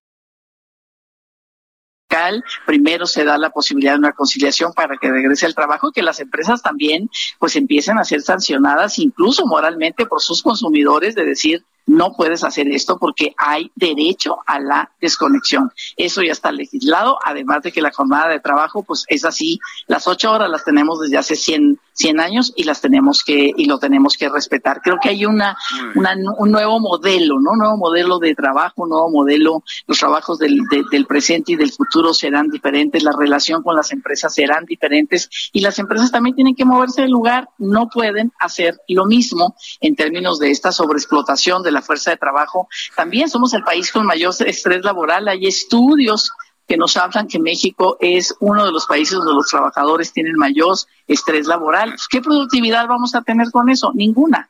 primero 2.67 3.07
se 3.07 3.25
da 3.25 3.39
la 3.39 3.51
posibilidad 3.51 3.93
de 3.93 3.99
una 3.99 4.13
conciliación 4.13 4.73
para 4.73 4.97
que 4.97 5.11
regrese 5.11 5.47
al 5.47 5.55
trabajo 5.55 5.89
y 5.89 5.93
que 5.93 6.03
las 6.03 6.21
empresas 6.21 6.63
también 6.63 7.11
pues 7.39 7.57
empiecen 7.57 7.99
a 7.99 8.05
ser 8.05 8.23
sancionadas 8.23 8.99
incluso 8.99 9.47
moralmente 9.47 10.07
por 10.07 10.21
sus 10.21 10.43
consumidores 10.43 11.15
de 11.15 11.25
decir 11.25 11.65
no 11.87 12.13
puedes 12.17 12.45
hacer 12.45 12.69
esto 12.69 12.99
porque 12.99 13.35
hay 13.37 13.71
derecho 13.75 14.39
a 14.47 14.61
la 14.61 14.93
desconexión. 15.01 15.71
Eso 15.97 16.23
ya 16.23 16.33
está 16.33 16.53
legislado, 16.53 17.19
además 17.25 17.63
de 17.63 17.73
que 17.73 17.83
la 17.83 17.93
jornada 17.93 18.29
de 18.29 18.41
trabajo, 18.41 18.83
pues 18.83 19.05
es 19.09 19.25
así, 19.25 19.59
las 19.87 20.07
ocho 20.07 20.31
horas 20.33 20.51
las 20.51 20.65
tenemos 20.65 21.01
desde 21.01 21.19
hace 21.19 21.37
100, 21.37 21.79
100 21.95 22.21
años 22.21 22.53
y 22.57 22.65
las 22.65 22.81
tenemos 22.81 23.23
que, 23.25 23.51
y 23.57 23.67
lo 23.67 23.79
tenemos 23.79 24.17
que 24.17 24.29
respetar. 24.29 24.81
Creo 24.83 24.97
que 25.03 25.11
hay 25.11 25.27
una, 25.27 25.57
un 25.95 26.51
nuevo 26.51 26.81
modelo, 26.81 27.41
¿no? 27.41 27.53
Un 27.53 27.59
nuevo 27.59 27.77
modelo 27.77 28.19
de 28.19 28.35
trabajo, 28.35 28.83
un 28.83 28.91
nuevo 28.91 29.11
modelo, 29.11 29.63
los 29.87 29.99
trabajos 29.99 30.39
del, 30.39 30.61
del 30.91 31.07
presente 31.07 31.53
y 31.53 31.57
del 31.57 31.73
futuro 31.73 32.15
serán 32.15 32.49
diferentes, 32.49 33.03
la 33.03 33.13
relación 33.13 33.63
con 33.63 33.77
las 33.77 33.93
empresas 33.93 34.35
serán 34.35 34.65
diferentes 34.65 35.29
y 35.53 35.61
las 35.61 35.79
empresas 35.79 36.11
también 36.11 36.37
tienen 36.37 36.55
que 36.55 36.65
moverse 36.65 37.03
del 37.03 37.11
lugar, 37.11 37.49
no 37.59 37.89
pueden 37.89 38.33
hacer 38.39 38.79
lo 38.89 39.07
mismo 39.07 39.57
en 39.81 39.97
términos 39.97 40.39
de 40.39 40.51
esta 40.51 40.73
sobreexplotación 40.73 41.63
de 41.63 41.72
la 41.73 41.83
fuerza 41.83 42.11
de 42.11 42.17
trabajo. 42.17 42.69
También 42.95 43.29
somos 43.29 43.53
el 43.55 43.63
país 43.63 43.91
con 43.91 44.07
mayor 44.07 44.35
estrés 44.47 44.85
laboral. 44.85 45.29
Hay 45.29 45.47
estudios 45.47 46.33
que 46.69 46.77
nos 46.77 46.97
hablan 46.97 47.29
que 47.29 47.39
México 47.39 47.97
es 48.01 48.35
uno 48.41 48.65
de 48.65 48.73
los 48.73 48.87
países 48.87 49.15
donde 49.15 49.35
los 49.35 49.49
trabajadores 49.49 50.13
tienen 50.13 50.37
mayor 50.37 50.77
estrés 51.07 51.47
laboral. 51.47 51.97
¿Qué 52.11 52.21
productividad 52.21 52.87
vamos 52.87 53.15
a 53.15 53.23
tener 53.23 53.51
con 53.51 53.69
eso? 53.69 53.93
Ninguna. 53.95 54.49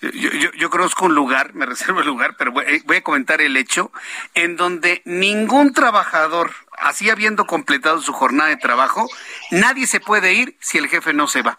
Yo, 0.00 0.70
conozco 0.70 1.06
un 1.06 1.14
lugar, 1.14 1.54
me 1.54 1.64
reservo 1.66 2.00
el 2.00 2.06
lugar, 2.06 2.36
pero 2.36 2.52
voy, 2.52 2.82
voy, 2.84 2.98
a 2.98 3.02
comentar 3.02 3.40
el 3.40 3.56
hecho, 3.56 3.90
en 4.34 4.56
donde 4.56 5.02
ningún 5.06 5.72
trabajador, 5.72 6.52
así 6.78 7.08
habiendo 7.08 7.46
completado 7.46 8.00
su 8.02 8.12
jornada 8.12 8.50
de 8.50 8.56
trabajo, 8.56 9.08
nadie 9.50 9.86
se 9.86 10.00
puede 10.00 10.34
ir 10.34 10.56
si 10.60 10.78
el 10.78 10.88
jefe 10.88 11.12
no 11.14 11.26
se 11.26 11.42
va. 11.42 11.58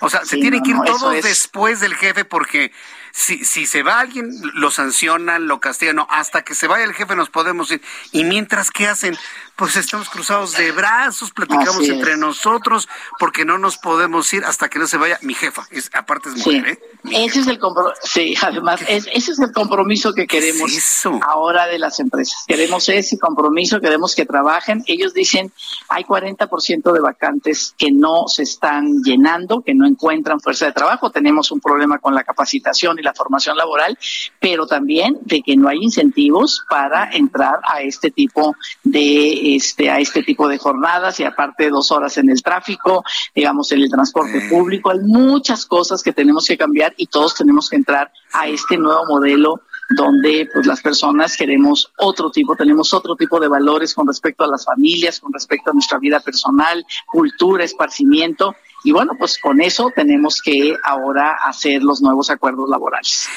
O 0.00 0.08
sea, 0.08 0.24
se 0.24 0.36
tiene 0.36 0.62
que 0.62 0.70
ir 0.70 0.76
todos 0.86 1.22
después 1.22 1.80
del 1.80 1.94
jefe 1.94 2.24
porque 2.24 2.72
si, 3.12 3.44
si 3.44 3.66
se 3.66 3.82
va 3.82 4.00
alguien, 4.00 4.30
lo 4.54 4.70
sancionan, 4.70 5.46
lo 5.46 5.60
castigan, 5.60 5.96
no, 5.96 6.06
hasta 6.10 6.42
que 6.42 6.54
se 6.54 6.66
vaya 6.66 6.84
el 6.84 6.94
jefe 6.94 7.16
nos 7.16 7.30
podemos 7.30 7.70
ir. 7.70 7.82
Y 8.12 8.24
mientras, 8.24 8.70
¿qué 8.70 8.86
hacen? 8.86 9.16
pues 9.60 9.76
estamos 9.76 10.08
cruzados 10.08 10.56
de 10.56 10.72
brazos, 10.72 11.32
platicamos 11.32 11.86
entre 11.86 12.16
nosotros, 12.16 12.88
porque 13.18 13.44
no 13.44 13.58
nos 13.58 13.76
podemos 13.76 14.32
ir 14.32 14.42
hasta 14.42 14.70
que 14.70 14.78
no 14.78 14.86
se 14.86 14.96
vaya 14.96 15.18
mi 15.20 15.34
jefa. 15.34 15.68
Es, 15.70 15.90
aparte 15.92 16.30
es 16.30 16.36
mujer, 16.36 16.66
¿eh? 16.66 16.80
ese 17.10 17.40
es 17.40 17.46
el 17.46 17.58
compromiso, 17.58 18.00
sí, 18.02 18.34
además, 18.40 18.80
ese 18.88 19.32
es 19.32 19.38
el 19.38 19.52
compromiso 19.52 20.14
que 20.14 20.26
queremos 20.26 20.72
ahora 21.20 21.66
de 21.66 21.78
las 21.78 22.00
empresas. 22.00 22.44
Queremos 22.46 22.88
ese 22.88 23.18
compromiso, 23.18 23.82
queremos 23.82 24.14
que 24.14 24.24
trabajen. 24.24 24.82
Ellos 24.86 25.12
dicen, 25.12 25.52
hay 25.90 26.04
40% 26.04 26.92
de 26.92 27.00
vacantes 27.00 27.74
que 27.76 27.92
no 27.92 28.28
se 28.28 28.44
están 28.44 29.02
llenando, 29.02 29.60
que 29.60 29.74
no 29.74 29.86
encuentran 29.86 30.40
fuerza 30.40 30.64
de 30.64 30.72
trabajo. 30.72 31.10
Tenemos 31.10 31.50
un 31.50 31.60
problema 31.60 31.98
con 31.98 32.14
la 32.14 32.24
capacitación 32.24 32.98
y 33.00 33.02
la 33.02 33.14
formación 33.14 33.56
laboral, 33.56 33.98
pero 34.38 34.66
también 34.66 35.18
de 35.22 35.42
que 35.42 35.56
no 35.56 35.68
hay 35.68 35.78
incentivos 35.78 36.64
para 36.68 37.10
entrar 37.10 37.58
a 37.64 37.82
este 37.82 38.10
tipo 38.10 38.54
de 38.84 39.56
este, 39.56 39.90
a 39.90 39.98
este 39.98 40.22
tipo 40.22 40.48
de 40.48 40.58
jornadas 40.58 41.18
y 41.20 41.24
aparte 41.24 41.70
dos 41.70 41.90
horas 41.90 42.16
en 42.18 42.30
el 42.30 42.42
tráfico, 42.42 43.04
digamos, 43.34 43.72
en 43.72 43.80
el 43.80 43.90
transporte 43.90 44.40
público. 44.48 44.90
Hay 44.90 45.00
muchas 45.00 45.66
cosas 45.66 46.02
que 46.02 46.12
tenemos 46.12 46.46
que 46.46 46.56
cambiar 46.56 46.94
y 46.96 47.06
todos 47.06 47.34
tenemos 47.34 47.68
que 47.68 47.76
entrar 47.76 48.12
a 48.32 48.48
este 48.48 48.76
nuevo 48.76 49.04
modelo 49.06 49.62
donde 49.90 50.48
pues 50.52 50.66
las 50.66 50.80
personas 50.80 51.36
queremos 51.36 51.92
otro 51.98 52.30
tipo, 52.30 52.54
tenemos 52.54 52.94
otro 52.94 53.16
tipo 53.16 53.40
de 53.40 53.48
valores 53.48 53.92
con 53.92 54.06
respecto 54.06 54.44
a 54.44 54.46
las 54.46 54.64
familias, 54.64 55.18
con 55.18 55.32
respecto 55.32 55.70
a 55.70 55.74
nuestra 55.74 55.98
vida 55.98 56.20
personal, 56.20 56.84
cultura, 57.06 57.64
esparcimiento 57.64 58.54
y 58.82 58.92
bueno, 58.92 59.12
pues 59.18 59.38
con 59.38 59.60
eso 59.60 59.92
tenemos 59.94 60.40
que 60.40 60.74
ahora 60.82 61.36
hacer 61.44 61.82
los 61.82 62.00
nuevos 62.00 62.30
acuerdos 62.30 62.68
laborales. 62.68 63.28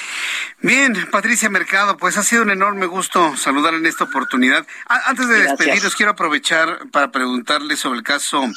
Bien, 0.62 0.96
Patricia 1.12 1.50
Mercado, 1.50 1.98
pues 1.98 2.16
ha 2.18 2.24
sido 2.24 2.44
un 2.44 2.50
enorme 2.50 2.86
gusto 2.86 3.36
saludar 3.36 3.74
en 3.74 3.86
esta 3.86 4.06
oportunidad. 4.06 4.66
Antes 4.88 5.28
de 5.28 5.42
despedirnos, 5.44 5.94
quiero 5.94 6.14
aprovechar 6.14 6.88
para 6.92 7.12
preguntarle 7.12 7.76
sobre 7.76 8.00
el 8.00 8.04
caso 8.06 8.48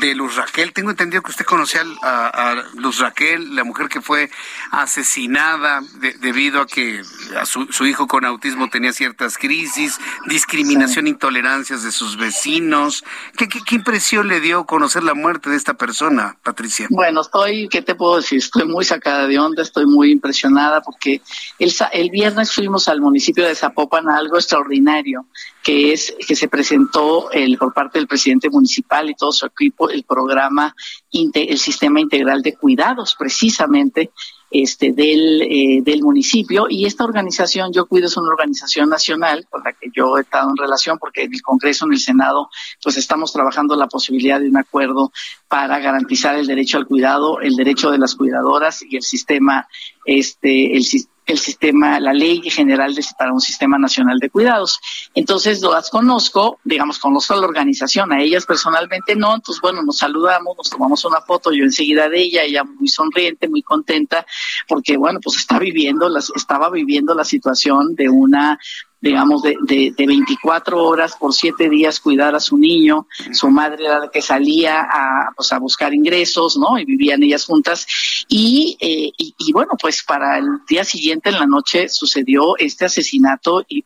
de 0.00 0.16
Luz 0.16 0.34
Raquel. 0.34 0.72
Tengo 0.72 0.90
entendido 0.90 1.22
que 1.22 1.30
usted 1.30 1.44
conocía 1.44 1.84
a, 2.02 2.56
Luz 2.74 2.98
Raquel, 2.98 3.54
la 3.54 3.62
mujer 3.62 3.88
que 3.88 4.00
fue 4.00 4.30
asesinada 4.72 5.80
debido 6.18 6.60
a 6.60 6.66
que 6.66 7.02
a 7.40 7.46
su, 7.46 7.86
hijo 7.86 8.08
con 8.08 8.24
autismo 8.24 8.68
tenía 8.68 8.92
ciertas 8.92 9.38
crisis, 9.38 10.00
discriminación, 10.26 11.06
intolerancias 11.06 11.84
de 11.84 11.92
sus 11.92 12.16
vecinos. 12.16 13.04
¿Qué, 13.36 13.48
qué 13.48 13.74
impresión 13.76 14.26
le 14.26 14.40
dio 14.40 14.64
conocer 14.64 15.04
la 15.04 15.14
muerte 15.14 15.50
de 15.50 15.56
esta 15.56 15.74
persona? 15.74 16.23
Patricia? 16.42 16.86
Bueno, 16.90 17.20
estoy, 17.20 17.68
¿qué 17.68 17.82
te 17.82 17.94
puedo 17.94 18.16
decir? 18.16 18.38
Estoy 18.38 18.66
muy 18.66 18.84
sacada 18.84 19.26
de 19.26 19.38
onda, 19.38 19.62
estoy 19.62 19.86
muy 19.86 20.10
impresionada 20.10 20.80
porque 20.80 21.20
el, 21.58 21.72
el 21.92 22.10
viernes 22.10 22.52
fuimos 22.52 22.88
al 22.88 23.00
municipio 23.00 23.44
de 23.44 23.54
Zapopan 23.54 24.08
a 24.08 24.16
algo 24.16 24.36
extraordinario, 24.36 25.26
que 25.62 25.92
es 25.92 26.14
que 26.26 26.36
se 26.36 26.48
presentó 26.48 27.30
el, 27.30 27.58
por 27.58 27.72
parte 27.72 27.98
del 27.98 28.08
presidente 28.08 28.50
municipal 28.50 29.10
y 29.10 29.14
todo 29.14 29.32
su 29.32 29.46
equipo 29.46 29.90
el 29.90 30.04
programa, 30.04 30.74
el 31.12 31.58
sistema 31.58 32.00
integral 32.00 32.42
de 32.42 32.54
cuidados, 32.54 33.14
precisamente, 33.18 34.10
este, 34.54 34.92
del, 34.92 35.42
eh, 35.42 35.82
del 35.82 36.00
municipio. 36.02 36.66
Y 36.70 36.86
esta 36.86 37.04
organización, 37.04 37.72
Yo 37.72 37.86
Cuido, 37.86 38.06
es 38.06 38.16
una 38.16 38.28
organización 38.28 38.88
nacional 38.88 39.46
con 39.50 39.64
la 39.64 39.72
que 39.72 39.88
yo 39.92 40.16
he 40.16 40.20
estado 40.20 40.48
en 40.48 40.56
relación 40.56 40.96
porque 40.98 41.24
en 41.24 41.34
el 41.34 41.42
Congreso, 41.42 41.86
en 41.86 41.92
el 41.92 41.98
Senado, 41.98 42.48
pues 42.80 42.96
estamos 42.96 43.32
trabajando 43.32 43.74
la 43.74 43.88
posibilidad 43.88 44.38
de 44.38 44.48
un 44.48 44.56
acuerdo 44.56 45.10
para 45.48 45.80
garantizar 45.80 46.36
el 46.36 46.46
derecho 46.46 46.78
al 46.78 46.86
cuidado, 46.86 47.40
el 47.40 47.56
derecho 47.56 47.90
de 47.90 47.98
las 47.98 48.14
cuidadoras 48.14 48.82
y 48.88 48.96
el 48.96 49.02
sistema, 49.02 49.66
este, 50.04 50.76
el, 50.76 50.84
el 51.26 51.38
sistema, 51.38 51.98
la 52.00 52.12
ley 52.12 52.42
general 52.50 52.94
de, 52.94 53.04
para 53.18 53.32
un 53.32 53.40
sistema 53.40 53.78
nacional 53.78 54.18
de 54.18 54.30
cuidados. 54.30 54.80
Entonces 55.14 55.62
las 55.62 55.90
conozco, 55.90 56.58
digamos, 56.64 56.98
conozco 56.98 57.34
a 57.34 57.38
la 57.38 57.46
organización, 57.46 58.12
a 58.12 58.22
ellas 58.22 58.44
personalmente 58.44 59.16
no, 59.16 59.34
entonces 59.34 59.60
bueno, 59.60 59.82
nos 59.82 59.98
saludamos, 59.98 60.56
nos 60.56 60.70
tomamos 60.70 61.04
una 61.04 61.20
foto, 61.22 61.52
yo 61.52 61.64
enseguida 61.64 62.08
de 62.08 62.20
ella, 62.20 62.42
ella 62.42 62.64
muy 62.64 62.88
sonriente, 62.88 63.48
muy 63.48 63.62
contenta, 63.62 64.26
porque 64.68 64.96
bueno, 64.96 65.20
pues 65.22 65.36
está 65.36 65.58
viviendo, 65.58 66.08
las, 66.08 66.30
estaba 66.34 66.70
viviendo 66.70 67.14
la 67.14 67.24
situación 67.24 67.94
de 67.94 68.08
una 68.08 68.58
digamos, 69.04 69.42
de, 69.42 69.54
de, 69.60 69.92
de, 69.94 70.06
24 70.06 70.82
horas 70.82 71.14
por 71.14 71.34
7 71.34 71.68
días 71.68 72.00
cuidar 72.00 72.34
a 72.34 72.40
su 72.40 72.56
niño. 72.56 73.06
Su 73.32 73.50
madre 73.50 73.84
era 73.84 73.98
la 73.98 74.10
que 74.10 74.22
salía 74.22 74.80
a, 74.80 75.30
pues, 75.36 75.52
a 75.52 75.58
buscar 75.58 75.92
ingresos, 75.92 76.56
¿no? 76.56 76.78
Y 76.78 76.86
vivían 76.86 77.22
ellas 77.22 77.44
juntas. 77.44 77.86
Y, 78.28 78.78
eh, 78.80 79.12
y, 79.18 79.52
bueno, 79.52 79.72
pues 79.78 80.02
para 80.02 80.38
el 80.38 80.46
día 80.66 80.84
siguiente 80.84 81.28
en 81.28 81.38
la 81.38 81.46
noche 81.46 81.90
sucedió 81.90 82.56
este 82.56 82.86
asesinato 82.86 83.62
y, 83.68 83.84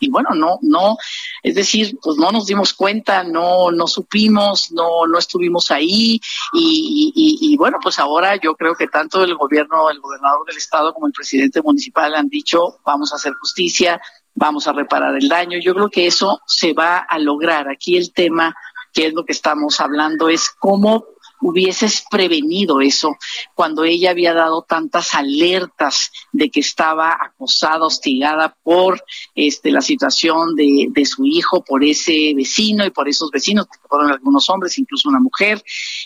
y 0.00 0.08
bueno, 0.08 0.30
no, 0.34 0.58
no, 0.62 0.96
es 1.42 1.54
decir, 1.54 1.96
pues 2.02 2.16
no 2.16 2.32
nos 2.32 2.46
dimos 2.46 2.72
cuenta, 2.72 3.22
no, 3.22 3.70
no 3.70 3.86
supimos, 3.86 4.72
no, 4.72 5.06
no 5.06 5.18
estuvimos 5.18 5.70
ahí 5.70 6.20
y, 6.54 7.12
y, 7.14 7.52
y, 7.52 7.56
bueno, 7.58 7.78
pues 7.82 7.98
ahora 7.98 8.36
yo 8.36 8.54
creo 8.54 8.74
que 8.74 8.88
tanto 8.88 9.22
el 9.22 9.34
gobierno, 9.36 9.90
el 9.90 10.00
gobernador 10.00 10.46
del 10.46 10.56
estado 10.56 10.94
como 10.94 11.06
el 11.06 11.12
presidente 11.12 11.60
municipal 11.60 12.14
han 12.14 12.28
dicho 12.28 12.78
vamos 12.84 13.12
a 13.12 13.16
hacer 13.16 13.34
justicia, 13.34 14.00
vamos 14.34 14.66
a 14.66 14.72
reparar 14.72 15.16
el 15.16 15.28
daño. 15.28 15.58
Yo 15.62 15.74
creo 15.74 15.88
que 15.88 16.06
eso 16.06 16.40
se 16.46 16.72
va 16.72 16.98
a 16.98 17.18
lograr. 17.18 17.68
Aquí 17.68 17.96
el 17.96 18.12
tema, 18.12 18.54
que 18.92 19.06
es 19.06 19.14
lo 19.14 19.24
que 19.24 19.32
estamos 19.32 19.80
hablando, 19.80 20.28
es 20.28 20.50
cómo 20.50 21.04
hubieses 21.40 22.04
prevenido 22.10 22.80
eso 22.80 23.16
cuando 23.54 23.84
ella 23.84 24.10
había 24.10 24.34
dado 24.34 24.62
tantas 24.62 25.14
alertas 25.14 26.10
de 26.32 26.50
que 26.50 26.60
estaba 26.60 27.16
acosada, 27.20 27.86
hostigada 27.86 28.56
por 28.62 29.02
este, 29.34 29.70
la 29.70 29.80
situación 29.80 30.54
de, 30.54 30.88
de 30.90 31.04
su 31.04 31.24
hijo, 31.24 31.64
por 31.64 31.84
ese 31.84 32.32
vecino 32.34 32.84
y 32.84 32.90
por 32.90 33.08
esos 33.08 33.30
vecinos, 33.30 33.66
que 33.66 33.88
fueron 33.88 34.10
algunos 34.10 34.48
hombres, 34.50 34.78
incluso 34.78 35.08
una 35.08 35.20
mujer, 35.20 35.62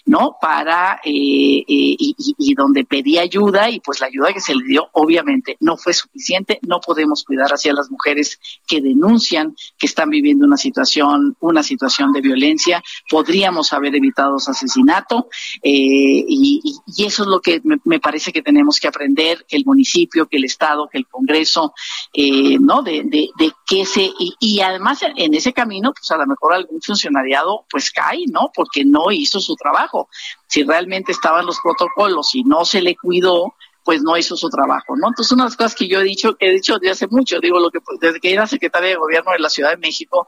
¿no? 0.07 0.37
Para, 0.41 1.01
eh, 1.05 1.65
eh, 1.67 1.97
y, 1.99 2.55
donde 2.55 2.85
pedía 2.85 3.23
ayuda 3.23 3.71
y 3.71 3.81
pues 3.81 4.01
la 4.01 4.07
ayuda 4.07 4.33
que 4.33 4.41
se 4.41 4.55
le 4.55 4.65
dio 4.65 4.89
obviamente 4.93 5.57
no 5.61 5.77
fue 5.77 5.93
suficiente, 5.93 6.59
no 6.63 6.81
podemos 6.81 7.25
cuidar 7.25 7.51
hacia 7.51 7.73
las 7.73 7.91
mujeres 7.91 8.39
que 8.67 8.81
denuncian 8.81 9.55
que 9.79 9.87
están 9.87 10.11
viviendo 10.11 10.47
una 10.47 10.57
situación, 10.57 11.37
una 11.41 11.63
situación 11.63 12.13
de 12.13 12.21
violencia, 12.21 12.83
podríamos 13.09 13.73
haber 13.73 13.95
evitado 13.97 14.37
ese 14.37 14.53
asesinato, 14.53 15.24
eh, 15.63 16.25
y, 16.27 16.63
eso 16.99 17.23
es 17.23 17.29
lo 17.29 17.41
que 17.41 17.61
me, 17.63 18.01
parece 18.01 18.33
que 18.33 18.43
tenemos 18.43 18.81
que 18.81 18.89
aprender, 18.89 19.45
que 19.49 19.57
el 19.57 19.65
municipio, 19.65 20.27
que 20.27 20.37
el 20.37 20.45
Estado, 20.45 20.89
que 20.91 20.99
el 20.99 21.07
Congreso, 21.07 21.75
eh, 22.13 22.59
¿no? 22.59 22.83
De, 22.83 23.03
de, 23.05 23.31
de 23.39 23.53
que 23.67 23.85
se, 23.85 24.11
y, 24.41 24.61
además 24.61 25.01
en 25.17 25.35
ese 25.35 25.53
camino, 25.53 25.93
pues 25.93 26.11
a 26.11 26.17
lo 26.17 26.27
mejor 26.27 26.55
algún 26.55 26.81
funcionariado 26.81 27.67
pues 27.71 27.91
cae, 27.91 28.25
¿no? 28.31 28.51
Porque 28.55 28.85
no 28.85 29.11
hizo 29.11 29.41
su 29.41 29.57
trabajo. 29.57 30.09
Si 30.47 30.63
realmente 30.63 31.13
estaban 31.13 31.47
los 31.47 31.59
protocolos 31.61 32.35
y 32.35 32.45
no 32.45 32.65
se 32.65 32.81
le 32.81 32.97
cuidó, 32.97 33.55
pues 33.85 34.03
no 34.03 34.17
hizo 34.17 34.37
su 34.37 34.49
trabajo, 34.49 34.97
¿no? 34.97 35.09
Entonces, 35.09 35.31
una 35.33 35.45
de 35.45 35.51
las 35.51 35.57
cosas 35.57 35.75
que 35.75 35.87
yo 35.87 36.01
he 36.01 36.05
dicho, 36.05 36.37
he 36.41 36.53
dicho 36.53 36.79
desde 36.79 36.93
hace 36.93 37.07
mucho, 37.07 37.39
digo, 37.39 37.61
lo 37.61 37.71
que 37.71 37.81
desde 38.01 38.19
que 38.19 38.33
era 38.33 38.47
secretaria 38.47 38.89
de 38.89 38.97
gobierno 38.97 39.33
de 39.33 39.39
la 39.39 39.51
Ciudad 39.51 39.71
de 39.71 39.77
México, 39.77 40.27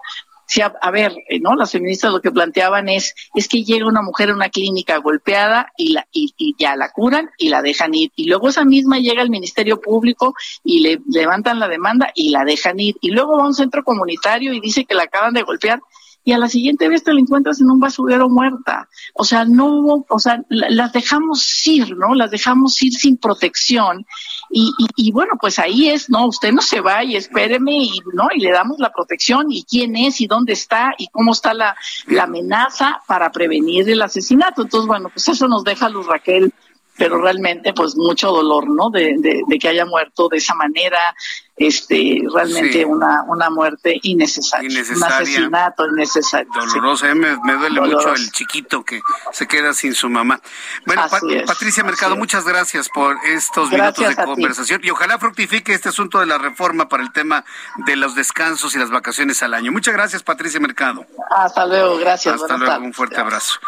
Sí, 0.48 0.60
a, 0.60 0.90
ver, 0.92 1.12
eh, 1.28 1.40
¿no? 1.40 1.56
Las 1.56 1.72
feministas 1.72 2.12
lo 2.12 2.20
que 2.20 2.30
planteaban 2.30 2.88
es, 2.88 3.14
es 3.34 3.48
que 3.48 3.64
llega 3.64 3.84
una 3.86 4.00
mujer 4.02 4.30
a 4.30 4.34
una 4.34 4.48
clínica 4.48 4.98
golpeada 4.98 5.72
y, 5.76 5.92
la, 5.92 6.06
y, 6.12 6.32
y, 6.36 6.54
ya 6.56 6.76
la 6.76 6.92
curan 6.92 7.30
y 7.36 7.48
la 7.48 7.62
dejan 7.62 7.94
ir. 7.94 8.12
Y 8.14 8.26
luego 8.26 8.48
esa 8.48 8.64
misma 8.64 8.98
llega 8.98 9.22
al 9.22 9.30
Ministerio 9.30 9.80
Público 9.80 10.34
y 10.62 10.80
le 10.80 11.00
levantan 11.08 11.58
la 11.58 11.66
demanda 11.66 12.12
y 12.14 12.30
la 12.30 12.44
dejan 12.44 12.78
ir. 12.78 12.96
Y 13.00 13.10
luego 13.10 13.36
va 13.36 13.42
a 13.42 13.48
un 13.48 13.54
centro 13.54 13.82
comunitario 13.82 14.52
y 14.52 14.60
dice 14.60 14.84
que 14.84 14.94
la 14.94 15.04
acaban 15.04 15.34
de 15.34 15.42
golpear 15.42 15.80
y 16.26 16.32
a 16.32 16.38
la 16.38 16.48
siguiente 16.48 16.88
vez 16.88 17.04
te 17.04 17.14
la 17.14 17.20
encuentras 17.20 17.60
en 17.60 17.70
un 17.70 17.78
basurero 17.78 18.28
muerta. 18.28 18.88
O 19.14 19.22
sea, 19.22 19.44
no 19.44 20.04
o 20.08 20.18
sea, 20.18 20.42
las 20.48 20.92
dejamos 20.92 21.64
ir, 21.68 21.96
¿no? 21.96 22.16
Las 22.16 22.32
dejamos 22.32 22.82
ir 22.82 22.92
sin 22.92 23.16
protección. 23.16 24.04
Y, 24.50 24.72
y, 24.96 25.12
bueno, 25.12 25.34
pues 25.40 25.60
ahí 25.60 25.88
es, 25.88 26.10
no, 26.10 26.26
usted 26.26 26.50
no 26.50 26.62
se 26.62 26.80
va 26.80 27.04
y 27.04 27.14
espéreme 27.14 27.76
y, 27.76 28.00
¿no? 28.12 28.26
Y 28.34 28.40
le 28.40 28.50
damos 28.50 28.80
la 28.80 28.90
protección 28.92 29.52
y 29.52 29.62
quién 29.62 29.94
es 29.94 30.20
y 30.20 30.26
dónde 30.26 30.52
está 30.54 30.94
y 30.98 31.06
cómo 31.12 31.30
está 31.30 31.54
la, 31.54 31.76
la 32.08 32.24
amenaza 32.24 33.00
para 33.06 33.30
prevenir 33.30 33.88
el 33.88 34.02
asesinato. 34.02 34.62
Entonces, 34.62 34.88
bueno, 34.88 35.10
pues 35.12 35.28
eso 35.28 35.46
nos 35.46 35.62
deja 35.62 35.88
Luz 35.88 36.08
Raquel 36.08 36.52
pero 36.98 37.20
realmente 37.20 37.72
pues 37.72 37.96
mucho 37.96 38.30
dolor, 38.30 38.68
¿no? 38.68 38.90
De, 38.90 39.16
de, 39.18 39.58
que 39.58 39.68
haya 39.68 39.84
muerto 39.84 40.28
de 40.28 40.38
esa 40.38 40.54
manera, 40.54 41.14
este, 41.56 42.22
realmente 42.32 42.84
una, 42.84 43.22
una 43.28 43.50
muerte 43.50 43.98
innecesaria, 44.02 44.68
un 44.68 45.04
asesinato 45.04 45.86
innecesario. 45.86 46.50
Dolorosa, 46.54 47.14
me, 47.14 47.36
me, 47.44 47.54
duele 47.54 47.80
mucho 47.80 48.14
el 48.14 48.30
chiquito 48.30 48.84
que 48.84 49.00
se 49.32 49.46
queda 49.46 49.74
sin 49.74 49.94
su 49.94 50.08
mamá. 50.08 50.40
Bueno, 50.86 51.02
Patricia 51.46 51.84
Mercado, 51.84 52.16
muchas 52.16 52.44
gracias 52.44 52.88
por 52.88 53.16
estos 53.24 53.70
minutos 53.70 54.16
de 54.16 54.24
conversación 54.24 54.80
y 54.82 54.90
ojalá 54.90 55.18
fructifique 55.18 55.72
este 55.72 55.90
asunto 55.90 56.20
de 56.20 56.26
la 56.26 56.38
reforma 56.38 56.88
para 56.88 57.02
el 57.02 57.12
tema 57.12 57.44
de 57.86 57.96
los 57.96 58.14
descansos 58.14 58.74
y 58.74 58.78
las 58.78 58.90
vacaciones 58.90 59.42
al 59.42 59.54
año. 59.54 59.72
Muchas 59.72 59.94
gracias, 59.94 60.22
Patricia 60.22 60.60
Mercado. 60.60 61.06
Hasta 61.30 61.66
luego, 61.66 61.98
gracias. 61.98 62.40
Hasta 62.40 62.56
luego, 62.56 62.84
un 62.84 62.92
fuerte 62.92 63.20
abrazo 63.20 63.58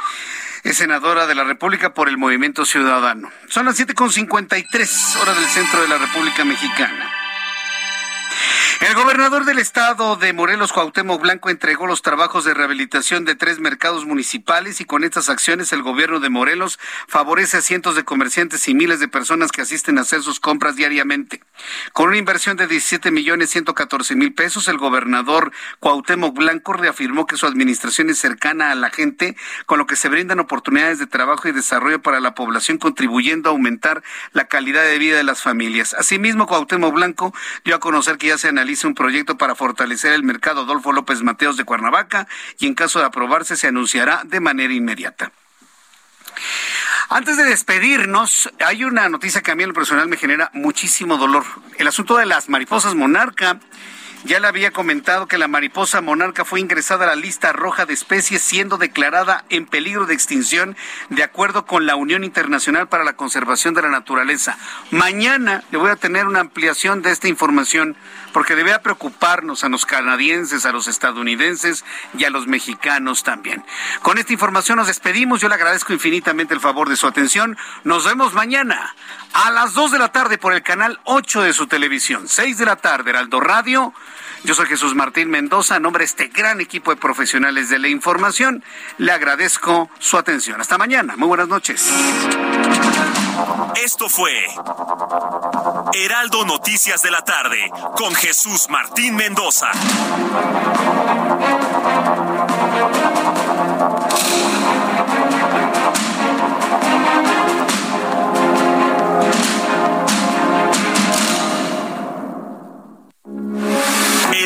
es 0.70 0.76
senadora 0.76 1.26
de 1.26 1.34
la 1.34 1.44
República 1.44 1.94
por 1.94 2.08
el 2.08 2.18
Movimiento 2.18 2.66
Ciudadano. 2.66 3.30
Son 3.48 3.64
las 3.64 3.80
7.53 3.80 5.22
horas 5.22 5.36
del 5.36 5.46
centro 5.46 5.80
de 5.80 5.88
la 5.88 5.96
República 5.96 6.44
Mexicana. 6.44 7.10
El 8.80 8.94
gobernador 8.94 9.44
del 9.44 9.58
estado 9.58 10.14
de 10.14 10.32
Morelos, 10.32 10.72
Cuauhtémoc 10.72 11.20
Blanco, 11.20 11.50
entregó 11.50 11.88
los 11.88 12.00
trabajos 12.00 12.44
de 12.44 12.54
rehabilitación 12.54 13.24
de 13.24 13.34
tres 13.34 13.58
mercados 13.58 14.06
municipales 14.06 14.80
y 14.80 14.84
con 14.84 15.02
estas 15.02 15.28
acciones 15.28 15.72
el 15.72 15.82
gobierno 15.82 16.20
de 16.20 16.28
Morelos 16.28 16.78
favorece 17.08 17.56
a 17.56 17.60
cientos 17.60 17.96
de 17.96 18.04
comerciantes 18.04 18.68
y 18.68 18.74
miles 18.74 19.00
de 19.00 19.08
personas 19.08 19.50
que 19.50 19.62
asisten 19.62 19.98
a 19.98 20.02
hacer 20.02 20.22
sus 20.22 20.38
compras 20.38 20.76
diariamente. 20.76 21.42
Con 21.92 22.08
una 22.08 22.18
inversión 22.18 22.56
de 22.56 22.68
17 22.68 23.10
millones 23.10 23.50
114 23.50 24.14
mil 24.14 24.32
pesos, 24.32 24.68
el 24.68 24.78
gobernador 24.78 25.50
Cuauhtémoc 25.80 26.36
Blanco 26.36 26.72
reafirmó 26.72 27.26
que 27.26 27.36
su 27.36 27.46
administración 27.46 28.10
es 28.10 28.18
cercana 28.18 28.70
a 28.70 28.76
la 28.76 28.90
gente, 28.90 29.36
con 29.66 29.78
lo 29.78 29.86
que 29.86 29.96
se 29.96 30.08
brindan 30.08 30.38
oportunidades 30.38 31.00
de 31.00 31.08
trabajo 31.08 31.48
y 31.48 31.52
desarrollo 31.52 32.00
para 32.00 32.20
la 32.20 32.36
población, 32.36 32.78
contribuyendo 32.78 33.50
a 33.50 33.52
aumentar 33.52 34.04
la 34.32 34.46
calidad 34.46 34.84
de 34.84 34.98
vida 34.98 35.16
de 35.16 35.24
las 35.24 35.42
familias. 35.42 35.94
Asimismo, 35.94 36.46
Cuauhtémoc 36.46 36.94
Blanco 36.94 37.34
dio 37.64 37.74
a 37.74 37.80
conocer 37.80 38.18
que 38.18 38.28
ya 38.28 38.38
se 38.38 38.48
analizó 38.48 38.67
un 38.84 38.94
proyecto 38.94 39.38
para 39.38 39.54
fortalecer 39.54 40.12
el 40.12 40.22
mercado 40.22 40.60
Adolfo 40.60 40.92
López 40.92 41.22
Mateos 41.22 41.56
de 41.56 41.64
Cuernavaca 41.64 42.28
y 42.58 42.66
en 42.66 42.74
caso 42.74 42.98
de 42.98 43.06
aprobarse 43.06 43.56
se 43.56 43.68
anunciará 43.68 44.22
de 44.24 44.40
manera 44.40 44.74
inmediata. 44.74 45.32
Antes 47.08 47.38
de 47.38 47.44
despedirnos, 47.44 48.50
hay 48.64 48.84
una 48.84 49.08
noticia 49.08 49.40
que 49.40 49.50
a 49.50 49.54
mí 49.54 49.62
en 49.62 49.70
lo 49.70 49.74
personal 49.74 50.08
me 50.08 50.18
genera 50.18 50.50
muchísimo 50.52 51.16
dolor. 51.16 51.44
El 51.78 51.86
asunto 51.86 52.16
de 52.18 52.26
las 52.26 52.50
mariposas 52.50 52.94
monarca. 52.94 53.60
Ya 54.24 54.40
le 54.40 54.48
había 54.48 54.72
comentado 54.72 55.26
que 55.28 55.38
la 55.38 55.46
mariposa 55.46 56.00
monarca 56.00 56.44
fue 56.44 56.60
ingresada 56.60 57.04
a 57.04 57.08
la 57.08 57.16
lista 57.16 57.52
roja 57.52 57.86
de 57.86 57.94
especies 57.94 58.42
siendo 58.42 58.76
declarada 58.76 59.44
en 59.48 59.64
peligro 59.64 60.06
de 60.06 60.14
extinción 60.14 60.76
de 61.08 61.22
acuerdo 61.22 61.66
con 61.66 61.86
la 61.86 61.94
Unión 61.94 62.24
Internacional 62.24 62.88
para 62.88 63.04
la 63.04 63.14
Conservación 63.14 63.74
de 63.74 63.82
la 63.82 63.90
Naturaleza. 63.90 64.58
Mañana 64.90 65.62
le 65.70 65.78
voy 65.78 65.90
a 65.90 65.96
tener 65.96 66.26
una 66.26 66.40
ampliación 66.40 67.00
de 67.00 67.12
esta 67.12 67.28
información 67.28 67.96
porque 68.32 68.56
debe 68.56 68.76
preocuparnos 68.80 69.64
a 69.64 69.68
los 69.68 69.86
canadienses, 69.86 70.66
a 70.66 70.72
los 70.72 70.88
estadounidenses 70.88 71.84
y 72.16 72.24
a 72.24 72.30
los 72.30 72.46
mexicanos 72.46 73.22
también. 73.22 73.64
Con 74.02 74.18
esta 74.18 74.32
información 74.32 74.78
nos 74.78 74.88
despedimos. 74.88 75.40
Yo 75.40 75.48
le 75.48 75.54
agradezco 75.54 75.92
infinitamente 75.92 76.54
el 76.54 76.60
favor 76.60 76.88
de 76.88 76.96
su 76.96 77.06
atención. 77.06 77.56
Nos 77.84 78.04
vemos 78.04 78.34
mañana 78.34 78.94
a 79.32 79.50
las 79.50 79.74
2 79.74 79.92
de 79.92 79.98
la 79.98 80.12
tarde 80.12 80.38
por 80.38 80.52
el 80.52 80.62
canal 80.62 80.98
8 81.04 81.42
de 81.42 81.52
su 81.52 81.66
televisión, 81.66 82.28
6 82.28 82.58
de 82.58 82.64
la 82.64 82.76
tarde, 82.76 83.10
Heraldo 83.10 83.40
Radio. 83.40 83.92
Yo 84.44 84.54
soy 84.54 84.66
Jesús 84.66 84.94
Martín 84.94 85.30
Mendoza, 85.30 85.76
en 85.76 85.82
nombre 85.82 86.02
de 86.02 86.06
este 86.06 86.28
gran 86.28 86.60
equipo 86.60 86.90
de 86.90 86.96
profesionales 86.96 87.68
de 87.68 87.78
la 87.78 87.88
información, 87.88 88.62
le 88.98 89.12
agradezco 89.12 89.90
su 89.98 90.16
atención. 90.16 90.60
Hasta 90.60 90.78
mañana, 90.78 91.16
muy 91.16 91.28
buenas 91.28 91.48
noches. 91.48 91.92
Esto 93.82 94.08
fue 94.08 94.32
Heraldo 95.92 96.44
Noticias 96.44 97.02
de 97.02 97.10
la 97.10 97.22
tarde 97.22 97.70
con 97.96 98.14
Jesús 98.14 98.68
Martín 98.68 99.16
Mendoza. 99.16 99.70